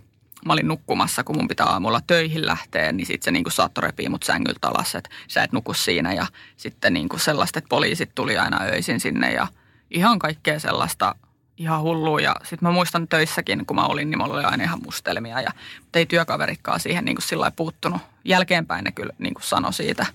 mä 0.47 0.53
olin 0.53 0.67
nukkumassa, 0.67 1.23
kun 1.23 1.37
mun 1.37 1.47
pitää 1.47 1.65
aamulla 1.65 2.01
töihin 2.07 2.45
lähteä, 2.45 2.91
niin 2.91 3.07
sitten 3.07 3.25
se 3.25 3.31
niin 3.31 3.51
saattoi 3.51 3.81
repii 3.81 4.09
mut 4.09 4.23
sängyltä 4.23 4.67
alas, 4.67 4.95
että 4.95 5.09
sä 5.27 5.43
et 5.43 5.51
nuku 5.51 5.73
siinä. 5.73 6.13
Ja 6.13 6.27
sitten 6.57 6.93
niin 6.93 7.09
kuin 7.09 7.19
sellaista, 7.19 7.59
että 7.59 7.69
poliisit 7.69 8.15
tuli 8.15 8.37
aina 8.37 8.61
öisin 8.61 8.99
sinne 8.99 9.33
ja 9.33 9.47
ihan 9.91 10.19
kaikkea 10.19 10.59
sellaista 10.59 11.15
ihan 11.57 11.81
hullua. 11.81 12.19
Ja 12.19 12.35
sitten 12.43 12.59
mä 12.67 12.71
muistan 12.71 13.07
töissäkin, 13.07 13.65
kun 13.65 13.75
mä 13.75 13.85
olin, 13.85 14.09
niin 14.09 14.17
mulla 14.17 14.33
oli 14.33 14.43
aina 14.43 14.63
ihan 14.63 14.81
mustelmia. 14.85 15.41
Ja, 15.41 15.51
ei 15.93 16.05
työkaverikkaa 16.05 16.79
siihen 16.79 17.05
niin 17.05 17.15
kuin 17.15 17.23
sillä 17.23 17.51
puuttunut. 17.51 18.01
Jälkeenpäin 18.25 18.83
ne 18.83 18.91
kyllä 18.91 19.13
niin 19.19 19.33
kuin 19.33 19.43
sanoi 19.43 19.73
siitä, 19.73 20.05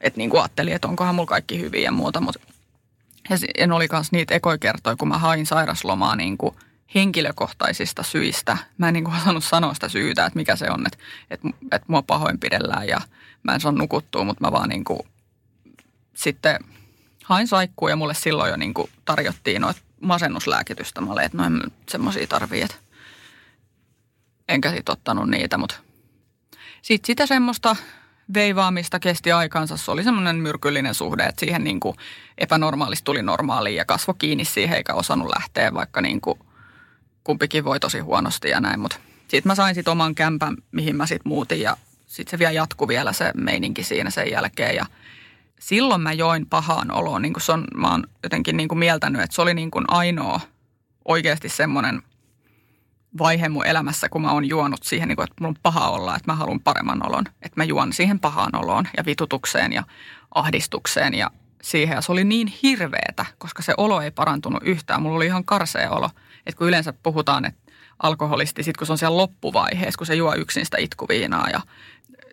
että 0.00 0.18
niin 0.18 0.30
kuin 0.30 0.40
ajattelin, 0.40 0.74
että 0.74 0.88
onkohan 0.88 1.14
mulla 1.14 1.28
kaikki 1.28 1.60
hyvin 1.60 1.82
ja 1.82 1.92
muuta. 1.92 2.20
Mutta 2.20 2.40
ja 3.30 3.36
en 3.58 3.72
oli 3.72 3.88
myös 3.92 4.12
niitä 4.12 4.34
ekoja 4.34 4.58
kertoja, 4.58 4.96
kun 4.96 5.08
mä 5.08 5.18
hain 5.18 5.46
sairaslomaa 5.46 6.16
niin 6.16 6.38
kuin 6.38 6.54
henkilökohtaisista 6.94 8.02
syistä. 8.02 8.56
Mä 8.78 8.88
en 8.88 8.94
niin 8.94 9.04
kuin 9.04 9.16
osannut 9.16 9.44
sanoa 9.44 9.74
sitä 9.74 9.88
syytä, 9.88 10.26
että 10.26 10.38
mikä 10.38 10.56
se 10.56 10.70
on, 10.70 10.86
että, 10.86 10.98
että, 11.30 11.48
että 11.72 11.86
mua 11.88 12.02
pahoinpidellään 12.02 12.88
ja 12.88 13.00
mä 13.42 13.54
en 13.54 13.60
saa 13.60 13.72
nukuttua, 13.72 14.24
mutta 14.24 14.44
mä 14.46 14.52
vaan 14.52 14.68
niin 14.68 14.84
kuin 14.84 15.00
sitten 16.14 16.58
hain 17.24 17.48
saikkuu 17.48 17.88
ja 17.88 17.96
mulle 17.96 18.14
silloin 18.14 18.50
jo 18.50 18.56
niin 18.56 18.74
kuin 18.74 18.90
tarjottiin 19.04 19.62
noita 19.62 19.80
masennuslääkitystä. 20.00 21.00
Mä 21.00 21.12
olin, 21.12 21.24
että 21.24 21.38
no 21.38 21.44
en 21.44 21.62
semmoisia 21.88 22.26
tarvii, 22.26 22.62
että 22.62 22.76
enkä 24.48 24.70
sit 24.70 24.88
ottanut 24.88 25.28
niitä, 25.28 25.58
mutta 25.58 25.76
sitten 26.82 27.06
sitä 27.06 27.26
semmoista 27.26 27.76
veivaamista 28.34 29.00
kesti 29.00 29.32
aikansa. 29.32 29.76
Se 29.76 29.90
oli 29.90 30.04
semmoinen 30.04 30.36
myrkyllinen 30.36 30.94
suhde, 30.94 31.24
että 31.24 31.40
siihen 31.40 31.64
niin 31.64 31.80
kuin 31.80 31.96
epänormaalisti 32.38 33.04
tuli 33.04 33.22
normaaliin 33.22 33.76
ja 33.76 33.84
kasvo 33.84 34.14
kiinni 34.14 34.44
siihen 34.44 34.76
eikä 34.76 34.94
osannut 34.94 35.28
lähteä, 35.28 35.74
vaikka 35.74 36.00
niin 36.00 36.20
kuin 36.20 36.38
kumpikin 37.26 37.64
voi 37.64 37.80
tosi 37.80 37.98
huonosti 37.98 38.48
ja 38.48 38.60
näin. 38.60 38.80
Mutta 38.80 38.96
sitten 39.28 39.50
mä 39.50 39.54
sain 39.54 39.74
sitten 39.74 39.92
oman 39.92 40.14
kämpän, 40.14 40.56
mihin 40.72 40.96
mä 40.96 41.06
sitten 41.06 41.28
muutin 41.28 41.60
ja 41.60 41.76
sitten 42.06 42.30
se 42.30 42.38
vielä 42.38 42.52
jatkui 42.52 42.88
vielä 42.88 43.12
se 43.12 43.32
meininki 43.34 43.82
siinä 43.82 44.10
sen 44.10 44.30
jälkeen 44.30 44.76
ja 44.76 44.86
silloin 45.60 46.00
mä 46.00 46.12
join 46.12 46.46
pahaan 46.46 46.90
oloon. 46.90 47.22
Niin 47.22 47.32
kuin 47.32 47.42
se 47.42 47.52
on, 47.52 47.64
mä 47.74 47.90
oon 47.90 48.04
jotenkin 48.22 48.56
niin 48.56 48.68
kuin 48.68 48.78
mieltänyt, 48.78 49.22
että 49.22 49.34
se 49.34 49.42
oli 49.42 49.54
niin 49.54 49.70
kuin 49.70 49.84
ainoa 49.88 50.40
oikeasti 51.04 51.48
semmoinen 51.48 52.02
vaihe 53.18 53.48
mun 53.48 53.66
elämässä, 53.66 54.08
kun 54.08 54.22
mä 54.22 54.32
oon 54.32 54.48
juonut 54.48 54.82
siihen, 54.82 55.08
niin 55.08 55.16
kuin, 55.16 55.24
että 55.24 55.34
mulla 55.40 55.50
on 55.50 55.62
paha 55.62 55.88
olla, 55.88 56.16
että 56.16 56.32
mä 56.32 56.36
haluan 56.36 56.60
paremman 56.60 57.06
olon. 57.06 57.24
Että 57.28 57.60
mä 57.60 57.64
juon 57.64 57.92
siihen 57.92 58.20
pahaan 58.20 58.56
oloon 58.56 58.88
ja 58.96 59.04
vitutukseen 59.04 59.72
ja 59.72 59.82
ahdistukseen 60.34 61.14
ja 61.14 61.30
siihen. 61.62 61.94
Ja 61.94 62.00
se 62.00 62.12
oli 62.12 62.24
niin 62.24 62.52
hirveetä, 62.62 63.26
koska 63.38 63.62
se 63.62 63.74
olo 63.76 64.00
ei 64.00 64.10
parantunut 64.10 64.62
yhtään. 64.62 65.02
Mulla 65.02 65.16
oli 65.16 65.26
ihan 65.26 65.44
karsea 65.44 65.90
olo. 65.90 66.10
Että 66.46 66.58
kun 66.58 66.68
yleensä 66.68 66.92
puhutaan, 67.02 67.44
että 67.44 67.72
alkoholisti, 68.02 68.62
sit 68.62 68.76
kun 68.76 68.86
se 68.86 68.92
on 68.92 68.98
siellä 68.98 69.16
loppuvaiheessa, 69.16 69.98
kun 69.98 70.06
se 70.06 70.14
juo 70.14 70.34
yksin 70.34 70.64
sitä 70.64 70.78
itkuviinaa 70.78 71.50
ja 71.50 71.60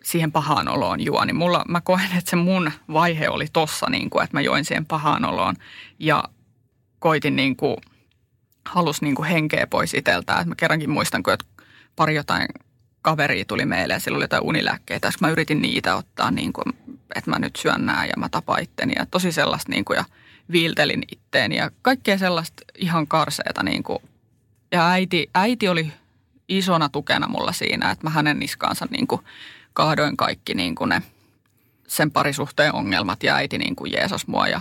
siihen 0.02 0.32
pahaan 0.32 0.68
oloon 0.68 1.00
juo, 1.00 1.24
niin 1.24 1.36
mulla, 1.36 1.64
mä 1.68 1.80
koen, 1.80 2.08
että 2.18 2.30
se 2.30 2.36
mun 2.36 2.70
vaihe 2.92 3.28
oli 3.28 3.46
tossa, 3.52 3.86
niin 3.90 4.10
kuin, 4.10 4.24
että 4.24 4.36
mä 4.36 4.40
join 4.40 4.64
siihen 4.64 4.86
pahaan 4.86 5.24
oloon 5.24 5.54
ja 5.98 6.24
koitin 6.98 7.36
niin 7.36 7.56
kuin, 7.56 7.76
halus 8.66 9.02
niin 9.02 9.14
kuin 9.14 9.28
henkeä 9.28 9.66
pois 9.66 9.94
itseltään. 9.94 10.40
Että 10.40 10.48
mä 10.48 10.54
kerrankin 10.54 10.90
muistan, 10.90 11.22
kun 11.22 11.36
pari 11.96 12.14
jotain 12.14 12.48
kaveria 13.02 13.44
tuli 13.44 13.64
meille 13.64 13.94
ja 13.94 14.00
sillä 14.00 14.16
oli 14.16 14.24
jotain 14.24 14.42
unilääkkeitä. 14.42 15.10
Mä 15.20 15.28
yritin 15.28 15.62
niitä 15.62 15.96
ottaa, 15.96 16.30
niin 16.30 16.52
kuin, 16.52 16.64
että 17.14 17.30
mä 17.30 17.38
nyt 17.38 17.56
syön 17.56 17.86
nää 17.86 18.06
ja 18.06 18.12
mä 18.16 18.28
tapaan 18.28 18.62
itteni. 18.62 18.92
Ja 18.96 19.06
tosi 19.06 19.32
sellaista 19.32 19.70
niin 19.70 19.84
kuin, 19.84 19.96
ja 19.96 20.04
viiltelin 20.52 21.02
itteeni 21.12 21.56
ja 21.56 21.70
kaikkea 21.82 22.18
sellaista 22.18 22.62
ihan 22.78 23.06
karseeta. 23.06 23.62
Niin 23.62 23.82
kuin. 23.82 23.98
Ja 24.72 24.90
äiti, 24.90 25.30
äiti 25.34 25.68
oli 25.68 25.92
isona 26.48 26.88
tukena 26.88 27.28
mulla 27.28 27.52
siinä, 27.52 27.90
että 27.90 28.06
mä 28.06 28.10
hänen 28.10 28.38
niskaansa 28.38 28.86
niin 28.90 29.06
kuin 29.06 29.20
kahdoin 29.72 30.16
kaikki 30.16 30.54
niin 30.54 30.74
kuin 30.74 30.88
ne 30.88 31.02
sen 31.86 32.10
parisuhteen 32.10 32.74
ongelmat 32.74 33.22
ja 33.22 33.34
äiti 33.34 33.58
niin 33.58 33.76
kuin 33.76 33.92
Jeesus 33.92 34.26
mua 34.26 34.48
ja 34.48 34.60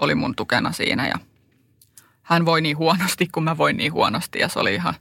oli 0.00 0.14
mun 0.14 0.36
tukena 0.36 0.72
siinä 0.72 1.08
ja 1.08 1.18
hän 2.22 2.46
voi 2.46 2.60
niin 2.60 2.76
huonosti 2.76 3.26
kuin 3.26 3.44
mä 3.44 3.58
voin 3.58 3.76
niin 3.76 3.92
huonosti 3.92 4.38
ja 4.38 4.48
se 4.48 4.58
oli 4.58 4.74
ihan, 4.74 4.94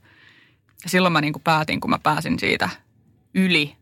ja 0.83 0.89
silloin 0.89 1.13
mä 1.13 1.21
niin 1.21 1.33
kuin 1.33 1.43
päätin, 1.43 1.79
kun 1.79 1.89
mä 1.89 1.99
pääsin 1.99 2.39
siitä 2.39 2.69
yli, 3.33 3.75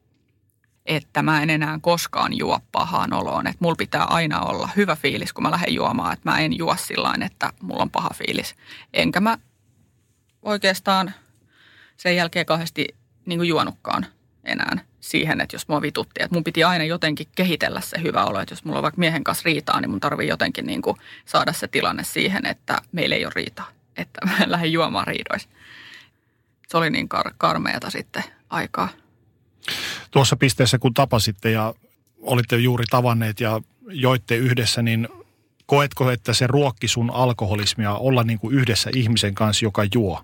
että 0.96 1.22
mä 1.22 1.44
en 1.44 1.50
enää 1.50 1.80
koskaan 1.82 2.38
juo 2.38 2.60
pahaan 2.72 3.14
oloon. 3.14 3.48
Että 3.48 3.58
mulla 3.60 3.76
pitää 3.76 4.04
aina 4.04 4.40
olla 4.40 4.70
hyvä 4.76 4.96
fiilis, 4.96 5.34
kun 5.34 5.44
mä 5.44 5.52
lähden 5.52 5.74
juomaan. 5.74 6.14
Että 6.14 6.30
mä 6.30 6.40
en 6.40 6.58
juo 6.58 6.76
sillä 6.76 7.14
että 7.26 7.54
mulla 7.62 7.82
on 7.82 7.90
paha 7.90 8.10
fiilis. 8.14 8.56
Enkä 8.94 9.20
mä 9.20 9.38
oikeastaan 10.42 11.14
sen 11.98 12.16
jälkeen 12.16 12.46
kahdesti 12.46 12.88
niin 13.26 13.40
kuin 13.40 13.50
juonutkaan 13.50 14.06
enää 14.44 14.78
siihen, 15.00 15.42
että 15.42 15.56
jos 15.56 15.68
mua 15.68 15.82
vitutti, 15.82 16.24
että 16.24 16.36
mun 16.36 16.44
piti 16.44 16.64
aina 16.64 16.84
jotenkin 16.84 17.28
kehitellä 17.36 17.82
se 17.82 18.02
hyvä 18.02 18.26
olo, 18.26 18.40
että 18.40 18.54
jos 18.54 18.66
mulla 18.66 18.80
on 18.80 18.84
vaikka 18.84 19.00
miehen 19.00 19.24
kanssa 19.24 19.46
riitaa, 19.46 19.82
niin 19.82 19.90
mun 19.90 20.00
tarvii 20.00 20.28
jotenkin 20.28 20.66
niin 20.66 20.82
kuin 20.82 20.98
saada 21.26 21.54
se 21.54 21.68
tilanne 21.68 22.04
siihen, 22.04 22.46
että 22.46 22.82
meillä 22.92 23.16
ei 23.16 23.26
ole 23.26 23.34
riitaa, 23.36 23.68
että 23.98 24.26
mä 24.26 24.38
lähden 24.46 24.72
juomaan 24.72 25.08
riidoissa. 25.08 25.50
Se 26.68 26.78
oli 26.78 26.90
niin 26.90 27.10
kar- 27.16 27.34
karmeata 27.38 27.90
sitten 27.90 28.24
aikaa. 28.50 29.01
Tuossa 30.12 30.36
pisteessä, 30.36 30.80
kun 30.80 30.94
tapasitte 30.94 31.52
ja 31.52 31.74
olitte 32.22 32.58
juuri 32.58 32.86
tavanneet 32.90 33.40
ja 33.40 33.62
joitte 33.90 34.36
yhdessä, 34.36 34.82
niin 34.82 35.08
koetko, 35.66 36.12
että 36.12 36.34
se 36.34 36.48
ruokki 36.48 36.88
sun 36.88 37.12
alkoholismia 37.12 37.94
olla 37.94 38.24
niin 38.24 38.40
kuin 38.40 38.56
yhdessä 38.56 38.90
ihmisen 38.96 39.36
kanssa, 39.36 39.66
joka 39.66 39.82
juo? 39.94 40.24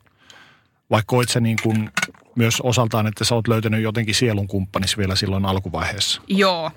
Vai 0.89 1.01
koet 1.05 1.30
sä 1.30 1.39
niin 1.39 1.57
kuin 1.64 1.91
myös 2.35 2.61
osaltaan, 2.61 3.07
että 3.07 3.23
sä 3.23 3.35
oot 3.35 3.47
löytänyt 3.47 3.81
jotenkin 3.81 4.15
sielun 4.15 4.47
kumppanis 4.47 4.97
vielä 4.97 5.15
silloin 5.15 5.45
alkuvaiheessa? 5.45 6.22
Joo. 6.27 6.72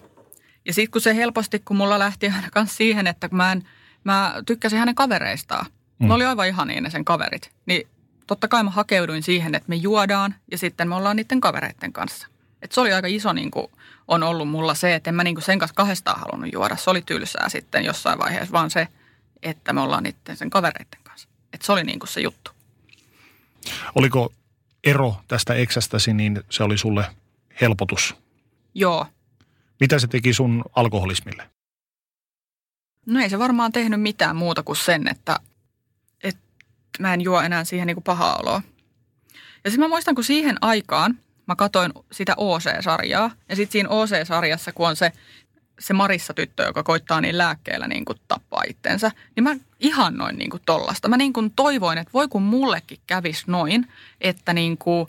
Ja 0.64 0.74
sitten 0.74 0.90
kun 0.90 1.00
se 1.00 1.16
helposti, 1.16 1.58
kun 1.58 1.76
mulla 1.76 1.98
lähti 1.98 2.26
aina 2.26 2.66
siihen, 2.66 3.06
että 3.06 3.28
mä, 3.32 3.52
en, 3.52 3.62
mä 4.04 4.34
tykkäsin 4.46 4.78
hänen 4.78 4.94
kavereistaan. 4.94 5.66
Mm. 5.98 6.06
Mä 6.06 6.14
oli 6.14 6.24
aivan 6.24 6.48
ihania 6.48 6.80
ne 6.80 6.90
sen 6.90 7.04
kaverit. 7.04 7.50
Niin 7.66 7.88
totta 8.26 8.48
kai 8.48 8.64
mä 8.64 8.70
hakeuduin 8.70 9.22
siihen, 9.22 9.54
että 9.54 9.68
me 9.68 9.76
juodaan 9.76 10.34
ja 10.50 10.58
sitten 10.58 10.88
me 10.88 10.94
ollaan 10.94 11.16
niiden 11.16 11.40
kavereiden 11.40 11.92
kanssa. 11.92 12.26
Et 12.62 12.72
se 12.72 12.80
oli 12.80 12.92
aika 12.92 13.08
iso 13.08 13.32
niin 13.32 13.50
kuin, 13.50 13.66
on 14.08 14.22
ollut 14.22 14.48
mulla 14.48 14.74
se, 14.74 14.94
että 14.94 15.10
en 15.10 15.14
mä 15.14 15.24
niin 15.24 15.34
kuin 15.34 15.44
sen 15.44 15.58
kanssa 15.58 15.74
kahdestaan 15.74 16.20
halunnut 16.20 16.52
juoda. 16.52 16.76
Se 16.76 16.90
oli 16.90 17.02
tylsää 17.02 17.48
sitten 17.48 17.84
jossain 17.84 18.18
vaiheessa, 18.18 18.52
vaan 18.52 18.70
se, 18.70 18.88
että 19.42 19.72
me 19.72 19.80
ollaan 19.80 20.02
niiden 20.02 20.36
sen 20.36 20.50
kavereiden 20.50 21.00
kanssa. 21.02 21.28
Et 21.52 21.62
se 21.62 21.72
oli 21.72 21.84
niin 21.84 21.98
kuin 21.98 22.08
se 22.08 22.20
juttu. 22.20 22.50
Oliko 23.94 24.32
ero 24.84 25.16
tästä 25.28 25.54
eksästäsi, 25.54 26.12
niin 26.12 26.42
se 26.50 26.62
oli 26.62 26.78
sulle 26.78 27.04
helpotus? 27.60 28.16
Joo. 28.74 29.06
Mitä 29.80 29.98
se 29.98 30.06
teki 30.06 30.32
sun 30.32 30.64
alkoholismille? 30.76 31.50
No 33.06 33.20
ei 33.20 33.30
se 33.30 33.38
varmaan 33.38 33.72
tehnyt 33.72 34.02
mitään 34.02 34.36
muuta 34.36 34.62
kuin 34.62 34.76
sen, 34.76 35.08
että, 35.08 35.40
että 36.22 36.42
mä 36.98 37.14
en 37.14 37.20
juo 37.20 37.40
enää 37.40 37.64
siihen 37.64 37.86
niin 37.86 37.96
kuin 37.96 38.04
pahaa 38.04 38.36
oloa. 38.36 38.62
Ja 39.64 39.70
sitten 39.70 39.80
mä 39.80 39.88
muistan, 39.88 40.14
kun 40.14 40.24
siihen 40.24 40.56
aikaan 40.60 41.18
mä 41.50 41.56
katoin 41.56 41.92
sitä 42.12 42.34
OC-sarjaa. 42.36 43.30
Ja 43.48 43.56
sitten 43.56 43.72
siinä 43.72 43.88
OC-sarjassa, 43.88 44.72
kun 44.72 44.88
on 44.88 44.96
se 44.96 45.12
se 45.80 45.92
Marissa-tyttö, 45.92 46.62
joka 46.62 46.82
koittaa 46.82 47.20
niin 47.20 47.38
lääkkeellä 47.38 47.88
niin 47.88 48.04
kuin 48.04 48.18
tappaa 48.28 48.62
itsensä, 48.68 49.10
niin 49.36 49.44
mä 49.44 49.56
ihannoin 49.80 50.38
niin 50.38 50.50
kuin 50.50 50.62
tollasta. 50.66 51.08
Mä 51.08 51.16
niin 51.16 51.32
kuin 51.32 51.52
toivoin, 51.56 51.98
että 51.98 52.12
voi 52.12 52.28
kun 52.28 52.42
mullekin 52.42 52.98
kävisi 53.06 53.44
noin, 53.46 53.88
että 54.20 54.52
niin 54.52 54.78
kuin, 54.78 55.06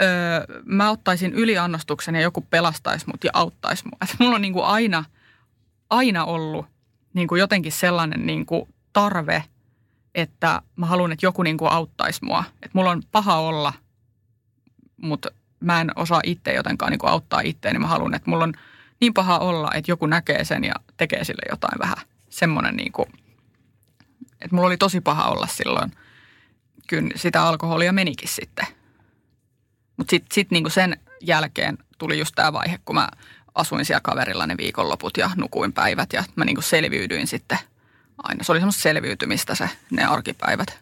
öö, 0.00 0.62
mä 0.64 0.90
ottaisin 0.90 1.32
yliannostuksen 1.32 2.14
ja 2.14 2.20
joku 2.20 2.40
pelastaisi 2.40 3.06
mut 3.06 3.24
ja 3.24 3.30
auttaisi 3.34 3.84
mua. 3.84 3.98
Että 4.02 4.16
mulla 4.18 4.34
on 4.34 4.42
niin 4.42 4.52
kuin 4.52 4.64
aina, 4.64 5.04
aina 5.90 6.24
ollut 6.24 6.66
niin 7.14 7.28
kuin 7.28 7.38
jotenkin 7.38 7.72
sellainen 7.72 8.26
niin 8.26 8.46
kuin 8.46 8.68
tarve, 8.92 9.44
että 10.14 10.62
mä 10.76 10.86
haluan, 10.86 11.12
että 11.12 11.26
joku 11.26 11.42
niin 11.42 11.58
kuin 11.58 11.72
auttaisi 11.72 12.24
mua. 12.24 12.44
Että 12.62 12.78
mulla 12.78 12.90
on 12.90 13.02
paha 13.12 13.38
olla, 13.38 13.72
mutta 14.96 15.30
mä 15.64 15.80
en 15.80 15.90
osaa 15.96 16.20
itse 16.24 16.52
jotenkaan 16.52 16.92
niin 16.92 17.00
auttaa 17.02 17.40
itseäni. 17.40 17.78
Mä 17.78 17.86
haluan, 17.86 18.14
että 18.14 18.30
mulla 18.30 18.44
on– 18.44 18.52
niin 19.00 19.14
paha 19.14 19.38
olla, 19.38 19.70
että 19.74 19.90
joku 19.90 20.06
näkee 20.06 20.44
sen 20.44 20.64
ja 20.64 20.74
tekee 20.96 21.24
sille 21.24 21.42
jotain 21.50 21.78
vähän. 21.78 21.96
Semmoinen 22.28 22.76
niin 22.76 22.92
kuin, 22.92 23.08
että 24.40 24.56
mulla 24.56 24.66
oli 24.66 24.76
tosi 24.76 25.00
paha 25.00 25.24
olla 25.24 25.46
silloin. 25.46 25.92
Kyllä 26.88 27.10
sitä 27.16 27.42
alkoholia 27.42 27.92
menikin 27.92 28.28
sitten. 28.28 28.66
Mutta 29.96 30.10
sitten 30.10 30.34
sit 30.34 30.50
niinku 30.50 30.70
sen 30.70 31.00
jälkeen 31.20 31.78
tuli 31.98 32.18
just 32.18 32.34
tämä 32.34 32.52
vaihe, 32.52 32.78
kun 32.84 32.94
mä 32.94 33.08
asuin 33.54 33.84
siellä 33.84 34.00
kaverilla 34.00 34.46
ne 34.46 34.56
viikonloput 34.56 35.16
ja 35.16 35.30
nukuin 35.36 35.72
päivät 35.72 36.12
ja 36.12 36.24
mä 36.36 36.44
niinku 36.44 36.62
selviydyin 36.62 37.26
sitten 37.26 37.58
aina. 38.22 38.44
Se 38.44 38.52
oli 38.52 38.60
semmoista 38.60 38.82
selviytymistä 38.82 39.54
se, 39.54 39.70
ne 39.90 40.04
arkipäivät 40.04 40.80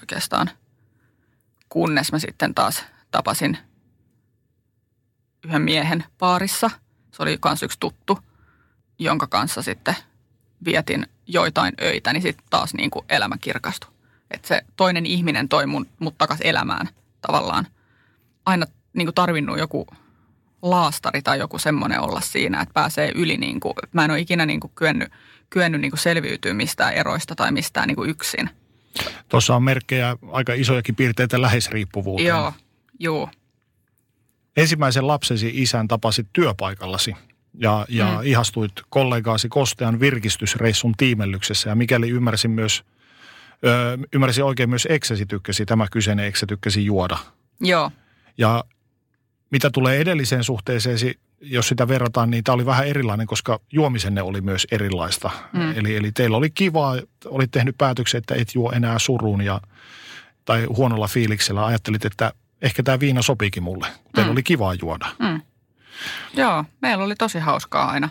oikeastaan. 0.00 0.50
Kunnes 1.68 2.12
mä 2.12 2.18
sitten 2.18 2.54
taas 2.54 2.84
tapasin 3.10 3.58
yhden 5.46 5.62
miehen 5.62 6.04
paarissa. 6.18 6.70
Se 7.12 7.22
oli 7.22 7.38
myös 7.44 7.62
yksi 7.62 7.80
tuttu, 7.80 8.18
jonka 8.98 9.26
kanssa 9.26 9.62
sitten 9.62 9.96
vietin 10.64 11.06
joitain 11.26 11.74
öitä, 11.82 12.12
niin 12.12 12.22
sitten 12.22 12.46
taas 12.50 12.74
niin 12.74 12.90
kuin 12.90 13.04
elämä 13.08 13.36
kirkastui. 13.40 13.90
Että 14.30 14.48
se 14.48 14.62
toinen 14.76 15.06
ihminen 15.06 15.48
toi 15.48 15.66
mun, 15.66 15.86
mut 15.98 16.18
takas 16.18 16.38
elämään 16.40 16.88
tavallaan. 17.20 17.66
Aina 18.46 18.66
niin 18.92 19.06
kuin 19.06 19.14
tarvinnut 19.14 19.58
joku 19.58 19.86
laastari 20.62 21.22
tai 21.22 21.38
joku 21.38 21.58
semmoinen 21.58 22.00
olla 22.00 22.20
siinä, 22.20 22.60
että 22.60 22.74
pääsee 22.74 23.12
yli. 23.14 23.36
Niin 23.36 23.60
kuin, 23.60 23.74
mä 23.92 24.04
en 24.04 24.10
ole 24.10 24.20
ikinä 24.20 24.46
niin 24.46 24.60
kuin 24.60 24.72
kyennyt, 24.74 25.12
kyennyt 25.50 25.80
niin 25.80 25.90
kuin 25.90 26.00
selviytyä 26.00 26.54
mistään 26.54 26.94
eroista 26.94 27.34
tai 27.34 27.52
mistään 27.52 27.88
niin 27.88 27.96
kuin 27.96 28.10
yksin. 28.10 28.50
Tuossa 29.28 29.56
on 29.56 29.62
merkkejä, 29.62 30.16
aika 30.32 30.54
isojakin 30.54 30.94
piirteitä 30.94 31.42
läheisriippuvuuteen. 31.42 32.28
Joo, 32.28 32.52
joo. 32.98 33.30
Ensimmäisen 34.56 35.06
lapsesi 35.06 35.50
isän 35.54 35.88
tapasit 35.88 36.26
työpaikallasi 36.32 37.14
ja, 37.54 37.86
ja 37.88 38.06
mm. 38.06 38.18
ihastuit 38.22 38.72
kollegaasi 38.88 39.48
Kostean 39.48 40.00
virkistysreissun 40.00 40.94
tiimellyksessä. 40.96 41.68
Ja 41.68 41.74
mikäli 41.74 42.10
ymmärsin 42.10 42.50
myös, 42.50 42.84
ö, 43.64 43.98
ymmärsin 44.12 44.44
oikein 44.44 44.70
myös 44.70 44.86
eksesi 44.90 45.26
tykkäsi, 45.26 45.66
tämä 45.66 45.86
kyseinen 45.90 46.26
eksä 46.26 46.46
tykkäsi 46.46 46.84
juoda. 46.84 47.18
Joo. 47.60 47.90
Ja 48.38 48.64
mitä 49.50 49.70
tulee 49.70 49.98
edelliseen 49.98 50.44
suhteeseesi, 50.44 51.18
jos 51.40 51.68
sitä 51.68 51.88
verrataan, 51.88 52.30
niin 52.30 52.44
tämä 52.44 52.54
oli 52.54 52.66
vähän 52.66 52.86
erilainen, 52.86 53.26
koska 53.26 53.60
juomisenne 53.72 54.22
oli 54.22 54.40
myös 54.40 54.66
erilaista. 54.70 55.30
Mm. 55.52 55.72
Eli, 55.76 55.96
eli 55.96 56.12
teillä 56.12 56.36
oli 56.36 56.50
kivaa, 56.50 56.96
olit 57.24 57.50
tehnyt 57.50 57.78
päätöksen, 57.78 58.18
että 58.18 58.34
et 58.34 58.54
juo 58.54 58.72
enää 58.72 58.98
suruun 58.98 59.40
ja, 59.42 59.60
tai 60.44 60.64
huonolla 60.64 61.08
fiiliksellä. 61.08 61.66
Ajattelit, 61.66 62.04
että 62.04 62.32
ehkä 62.62 62.82
tämä 62.82 63.00
viina 63.00 63.22
sopiikin 63.22 63.62
mulle, 63.62 63.86
teillä 64.14 64.28
mm. 64.28 64.32
oli 64.32 64.42
kivaa 64.42 64.74
juoda. 64.74 65.06
Mm. 65.18 65.40
Joo, 66.34 66.64
meillä 66.82 67.04
oli 67.04 67.14
tosi 67.14 67.38
hauskaa 67.38 67.90
aina. 67.90 68.08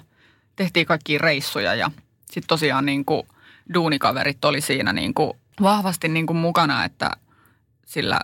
Tehtiin 0.56 0.86
kaikki 0.86 1.18
reissuja 1.18 1.76
ja 1.76 1.92
sitten 2.26 2.48
tosiaan 2.48 2.86
niin 2.86 3.06
kuin 3.06 3.28
duunikaverit 3.74 4.46
oli 4.46 4.62
siinä 4.62 4.94
niin 4.94 5.14
kuin 5.14 5.34
vahvasti 5.62 6.08
niin 6.08 6.26
kuin 6.28 6.38
mukana, 6.38 6.86
että 6.86 7.12
sillä 7.86 8.20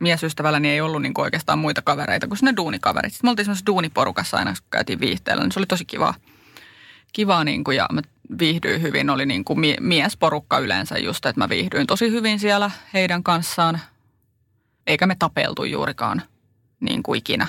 miesystävälläni 0.00 0.70
ei 0.70 0.80
ollut 0.80 1.02
niin 1.02 1.14
kuin 1.14 1.22
oikeastaan 1.22 1.58
muita 1.58 1.82
kavereita 1.82 2.28
kuin 2.28 2.38
ne 2.42 2.52
duunikaverit. 2.56 3.12
Sitten 3.12 3.26
me 3.26 3.30
oltiin 3.30 3.44
semmoisessa 3.44 3.66
duuniporukassa 3.66 4.36
aina, 4.36 4.50
kun 4.50 4.68
käytiin 4.70 5.00
viihteellä, 5.00 5.42
niin 5.42 5.52
se 5.52 5.60
oli 5.60 5.66
tosi 5.66 5.84
kivaa. 5.84 6.14
Kivaa 7.12 7.44
niin 7.44 7.64
kuin, 7.64 7.76
ja 7.76 7.86
mä 7.92 8.02
viihdyin 8.38 8.82
hyvin. 8.82 9.10
Oli 9.10 9.26
niin 9.26 9.44
kuin 9.44 9.58
miesporukka 9.80 10.58
yleensä 10.58 10.98
just, 10.98 11.26
että 11.26 11.40
mä 11.40 11.48
viihdyin 11.48 11.86
tosi 11.86 12.10
hyvin 12.10 12.38
siellä 12.38 12.70
heidän 12.94 13.22
kanssaan. 13.22 13.80
Eikä 14.86 15.06
me 15.06 15.16
tapeltu 15.18 15.64
juurikaan 15.64 16.22
niin 16.80 17.02
kuin 17.02 17.18
ikinä. 17.18 17.46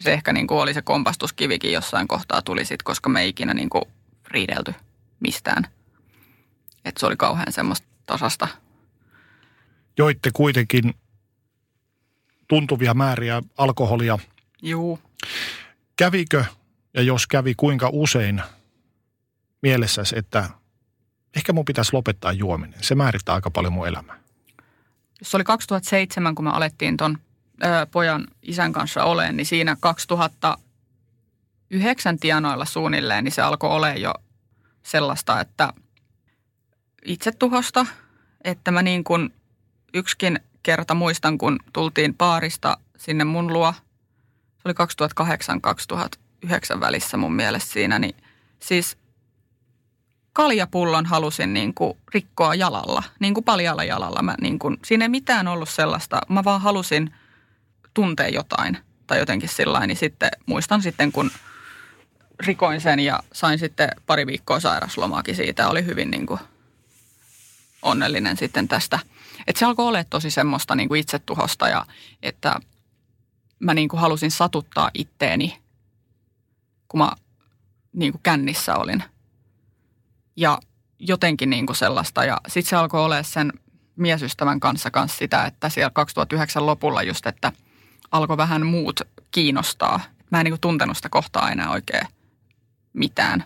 Se 0.00 0.12
ehkä 0.12 0.32
niin 0.32 0.46
kuin 0.46 0.58
oli 0.58 0.74
se 0.74 0.82
kompastuskivikin 0.82 1.72
jossain 1.72 2.08
kohtaa 2.08 2.42
tuli 2.42 2.64
sit, 2.64 2.82
koska 2.82 3.08
me 3.08 3.20
ei 3.20 3.28
ikinä 3.28 3.54
niin 3.54 3.70
kuin 3.70 3.84
riidelty 4.28 4.74
mistään. 5.20 5.66
Että 6.84 7.00
se 7.00 7.06
oli 7.06 7.16
kauhean 7.16 7.52
semmoista 7.52 7.86
tasasta. 8.06 8.48
Joitte 9.98 10.30
kuitenkin 10.32 10.94
tuntuvia 12.48 12.94
määriä 12.94 13.42
alkoholia. 13.58 14.18
Juu. 14.62 14.98
Kävikö, 15.96 16.44
ja 16.94 17.02
jos 17.02 17.26
kävi, 17.26 17.54
kuinka 17.56 17.90
usein 17.92 18.42
mielessäsi, 19.62 20.18
että 20.18 20.50
ehkä 21.36 21.52
mun 21.52 21.64
pitäisi 21.64 21.92
lopettaa 21.92 22.32
juominen. 22.32 22.82
Se 22.82 22.94
määrittää 22.94 23.34
aika 23.34 23.50
paljon 23.50 23.72
mun 23.72 23.88
elämää. 23.88 24.23
Se 25.24 25.36
oli 25.36 25.44
2007, 25.44 26.34
kun 26.34 26.44
me 26.44 26.50
alettiin 26.50 26.96
ton 26.96 27.18
ö, 27.64 27.86
pojan 27.90 28.26
isän 28.42 28.72
kanssa 28.72 29.04
oleen, 29.04 29.36
niin 29.36 29.46
siinä 29.46 29.76
2009 29.80 32.18
tienoilla 32.18 32.64
suunnilleen, 32.64 33.24
niin 33.24 33.32
se 33.32 33.42
alkoi 33.42 33.70
olla 33.70 33.90
jo 33.90 34.14
sellaista, 34.82 35.40
että 35.40 35.72
itsetuhosta, 37.04 37.86
että 38.44 38.70
mä 38.70 38.82
niin 38.82 39.04
kuin 39.04 39.34
yksikin 39.94 40.40
kerta 40.62 40.94
muistan, 40.94 41.38
kun 41.38 41.58
tultiin 41.72 42.14
paarista 42.14 42.78
sinne 42.96 43.24
mun 43.24 43.52
luo. 43.52 43.74
Se 44.56 44.62
oli 44.64 44.74
2008-2009 46.76 46.80
välissä 46.80 47.16
mun 47.16 47.34
mielestä 47.34 47.72
siinä. 47.72 47.98
Niin 47.98 48.16
siis 48.60 48.96
kaljapullon 50.34 51.06
halusin 51.06 51.54
niin 51.54 51.74
kuin 51.74 51.98
rikkoa 52.14 52.54
jalalla, 52.54 53.02
niin 53.20 53.34
kuin 53.34 53.44
paljalla 53.44 53.84
jalalla. 53.84 54.22
Mä 54.22 54.34
niin 54.40 54.58
kuin, 54.58 54.76
siinä 54.84 55.04
ei 55.04 55.08
mitään 55.08 55.48
ollut 55.48 55.68
sellaista. 55.68 56.20
Mä 56.28 56.44
vaan 56.44 56.60
halusin 56.60 57.14
tuntea 57.94 58.28
jotain 58.28 58.78
tai 59.06 59.18
jotenkin 59.18 59.48
sillä 59.48 59.86
niin 59.86 59.96
sitten 59.96 60.30
muistan 60.46 60.82
sitten, 60.82 61.12
kun 61.12 61.30
rikoin 62.40 62.80
sen 62.80 63.00
ja 63.00 63.20
sain 63.32 63.58
sitten 63.58 63.88
pari 64.06 64.26
viikkoa 64.26 64.60
sairaslomaakin 64.60 65.36
siitä. 65.36 65.68
Oli 65.68 65.84
hyvin 65.84 66.10
niin 66.10 66.26
kuin 66.26 66.40
onnellinen 67.82 68.36
sitten 68.36 68.68
tästä– 68.68 68.98
että 69.46 69.58
se 69.58 69.64
alkoi 69.64 69.86
olla 69.86 70.04
tosi 70.04 70.30
semmoista 70.30 70.74
niin 70.74 70.88
kuin 70.88 71.00
itsetuhosta 71.00 71.68
ja 71.68 71.86
että 72.22 72.60
mä 73.58 73.74
niin 73.74 73.88
kuin 73.88 74.00
halusin 74.00 74.30
satuttaa 74.30 74.90
itteeni, 74.94 75.58
kun 76.88 76.98
mä 76.98 77.12
niin 77.92 78.12
kuin 78.12 78.22
kännissä 78.22 78.76
olin. 78.76 79.04
Ja 80.36 80.58
jotenkin 80.98 81.50
niin 81.50 81.66
kuin 81.66 81.76
sellaista. 81.76 82.24
Ja 82.24 82.40
sitten 82.48 82.70
se 82.70 82.76
alkoi 82.76 83.00
olla 83.00 83.22
sen 83.22 83.52
miesystävän 83.96 84.60
kanssa 84.60 84.90
kanssa 84.90 85.18
sitä, 85.18 85.44
että 85.44 85.68
siellä 85.68 85.90
2009 85.90 86.66
lopulla 86.66 87.02
just, 87.02 87.26
että 87.26 87.52
alkoi 88.10 88.36
vähän 88.36 88.66
muut 88.66 89.00
kiinnostaa. 89.30 90.00
Mä 90.30 90.40
en 90.40 90.44
niin 90.44 90.52
kuin 90.52 90.60
tuntenut 90.60 90.96
sitä 90.96 91.08
kohtaa 91.08 91.50
enää 91.50 91.70
oikein 91.70 92.06
mitään. 92.92 93.44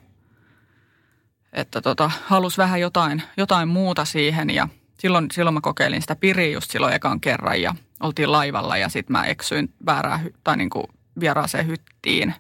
Että 1.53 1.81
tota, 1.81 2.11
halus 2.25 2.59
vähän 2.59 2.81
jotain, 2.81 3.23
jotain 3.37 3.69
muuta 3.69 4.05
siihen 4.05 4.51
ja 4.51 4.69
silloin, 4.99 5.27
silloin 5.33 5.55
mä 5.55 5.61
kokeilin 5.61 6.01
sitä 6.01 6.17
piriä 6.17 6.53
just 6.53 6.71
silloin 6.71 6.95
ekan 6.95 7.21
kerran 7.21 7.63
ja 7.63 7.75
oltiin 8.01 8.33
laivalla 8.33 8.77
ja 8.77 8.89
sitten 8.89 9.13
mä 9.13 9.25
eksyin 9.25 9.75
väärään 9.87 10.21
tai 10.45 10.57
niin 10.57 10.71
kuin 10.71 10.87
vieraaseen 11.21 11.67
hyttiin 11.67 12.35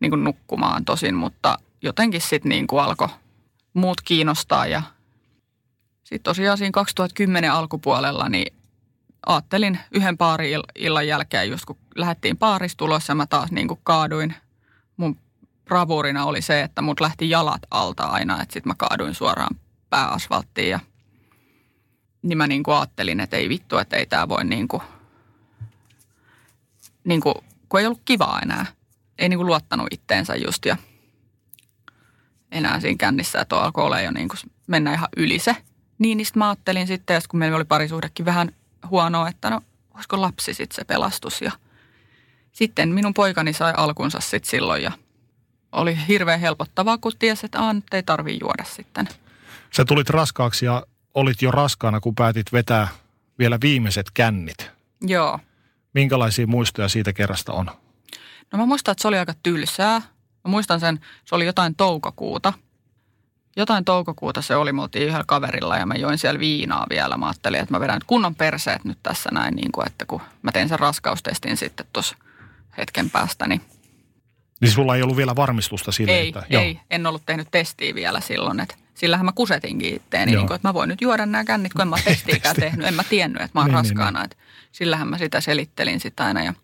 niin 0.00 0.10
kuin 0.10 0.24
nukkumaan 0.24 0.84
tosin, 0.84 1.14
mutta 1.14 1.58
jotenkin 1.82 2.20
sitten 2.20 2.48
niin 2.48 2.66
kuin 2.66 2.82
alkoi 2.82 3.08
muut 3.74 4.00
kiinnostaa 4.00 4.66
ja 4.66 4.82
sitten 6.04 6.30
tosiaan 6.30 6.58
siinä 6.58 6.70
2010 6.70 7.52
alkupuolella 7.52 8.28
niin 8.28 8.54
ajattelin 9.26 9.78
yhden 9.90 10.18
paari 10.18 10.52
illan 10.74 11.06
jälkeen 11.06 11.50
just 11.50 11.64
kun 11.64 11.76
lähdettiin 11.96 12.36
paaristulossa 12.36 13.14
mä 13.14 13.26
taas 13.26 13.50
niin 13.50 13.68
kuin 13.68 13.80
kaaduin. 13.82 14.34
Mun 14.96 15.16
bravurina 15.64 16.24
oli 16.24 16.42
se, 16.42 16.62
että 16.62 16.82
mut 16.82 17.00
lähti 17.00 17.30
jalat 17.30 17.62
alta 17.70 18.04
aina, 18.04 18.42
että 18.42 18.52
sitten 18.52 18.70
mä 18.70 18.74
kaaduin 18.74 19.14
suoraan 19.14 19.56
pääasfalttiin 19.90 20.70
ja 20.70 20.80
niin 22.22 22.38
mä 22.38 22.46
niin 22.46 22.62
kuin 22.62 22.76
ajattelin, 22.76 23.20
että 23.20 23.36
ei 23.36 23.48
vittu, 23.48 23.78
että 23.78 23.96
ei 23.96 24.06
tämä 24.06 24.28
voi 24.28 24.44
niin 24.44 24.68
kuin, 24.68 24.82
niin 27.04 27.20
kuin, 27.20 27.34
kun 27.68 27.80
ei 27.80 27.86
ollut 27.86 28.02
kivaa 28.04 28.40
enää. 28.40 28.66
Ei 29.18 29.28
niin 29.28 29.38
kuin 29.38 29.46
luottanut 29.46 29.86
itteensä 29.90 30.36
just 30.36 30.64
ja 30.64 30.76
enää 32.52 32.80
siinä 32.80 32.98
kännissä, 32.98 33.40
että 33.40 33.56
alkoi 33.56 33.84
olla 33.84 34.00
jo 34.00 34.10
niin 34.10 34.28
kuin 34.28 34.38
mennä 34.66 34.94
ihan 34.94 35.08
yli 35.16 35.38
se. 35.38 35.56
Niin, 35.98 36.18
niin 36.18 36.26
mä 36.34 36.48
ajattelin 36.48 36.86
sitten, 36.86 37.16
että 37.16 37.28
kun 37.28 37.38
meillä 37.38 37.56
oli 37.56 37.64
parisuhdekin 37.64 38.26
vähän 38.26 38.52
huonoa, 38.90 39.28
että 39.28 39.50
no 39.50 39.60
olisiko 39.94 40.20
lapsi 40.20 40.54
sitten 40.54 40.76
se 40.76 40.84
pelastus. 40.84 41.42
Ja 41.42 41.52
sitten 42.52 42.88
minun 42.88 43.14
poikani 43.14 43.52
sai 43.52 43.72
alkunsa 43.76 44.20
sitten 44.20 44.50
silloin 44.50 44.82
ja 44.82 44.92
oli 45.72 45.98
hirveän 46.08 46.40
helpottavaa, 46.40 46.98
kun 46.98 47.12
tiesi, 47.18 47.46
että 47.46 47.60
Aa, 47.60 47.72
nyt 47.72 47.94
ei 47.94 48.02
tarvii 48.02 48.38
juoda 48.40 48.64
sitten. 48.64 49.08
Sä 49.76 49.84
tulit 49.84 50.10
raskaaksi 50.10 50.64
ja 50.66 50.86
olit 51.14 51.42
jo 51.42 51.50
raskaana, 51.50 52.00
kun 52.00 52.14
päätit 52.14 52.52
vetää 52.52 52.88
vielä 53.38 53.58
viimeiset 53.62 54.10
kännit. 54.14 54.70
Joo. 55.00 55.40
Minkälaisia 55.94 56.46
muistoja 56.46 56.88
siitä 56.88 57.12
kerrasta 57.12 57.52
on? 57.52 57.70
No 58.52 58.58
mä 58.58 58.66
muistan, 58.66 58.92
että 58.92 59.02
se 59.02 59.08
oli 59.08 59.18
aika 59.18 59.34
tylsää. 59.42 60.02
Mä 60.48 60.50
muistan 60.50 60.80
sen, 60.80 61.00
se 61.24 61.34
oli 61.34 61.46
jotain 61.46 61.74
toukokuuta. 61.74 62.52
Jotain 63.56 63.84
toukokuuta 63.84 64.42
se 64.42 64.56
oli, 64.56 64.72
me 64.72 64.82
oltiin 64.82 65.04
yhdellä 65.04 65.24
kaverilla 65.26 65.76
ja 65.76 65.86
mä 65.86 65.94
join 65.94 66.18
siellä 66.18 66.40
viinaa 66.40 66.86
vielä. 66.90 67.16
Mä 67.16 67.26
ajattelin, 67.26 67.60
että 67.60 67.74
mä 67.74 67.80
vedän 67.80 68.00
kunnon 68.06 68.34
perseet 68.34 68.84
nyt 68.84 68.98
tässä 69.02 69.30
näin, 69.32 69.54
niin 69.54 69.72
kuin, 69.72 69.86
että 69.86 70.06
kun 70.06 70.20
mä 70.42 70.52
tein 70.52 70.68
sen 70.68 70.78
raskaustestin 70.78 71.56
sitten 71.56 71.86
tuossa 71.92 72.16
hetken 72.78 73.10
päästä, 73.10 73.46
niin 73.46 73.60
niin 74.60 74.70
sulla 74.70 74.96
ei 74.96 75.02
ollut 75.02 75.16
vielä 75.16 75.36
varmistusta 75.36 75.92
sille, 75.92 76.12
ei, 76.12 76.28
että... 76.28 76.42
Ei, 76.50 76.72
joo. 76.72 76.82
en 76.90 77.06
ollut 77.06 77.22
tehnyt 77.26 77.48
testiä 77.50 77.94
vielä 77.94 78.20
silloin, 78.20 78.60
että 78.60 78.74
sillähän 78.94 79.26
mä 79.26 79.32
kusetinkin 79.34 79.94
itteeni, 79.94 80.32
niin 80.32 80.46
kuin, 80.46 80.56
että 80.56 80.68
mä 80.68 80.74
voin 80.74 80.88
nyt 80.88 81.00
juoda 81.00 81.26
nämä 81.26 81.44
kännit, 81.44 81.72
kun 81.72 81.82
en 81.82 81.88
mä 81.88 81.96
testiikään 82.04 82.56
tehnyt. 82.60 82.86
En 82.86 82.94
mä 82.94 83.04
tiennyt, 83.04 83.42
että 83.42 83.58
mä 83.58 83.60
oon 83.60 83.70
niin, 83.70 83.74
raskaana. 83.74 84.20
Niin, 84.20 84.30
niin. 84.30 84.46
sillähän 84.72 85.08
mä 85.08 85.18
sitä 85.18 85.40
selittelin 85.40 86.00
sitä 86.00 86.24
aina 86.24 86.44
ja 86.44 86.54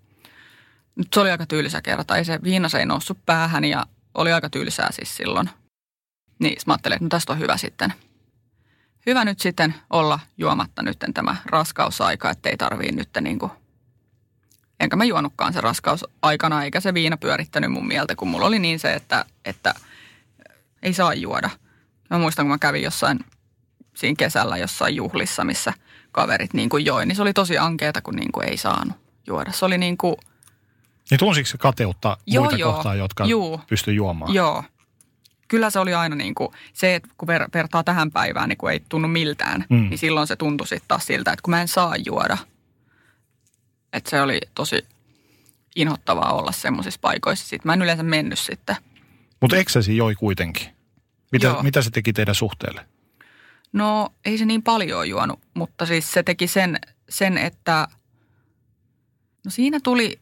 nyt 0.97 1.09
se 1.15 1.21
oli 1.21 1.31
aika 1.31 1.47
tyylisä 1.47 1.83
kerta. 1.83 2.16
Ei 2.16 2.25
se 2.25 2.39
viinas 2.43 2.75
ei 2.75 2.87
noussut 2.87 3.19
päähän 3.27 3.65
ja 3.65 3.87
oli 4.15 4.33
aika 4.33 4.51
tylsää 4.51 4.89
siis 4.93 5.16
silloin. 5.16 5.51
Niin 6.39 6.57
mä 6.66 6.73
ajattelin, 6.73 6.97
että 6.97 7.05
no 7.05 7.09
tästä 7.09 7.33
on 7.33 7.39
hyvä 7.39 7.57
sitten. 7.57 7.93
Hyvä 9.07 9.25
nyt 9.25 9.41
sitten 9.41 9.75
olla 9.91 10.21
juomatta 10.39 10.83
nyt 10.83 10.99
tämä 11.15 11.37
raskausaika, 11.47 12.31
ettei 12.31 12.57
tarvii 12.57 12.93
nyt 12.93 13.09
niin 13.21 13.39
kuin 13.39 13.53
enkä 14.81 14.97
mä 14.97 15.05
juonutkaan 15.05 15.53
se 15.53 15.61
raskausaikana, 15.61 16.65
eikä 16.65 16.81
se 16.81 16.95
viina 16.95 17.16
pyörittänyt 17.16 17.73
mun 17.73 17.87
mieltä, 17.87 18.16
kun 18.16 18.29
mulla 18.29 18.47
oli 18.47 18.59
niin 18.59 18.79
se, 18.79 18.95
että, 18.95 19.25
että 19.45 19.75
ei 20.83 20.93
saa 20.93 21.15
juoda. 21.15 21.51
Mä 22.11 22.19
muistan, 22.19 22.45
kun 22.45 22.51
mä 22.51 22.59
kävin 22.59 22.83
jossain 22.83 23.19
siinä 23.97 24.16
kesällä 24.19 24.57
jossain 24.57 24.97
juhlissa, 24.97 25.45
missä 25.45 25.73
kaverit 26.12 26.55
niin 26.55 26.69
kuin 26.69 26.85
joi, 26.85 27.07
niin 27.07 27.16
se 27.16 27.23
oli 27.23 27.33
tosi 27.33 27.59
ankeeta, 27.59 28.03
kun 28.03 28.16
niin 28.16 28.33
kuin 28.33 28.49
ei 28.49 28.57
saanut 28.57 28.97
juoda. 29.27 29.53
Se 29.53 29.65
oli 29.65 29.79
niin 29.79 29.99
kuin... 29.99 30.16
Niin 31.11 31.19
tunsiko 31.19 31.47
se 31.47 31.59
kateutta 31.59 32.17
joo, 32.27 32.45
muita 32.45 32.57
joo, 32.57 32.73
kohtaan, 32.73 32.99
jotka 32.99 33.25
juu, 33.25 33.61
pysty 33.67 33.93
juomaan? 33.93 34.35
Joo. 34.35 34.65
Kyllä 35.49 35.71
se 35.71 35.79
oli 35.79 35.95
aina 35.95 36.17
niin 36.17 36.35
kuin 36.35 36.49
se, 36.73 36.95
että 36.95 37.09
kun 37.19 37.27
ver, 37.29 37.49
vertaa 37.55 37.85
tähän 37.85 38.11
päivään, 38.11 38.49
niin 38.49 38.57
kun 38.57 38.71
ei 38.71 38.81
tunnu 38.89 39.09
miltään, 39.09 39.65
mm. 39.69 39.89
niin 39.89 39.99
silloin 39.99 40.27
se 40.27 40.37
tuntui 40.37 40.67
sitten 40.67 40.89
taas 40.89 41.07
siltä, 41.07 41.33
että 41.33 41.43
kun 41.43 41.51
mä 41.51 41.61
en 41.61 41.69
saa 41.69 41.97
juoda. 41.97 42.39
Että 43.93 44.11
se 44.11 44.23
oli 44.23 44.41
tosi 44.55 44.85
inhottavaa 45.77 46.33
olla 46.33 46.53
semmoisissa 46.53 47.01
paikoissa. 47.01 47.49
Sitten 47.49 47.69
mä 47.69 47.73
en 47.73 47.83
yleensä 47.83 48.03
mennyt 48.03 48.39
sitten. 48.39 48.77
Mutta 49.41 49.57
eksäsi 49.57 49.97
joi 49.97 50.15
kuitenkin. 50.15 50.69
Mitä, 51.33 51.57
mitä 51.63 51.83
se 51.83 51.91
teki 51.91 52.13
teidän 52.13 52.35
suhteelle? 52.35 52.87
No 53.73 54.13
ei 54.25 54.39
se 54.39 54.45
niin 54.45 54.63
paljon 54.63 55.09
juonut, 55.09 55.41
mutta 55.55 55.87
siis 55.87 56.13
se 56.13 56.23
teki 56.23 56.47
sen, 56.47 56.79
sen 57.09 57.39
että 57.39 57.89
no 59.45 59.51
siinä 59.51 59.81
tuli, 59.83 60.21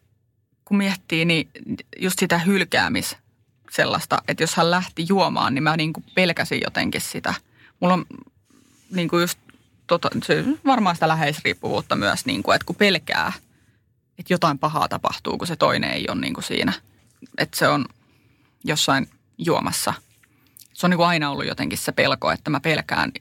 kun 0.73 0.78
miettii, 0.78 1.24
niin 1.24 1.51
just 1.99 2.19
sitä 2.19 2.39
hylkäämis 2.39 3.16
sellaista, 3.70 4.23
että 4.28 4.43
jos 4.43 4.55
hän 4.55 4.70
lähti 4.70 5.07
juomaan, 5.09 5.55
niin 5.55 5.62
mä 5.62 5.77
niin 5.77 5.93
kuin 5.93 6.05
pelkäsin 6.15 6.61
jotenkin 6.65 7.01
sitä. 7.01 7.35
Mulla 7.81 7.94
on 7.94 8.07
niin 8.90 9.09
kuin 9.09 9.20
just 9.20 9.39
tota, 9.86 10.09
se 10.24 10.44
varmaan 10.66 10.97
sitä 10.97 11.09
läheisriippuvuutta 11.09 11.97
myös, 11.97 12.27
niin 12.27 12.43
kuin, 12.43 12.55
että 12.55 12.66
kun 12.66 12.77
pelkää, 12.77 13.32
että 14.19 14.32
jotain 14.32 14.59
pahaa 14.59 14.89
tapahtuu, 14.89 15.39
kun 15.39 15.47
se 15.47 15.57
toinen 15.57 15.90
ei 15.90 16.07
ole 16.09 16.20
niin 16.20 16.35
kuin 16.35 16.44
siinä. 16.44 16.73
Että 17.39 17.59
se 17.59 17.69
on 17.69 17.86
jossain 18.65 19.09
juomassa– 19.39 19.94
se 20.73 20.86
on 20.86 20.90
niin 20.90 20.99
kuin 20.99 21.07
aina 21.07 21.31
ollut 21.31 21.47
jotenkin 21.47 21.78
se 21.78 21.93
pelko, 21.93 22.31
että 22.31 22.51
mä 22.51 22.61
pelkään, 22.61 23.12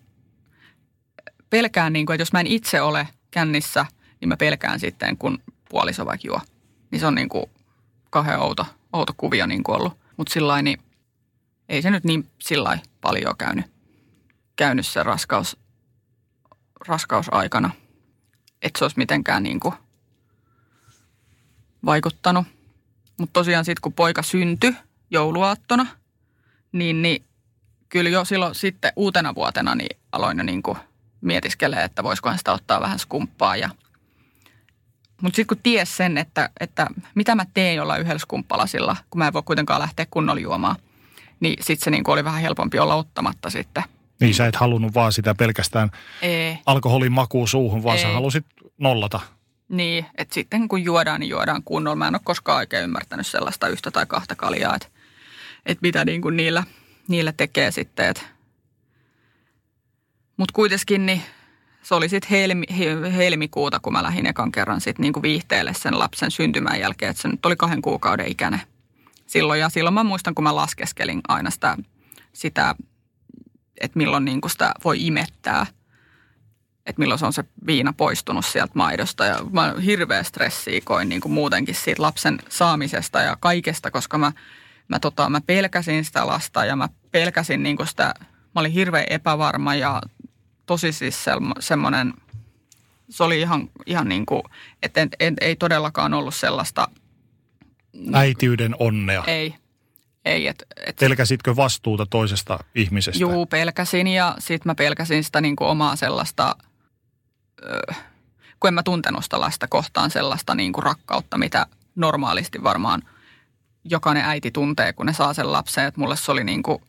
pelkään 1.50 1.94
niin 1.94 2.06
kuin, 2.06 2.16
että 2.16 2.22
jos 2.22 2.34
mä 2.34 2.40
en 2.40 2.48
itse 2.48 2.82
ole 2.82 3.08
kännissä, 3.32 3.86
niin 4.22 4.30
mä 4.30 4.38
pelkään 4.38 4.80
sitten, 4.80 5.18
kun 5.18 5.40
puoliso 5.70 6.06
vaikka 6.06 6.28
juo. 6.28 6.42
Niin 6.92 7.00
se 7.00 7.08
on 7.08 7.16
niin 7.16 7.30
kuin 7.30 7.46
kauhean 8.10 8.40
outo, 8.40 8.66
outo 8.94 9.14
kuvio 9.18 9.46
niin 9.46 9.64
kuin 9.64 9.76
ollut. 9.76 9.98
Mutta 10.18 10.34
sillä 10.34 10.62
niin 10.62 10.82
ei 11.70 11.82
se 11.82 11.92
nyt 11.92 12.04
niin 12.04 12.30
sillä 12.42 12.80
paljon 13.02 13.38
käynyt, 13.38 13.66
käynyt 14.56 14.88
se 14.88 15.04
raskaus, 15.04 15.58
raskausaikana. 16.88 17.72
Että 18.62 18.80
se 18.80 18.86
olisi 18.86 18.98
mitenkään 18.98 19.44
niin 19.44 19.60
kuin 19.60 19.74
vaikuttanut. 21.86 22.48
Mutta 23.18 23.34
tosiaan 23.34 23.66
sitten 23.66 23.82
kun 23.82 23.94
poika 23.94 24.24
syntyi 24.24 24.76
jouluaattona, 25.12 25.86
niin, 26.72 27.02
niin 27.02 27.26
kyllä 27.90 28.10
jo 28.10 28.26
silloin 28.26 28.56
sitten 28.56 28.94
uutena 28.96 29.36
vuotena 29.36 29.76
niin 29.76 29.98
aloin 30.12 30.38
jo 30.38 30.44
niin 30.44 30.64
kuin 30.64 30.78
mietiskelee, 31.22 31.84
että 31.84 32.04
voisikohan 32.04 32.38
sitä 32.38 32.54
ottaa 32.54 32.82
vähän 32.82 33.00
skumppaa. 33.00 33.56
Ja... 33.58 33.70
Mutta 35.22 35.36
sitten 35.36 35.58
kun 35.58 35.64
ties 35.64 35.98
sen, 35.98 36.18
että, 36.18 36.50
että 36.60 36.88
mitä 37.16 37.36
mä 37.36 37.46
teen 37.54 37.76
jollain 37.76 38.02
yhdellä 38.02 38.20
skumppalasilla, 38.20 38.96
kun 39.10 39.20
mä 39.20 39.28
en 39.28 39.34
voi 39.34 39.44
kuitenkaan 39.46 39.82
lähteä 39.82 40.06
kunnolla 40.12 40.42
juomaan, 40.42 40.76
niin 41.40 41.64
sitten 41.64 41.84
se 41.84 41.92
niin 41.92 42.04
kuin 42.04 42.14
oli 42.14 42.24
vähän 42.24 42.42
helpompi 42.42 42.80
olla 42.80 42.96
ottamatta 42.96 43.50
sitten. 43.50 43.84
Niin 44.22 44.34
sä 44.34 44.48
et 44.48 44.56
halunnut 44.56 44.94
vaan 44.94 45.14
sitä 45.14 45.36
pelkästään 45.36 45.92
Ei. 46.22 46.58
alkoholin 46.66 47.12
makuun 47.12 47.48
suuhun, 47.48 47.84
vaan 47.84 47.98
Ei. 47.98 48.04
sä 48.04 48.10
halusit 48.10 48.46
nollata. 48.78 49.20
Niin, 49.70 50.06
että 50.18 50.34
sitten 50.34 50.68
kun 50.68 50.84
juodaan, 50.84 51.20
niin 51.20 51.30
juodaan 51.30 51.64
kunnolla. 51.64 51.96
Mä 51.96 52.08
en 52.08 52.16
ole 52.16 52.22
koskaan 52.24 52.58
oikein 52.58 52.84
ymmärtänyt 52.84 53.28
sellaista 53.28 53.68
yhtä 53.68 53.92
tai 53.92 54.06
kahta 54.06 54.36
kaljaa, 54.36 54.76
että, 54.76 54.88
että 55.66 55.82
mitä 55.82 56.06
niin 56.06 56.22
kuin 56.22 56.38
niillä– 56.38 56.64
niille 57.12 57.34
tekee 57.38 57.72
sitten. 57.72 58.14
Mutta 60.38 60.54
kuitenkin 60.54 61.06
niin 61.06 61.22
se 61.84 61.96
oli 61.96 62.10
sitten 62.10 62.30
helmi, 62.30 62.66
helmikuuta, 63.16 63.80
kun 63.80 63.94
mä 63.94 64.04
lähdin 64.04 64.26
ekan 64.26 64.52
kerran 64.52 64.82
sitten 64.82 65.04
niin 65.04 65.22
viihteelle 65.22 65.74
sen 65.74 66.00
lapsen 66.00 66.32
syntymän 66.32 66.80
jälkeen. 66.80 67.10
Että 67.10 67.22
se 67.22 67.28
nyt 67.28 67.46
oli 67.46 67.56
kahden 67.56 67.82
kuukauden 67.82 68.28
ikäinen 68.28 68.62
silloin. 69.28 69.60
Ja 69.60 69.70
silloin 69.70 69.94
mä 69.94 70.04
muistan, 70.04 70.36
kun 70.36 70.44
mä 70.44 70.56
laskeskelin 70.56 71.22
aina 71.28 71.50
sitä, 71.50 71.78
sitä 72.34 72.76
että 73.82 73.98
milloin 73.98 74.26
niin 74.26 74.42
kuin 74.42 74.52
sitä 74.52 74.72
voi 74.84 75.08
imettää. 75.08 75.66
Että 76.86 77.00
milloin 77.00 77.20
se 77.20 77.26
on 77.26 77.34
se 77.34 77.44
viina 77.66 77.94
poistunut 77.94 78.46
sieltä 78.46 78.72
maidosta. 78.76 79.26
Ja 79.26 79.40
mä 79.52 79.74
hirveä 79.86 80.24
stressiä 80.24 80.82
koin 80.84 81.10
niin 81.10 81.22
kuin 81.22 81.32
muutenkin 81.32 81.76
siitä 81.76 82.02
lapsen 82.02 82.40
saamisesta 82.50 83.20
ja 83.20 83.38
kaikesta, 83.40 83.92
koska 83.92 84.18
mä– 84.18 84.32
mä, 84.92 85.00
tota, 85.00 85.30
mä 85.30 85.42
pelkäsin 85.42 86.06
sitä 86.06 86.28
lasta 86.28 86.66
ja 86.66 86.76
mä 86.76 86.90
pelkäsin 87.12 87.64
niin 87.64 87.78
sitä, 87.88 88.14
mä 88.56 88.60
olin 88.62 88.72
hirveän 88.72 89.06
epävarma 89.10 89.76
ja 89.76 90.02
tosi 90.72 90.92
siis 90.92 91.24
se, 91.24 91.32
semmoinen, 91.60 92.14
se 93.10 93.24
oli 93.24 93.40
ihan, 93.40 93.70
ihan 93.86 94.10
niin 94.10 94.26
kuin, 94.26 94.42
että 94.84 95.02
en, 95.02 95.10
en, 95.20 95.36
ei 95.42 95.56
todellakaan 95.56 96.14
ollut 96.14 96.36
sellaista. 96.36 96.88
Niin, 97.94 98.16
Äitiyden 98.16 98.76
onnea. 98.80 99.24
Ei, 99.28 99.56
ei. 100.26 100.48
Et, 100.48 100.64
et, 100.86 100.96
Pelkäsitkö 100.96 101.56
vastuuta 101.56 102.06
toisesta 102.06 102.60
ihmisestä? 102.76 103.20
Juu, 103.20 103.46
pelkäsin 103.46 104.08
ja 104.08 104.36
sitten 104.40 104.70
mä 104.70 104.76
pelkäsin 104.76 105.24
sitä 105.24 105.42
niin 105.42 105.56
kuin 105.56 105.68
omaa 105.68 105.96
sellaista, 105.96 106.56
ö, 107.64 107.94
kun 108.60 108.68
en 108.68 108.74
mä 108.74 108.84
tuntenut 108.84 109.24
sitä 109.24 109.40
lasta 109.40 109.68
kohtaan 109.68 110.12
sellaista 110.12 110.56
niin 110.56 110.74
kuin 110.74 110.84
rakkautta, 110.84 111.38
mitä 111.38 111.66
normaalisti 111.96 112.64
varmaan– 112.64 113.02
jokainen 113.84 114.26
äiti 114.26 114.52
tuntee, 114.52 114.94
kun 114.94 115.06
ne 115.06 115.14
saa 115.14 115.34
sen 115.34 115.52
lapsen. 115.52 115.86
Että 115.86 116.00
mulle 116.00 116.16
se 116.16 116.32
oli 116.32 116.44
niin 116.44 116.64
kuin, 116.64 116.84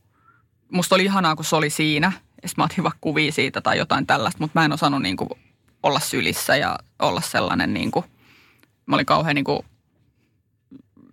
musta 0.73 0.95
oli 0.95 1.05
ihanaa, 1.05 1.37
kun 1.37 1.45
se 1.45 1.57
oli 1.57 1.71
siinä. 1.71 2.13
Ja 2.43 2.49
mä 2.57 2.65
otin 2.65 2.85
vaikka 2.85 2.99
kuvia 3.01 3.33
siitä 3.33 3.61
tai 3.61 3.79
jotain 3.79 4.07
tällaista, 4.07 4.41
mutta 4.41 4.61
mä 4.61 4.65
en 4.65 4.73
osannut 4.73 5.03
niin 5.03 5.17
kuin 5.17 5.31
olla 5.83 6.01
sylissä 6.01 6.57
ja 6.57 6.79
olla 6.99 7.21
sellainen 7.21 7.75
niin 7.75 7.91
kuin, 7.91 8.05
mä 8.87 8.97
olin 8.97 9.07
kauhean 9.07 9.35
niin 9.35 9.45
kuin, 9.45 9.67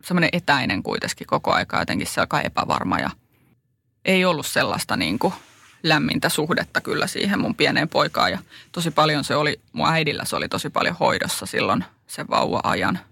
semmoinen 0.03 0.29
etäinen 0.33 0.83
kuitenkin 0.83 1.27
koko 1.27 1.53
aika, 1.53 1.79
jotenkin 1.79 2.07
se 2.07 2.21
aika 2.21 2.41
epävarma 2.41 2.99
ja 2.99 3.09
ei 4.05 4.25
ollut 4.25 4.45
sellaista 4.45 4.97
niin 4.97 5.19
kuin 5.19 5.33
lämmintä 5.83 6.29
suhdetta 6.29 6.81
kyllä 6.81 7.07
siihen 7.07 7.39
mun 7.39 7.55
pieneen 7.55 7.89
poikaan 7.89 8.31
ja 8.31 8.39
tosi 8.71 8.91
paljon 8.91 9.23
se 9.23 9.35
oli, 9.35 9.61
mun 9.73 9.89
äidillä 9.89 10.25
se 10.25 10.35
oli 10.35 10.49
tosi 10.49 10.69
paljon 10.69 10.95
hoidossa 10.99 11.45
silloin 11.45 11.83
sen 12.07 12.29
vauva-ajan– 12.29 12.99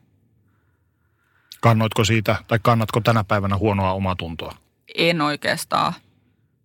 Kannoitko 1.62 2.04
siitä 2.04 2.36
tai 2.48 2.60
kannatko 2.62 3.02
tänä 3.02 3.24
päivänä 3.24 3.58
huonoa 3.58 3.94
omaa 3.94 4.16
tuntoa? 4.16 4.56
En 4.96 5.22
oikeastaan. 5.22 5.94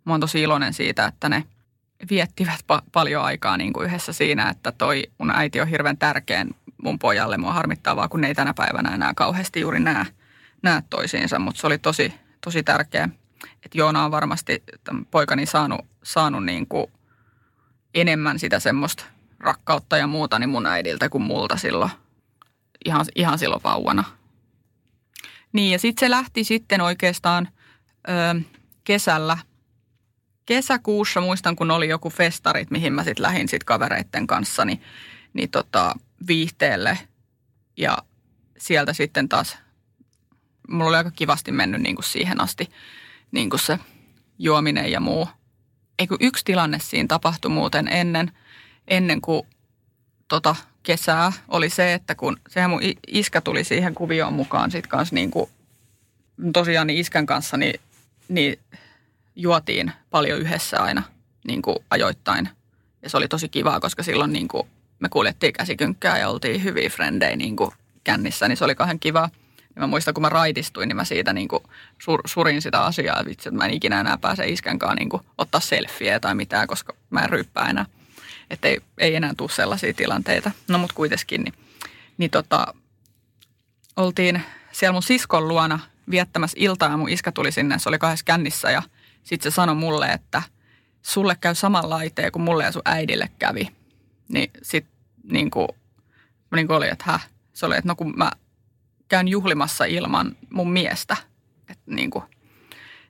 Mä 0.04 0.12
oon 0.12 0.20
tosi 0.20 0.42
iloinen 0.42 0.72
siitä, 0.72 1.06
että 1.06 1.28
ne 1.28 1.44
viettivät 2.10 2.60
pa- 2.72 2.82
paljon 2.92 3.24
aikaa 3.24 3.56
niin 3.56 3.72
kuin 3.72 3.86
yhdessä 3.86 4.12
siinä, 4.12 4.48
että 4.48 4.72
toi 4.72 5.04
mun 5.18 5.30
äiti 5.30 5.60
on 5.60 5.68
hirveän 5.68 5.98
tärkeä 5.98 6.46
mun 6.82 6.98
pojalle. 6.98 7.38
Mua 7.38 7.52
harmittaa 7.52 7.96
vaan, 7.96 8.08
kun 8.08 8.20
ne 8.20 8.26
ei 8.26 8.34
tänä 8.34 8.54
päivänä 8.54 8.94
enää 8.94 9.12
kauheasti 9.16 9.60
juuri 9.60 9.80
näe, 9.80 10.06
näe 10.62 10.82
toisiinsa, 10.90 11.38
mutta 11.38 11.60
se 11.60 11.66
oli 11.66 11.78
tosi, 11.78 12.14
tosi 12.40 12.62
tärkeä. 12.62 13.08
Että 13.64 13.78
Joona 13.78 14.04
on 14.04 14.10
varmasti 14.10 14.62
poikani 15.10 15.46
saanut, 15.46 15.80
saanut 16.02 16.44
niin 16.44 16.66
kuin 16.66 16.86
enemmän 17.94 18.38
sitä 18.38 18.60
semmoista 18.60 19.04
rakkautta 19.40 19.96
ja 19.96 20.06
muuta 20.06 20.38
niin 20.38 20.50
mun 20.50 20.66
äidiltä 20.66 21.08
kuin 21.08 21.22
multa 21.22 21.56
silloin, 21.56 21.90
ihan, 22.84 23.06
ihan 23.14 23.38
silloin 23.38 23.62
vauvana. 23.64 24.04
Niin 25.52 25.72
ja 25.72 25.78
sitten 25.78 26.06
se 26.06 26.10
lähti 26.10 26.44
sitten 26.44 26.80
oikeastaan 26.80 27.48
ö, 28.08 28.40
kesällä. 28.84 29.38
Kesäkuussa 30.52 31.20
muistan, 31.20 31.56
kun 31.56 31.70
oli 31.70 31.88
joku 31.88 32.10
festarit, 32.10 32.70
mihin 32.70 32.92
mä 32.92 33.04
sitten 33.04 33.22
lähdin 33.22 33.48
sitten 33.48 33.66
kavereitten 33.66 34.26
kanssa, 34.26 34.64
niin, 34.64 34.82
niin 35.32 35.50
tota, 35.50 35.94
viihteelle. 36.26 36.98
Ja 37.76 37.98
sieltä 38.58 38.92
sitten 38.92 39.28
taas, 39.28 39.58
mulla 40.68 40.88
oli 40.88 40.96
aika 40.96 41.10
kivasti 41.10 41.52
mennyt 41.52 41.80
niin 41.80 41.96
kuin 41.96 42.04
siihen 42.04 42.40
asti 42.40 42.70
niin 43.30 43.50
kuin 43.50 43.60
se 43.60 43.78
juominen 44.38 44.92
ja 44.92 45.00
muu. 45.00 45.28
Eikö 45.98 46.16
yksi 46.20 46.44
tilanne 46.44 46.78
siinä 46.78 47.08
tapahtui 47.08 47.50
muuten 47.50 47.88
ennen, 47.88 48.32
ennen 48.88 49.20
kuin 49.20 49.46
tota, 50.28 50.56
kesää 50.82 51.32
oli 51.48 51.70
se, 51.70 51.94
että 51.94 52.14
kun 52.14 52.36
sehän 52.48 52.70
mun 52.70 52.82
iskä 53.06 53.40
tuli 53.40 53.64
siihen 53.64 53.94
kuvioon 53.94 54.32
mukaan 54.32 54.70
sit 54.70 54.86
kanssa 54.86 55.14
niin 55.14 55.30
kuin, 55.30 55.50
tosiaan 56.52 56.86
niin 56.86 56.98
iskän 56.98 57.26
kanssa, 57.26 57.56
niin, 57.56 57.80
niin 58.28 58.58
juotiin 59.36 59.92
paljon 60.10 60.38
yhdessä 60.38 60.82
aina 60.82 61.02
niin 61.46 61.62
kuin 61.62 61.76
ajoittain. 61.90 62.48
Ja 63.02 63.10
se 63.10 63.16
oli 63.16 63.28
tosi 63.28 63.48
kivaa, 63.48 63.80
koska 63.80 64.02
silloin 64.02 64.32
niin 64.32 64.48
kuin 64.48 64.68
me 64.98 65.08
kuljettiin 65.08 65.52
käsikynkkää 65.52 66.18
ja 66.18 66.28
oltiin 66.28 66.64
hyviä 66.64 66.90
frendejä 66.90 67.36
niin 67.36 67.56
kuin 67.56 67.70
kännissä, 68.04 68.48
niin 68.48 68.56
se 68.56 68.64
oli 68.64 68.74
kahden 68.74 69.00
kivaa. 69.00 69.28
Ja 69.76 69.80
mä 69.80 69.86
muistan, 69.86 70.14
kun 70.14 70.22
mä 70.22 70.28
raitistuin, 70.28 70.88
niin 70.88 70.96
mä 70.96 71.04
siitä 71.04 71.32
niin 71.32 71.48
kuin 71.48 71.62
sur, 72.02 72.20
surin 72.24 72.62
sitä 72.62 72.84
asiaa, 72.84 73.24
vitsi, 73.24 73.48
että 73.48 73.58
mä 73.58 73.64
en 73.64 73.74
ikinä 73.74 74.00
enää 74.00 74.18
pääse 74.18 74.46
iskänkaan 74.46 74.96
niin 74.96 75.08
kuin 75.08 75.22
ottaa 75.38 75.60
selfieä 75.60 76.20
tai 76.20 76.34
mitään, 76.34 76.66
koska 76.66 76.94
mä 77.10 77.20
en 77.20 77.30
ryyppää 77.30 77.70
enää. 77.70 77.86
Että 78.50 78.68
ei, 78.68 78.80
ei 78.98 79.14
enää 79.14 79.34
tule 79.36 79.50
sellaisia 79.50 79.94
tilanteita. 79.94 80.50
No 80.68 80.78
mut 80.78 80.92
kuitenkin, 80.92 81.42
niin, 81.42 81.54
niin 82.18 82.30
tota, 82.30 82.74
oltiin 83.96 84.42
siellä 84.72 84.92
mun 84.92 85.02
siskon 85.02 85.48
luona 85.48 85.78
viettämässä 86.10 86.56
iltaa 86.60 86.88
ja 86.88 86.96
mun 86.96 87.08
iskä 87.08 87.32
tuli 87.32 87.52
sinne, 87.52 87.78
se 87.78 87.88
oli 87.88 87.98
kahdessa 87.98 88.24
kännissä 88.24 88.70
ja 88.70 88.82
sitten 89.22 89.52
se 89.52 89.54
sanoi 89.54 89.74
mulle, 89.74 90.06
että 90.06 90.42
sulle 91.02 91.36
käy 91.40 91.54
saman 91.54 91.90
laiteen 91.90 92.32
kuin 92.32 92.42
mulle 92.42 92.64
ja 92.64 92.72
sun 92.72 92.82
äidille 92.84 93.30
kävi. 93.38 93.68
Niin 94.28 94.50
sitten 94.62 94.92
niin 95.32 95.50
kuin, 95.50 95.68
niin 96.54 96.66
kuin 96.66 96.76
oli, 96.76 96.88
että 96.88 97.04
häh? 97.06 97.28
Se 97.52 97.66
oli, 97.66 97.76
että 97.76 97.88
no 97.88 97.96
kun 97.96 98.14
mä 98.16 98.30
käyn 99.08 99.28
juhlimassa 99.28 99.84
ilman 99.84 100.36
mun 100.50 100.72
miestä. 100.72 101.16
Että 101.68 101.84
niin 101.86 102.10
kuin, 102.10 102.24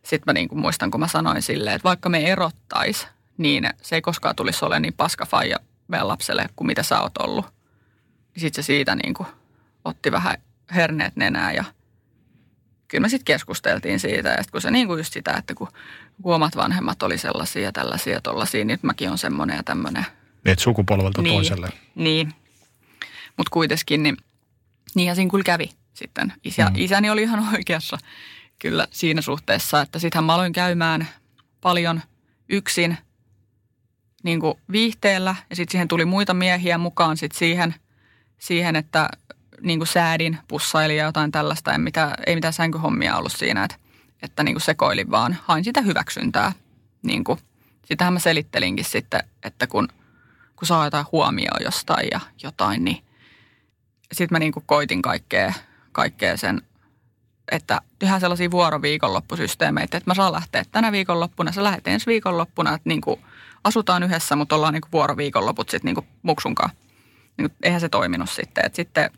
sitten 0.03 0.23
mä 0.27 0.33
niin 0.33 0.49
kuin 0.49 0.61
muistan, 0.61 0.91
kun 0.91 1.01
mä 1.01 1.09
sanoin 1.09 1.43
silleen, 1.43 1.77
että 1.77 1.89
vaikka 1.89 2.09
me 2.09 2.33
erottais, 2.33 3.09
niin 3.39 3.71
se 3.83 3.95
ei 3.95 4.03
koskaan 4.03 4.37
tulisi 4.37 4.65
olemaan 4.65 4.83
niin 4.83 4.95
paska 4.95 5.27
faija 5.27 5.59
meidän 5.89 6.09
lapselle 6.09 6.47
kuin 6.57 6.67
mitä 6.67 6.83
sä 6.83 7.01
oot 7.01 7.19
ollut. 7.19 7.47
Niin 8.35 8.41
sitten 8.41 8.65
se 8.65 8.67
siitä 8.67 8.95
niin 8.95 9.15
kuin 9.15 9.27
otti 9.85 10.13
vähän 10.13 10.37
herneet 10.75 11.17
nenää 11.17 11.53
ja 11.53 11.65
kyllä 12.89 13.03
me 13.03 13.09
sitten 13.09 13.25
keskusteltiin 13.25 14.01
siitä. 14.01 14.29
Ja 14.29 14.45
kun 14.53 14.61
se 14.61 14.71
niin 14.71 14.87
kuin 14.87 14.99
just 14.99 15.13
sitä, 15.13 15.35
että 15.39 15.55
kun, 15.55 15.69
kun 16.23 16.35
omat 16.35 16.57
vanhemmat 16.57 17.03
oli 17.03 17.19
sellaisia 17.19 17.63
ja 17.63 17.73
tällaisia 17.73 18.13
ja 18.13 18.21
tollaisia, 18.21 18.59
niin 18.59 18.67
nyt 18.67 18.83
mäkin 18.83 19.11
on 19.11 19.19
semmoinen 19.19 19.57
ja 19.57 19.63
tämmöinen. 19.63 20.07
Niin, 20.45 20.59
sukupolvelta 20.59 21.23
niin, 21.23 21.35
toiselle. 21.35 21.69
Niin, 21.95 22.35
mutta 23.37 23.51
kuitenkin, 23.51 24.03
niin 24.03 24.17
niinhän 24.95 25.17
siinä 25.17 25.31
kyllä 25.31 25.45
kävi 25.45 25.71
sitten. 25.95 26.33
Isä, 26.45 26.65
mm. 26.65 26.75
Isäni 26.77 27.11
oli 27.11 27.23
ihan 27.23 27.49
oikeassa 27.55 27.99
kyllä 28.59 28.89
siinä 28.91 29.23
suhteessa, 29.23 29.81
että 29.81 29.99
sittenhän 29.99 30.25
mä 30.25 30.35
aloin 30.35 30.53
käymään 30.53 31.09
paljon 31.61 32.01
yksin 32.49 32.99
niin 34.23 34.41
kuin 34.41 34.55
viihteellä 34.73 35.35
ja 35.51 35.57
sitten 35.57 35.73
siihen 35.73 35.89
tuli 35.89 36.05
muita 36.05 36.35
miehiä 36.35 36.79
mukaan 36.79 37.17
sitten 37.17 37.39
siihen, 37.39 37.75
siihen, 38.39 38.77
että 38.77 39.09
niin 39.61 39.79
kuin 39.79 39.89
säädin, 39.89 40.39
pussailin 40.49 40.97
ja 40.97 41.05
jotain 41.05 41.33
tällaista. 41.33 41.75
En 41.75 41.81
mitään, 41.81 42.15
ei 42.27 42.35
mitään 42.35 42.53
sänkyhommia 42.53 43.17
ollut 43.17 43.33
siinä, 43.33 43.65
että, 43.65 43.77
että 44.23 44.43
niin 44.43 44.55
kuin 44.55 44.63
sekoilin 44.63 45.11
vaan, 45.11 45.39
hain 45.45 45.65
sitä 45.65 45.81
hyväksyntää. 45.81 46.53
Niin 47.03 47.25
kuin, 47.25 47.39
sitähän 47.85 48.13
mä 48.13 48.19
selittelinkin 48.19 48.85
sitten, 48.85 49.21
että 49.43 49.67
kun, 49.67 49.89
kun 50.57 50.67
saa 50.67 50.85
jotain 50.85 51.07
huomioon 51.13 51.63
jostain 51.65 52.09
ja 52.13 52.21
jotain, 52.43 52.85
niin 52.85 53.05
sitten 54.13 54.35
mä 54.35 54.39
niin 54.39 54.53
kuin 54.53 54.65
koitin 54.67 55.03
kaikkea, 55.03 55.53
kaikkea 55.93 56.37
sen, 56.37 56.63
että 57.53 57.81
tehdään 57.99 58.21
sellaisia 58.21 58.51
vuoroviikonloppusysteemeitä, 58.51 59.97
että 59.97 60.11
mä 60.11 60.15
saan 60.15 60.33
lähteä 60.33 60.65
tänä 60.73 60.93
viikonloppuna, 60.93 61.53
sä 61.53 61.65
lähdet 61.65 61.89
ensi 61.89 62.07
viikonloppuna, 62.07 62.75
että 62.75 62.89
niin 62.89 63.01
kuin 63.01 63.21
asutaan 63.65 64.03
yhdessä, 64.03 64.37
mutta 64.37 64.55
ollaan 64.55 64.73
niin 64.73 64.81
kuin 64.81 64.93
vuoroviikonloput 64.93 65.69
sitten 65.69 65.87
niin 65.89 65.95
kuin 65.95 66.07
muksunkaan. 66.23 66.71
Niin 67.37 67.51
kuin, 67.51 67.57
eihän 67.63 67.81
se 67.81 67.89
toiminut 67.89 68.31
sitten. 68.31 68.67
Et 68.67 68.75
sitten 68.75 69.11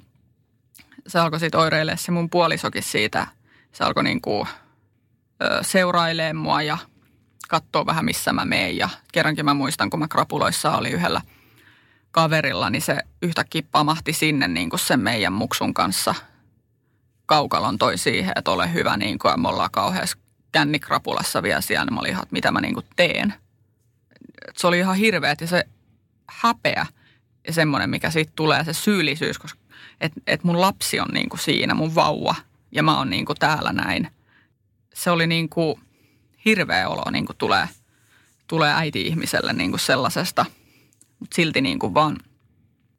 se 1.06 1.18
alkoi 1.18 1.40
sitten 1.40 1.60
oireilemaan 1.60 1.98
se 1.98 2.10
mun 2.12 2.30
puolisokin 2.30 2.82
siitä. 2.82 3.26
Se 3.72 3.84
alkoi 3.84 4.04
niin 4.04 4.20
kuin, 4.20 4.48
ö, 5.44 5.62
seurailemaan 5.62 6.36
mua 6.36 6.62
ja 6.62 6.78
katsoa 7.48 7.86
vähän 7.86 8.04
missä 8.04 8.32
mä 8.32 8.44
meen. 8.44 8.76
Ja 8.76 8.88
kerrankin 9.12 9.44
mä 9.44 9.54
muistan, 9.54 9.90
kun 9.90 10.00
mä 10.00 10.08
krapuloissa 10.08 10.76
oli 10.76 10.90
yhdellä 10.90 11.20
kaverilla, 12.10 12.70
niin 12.70 12.82
se 12.82 12.98
yhtäkkiä 13.22 13.62
pamahti 13.70 14.12
sinne 14.12 14.48
niin 14.48 14.70
kuin 14.70 14.80
sen 14.80 15.00
meidän 15.00 15.32
muksun 15.32 15.74
kanssa 15.74 16.14
kaukalon 17.26 17.78
toi 17.78 17.98
siihen, 17.98 18.32
että 18.36 18.50
ole 18.50 18.72
hyvä 18.72 18.96
niin 18.96 19.18
kuin, 19.18 19.40
me 19.40 19.48
ollaan 19.48 19.70
kauheassa 19.70 20.18
kännikrapulassa 20.52 21.42
vielä 21.42 21.60
siellä. 21.60 21.84
Niin 21.84 21.94
mä 21.94 22.00
olin 22.00 22.10
ihan, 22.10 22.22
että 22.22 22.32
mitä 22.32 22.50
mä 22.50 22.60
niin 22.60 22.74
kuin 22.74 22.86
teen. 22.96 23.34
Et 24.48 24.56
se 24.58 24.66
oli 24.66 24.78
ihan 24.78 24.96
hirveä, 24.96 25.34
ja 25.40 25.46
se 25.46 25.64
häpeä 26.30 26.86
ja 27.46 27.52
semmoinen, 27.52 27.90
mikä 27.90 28.10
siitä 28.10 28.32
tulee, 28.36 28.64
se 28.64 28.72
syyllisyys, 28.72 29.38
koska 29.38 29.60
että 30.00 30.20
et 30.26 30.44
mun 30.44 30.60
lapsi 30.60 31.00
on 31.00 31.08
niin 31.12 31.28
kuin 31.28 31.40
siinä, 31.40 31.74
mun 31.74 31.94
vauva, 31.94 32.34
ja 32.72 32.82
mä 32.82 32.98
oon 32.98 33.10
niin 33.10 33.26
kuin 33.26 33.38
täällä 33.38 33.72
näin. 33.72 34.10
Se 34.94 35.10
oli 35.10 35.26
niin 35.26 35.48
kuin 35.48 35.80
hirveä 36.44 36.88
olo 36.88 37.10
niin 37.10 37.26
kuin 37.26 37.36
tulee, 37.36 37.68
tulee 38.46 38.72
äiti-ihmiselle 38.74 39.52
niin 39.52 39.70
kuin 39.70 39.80
sellaisesta, 39.80 40.46
mutta 41.18 41.34
silti 41.34 41.60
niin 41.60 41.78
kuin 41.78 41.94
vaan 41.94 42.16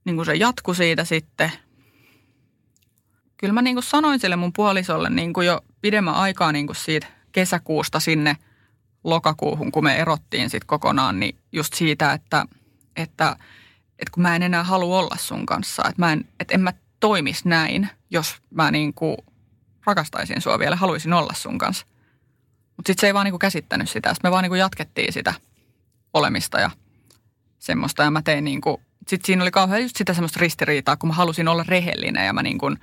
niin 0.06 0.16
kuin 0.16 0.26
se 0.26 0.36
jatku 0.36 0.74
siitä 0.74 1.04
sitten. 1.04 1.52
Kyllä 3.38 3.54
mä 3.54 3.62
niin 3.62 3.76
kuin 3.76 3.84
sanoin 3.84 4.20
sille 4.20 4.36
mun 4.36 4.54
puolisolle 4.54 5.10
niin 5.10 5.34
kuin 5.34 5.48
jo 5.48 5.62
pidemmän 5.82 6.14
aikaa 6.16 6.52
niin 6.52 6.68
kuin 6.68 6.76
siitä 6.76 7.08
kesäkuusta 7.32 8.00
sinne 8.00 8.38
lokakuuhun, 9.04 9.72
kun 9.72 9.84
me 9.84 9.96
erottiin 9.96 10.50
sitten 10.50 10.68
kokonaan, 10.68 11.20
niin 11.20 11.38
just 11.52 11.74
siitä, 11.74 12.14
että, 12.14 12.46
että, 12.96 13.36
että 14.00 14.12
kun 14.12 14.24
mä 14.24 14.36
en 14.36 14.44
enää 14.44 14.64
halua 14.64 15.00
olla 15.00 15.16
sun 15.20 15.46
kanssa, 15.46 15.84
että, 15.90 16.02
mä 16.02 16.14
en, 16.14 16.26
että 16.40 16.54
en 16.54 16.62
mä 16.62 16.74
toimisi 17.00 17.50
näin, 17.50 17.90
jos 18.10 18.36
mä 18.50 18.72
niin 18.72 18.94
kuin 18.94 19.18
rakastaisin 19.86 20.42
sua 20.42 20.60
vielä, 20.60 20.76
haluaisin 20.76 21.14
olla 21.14 21.34
sun 21.34 21.58
kanssa. 21.58 21.86
Mutta 22.78 22.90
sitten 22.90 23.02
se 23.02 23.08
ei 23.08 23.14
vaan 23.14 23.26
niin 23.26 23.32
kuin 23.32 23.40
käsittänyt 23.40 23.90
sitä. 23.90 24.14
Sitten 24.14 24.30
me 24.30 24.32
vaan 24.32 24.44
niin 24.44 24.50
kuin 24.50 24.60
jatkettiin 24.60 25.14
sitä 25.14 25.34
olemista 26.14 26.60
ja 26.60 26.70
semmoista. 27.60 28.04
Ja 28.04 28.12
mä 28.12 28.22
tein 28.22 28.44
niin 28.44 28.62
kuin, 28.62 28.82
sitten 29.08 29.26
siinä 29.26 29.44
oli 29.44 29.52
kauhean 29.52 29.82
just 29.82 29.96
sitä 29.96 30.14
semmoista 30.14 30.40
ristiriitaa, 30.40 30.96
kun 30.96 31.10
mä 31.10 31.14
halusin 31.14 31.48
olla 31.48 31.66
rehellinen 31.68 32.26
ja 32.26 32.34
mä 32.34 32.44
niin 32.44 32.58
kuin, 32.58 32.78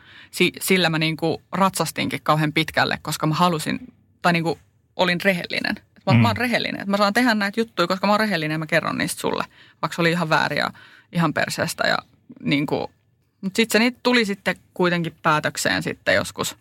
sillä 0.60 0.90
mä 0.90 0.98
niin 0.98 1.16
kuin 1.16 1.42
ratsastinkin 1.52 2.20
kauhean 2.22 2.52
pitkälle, 2.52 2.98
koska 3.02 3.26
mä 3.26 3.34
halusin, 3.34 3.78
tai 4.22 4.32
niin 4.32 4.44
kuin 4.44 4.58
olin 4.96 5.20
rehellinen. 5.20 5.74
Mä, 6.06 6.12
mm. 6.12 6.20
mä 6.20 6.28
oon 6.28 6.36
rehellinen, 6.36 6.80
että 6.80 6.90
mä 6.90 6.96
saan 6.96 7.12
tehdä 7.12 7.34
näitä 7.34 7.60
juttuja, 7.60 7.88
koska 7.88 8.06
mä 8.06 8.12
oon 8.12 8.20
rehellinen 8.20 8.54
ja 8.54 8.58
mä 8.58 8.66
kerron 8.66 8.98
niistä 8.98 9.20
sulle, 9.20 9.44
vaikka 9.82 9.94
se 9.94 10.00
oli 10.00 10.10
ihan 10.10 10.28
vääriä, 10.28 10.70
ihan 11.12 11.34
perseestä 11.34 11.88
ja 11.88 11.98
niin 12.40 12.66
kuin 12.66 12.88
mutta 13.42 13.56
sitten 13.56 13.72
se 13.72 13.78
niitä 13.78 14.00
tuli 14.02 14.24
sitten 14.24 14.56
kuitenkin 14.74 15.14
päätökseen 15.22 15.82
sitten 15.82 16.14
joskus 16.14 16.56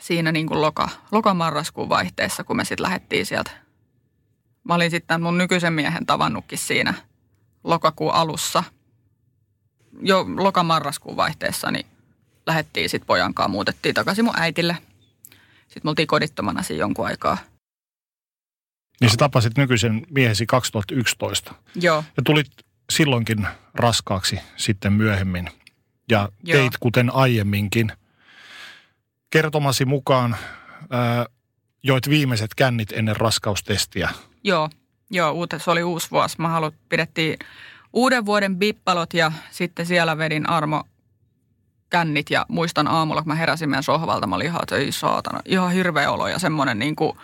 siinä 0.00 0.32
niin 0.32 0.46
kuin 0.46 0.60
loka, 0.60 0.88
lokamarraskuun 1.12 1.88
vaihteessa, 1.88 2.44
kun 2.44 2.56
me 2.56 2.64
sitten 2.64 2.82
lähdettiin 2.82 3.26
sieltä. 3.26 3.50
Mä 4.64 4.74
olin 4.74 4.90
sitten 4.90 5.22
mun 5.22 5.38
nykyisen 5.38 5.72
miehen 5.72 6.06
tavannutkin 6.06 6.58
siinä 6.58 6.94
lokakuun 7.64 8.12
alussa. 8.12 8.64
Jo 10.02 10.26
lokamarraskuun 10.36 11.16
vaihteessa 11.16 11.70
niin 11.70 11.86
lähdettiin 12.46 12.88
sitten 12.88 13.06
pojankaan, 13.06 13.50
muutettiin 13.50 13.94
takaisin 13.94 14.24
mun 14.24 14.34
äitille. 14.36 14.76
Sitten 15.60 15.80
me 15.84 15.90
oltiin 15.90 16.06
kodittomana 16.06 16.62
siinä 16.62 16.80
jonkun 16.80 17.06
aikaa. 17.06 17.38
Niin 19.00 19.10
sä 19.10 19.16
tapasit 19.16 19.58
nykyisen 19.58 20.06
miehesi 20.10 20.46
2011. 20.46 21.54
Joo. 21.74 22.04
Ja 22.16 22.22
tulit 22.22 22.50
silloinkin 22.90 23.46
raskaaksi 23.74 24.40
sitten 24.56 24.92
myöhemmin 24.92 25.50
ja 26.10 26.28
Joo. 26.44 26.58
teit 26.58 26.72
kuten 26.80 27.14
aiemminkin. 27.14 27.92
Kertomasi 29.30 29.84
mukaan 29.84 30.36
ää, 30.90 31.26
joit 31.82 32.08
viimeiset 32.08 32.54
kännit 32.54 32.92
ennen 32.92 33.16
raskaustestiä. 33.16 34.08
Joo, 34.44 34.70
Joo 35.10 35.32
uute, 35.32 35.58
se 35.58 35.70
oli 35.70 35.82
uusi 35.82 36.10
vuosi. 36.10 36.36
Mä 36.38 36.48
haluan, 36.48 36.72
pidettiin 36.88 37.38
uuden 37.92 38.26
vuoden 38.26 38.56
bippalot 38.56 39.14
ja 39.14 39.32
sitten 39.50 39.86
siellä 39.86 40.18
vedin 40.18 40.48
Armo 40.48 40.84
kännit 41.90 42.30
ja 42.30 42.46
muistan 42.48 42.88
aamulla, 42.88 43.22
kun 43.22 43.28
mä 43.28 43.34
heräsin 43.34 43.70
meidän 43.70 43.82
sohvalta, 43.82 44.26
mä 44.26 44.36
olin 44.36 44.46
ihan, 44.46 44.62
että 44.62 44.76
ei 44.76 44.92
saatana, 44.92 45.40
ihan 45.44 45.72
hirveä 45.72 46.10
olo 46.10 46.28
ja 46.28 46.38
semmoinen 46.38 46.78
niin 46.78 46.96
kuin, 46.96 47.18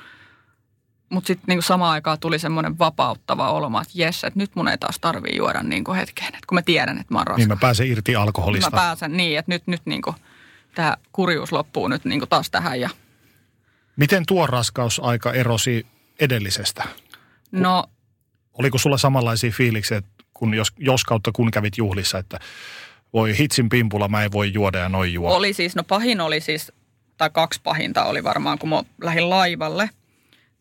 mutta 1.08 1.26
sitten 1.26 1.44
niin 1.46 1.62
samaan 1.62 1.92
aikaan 1.92 2.20
tuli 2.20 2.38
semmoinen 2.38 2.78
vapauttava 2.78 3.50
olo, 3.50 3.80
että 3.80 3.92
jes, 3.94 4.24
että 4.24 4.38
nyt 4.38 4.50
mun 4.54 4.68
ei 4.68 4.78
taas 4.78 4.98
tarvii 5.00 5.36
juoda 5.36 5.62
niin 5.62 5.84
kuin 5.84 5.96
hetkeen, 5.96 6.28
että 6.28 6.46
kun 6.48 6.56
mä 6.56 6.62
tiedän, 6.62 6.98
että 6.98 7.14
mä 7.14 7.18
oon 7.18 7.26
raskas. 7.26 7.38
Niin 7.38 7.48
mä 7.48 7.56
pääsen 7.60 7.86
irti 7.86 8.16
alkoholista. 8.16 8.70
Mä 8.70 8.76
pääsen 8.76 9.16
niin, 9.16 9.38
että 9.38 9.52
nyt, 9.52 9.66
nyt 9.66 9.82
niin 9.84 10.02
kuin, 10.02 10.16
tämä 10.76 10.96
kurjuus 11.12 11.52
loppuu 11.52 11.88
nyt 11.88 12.04
niin 12.04 12.20
kuin 12.20 12.28
taas 12.28 12.50
tähän. 12.50 12.80
Ja... 12.80 12.90
Miten 13.96 14.26
tuo 14.26 14.46
raskausaika 14.46 15.32
erosi 15.32 15.86
edellisestä? 16.20 16.84
No. 17.52 17.84
Oliko 18.52 18.78
sulla 18.78 18.98
samanlaisia 18.98 19.50
fiiliksiä, 19.50 20.02
kun 20.34 20.54
jos, 20.54 20.72
jos 20.78 21.04
kautta 21.04 21.32
kun 21.32 21.50
kävit 21.50 21.78
juhlissa, 21.78 22.18
että 22.18 22.38
voi 23.12 23.38
hitsin 23.38 23.68
pimpulla, 23.68 24.08
mä 24.08 24.24
en 24.24 24.32
voi 24.32 24.52
juoda 24.52 24.78
ja 24.78 24.88
noin 24.88 25.12
juo? 25.12 25.34
Oli 25.34 25.52
siis, 25.52 25.76
no 25.76 25.84
pahin 25.84 26.20
oli 26.20 26.40
siis, 26.40 26.72
tai 27.16 27.30
kaksi 27.30 27.60
pahinta 27.62 28.04
oli 28.04 28.24
varmaan, 28.24 28.58
kun 28.58 28.68
mä 28.68 28.82
lähdin 29.02 29.30
laivalle– 29.30 29.90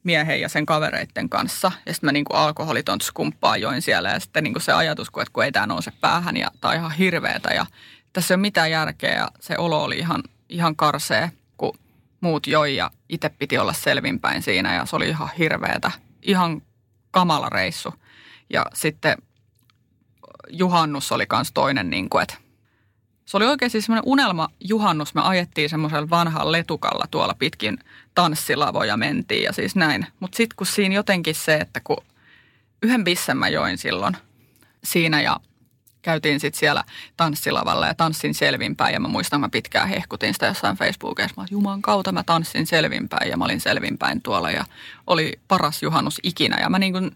miehen 0.06 0.42
ja 0.42 0.50
sen 0.50 0.66
kavereiden 0.66 1.30
kanssa. 1.30 1.72
Ja 1.86 1.94
sitten 1.94 2.08
mä 2.08 2.12
niin 2.12 2.26
kuin 2.26 2.38
alkoholiton 2.38 3.02
skumppaa 3.02 3.58
join 3.58 3.82
siellä 3.82 4.10
ja 4.10 4.20
sitten 4.20 4.44
niin 4.44 4.54
kuin 4.54 4.64
se 4.64 4.72
ajatus, 4.72 5.10
kun, 5.10 5.22
että 5.22 5.34
kun 5.34 5.44
ei 5.44 5.52
tämä 5.52 5.68
nouse 5.68 5.92
päähän 6.02 6.38
ja 6.38 6.52
tämä 6.62 6.72
on 6.72 6.78
ihan 6.78 6.92
hirveetä 6.92 7.54
ja 7.54 7.66
tässä 8.16 8.34
ei 8.34 8.36
ole 8.36 8.42
mitään 8.42 8.72
järkeä 8.72 9.14
ja 9.14 9.28
se 9.40 9.58
olo 9.58 9.84
oli 9.84 9.98
ihan, 9.98 10.24
ihan 10.50 10.76
karsee, 10.76 11.32
kun 11.58 11.80
muut 12.22 12.48
joi 12.48 12.76
ja 12.76 12.92
itse 13.10 13.30
piti 13.30 13.58
olla 13.58 13.74
selvinpäin 13.74 14.42
siinä 14.42 14.76
ja 14.76 14.86
se 14.86 14.96
oli 14.96 15.10
ihan 15.10 15.30
hirveetä. 15.38 15.92
ihan 16.22 16.62
kamala 17.12 17.50
reissu. 17.50 17.94
Ja 18.50 18.66
sitten 18.74 19.18
juhannus 20.50 21.12
oli 21.12 21.26
myös 21.34 21.52
toinen, 21.54 21.90
niin 21.90 22.10
kuin, 22.10 22.24
että 22.24 22.36
se 23.26 23.38
oli 23.38 23.46
oikein 23.46 23.72
siis 23.72 23.86
semmoinen 23.86 24.12
unelma 24.12 24.50
juhannus. 24.60 25.16
Me 25.16 25.22
ajettiin 25.22 25.70
semmoisella 25.70 26.10
vanhalla 26.10 26.52
letukalla 26.52 27.06
tuolla 27.12 27.36
pitkin 27.40 27.78
tanssilavoja 28.16 28.98
mentiin 28.98 29.44
ja 29.44 29.54
siis 29.54 29.76
näin. 29.76 30.08
Mutta 30.20 30.38
sitten 30.38 30.56
kun 30.56 30.68
siinä 30.68 30.96
jotenkin 30.96 31.36
se, 31.36 31.56
että 31.56 31.82
kun 31.84 31.98
yhden 32.84 33.04
bissen 33.04 33.38
mä 33.38 33.48
join 33.48 33.78
silloin 33.78 34.18
siinä 34.84 35.22
ja 35.22 35.40
käytiin 36.06 36.40
sitten 36.40 36.60
siellä 36.60 36.84
tanssilavalla 37.18 37.88
ja 37.88 37.94
tanssin 37.94 38.34
selvinpäin. 38.34 38.94
Ja 38.94 39.00
mä 39.00 39.08
muistan, 39.08 39.42
mä 39.42 39.50
pitkään 39.50 39.90
hehkutin 39.90 40.34
sitä 40.34 40.46
jossain 40.46 40.78
Facebookissa. 40.78 41.42
Mä 41.42 41.46
Juman 41.52 41.82
kautta 41.82 42.12
mä 42.12 42.24
tanssin 42.24 42.68
selvinpäin 42.68 43.30
ja 43.30 43.38
mä 43.38 43.46
olin 43.46 43.62
selvinpäin 43.62 44.22
tuolla 44.22 44.52
ja 44.52 44.66
oli 45.08 45.34
paras 45.48 45.84
juhannus 45.84 46.20
ikinä. 46.24 46.60
Ja 46.60 46.70
mä 46.70 46.80
niin 46.80 46.94
kuin 46.94 47.12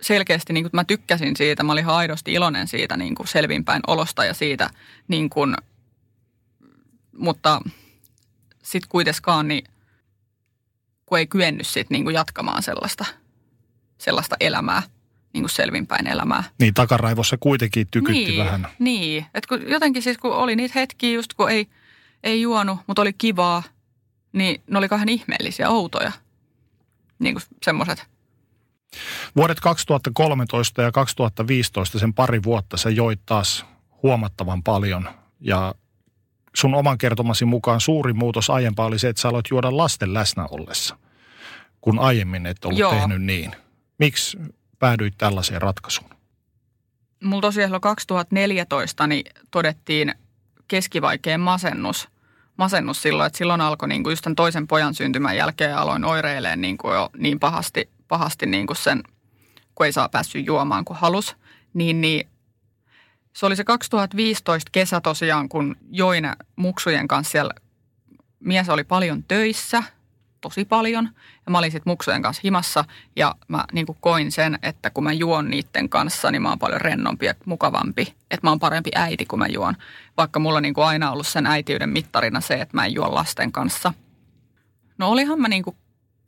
selkeästi 0.00 0.52
niin 0.52 0.64
kuin, 0.64 0.70
mä 0.72 0.84
tykkäsin 0.84 1.36
siitä, 1.36 1.62
mä 1.62 1.72
olin 1.72 1.82
ihan 1.82 1.94
aidosti 1.94 2.32
iloinen 2.32 2.68
siitä 2.68 2.96
niin 2.96 3.14
kuin 3.14 3.28
selvinpäin 3.28 3.82
olosta 3.86 4.24
ja 4.24 4.34
siitä, 4.34 4.70
niin 5.08 5.30
kuin, 5.30 5.54
mutta 7.12 7.60
sitten 8.62 8.88
kuitenkaan 8.88 9.48
niin, 9.48 9.64
kun 11.06 11.18
ei 11.18 11.26
kyennyt 11.26 11.66
sit 11.66 11.90
niin 11.90 12.04
kuin 12.04 12.14
jatkamaan 12.14 12.62
sellaista, 12.62 13.04
sellaista 13.98 14.36
elämää, 14.40 14.82
niin 15.32 15.42
kuin 15.42 15.50
selvinpäin 15.50 16.06
elämää. 16.06 16.44
Niin 16.60 16.74
takaraivossa 16.74 17.36
kuitenkin 17.40 17.86
tykytti 17.90 18.24
niin, 18.24 18.44
vähän. 18.44 18.68
Niin, 18.78 19.26
että 19.34 19.48
kun 19.48 19.70
jotenkin 19.70 20.02
siis 20.02 20.18
kun 20.18 20.32
oli 20.32 20.56
niitä 20.56 20.78
hetkiä 20.78 21.10
just 21.10 21.34
kun 21.34 21.50
ei, 21.50 21.66
ei 22.22 22.42
juonut, 22.42 22.78
mutta 22.86 23.02
oli 23.02 23.12
kivaa, 23.12 23.62
niin 24.32 24.62
ne 24.66 24.78
oli 24.78 24.88
kahden 24.88 25.08
ihmeellisiä, 25.08 25.70
outoja. 25.70 26.12
Niin 27.18 27.34
kuin 27.34 27.42
semmoiset 27.62 28.12
Vuodet 29.36 29.60
2013 29.60 30.82
ja 30.82 30.92
2015, 30.92 31.98
sen 31.98 32.14
pari 32.14 32.42
vuotta, 32.42 32.76
sä 32.76 32.90
joit 32.90 33.20
taas 33.26 33.64
huomattavan 34.02 34.62
paljon. 34.62 35.08
Ja 35.40 35.74
sun 36.56 36.74
oman 36.74 36.98
kertomasi 36.98 37.44
mukaan 37.44 37.80
suuri 37.80 38.12
muutos 38.12 38.50
aiempaa 38.50 38.86
oli 38.86 38.98
se, 38.98 39.08
että 39.08 39.22
sä 39.22 39.28
aloit 39.28 39.46
juoda 39.50 39.76
lasten 39.76 40.14
läsnä 40.14 40.46
ollessa, 40.50 40.98
kun 41.80 41.98
aiemmin 41.98 42.46
et 42.46 42.64
ollut 42.64 42.78
Joo. 42.78 42.92
tehnyt 42.92 43.22
niin. 43.22 43.52
Miksi 43.98 44.38
päädyit 44.82 45.14
tällaiseen 45.18 45.62
ratkaisuun? 45.62 46.10
Mulla 47.24 47.40
tosiaan 47.40 47.80
2014 47.80 49.06
niin 49.06 49.24
todettiin 49.50 50.14
keskivaikeen 50.68 51.40
masennus. 51.40 52.08
Masennus 52.56 53.02
silloin, 53.02 53.26
että 53.26 53.36
silloin 53.36 53.60
alkoi 53.60 53.88
niin 53.88 54.02
kuin 54.02 54.12
just 54.12 54.22
tämän 54.22 54.36
toisen 54.36 54.66
pojan 54.66 54.94
syntymän 54.94 55.36
jälkeen 55.36 55.76
aloin 55.76 56.04
oireileen 56.04 56.60
niin 56.60 56.78
kuin 56.78 56.94
jo 56.94 57.10
niin 57.16 57.40
pahasti, 57.40 57.90
pahasti 58.08 58.46
niin 58.46 58.66
kuin 58.66 58.76
sen, 58.76 59.02
kun 59.74 59.86
ei 59.86 59.92
saa 59.92 60.08
päässyt 60.08 60.46
juomaan 60.46 60.84
kuin 60.84 60.98
halus. 60.98 61.36
Niin, 61.74 62.00
niin 62.00 62.28
se 63.32 63.46
oli 63.46 63.56
se 63.56 63.64
2015 63.64 64.68
kesä 64.72 65.00
tosiaan, 65.00 65.48
kun 65.48 65.76
join 65.90 66.24
muksujen 66.56 67.08
kanssa 67.08 67.30
siellä. 67.32 67.54
Mies 68.40 68.68
oli 68.68 68.84
paljon 68.84 69.22
töissä, 69.22 69.82
tosi 70.42 70.64
paljon. 70.64 71.08
Ja 71.46 71.52
mä 71.52 71.58
olin 71.58 71.72
sitten 71.72 71.90
muksujen 71.90 72.22
kanssa 72.22 72.40
himassa 72.44 72.84
ja 73.16 73.34
mä 73.48 73.64
niin 73.72 73.86
kuin 73.86 73.98
koin 74.00 74.32
sen, 74.32 74.58
että 74.62 74.90
kun 74.90 75.04
mä 75.04 75.12
juon 75.12 75.50
niiden 75.50 75.88
kanssa, 75.88 76.30
niin 76.30 76.42
mä 76.42 76.48
oon 76.48 76.58
paljon 76.58 76.80
rennompi 76.80 77.26
ja 77.26 77.34
mukavampi. 77.44 78.14
Että 78.30 78.46
mä 78.46 78.50
oon 78.50 78.58
parempi 78.58 78.90
äiti, 78.94 79.26
kun 79.26 79.38
mä 79.38 79.46
juon. 79.46 79.74
Vaikka 80.16 80.40
mulla 80.40 80.56
on 80.56 80.62
niin 80.62 80.74
kuin 80.74 80.86
aina 80.86 81.12
ollut 81.12 81.26
sen 81.26 81.46
äitiyden 81.46 81.88
mittarina 81.90 82.40
se, 82.40 82.54
että 82.54 82.76
mä 82.76 82.84
en 82.84 82.94
juo 82.94 83.14
lasten 83.14 83.52
kanssa. 83.52 83.92
No 84.98 85.08
olihan 85.08 85.40
mä 85.40 85.48
niin 85.48 85.64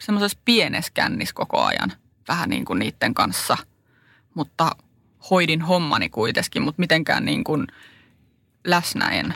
semmoisessa 0.00 0.38
pienessä 0.44 0.90
kännissä 0.94 1.34
koko 1.34 1.60
ajan. 1.62 1.92
Vähän 2.28 2.50
niin 2.50 2.64
kuin 2.64 2.78
niiden 2.78 3.14
kanssa. 3.14 3.56
Mutta 4.34 4.70
hoidin 5.30 5.62
hommani 5.62 6.08
kuitenkin, 6.08 6.62
mutta 6.62 6.80
mitenkään 6.80 7.24
niin 7.24 7.44
kuin 7.44 7.66
läsnä 8.64 9.08
en, 9.08 9.34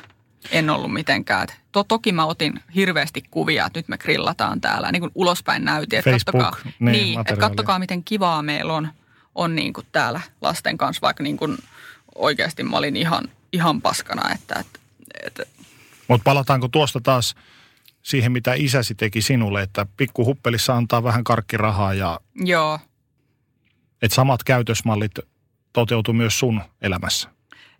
en 0.51 0.71
ollut 0.71 0.93
mitenkään. 0.93 1.49
To, 1.73 1.85
toki 1.85 2.13
mä 2.13 2.25
otin 2.25 2.61
hirveästi 2.75 3.23
kuvia, 3.31 3.67
että 3.67 3.79
nyt 3.79 3.89
me 3.89 3.99
grillataan 3.99 4.61
täällä, 4.61 4.93
niin 4.93 5.01
kuin 5.01 5.13
ulospäin 5.15 5.65
näytin. 5.65 5.99
Että 5.99 6.11
Facebook, 6.11 6.43
kattokaa, 6.43 6.73
niin, 6.79 6.93
niin, 6.93 7.21
että 7.21 7.37
kattokaa, 7.37 7.79
miten 7.79 8.05
kivaa 8.05 8.43
meillä 8.43 8.73
on, 8.73 8.89
on 9.35 9.55
niin 9.55 9.73
kuin 9.73 9.87
täällä 9.93 10.21
lasten 10.41 10.79
kanssa, 10.79 11.03
vaikka 11.03 11.23
niin 11.23 11.37
kuin 11.37 11.59
oikeasti 12.15 12.63
mä 12.63 12.77
olin 12.77 12.97
ihan, 12.97 13.29
ihan 13.53 13.83
paskana, 13.83 14.35
että, 14.35 14.55
että, 14.61 14.79
että 15.27 15.43
Mutta 16.09 16.25
palataanko 16.25 16.69
tuosta 16.69 17.01
taas 17.01 17.35
siihen, 18.03 18.33
mitä 18.33 18.55
isäsi 18.55 18.95
teki 18.95 19.23
sinulle, 19.23 19.63
että 19.63 19.87
pikkuhuppelissa 19.97 20.77
antaa 20.77 21.03
vähän 21.03 21.25
karkkirahaa 21.25 21.95
ja 21.95 22.21
joo, 22.35 22.79
että 24.03 24.15
samat 24.15 24.45
käytösmallit 24.45 25.13
toteutuu 25.73 26.15
myös 26.15 26.39
sun 26.39 26.61
elämässä 26.83 27.29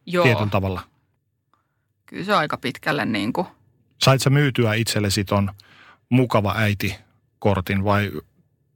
joo, 0.07 0.25
tietyllä 0.25 0.51
tavalla. 0.51 0.81
Kyllä 2.09 2.25
se 2.25 2.35
aika 2.35 2.57
pitkälle 2.57 3.05
niin 3.05 3.33
kuin, 3.33 3.47
Sait 4.03 4.23
sä 4.23 4.31
myytyä 4.31 4.75
itsellesi 4.75 5.25
ton 5.25 5.51
mukava 6.09 6.55
äiti-kortin 6.57 7.85
vai 7.85 8.13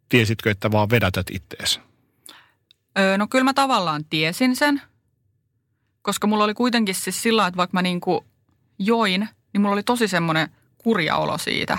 tiesitkö, 0.08 0.50
että 0.50 0.72
vaan 0.72 0.90
vedätät 0.90 1.26
ittees? 1.30 1.80
Öö, 2.98 3.18
no 3.18 3.26
kyllä 3.26 3.44
mä 3.44 3.54
tavallaan 3.54 4.04
tiesin 4.04 4.56
sen, 4.56 4.82
koska 6.02 6.26
mulla 6.26 6.44
oli 6.44 6.54
kuitenkin 6.54 6.94
siis 6.94 7.22
sillä 7.22 7.46
että 7.46 7.56
vaikka 7.56 7.76
mä 7.76 7.82
niinku 7.82 8.24
join, 8.78 9.28
niin 9.52 9.60
mulla 9.60 9.72
oli 9.72 9.82
tosi 9.82 10.08
semmoinen 10.08 10.48
kurja 10.78 11.16
olo 11.16 11.38
siitä. 11.38 11.78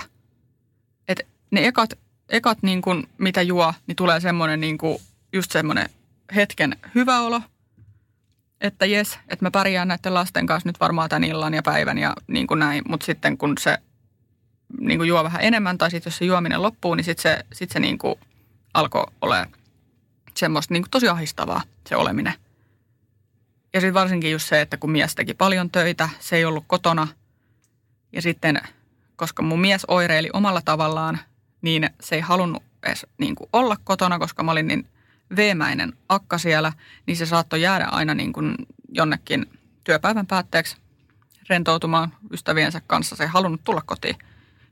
Että 1.08 1.24
ne 1.50 1.66
ekat, 1.66 1.90
ekat 2.28 2.58
niin 2.62 2.82
kuin, 2.82 3.08
mitä 3.18 3.42
juo, 3.42 3.74
niin 3.86 3.96
tulee 3.96 4.20
semmoinen 4.20 4.60
niin 4.60 4.78
kuin, 4.78 4.98
just 5.32 5.50
semmoinen 5.50 5.88
hetken 6.34 6.76
hyvä 6.94 7.20
olo, 7.20 7.40
että 8.60 8.86
jes, 8.86 9.18
että 9.28 9.44
mä 9.44 9.50
pärjään 9.50 9.88
näiden 9.88 10.14
lasten 10.14 10.46
kanssa 10.46 10.68
nyt 10.68 10.80
varmaan 10.80 11.08
tämän 11.08 11.24
illan 11.24 11.54
ja 11.54 11.62
päivän 11.62 11.98
ja 11.98 12.12
niin 12.26 12.46
kuin 12.46 12.58
näin. 12.58 12.82
Mutta 12.88 13.06
sitten 13.06 13.38
kun 13.38 13.54
se 13.60 13.78
niin 14.80 14.98
kuin 14.98 15.08
juo 15.08 15.24
vähän 15.24 15.42
enemmän 15.42 15.78
tai 15.78 15.90
sitten 15.90 16.10
jos 16.10 16.18
se 16.18 16.24
juominen 16.24 16.62
loppuu, 16.62 16.94
niin 16.94 17.04
sitten 17.04 17.22
se, 17.22 17.44
sit 17.52 17.70
se 17.70 17.80
niin 17.80 17.98
kuin 17.98 18.14
alkoi 18.74 19.06
olemaan 19.20 19.48
semmoista 20.34 20.74
niin 20.74 20.82
kuin 20.82 20.90
tosi 20.90 21.08
ahistavaa 21.08 21.62
se 21.88 21.96
oleminen. 21.96 22.34
Ja 23.74 23.80
sitten 23.80 23.94
varsinkin 23.94 24.32
just 24.32 24.48
se, 24.48 24.60
että 24.60 24.76
kun 24.76 24.90
mies 24.90 25.14
teki 25.14 25.34
paljon 25.34 25.70
töitä, 25.70 26.08
se 26.20 26.36
ei 26.36 26.44
ollut 26.44 26.64
kotona. 26.66 27.08
Ja 28.12 28.22
sitten, 28.22 28.60
koska 29.16 29.42
mun 29.42 29.60
mies 29.60 29.84
oireili 29.84 30.30
omalla 30.32 30.62
tavallaan, 30.64 31.18
niin 31.62 31.90
se 32.00 32.14
ei 32.14 32.20
halunnut 32.20 32.62
edes 32.82 33.06
niin 33.18 33.34
kuin 33.34 33.50
olla 33.52 33.76
kotona, 33.84 34.18
koska 34.18 34.42
mä 34.42 34.52
olin 34.52 34.68
niin 34.68 34.86
veemäinen 35.36 35.92
akka 36.08 36.38
siellä, 36.38 36.72
niin 37.06 37.16
se 37.16 37.26
saattoi 37.26 37.62
jäädä 37.62 37.84
aina 37.84 38.14
niin 38.14 38.32
kuin 38.32 38.54
jonnekin 38.88 39.46
työpäivän 39.84 40.26
päätteeksi 40.26 40.76
rentoutumaan 41.48 42.14
ystäviensä 42.32 42.80
kanssa. 42.86 43.16
Se 43.16 43.22
ei 43.22 43.28
halunnut 43.28 43.64
tulla 43.64 43.82
kotiin, 43.86 44.16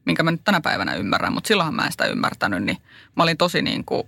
minkä 0.04 0.22
mä 0.22 0.30
nyt 0.30 0.44
tänä 0.44 0.60
päivänä 0.60 0.94
ymmärrän, 0.94 1.32
mutta 1.32 1.48
silloinhan 1.48 1.74
mä 1.74 1.86
en 1.86 1.92
sitä 1.92 2.06
ymmärtänyt, 2.06 2.62
niin 2.62 2.78
mä 3.16 3.22
olin 3.22 3.36
tosi 3.36 3.62
niin 3.62 3.84
kuin 3.84 4.02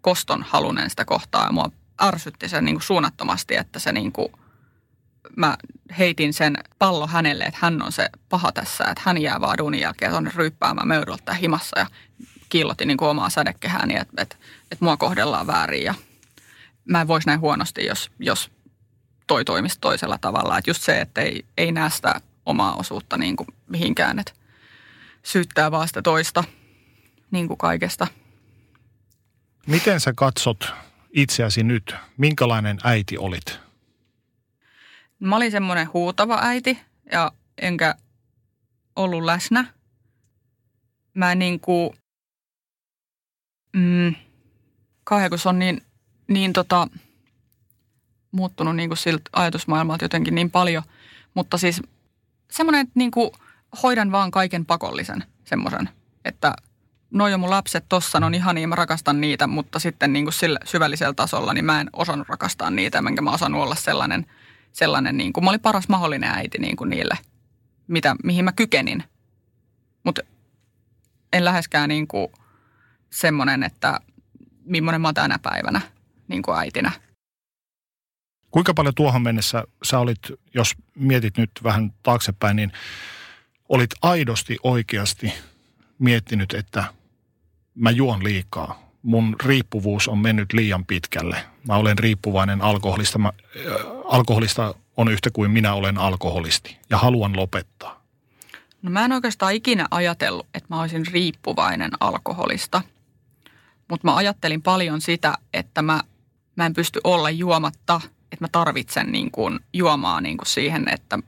koston 0.00 0.44
halunen 0.48 0.90
sitä 0.90 1.04
kohtaa 1.04 1.46
ja 1.46 1.52
mua 1.52 1.70
ärsytti 2.02 2.48
se 2.48 2.60
niin 2.60 2.74
kuin 2.74 2.82
suunnattomasti, 2.82 3.56
että 3.56 3.78
se 3.78 3.92
niin 3.92 4.12
kuin, 4.12 4.28
mä 5.36 5.56
heitin 5.98 6.34
sen 6.34 6.56
pallo 6.78 7.06
hänelle, 7.06 7.44
että 7.44 7.58
hän 7.62 7.82
on 7.82 7.92
se 7.92 8.08
paha 8.28 8.52
tässä, 8.52 8.84
että 8.84 9.02
hän 9.04 9.18
jää 9.18 9.40
vaan 9.40 9.58
duunin 9.58 9.80
jälkeen 9.80 10.10
tuonne 10.10 10.30
ryyppäämään 10.34 10.88
möydoltä 10.88 11.34
himassa 11.34 11.78
ja 11.78 11.86
kiillotin 12.50 12.88
niin 12.88 12.98
kuin 12.98 13.08
omaa 13.08 13.30
sädekehääni, 13.30 13.96
että, 13.96 14.22
että, 14.22 14.36
että 14.72 14.84
mua 14.84 14.96
kohdellaan 14.96 15.46
väärin 15.46 15.84
ja 15.84 15.94
mä 16.84 17.00
en 17.00 17.08
voisi 17.08 17.26
näin 17.26 17.40
huonosti, 17.40 17.86
jos, 17.86 18.10
jos 18.18 18.50
toi 19.26 19.44
toimisi 19.44 19.78
toisella 19.80 20.18
tavalla. 20.18 20.58
Että 20.58 20.70
just 20.70 20.82
se, 20.82 21.00
että 21.00 21.20
ei, 21.20 21.44
ei 21.56 21.72
näe 21.72 21.90
sitä 21.90 22.20
omaa 22.46 22.74
osuutta 22.74 23.18
niin 23.18 23.36
kuin 23.36 23.46
mihinkään, 23.68 24.18
että 24.18 24.32
syyttää 25.22 25.70
vaan 25.70 25.88
sitä 25.88 26.02
toista 26.02 26.44
niin 27.30 27.48
kuin 27.48 27.58
kaikesta. 27.58 28.06
Miten 29.66 30.00
sä 30.00 30.12
katsot 30.16 30.72
itseäsi 31.10 31.62
nyt? 31.62 31.94
Minkälainen 32.16 32.78
äiti 32.84 33.18
olit? 33.18 33.60
Mä 35.18 35.36
olin 35.36 35.50
semmoinen 35.50 35.92
huutava 35.92 36.38
äiti 36.42 36.78
ja 37.12 37.32
enkä 37.58 37.94
ollut 38.96 39.24
läsnä. 39.24 39.64
Mä 41.14 41.32
en 41.32 41.38
niin 41.38 41.60
kuin, 41.60 41.96
mm, 43.72 44.14
kauhean 45.04 45.30
kun 45.30 45.38
se 45.38 45.48
on 45.48 45.58
niin, 45.58 45.82
niin 46.28 46.52
tota, 46.52 46.88
muuttunut 48.32 48.76
niin 48.76 48.88
kuin 48.88 48.98
siltä 48.98 49.30
ajatusmaailmalta 49.32 50.04
jotenkin 50.04 50.34
niin 50.34 50.50
paljon. 50.50 50.82
Mutta 51.34 51.58
siis 51.58 51.82
semmoinen, 52.50 52.80
että 52.80 52.92
niin 52.94 53.10
kuin 53.10 53.30
hoidan 53.82 54.12
vaan 54.12 54.30
kaiken 54.30 54.66
pakollisen 54.66 55.24
semmoisen, 55.44 55.88
että 56.24 56.54
noi 57.10 57.34
on 57.34 57.40
mun 57.40 57.50
lapset 57.50 57.84
tossa, 57.88 58.20
ne 58.20 58.26
on 58.26 58.34
ihania, 58.34 58.68
mä 58.68 58.74
rakastan 58.74 59.20
niitä, 59.20 59.46
mutta 59.46 59.78
sitten 59.78 60.12
niin 60.12 60.24
kuin 60.24 60.32
sillä 60.32 60.58
syvällisellä 60.64 61.14
tasolla, 61.14 61.54
niin 61.54 61.64
mä 61.64 61.80
en 61.80 61.90
osannut 61.92 62.28
rakastaa 62.28 62.70
niitä, 62.70 63.02
enkä 63.08 63.22
mä 63.22 63.30
osannut 63.30 63.62
olla 63.62 63.74
sellainen, 63.74 64.26
sellainen 64.72 65.16
niin 65.16 65.32
kuin, 65.32 65.44
mä 65.44 65.50
olin 65.50 65.60
paras 65.60 65.88
mahdollinen 65.88 66.30
äiti 66.30 66.58
niin 66.58 66.76
kuin 66.76 66.90
niille, 66.90 67.18
mitä, 67.88 68.16
mihin 68.24 68.44
mä 68.44 68.52
kykenin. 68.52 69.04
Mutta 70.04 70.22
en 71.32 71.44
läheskään 71.44 71.88
niin 71.88 72.08
kuin 72.08 72.32
semmoinen, 73.10 73.62
että 73.62 74.00
millainen 74.64 75.00
mä 75.00 75.08
oon 75.08 75.14
tänä 75.14 75.38
päivänä 75.38 75.80
niin 76.28 76.42
kuin 76.42 76.58
äitinä. 76.58 76.92
Kuinka 78.50 78.74
paljon 78.74 78.94
tuohon 78.94 79.22
mennessä 79.22 79.64
sä 79.82 79.98
olit, 79.98 80.18
jos 80.54 80.74
mietit 80.94 81.38
nyt 81.38 81.50
vähän 81.62 81.92
taaksepäin, 82.02 82.56
niin 82.56 82.72
olit 83.68 83.90
aidosti 84.02 84.56
oikeasti 84.62 85.32
miettinyt, 85.98 86.54
että 86.54 86.84
mä 87.74 87.90
juon 87.90 88.24
liikaa. 88.24 88.90
Mun 89.02 89.36
riippuvuus 89.44 90.08
on 90.08 90.18
mennyt 90.18 90.52
liian 90.52 90.86
pitkälle. 90.86 91.44
Mä 91.66 91.76
olen 91.76 91.98
riippuvainen 91.98 92.62
alkoholista. 92.62 93.18
Mä, 93.18 93.28
äh, 93.28 93.74
alkoholista 94.04 94.74
on 94.96 95.08
yhtä 95.08 95.30
kuin 95.30 95.50
minä 95.50 95.74
olen 95.74 95.98
alkoholisti 95.98 96.76
ja 96.90 96.98
haluan 96.98 97.36
lopettaa. 97.36 98.02
No 98.82 98.90
mä 98.90 99.04
en 99.04 99.12
oikeastaan 99.12 99.54
ikinä 99.54 99.86
ajatellut, 99.90 100.46
että 100.54 100.66
mä 100.70 100.80
olisin 100.80 101.06
riippuvainen 101.06 101.90
alkoholista. 102.00 102.82
Mutta 103.90 104.06
mä 104.06 104.16
ajattelin 104.16 104.62
paljon 104.62 105.00
sitä, 105.00 105.34
että 105.54 105.82
mä, 105.82 106.00
mä 106.56 106.66
en 106.66 106.74
pysty 106.74 107.00
olla 107.04 107.30
juomatta, 107.30 108.00
että 108.32 108.44
mä 108.44 108.48
tarvitsen 108.52 109.12
niin 109.12 109.30
kuin 109.30 109.60
juomaa 109.72 110.20
niin 110.20 110.36
kuin 110.36 110.46
siihen, 110.46 110.88
että, 110.88 111.18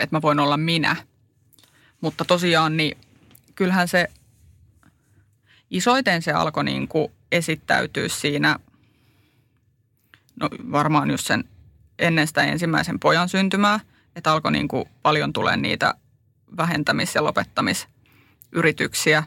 että 0.00 0.16
mä 0.16 0.22
voin 0.22 0.40
olla 0.40 0.56
minä. 0.56 0.96
Mutta 2.00 2.24
tosiaan 2.24 2.76
niin 2.76 2.98
kyllähän 3.54 3.88
se 3.88 4.08
isoiten 5.70 6.22
se 6.22 6.32
alkoi 6.32 6.64
niin 6.64 6.88
kuin 6.88 7.12
esittäytyä 7.32 8.08
siinä, 8.08 8.58
no 10.40 10.48
varmaan 10.72 11.10
just 11.10 11.26
sen 11.26 11.44
ennen 11.98 12.26
sitä 12.26 12.42
ensimmäisen 12.42 13.00
pojan 13.00 13.28
syntymää, 13.28 13.80
että 14.16 14.32
alkoi 14.32 14.52
niin 14.52 14.68
kuin 14.68 14.84
paljon 15.02 15.32
tulee 15.32 15.56
niitä 15.56 15.94
vähentämis- 16.56 17.14
ja 17.14 17.24
lopettamisyrityksiä. 17.24 19.24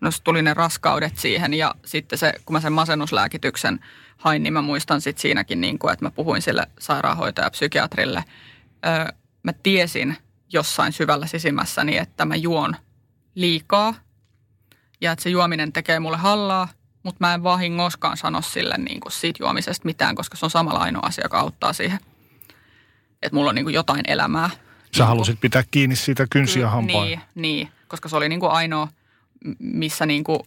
No 0.00 0.10
tuli 0.24 0.42
ne 0.42 0.54
raskaudet 0.54 1.18
siihen 1.18 1.54
ja 1.54 1.74
sitten 1.84 2.18
se, 2.18 2.32
kun 2.44 2.54
mä 2.54 2.60
sen 2.60 2.72
masennuslääkityksen 2.72 3.80
hain, 4.16 4.42
niin 4.42 4.52
mä 4.52 4.62
muistan 4.62 5.00
sitten 5.00 5.22
siinäkin, 5.22 5.60
niin 5.60 5.78
kuin, 5.78 5.92
että 5.92 6.04
mä 6.04 6.10
puhuin 6.10 6.42
sille 6.42 6.66
sairaanhoitaja 6.78 7.50
psykiatrille. 7.50 8.24
Öö, 8.86 9.12
mä 9.42 9.52
tiesin 9.52 10.16
jossain 10.52 10.92
syvällä 10.92 11.26
sisimmässäni, 11.26 11.96
että 11.96 12.24
mä 12.24 12.36
juon 12.36 12.76
liikaa 13.34 13.94
ja 15.00 15.12
että 15.12 15.22
se 15.22 15.30
juominen 15.30 15.72
tekee 15.72 16.00
mulle 16.00 16.16
hallaa, 16.16 16.68
mutta 17.02 17.26
mä 17.26 17.34
en 17.34 17.42
vahingoskaan 17.42 18.16
sano 18.16 18.42
sille 18.42 18.74
niin 18.78 19.00
kuin 19.00 19.12
siitä 19.12 19.42
juomisesta 19.42 19.84
mitään, 19.84 20.14
koska 20.14 20.36
se 20.36 20.46
on 20.46 20.50
samalla 20.50 20.80
ainoa 20.80 21.06
asia, 21.06 21.24
joka 21.24 21.38
auttaa 21.38 21.72
siihen, 21.72 21.98
että 23.22 23.36
mulla 23.36 23.48
on 23.48 23.54
niin 23.54 23.64
kuin 23.64 23.74
jotain 23.74 24.04
elämää. 24.06 24.48
Sä 24.48 24.58
niin 24.98 25.08
halusit 25.08 25.40
pitää 25.40 25.62
kiinni 25.70 25.96
siitä 25.96 26.26
kynsiä 26.30 26.70
hampaan. 26.70 27.06
Niin, 27.06 27.20
niin, 27.34 27.68
koska 27.88 28.08
se 28.08 28.16
oli 28.16 28.28
niin 28.28 28.40
kuin 28.40 28.52
ainoa, 28.52 28.88
missä 29.58 30.06
niin 30.06 30.24
kuin 30.24 30.40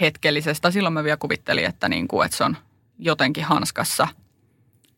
hetkellisestä, 0.00 0.70
silloin 0.70 0.92
mä 0.92 1.04
vielä 1.04 1.16
kuvittelin, 1.16 1.64
että, 1.64 1.88
niin 1.88 2.08
kuin, 2.08 2.26
että 2.26 2.36
se 2.36 2.44
on 2.44 2.56
jotenkin 2.98 3.44
hanskassa. 3.44 4.08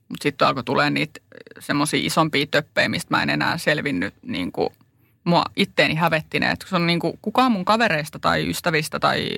Mutta 0.09 0.23
sitten 0.23 0.49
alkoi 0.49 0.65
tulee 0.65 0.91
niitä 0.91 1.21
semmoisia 1.59 2.01
isompia 2.03 2.47
töppejä, 2.51 2.89
mistä 2.89 3.17
mä 3.17 3.23
en 3.23 3.31
enää 3.31 3.59
selvinnyt 3.59 4.15
niin 4.23 4.53
kuin 4.53 4.69
mua 5.25 5.45
itteeni 5.57 5.95
hävettineet. 5.95 6.65
Se 6.69 6.77
on 6.77 6.87
niin 6.87 7.01
kuin, 7.01 7.19
kukaan 7.23 7.53
mun 7.53 7.65
kavereista 7.65 8.19
tai 8.19 8.51
ystävistä 8.51 9.01
tai 9.01 9.29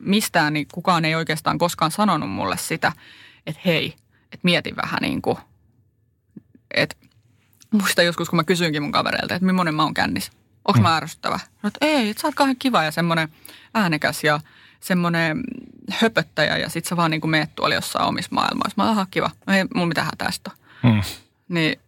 mistään, 0.00 0.52
niin 0.52 0.66
kukaan 0.72 1.04
ei 1.04 1.14
oikeastaan 1.14 1.58
koskaan 1.58 1.90
sanonut 1.90 2.30
mulle 2.30 2.56
sitä, 2.56 2.92
että 3.46 3.60
hei, 3.64 3.94
että 4.22 4.38
mieti 4.42 4.76
vähän 4.76 5.02
niin 5.02 5.22
kuin, 5.22 5.38
että 6.74 6.96
muista 7.70 8.02
joskus, 8.02 8.28
kun 8.30 8.36
mä 8.36 8.44
kysyinkin 8.44 8.82
mun 8.82 8.92
kavereilta, 8.92 9.34
että 9.34 9.46
millainen 9.46 9.74
mä 9.74 9.82
oon 9.82 9.94
kännis. 9.94 10.30
Onko 10.68 10.80
mä 10.80 10.88
mm. 10.88 10.96
ärsyttävä? 10.96 11.40
No, 11.62 11.66
että 11.66 11.86
ei, 11.86 12.10
että 12.10 12.20
sä 12.20 12.28
oot 12.28 12.34
kauhean 12.34 12.56
kiva 12.58 12.82
ja 12.82 12.90
semmoinen 12.90 13.28
äänekäs 13.74 14.24
ja 14.24 14.40
semmoinen 14.80 15.40
höpöttäjä 15.90 16.56
ja 16.56 16.68
sit 16.68 16.84
sä 16.84 16.96
vaan 16.96 17.10
niin 17.10 17.20
kuin 17.20 17.30
meet 17.30 17.54
tuolla 17.54 17.74
jossain 17.74 18.08
omissa 18.08 18.34
maailmoissa. 18.34 18.74
Mä 18.76 18.88
oon 18.88 19.06
kiva. 19.10 19.30
No 19.46 19.54
ei 19.54 19.64
mulla 19.74 19.86
mitään 19.86 20.08
tästä. 20.18 20.50
Hmm. 20.82 21.02
Niin 21.48 21.80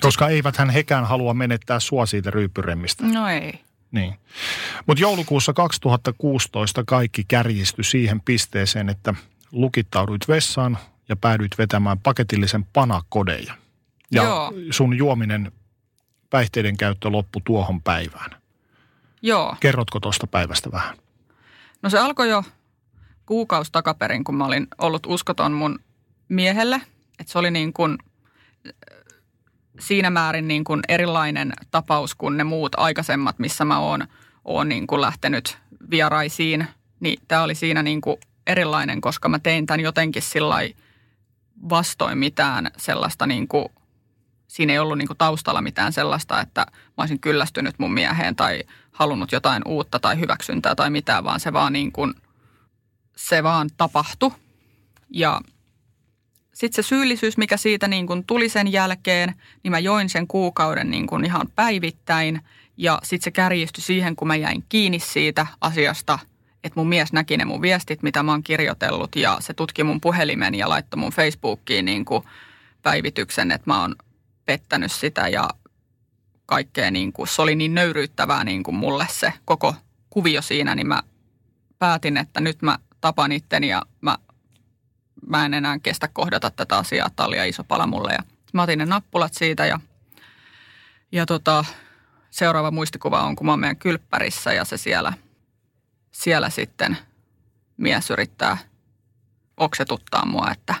koska 0.00 0.28
eivät 0.28 0.56
hän 0.56 0.70
hekään 0.70 1.04
halua 1.04 1.34
menettää 1.34 1.80
sua 1.80 2.06
siitä 2.06 2.30
ryyppyremmistä. 2.30 3.04
No 3.06 3.28
ei. 3.28 3.60
Niin. 3.90 4.14
Mutta 4.86 5.02
joulukuussa 5.02 5.52
2016 5.52 6.84
kaikki 6.86 7.24
kärjistyi 7.28 7.84
siihen 7.84 8.20
pisteeseen, 8.20 8.88
että 8.88 9.14
lukittauduit 9.52 10.28
vessaan 10.28 10.78
ja 11.08 11.16
päädyit 11.16 11.58
vetämään 11.58 11.98
paketillisen 11.98 12.64
panakodeja. 12.72 13.54
Ja 14.10 14.22
Joo. 14.22 14.52
sun 14.70 14.96
juominen, 14.96 15.52
päihteiden 16.32 16.76
käyttö 16.76 17.08
loppui 17.10 17.42
tuohon 17.44 17.82
päivään. 17.82 18.30
Joo. 19.22 19.56
Kerrotko 19.60 20.00
tuosta 20.00 20.26
päivästä 20.26 20.72
vähän? 20.72 20.96
No 21.82 21.90
se 21.90 21.98
alkoi 21.98 22.28
jo 22.28 22.44
kuukausi 23.26 23.72
takaperin, 23.72 24.24
kun 24.24 24.34
mä 24.34 24.46
olin 24.46 24.66
ollut 24.78 25.06
uskoton 25.06 25.52
mun 25.52 25.78
miehelle. 26.28 26.80
Että 27.18 27.32
se 27.32 27.38
oli 27.38 27.50
niin 27.50 27.72
kuin– 27.72 27.98
siinä 29.80 30.10
määrin 30.10 30.48
niin 30.48 30.64
kuin 30.64 30.80
erilainen 30.88 31.52
tapaus 31.70 32.14
kuin 32.14 32.36
ne 32.36 32.44
muut 32.44 32.72
aikaisemmat, 32.76 33.38
missä 33.38 33.64
mä 33.64 33.78
oon, 33.78 34.06
oon 34.44 34.68
niin 34.68 34.86
kuin 34.86 35.00
lähtenyt 35.00 35.58
vieraisiin. 35.90 36.66
Niin 37.00 37.18
tämä 37.28 37.42
oli 37.42 37.54
siinä 37.54 37.82
niin 37.82 38.00
kuin 38.00 38.16
erilainen, 38.46 39.00
koska 39.00 39.28
mä 39.28 39.38
tein 39.38 39.66
tämän 39.66 39.80
jotenkin 39.80 40.22
sillä 40.22 40.56
vastoin 41.68 42.18
mitään 42.18 42.70
sellaista 42.76 43.26
niin 43.26 43.48
kuin, 43.48 43.68
siinä 44.52 44.72
ei 44.72 44.78
ollut 44.78 44.98
niin 44.98 45.08
kuin 45.08 45.18
taustalla 45.18 45.62
mitään 45.62 45.92
sellaista, 45.92 46.40
että 46.40 46.60
mä 46.70 46.94
olisin 46.96 47.20
kyllästynyt 47.20 47.78
mun 47.78 47.92
mieheen 47.92 48.36
tai 48.36 48.62
halunnut 48.92 49.32
jotain 49.32 49.62
uutta 49.66 49.98
tai 49.98 50.20
hyväksyntää 50.20 50.74
tai 50.74 50.90
mitään, 50.90 51.24
vaan 51.24 51.40
se 51.40 51.52
vaan 51.52 51.72
niin 51.72 51.92
kuin, 51.92 52.14
se 53.16 53.42
vaan 53.42 53.70
tapahtui. 53.76 54.30
Ja 55.10 55.40
sitten 56.54 56.84
se 56.84 56.88
syyllisyys, 56.88 57.36
mikä 57.36 57.56
siitä 57.56 57.88
niin 57.88 58.06
kuin 58.06 58.24
tuli 58.24 58.48
sen 58.48 58.72
jälkeen, 58.72 59.34
niin 59.62 59.70
mä 59.70 59.78
join 59.78 60.08
sen 60.08 60.26
kuukauden 60.26 60.90
niin 60.90 61.06
kuin 61.06 61.24
ihan 61.24 61.48
päivittäin. 61.56 62.40
Ja 62.76 62.98
sitten 63.02 63.24
se 63.24 63.30
kärjistyi 63.30 63.82
siihen, 63.82 64.16
kun 64.16 64.28
mä 64.28 64.36
jäin 64.36 64.64
kiinni 64.68 64.98
siitä 64.98 65.46
asiasta, 65.60 66.18
että 66.64 66.80
mun 66.80 66.88
mies 66.88 67.12
näki 67.12 67.36
ne 67.36 67.44
mun 67.44 67.62
viestit, 67.62 68.02
mitä 68.02 68.22
mä 68.22 68.32
oon 68.32 68.42
kirjoitellut. 68.42 69.16
Ja 69.16 69.36
se 69.40 69.54
tutki 69.54 69.84
mun 69.84 70.00
puhelimen 70.00 70.54
ja 70.54 70.68
laittoi 70.68 70.98
mun 70.98 71.12
Facebookiin 71.12 71.84
niin 71.84 72.04
päivityksen, 72.82 73.52
että 73.52 73.70
mä 73.70 73.80
oon 73.80 73.94
pettänyt 74.44 74.92
sitä 74.92 75.28
ja 75.28 75.48
kaikkea. 76.46 76.90
Niin 76.90 77.12
kuin, 77.12 77.28
se 77.28 77.42
oli 77.42 77.54
niin 77.54 77.74
nöyryyttävää 77.74 78.44
niin 78.44 78.62
kuin 78.62 78.74
mulle 78.74 79.06
se 79.10 79.32
koko 79.44 79.74
kuvio 80.10 80.42
siinä, 80.42 80.74
niin 80.74 80.86
mä 80.86 81.02
päätin, 81.78 82.16
että 82.16 82.40
nyt 82.40 82.62
mä 82.62 82.78
tapan 83.00 83.32
itteni 83.32 83.68
ja 83.68 83.82
mä 84.00 84.18
mä 85.28 85.44
en 85.44 85.54
enää 85.54 85.78
kestä 85.78 86.08
kohdata 86.08 86.50
tätä 86.50 86.76
asiaa, 86.76 87.10
tämä 87.10 87.26
oli 87.26 87.48
iso 87.48 87.64
pala 87.64 87.86
mulle. 87.86 88.12
Ja 88.12 88.22
mä 88.52 88.62
otin 88.62 88.78
ne 88.78 88.86
nappulat 88.86 89.34
siitä 89.34 89.66
ja, 89.66 89.80
ja 91.12 91.26
tota, 91.26 91.64
seuraava 92.30 92.70
muistikuva 92.70 93.22
on, 93.22 93.36
kun 93.36 93.46
mä 93.46 93.52
oon 93.52 93.60
meidän 93.60 93.76
kylppärissä 93.76 94.52
ja 94.52 94.64
se 94.64 94.76
siellä, 94.76 95.12
siellä 96.10 96.50
sitten 96.50 96.98
mies 97.76 98.10
yrittää 98.10 98.58
oksetuttaa 99.56 100.26
mua, 100.26 100.50
että 100.50 100.74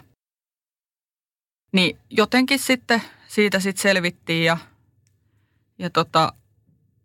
niin 1.72 1.98
jotenkin 2.10 2.58
sitten 2.58 3.02
siitä 3.32 3.60
sitten 3.60 3.82
selvittiin 3.82 4.44
ja, 4.44 4.56
ja 5.78 5.90
tota, 5.90 6.32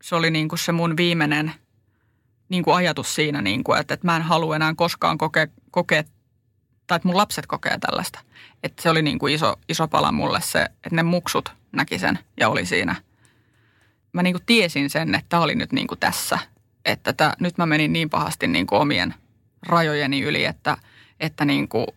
se 0.02 0.16
oli 0.16 0.32
niin 0.32 0.50
kuin 0.50 0.60
se 0.60 0.72
mun 0.72 0.98
viimeinen 0.98 1.54
niin 2.50 2.64
kuin 2.64 2.76
ajatus 2.76 3.16
siinä, 3.16 3.42
niin 3.42 3.64
kuin, 3.64 3.80
että, 3.80 3.94
että 3.94 4.08
mä 4.08 4.16
en 4.16 4.22
halua 4.22 4.56
enää 4.56 4.74
koskaan 4.76 5.18
kokea, 5.18 5.48
kokea 5.72 6.04
tai 6.88 6.96
että 6.96 7.08
mun 7.08 7.18
lapset 7.18 7.46
kokee 7.46 7.78
tällaista. 7.80 8.20
Että 8.64 8.84
se 8.84 8.90
oli 8.90 9.02
niin 9.02 9.20
kuin 9.20 9.34
iso, 9.34 9.56
iso 9.70 9.88
pala 9.88 10.12
mulle 10.12 10.42
se, 10.42 10.62
että 10.64 10.96
ne 10.96 11.04
muksut 11.04 11.52
näki 11.72 12.00
sen 12.00 12.20
ja 12.40 12.50
oli 12.50 12.66
siinä. 12.66 12.96
Mä 14.14 14.24
niin 14.24 14.34
kuin 14.34 14.46
tiesin 14.46 14.90
sen, 14.90 15.16
että 15.16 15.30
tämä 15.30 15.44
oli 15.44 15.56
nyt 15.56 15.72
niin 15.72 15.88
kuin 15.88 16.00
tässä. 16.00 16.40
Että 16.86 17.14
tää, 17.14 17.34
nyt 17.40 17.58
mä 17.58 17.66
menin 17.66 17.94
niin 17.94 18.10
pahasti 18.10 18.48
niin 18.48 18.68
kuin 18.68 18.82
omien 18.82 19.14
rajojeni 19.68 20.22
yli, 20.22 20.46
että, 20.46 20.78
että 21.20 21.46
niin 21.46 21.68
kuin, 21.68 21.88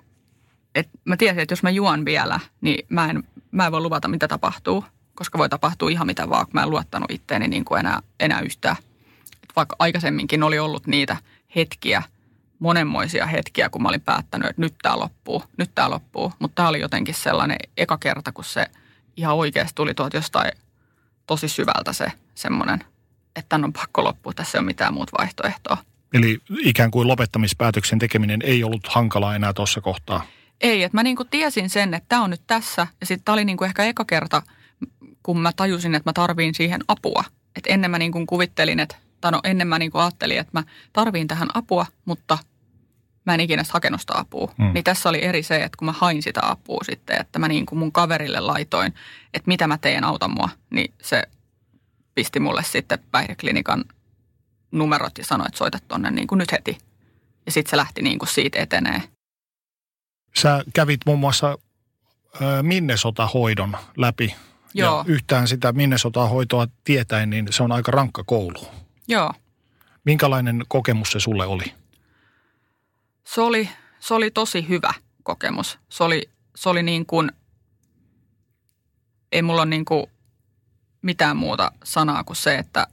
että 0.75 0.99
mä 1.05 1.17
tiesin, 1.17 1.41
että 1.41 1.53
jos 1.53 1.63
mä 1.63 1.71
juon 1.71 2.05
vielä, 2.05 2.41
niin 2.61 2.87
mä 2.89 3.11
en, 3.11 3.25
mä 3.51 3.67
en 3.67 3.73
voi 3.73 3.81
luvata, 3.81 4.09
mitä 4.09 4.29
tapahtuu. 4.29 4.85
Koska 5.15 5.39
voi 5.39 5.49
tapahtua 5.49 5.91
ihan 5.91 6.07
mitä 6.07 6.29
vaan, 6.29 6.47
kun 6.47 6.55
mä 6.55 6.63
en 6.63 6.71
luottanut 6.71 7.11
itteeni 7.11 7.49
niin 7.49 7.65
kuin 7.65 7.79
enää, 7.79 8.01
enää 8.21 8.41
yhtään. 8.41 8.77
Et 9.43 9.53
vaikka 9.57 9.77
aikaisemminkin 9.79 10.43
oli 10.43 10.59
ollut 10.59 10.87
niitä 10.87 11.17
hetkiä– 11.57 12.03
monenmoisia 12.61 13.27
hetkiä, 13.27 13.69
kun 13.69 13.83
mä 13.83 13.89
olin 13.89 14.01
päättänyt, 14.01 14.51
että 14.51 14.63
nyt 14.63 14.75
tämä 14.83 14.99
loppuu, 14.99 15.45
nyt 15.57 15.71
tämä 15.75 15.91
loppuu. 15.91 16.33
Mutta 16.39 16.55
tämä 16.55 16.69
oli 16.69 16.81
jotenkin 16.81 17.15
sellainen 17.15 17.57
eka 17.77 17.99
kerta, 17.99 18.33
kun 18.33 18.45
se 18.45 18.67
ihan 19.17 19.37
oikeasti 19.37 19.75
tuli 19.75 19.95
tuolta 19.95 20.17
jostain 20.17 20.53
tosi 21.27 21.49
syvältä 21.49 21.93
se 21.93 22.13
semmoinen, 22.35 22.85
että 23.37 23.49
tämän 23.49 23.65
on 23.65 23.73
pakko 23.73 24.05
loppua, 24.05 24.33
tässä 24.33 24.59
ei 24.59 24.61
ole 24.61 24.67
mitään 24.67 24.95
muuta 24.95 25.19
vaihtoehtoa. 25.19 25.77
Eli 26.13 26.39
ikään 26.59 26.91
kuin 26.91 27.09
lopettamispäätöksen 27.09 27.99
tekeminen 27.99 28.41
ei 28.45 28.65
ollut 28.65 28.89
hankalaa 28.89 29.35
enää 29.35 29.53
tuossa 29.53 29.81
kohtaa? 29.81 30.23
Ei, 30.61 30.83
että 30.83 30.97
mä 30.97 31.03
niinku 31.03 31.25
tiesin 31.25 31.71
sen, 31.71 31.95
että 31.95 32.09
tämä 32.09 32.23
on 32.23 32.31
nyt 32.31 32.43
tässä. 32.47 32.87
Ja 33.01 33.07
sitten 33.07 33.25
tämä 33.25 33.35
oli 33.35 33.45
niinku 33.45 33.65
ehkä 33.65 33.85
eka 33.85 34.05
kerta, 34.05 34.43
kun 35.23 35.41
mä 35.41 35.53
tajusin, 35.53 35.95
että 35.95 36.09
mä 36.09 36.13
tarviin 36.13 36.55
siihen 36.55 36.81
apua. 36.89 37.25
Että 37.57 37.73
ennen 37.73 37.91
mä 37.91 37.99
niinku 37.99 38.27
kuvittelin, 38.27 38.81
että, 38.81 38.97
tai 39.21 39.33
no 39.33 39.41
ennen 39.45 39.69
mä 39.69 39.79
niinku 39.79 39.99
ajattelin, 39.99 40.39
että 40.39 40.51
mä 40.53 40.65
tarviin 40.93 41.29
tähän 41.29 41.49
apua, 41.55 41.87
mutta 42.05 42.39
mä 43.27 43.35
en 43.35 43.41
ikinä 43.41 43.63
hakenut 43.73 44.01
sitä 44.01 44.19
apua. 44.19 44.55
Mm. 44.59 44.73
Niin 44.75 44.85
tässä 44.85 45.09
oli 45.09 45.25
eri 45.25 45.43
se, 45.43 45.57
että 45.57 45.77
kun 45.79 45.87
mä 45.87 45.93
hain 45.93 46.23
sitä 46.23 46.41
apua 46.43 46.81
sitten, 46.85 47.21
että 47.21 47.39
mä 47.39 47.49
niin 47.49 47.67
kuin 47.67 47.79
mun 47.79 47.93
kaverille 47.93 48.41
laitoin, 48.41 48.95
että 49.35 49.49
mitä 49.49 49.67
mä 49.67 49.79
teen, 49.79 50.05
auta 50.05 50.29
mua, 50.29 50.49
niin 50.71 50.95
se 51.03 51.23
pisti 52.15 52.41
mulle 52.41 52.63
sitten 52.63 52.99
päihdeklinikan 53.11 53.85
numerot 54.73 55.19
ja 55.19 55.25
sanoi, 55.25 55.47
että 55.47 55.59
soita 55.59 55.79
tonne 55.89 56.11
niin 56.11 56.27
kuin 56.27 56.39
nyt 56.39 56.53
heti. 56.53 56.79
Ja 57.47 57.53
sitten 57.53 57.71
se 57.71 57.77
lähti 57.77 58.03
niin 58.03 58.19
kuin 58.19 58.29
siitä 58.29 58.59
etenee. 58.59 59.03
Sä 60.37 60.65
kävit 60.75 61.01
muun 61.07 61.19
muassa 61.19 61.59
Minnesota-hoidon 62.63 63.77
läpi. 63.97 64.37
Joo. 64.75 64.99
Ja 64.99 65.05
yhtään 65.07 65.49
sitä 65.49 65.73
Minnesota-hoitoa 65.73 66.67
tietäen, 66.85 67.31
niin 67.31 67.47
se 67.51 67.63
on 67.63 67.73
aika 67.73 67.91
rankka 67.93 68.25
koulu. 68.25 68.69
Joo. 69.09 69.33
Minkälainen 70.05 70.65
kokemus 70.69 71.13
se 71.13 71.21
sulle 71.21 71.47
oli? 71.47 71.65
Se 73.25 73.41
oli, 73.41 73.69
se 74.01 74.15
oli 74.15 74.31
tosi 74.31 74.69
hyvä 74.69 74.95
kokemus. 75.23 75.79
Se 75.89 76.05
oli, 76.05 76.31
se 76.57 76.69
oli 76.69 76.83
niin 76.83 77.07
kuin, 77.07 77.33
ei 79.33 79.43
mulla 79.43 79.63
ole 79.63 79.71
niin 79.71 79.85
kuin 79.85 80.07
mitään 81.03 81.37
muuta 81.37 81.73
sanaa 81.85 82.25
kuin 82.25 82.37
se, 82.37 82.59
että 82.59 82.87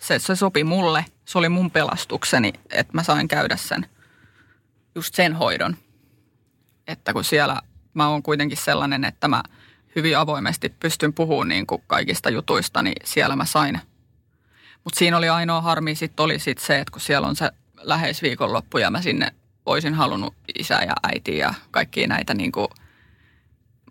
se, 0.00 0.18
se 0.18 0.36
sopi 0.36 0.64
mulle. 0.64 1.04
Se 1.24 1.38
oli 1.38 1.48
mun 1.48 1.70
pelastukseni, 1.70 2.52
että 2.70 2.92
mä 2.92 3.02
sain 3.02 3.28
käydä 3.28 3.56
sen, 3.56 3.86
just 4.94 5.14
sen 5.14 5.34
hoidon. 5.34 5.76
Että 6.86 7.12
kun 7.12 7.24
siellä 7.24 7.60
mä 7.94 8.08
oon 8.08 8.22
kuitenkin 8.22 8.58
sellainen, 8.58 9.04
että 9.04 9.28
mä 9.28 9.42
hyvin 9.96 10.18
avoimesti 10.18 10.68
pystyn 10.68 11.12
puhumaan 11.12 11.48
niin 11.48 11.66
kuin 11.66 11.82
kaikista 11.86 12.30
jutuista, 12.30 12.82
niin 12.82 12.96
siellä 13.04 13.36
mä 13.36 13.44
sain. 13.44 13.80
Mutta 14.84 14.98
siinä 14.98 15.16
oli 15.16 15.28
ainoa 15.28 15.60
harmi 15.60 15.94
sitten 15.94 16.24
oli 16.24 16.38
sit 16.38 16.58
se, 16.58 16.78
että 16.78 16.92
kun 16.92 17.00
siellä 17.00 17.28
on 17.28 17.36
se 17.36 17.50
läheisviikonloppu 17.76 18.78
ja 18.78 18.90
mä 18.90 19.02
sinne 19.02 19.32
olisin 19.66 19.94
halunnut 19.94 20.34
isää 20.58 20.84
ja 20.84 20.92
äitiä 21.02 21.46
ja 21.46 21.54
kaikkia 21.70 22.06
näitä 22.06 22.34
niin 22.34 22.52
kuin, 22.52 22.68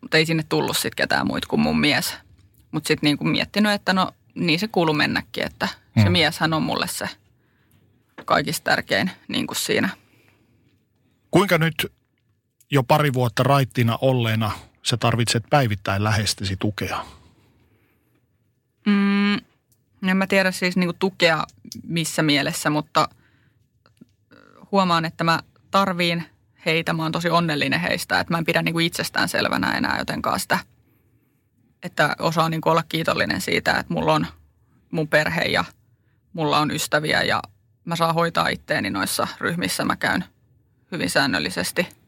mutta 0.02 0.18
ei 0.18 0.26
sinne 0.26 0.44
tullut 0.50 0.78
sitten 0.78 0.96
ketään 0.96 1.28
muita 1.28 1.48
kuin 1.48 1.60
mun 1.60 1.80
mies. 1.80 2.16
Mutta 2.72 2.88
sitten 2.88 3.08
niin 3.08 3.18
kuin 3.18 3.30
miettinyt, 3.30 3.72
että 3.72 3.94
no 3.94 4.12
niin 4.36 4.60
se 4.60 4.68
kuuluu 4.68 4.94
mennäkin, 4.94 5.46
että 5.46 5.68
se 5.98 6.04
hmm. 6.04 6.12
mieshän 6.12 6.54
on 6.54 6.64
mulle 6.64 6.88
se 6.88 7.10
kaikista 8.26 8.64
tärkein 8.64 9.12
niin 9.28 9.48
kuin 9.48 9.58
siinä. 9.58 9.90
Kuinka 11.32 11.58
nyt 11.58 11.92
jo 12.72 12.84
pari 12.84 13.14
vuotta 13.14 13.44
raittina 13.44 13.98
olleena 14.02 14.52
sä 14.84 14.98
tarvitset 14.98 15.44
päivittäin 15.50 16.04
lähestesi 16.04 16.56
tukea? 16.60 17.06
Mm, 18.86 19.34
en 20.08 20.18
mä 20.18 20.28
tiedä 20.28 20.52
siis 20.52 20.78
niin 20.78 20.94
tukea 21.00 21.44
missä 21.84 22.24
mielessä, 22.24 22.70
mutta 22.70 23.10
huomaan, 24.72 25.06
että 25.06 25.24
mä 25.24 25.40
tarviin 25.72 26.24
heitä. 26.66 26.94
Mä 26.94 27.04
oon 27.04 27.12
tosi 27.12 27.30
onnellinen 27.30 27.80
heistä, 27.80 28.20
että 28.20 28.34
mä 28.34 28.38
en 28.38 28.46
pidä 28.46 28.62
niin 28.62 28.74
kuin 28.74 28.86
itsestään 28.86 29.30
selvänä 29.30 29.78
enää 29.78 30.00
jotenkaan 30.00 30.40
sitä, 30.40 30.60
että 31.84 32.16
osaa 32.20 32.50
niin 32.50 32.62
kuin 32.62 32.72
olla 32.72 32.84
kiitollinen 32.90 33.42
siitä, 33.42 33.72
että 33.72 33.94
mulla 33.94 34.14
on 34.14 34.28
mun 34.92 35.08
perhe 35.08 35.42
ja 35.42 35.66
mulla 36.34 36.60
on 36.60 36.72
ystäviä 36.72 37.24
ja 37.24 37.42
mä 37.86 37.96
saan 37.96 38.16
hoitaa 38.16 38.48
itteeni 38.48 38.90
noissa 38.90 39.28
ryhmissä. 39.40 39.86
Mä 39.86 39.96
käyn 39.96 40.24
hyvin 40.92 41.10
säännöllisesti– 41.10 41.88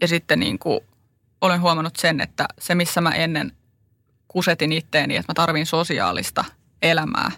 ja 0.00 0.08
sitten 0.08 0.40
niin 0.40 0.58
kuin 0.58 0.80
olen 1.40 1.60
huomannut 1.60 1.96
sen, 1.96 2.20
että 2.20 2.48
se 2.58 2.74
missä 2.74 3.00
mä 3.00 3.10
ennen 3.10 3.52
kusetin 4.28 4.72
itteeni, 4.72 5.16
että 5.16 5.30
mä 5.30 5.34
tarvin 5.34 5.66
sosiaalista 5.66 6.44
elämää, 6.82 7.30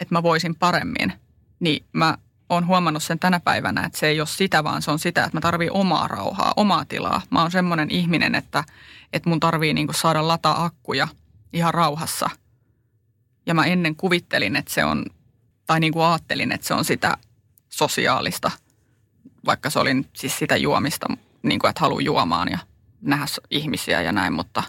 että 0.00 0.14
mä 0.14 0.22
voisin 0.22 0.54
paremmin, 0.54 1.12
niin 1.60 1.84
mä 1.92 2.18
oon 2.48 2.66
huomannut 2.66 3.02
sen 3.02 3.18
tänä 3.18 3.40
päivänä, 3.40 3.84
että 3.84 3.98
se 3.98 4.06
ei 4.06 4.20
ole 4.20 4.26
sitä, 4.26 4.64
vaan 4.64 4.82
se 4.82 4.90
on 4.90 4.98
sitä, 4.98 5.24
että 5.24 5.36
mä 5.36 5.40
tarvin 5.40 5.72
omaa 5.72 6.08
rauhaa, 6.08 6.52
omaa 6.56 6.84
tilaa. 6.84 7.22
Mä 7.30 7.42
oon 7.42 7.50
semmoinen 7.50 7.90
ihminen, 7.90 8.34
että, 8.34 8.64
että 9.12 9.28
mun 9.28 9.40
tarvii 9.40 9.74
niin 9.74 9.86
kuin 9.86 9.94
saada 9.94 10.28
lataa 10.28 10.64
akkuja 10.64 11.08
ihan 11.52 11.74
rauhassa. 11.74 12.30
Ja 13.46 13.54
mä 13.54 13.64
ennen 13.64 13.96
kuvittelin, 13.96 14.56
että 14.56 14.74
se 14.74 14.84
on, 14.84 15.04
tai 15.66 15.80
niin 15.80 15.92
kuin 15.92 16.04
ajattelin, 16.04 16.52
että 16.52 16.66
se 16.66 16.74
on 16.74 16.84
sitä 16.84 17.16
sosiaalista, 17.68 18.50
vaikka 19.46 19.70
se 19.70 19.78
oli 19.78 19.90
siis 20.12 20.38
sitä 20.38 20.56
juomista, 20.56 21.06
niin 21.48 21.60
kuin, 21.60 21.68
että 21.68 21.80
haluaa 21.80 22.00
juomaan 22.00 22.48
ja 22.50 22.58
nähdä 23.00 23.26
ihmisiä 23.50 24.02
ja 24.02 24.12
näin, 24.12 24.32
mutta 24.32 24.62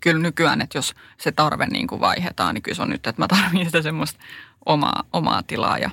kyllä 0.00 0.22
nykyään, 0.22 0.60
että 0.60 0.78
jos 0.78 0.94
se 1.18 1.32
tarve 1.32 1.66
niin 1.66 1.86
kuin 1.86 2.00
vaihdetaan, 2.00 2.54
niin 2.54 2.62
kyllä 2.62 2.76
se 2.76 2.82
on 2.82 2.90
nyt, 2.90 3.06
että 3.06 3.22
mä 3.22 3.28
tarvitsen 3.28 3.66
sitä 3.66 3.82
semmoista 3.82 4.20
omaa, 4.66 5.04
omaa 5.12 5.42
tilaa 5.42 5.78
ja 5.78 5.90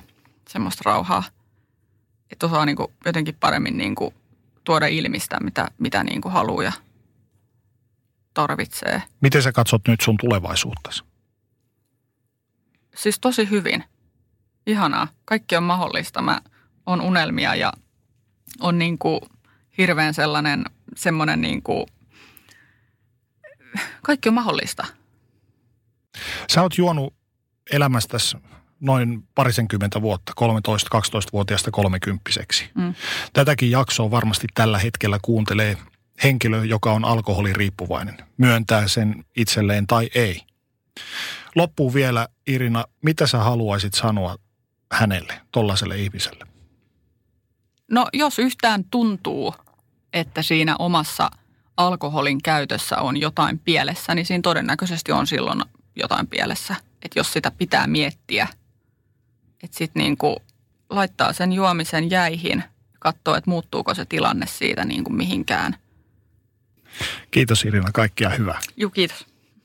semmoista 0.48 0.82
rauhaa. 0.84 1.22
Että 2.32 2.46
osaa 2.46 2.66
niin 2.66 2.76
kuin 2.76 2.92
jotenkin 3.06 3.36
paremmin 3.40 3.78
niin 3.78 3.94
kuin 3.94 4.14
tuoda 4.64 4.86
ilmi 4.86 5.20
sitä, 5.20 5.40
mitä, 5.40 5.68
mitä 5.78 6.04
niin 6.04 6.20
kuin 6.20 6.32
haluaa 6.32 6.62
ja 6.62 6.72
tarvitsee. 8.34 9.02
Miten 9.20 9.42
sä 9.42 9.52
katsot 9.52 9.82
nyt 9.88 10.00
sun 10.00 10.16
tulevaisuuttasi? 10.16 11.04
Siis 12.94 13.18
tosi 13.18 13.50
hyvin. 13.50 13.84
Ihanaa. 14.66 15.08
Kaikki 15.24 15.56
on 15.56 15.62
mahdollista. 15.62 16.22
Mä 16.22 16.40
on 16.86 17.00
unelmia 17.00 17.54
ja 17.54 17.72
on 18.60 18.78
niin 18.78 18.98
kuin 18.98 19.20
hirveän 19.78 20.14
sellainen, 20.14 20.64
semmoinen 20.96 21.40
niin 21.40 21.62
kuin, 21.62 21.86
kaikki 24.02 24.28
on 24.28 24.34
mahdollista. 24.34 24.86
Sä 26.52 26.62
oot 26.62 26.78
juonut 26.78 27.14
elämästäsi 27.72 28.36
noin 28.80 29.28
parisenkymmentä 29.34 30.02
vuotta, 30.02 30.32
13-12-vuotiaasta 30.40 31.70
kolmekymppiseksi. 31.70 32.70
Mm. 32.74 32.94
Tätäkin 33.32 33.70
jaksoa 33.70 34.10
varmasti 34.10 34.46
tällä 34.54 34.78
hetkellä 34.78 35.18
kuuntelee 35.22 35.76
henkilö, 36.24 36.64
joka 36.64 36.92
on 36.92 37.04
alkoholiriippuvainen. 37.04 38.16
Myöntää 38.36 38.88
sen 38.88 39.24
itselleen 39.36 39.86
tai 39.86 40.10
ei. 40.14 40.40
Loppuun 41.54 41.94
vielä, 41.94 42.28
Irina, 42.46 42.84
mitä 43.02 43.26
sä 43.26 43.38
haluaisit 43.38 43.94
sanoa 43.94 44.36
hänelle, 44.92 45.40
tollaiselle 45.52 45.98
ihmiselle? 45.98 46.46
No 47.90 48.06
jos 48.12 48.38
yhtään 48.38 48.84
tuntuu, 48.90 49.54
että 50.14 50.42
siinä 50.42 50.76
omassa 50.78 51.30
alkoholin 51.76 52.42
käytössä 52.42 52.96
on 52.98 53.16
jotain 53.16 53.58
pielessä, 53.58 54.14
niin 54.14 54.26
siinä 54.26 54.42
todennäköisesti 54.42 55.12
on 55.12 55.26
silloin 55.26 55.62
jotain 55.96 56.26
pielessä. 56.26 56.76
Että 57.02 57.18
jos 57.18 57.32
sitä 57.32 57.50
pitää 57.50 57.86
miettiä, 57.86 58.48
että 59.62 59.78
sitten 59.78 60.02
niin 60.02 60.16
kuin 60.16 60.36
laittaa 60.90 61.32
sen 61.32 61.52
juomisen 61.52 62.10
jäihin, 62.10 62.64
katsoo, 62.98 63.34
että 63.36 63.50
muuttuuko 63.50 63.94
se 63.94 64.04
tilanne 64.04 64.46
siitä 64.46 64.84
niin 64.84 65.04
kuin 65.04 65.16
mihinkään. 65.16 65.76
Kiitos 67.30 67.64
Irina, 67.64 67.92
kaikkia 67.92 68.30
hyvää. 68.30 68.60
Joo, 68.76 68.90
kiitos. 68.90 69.26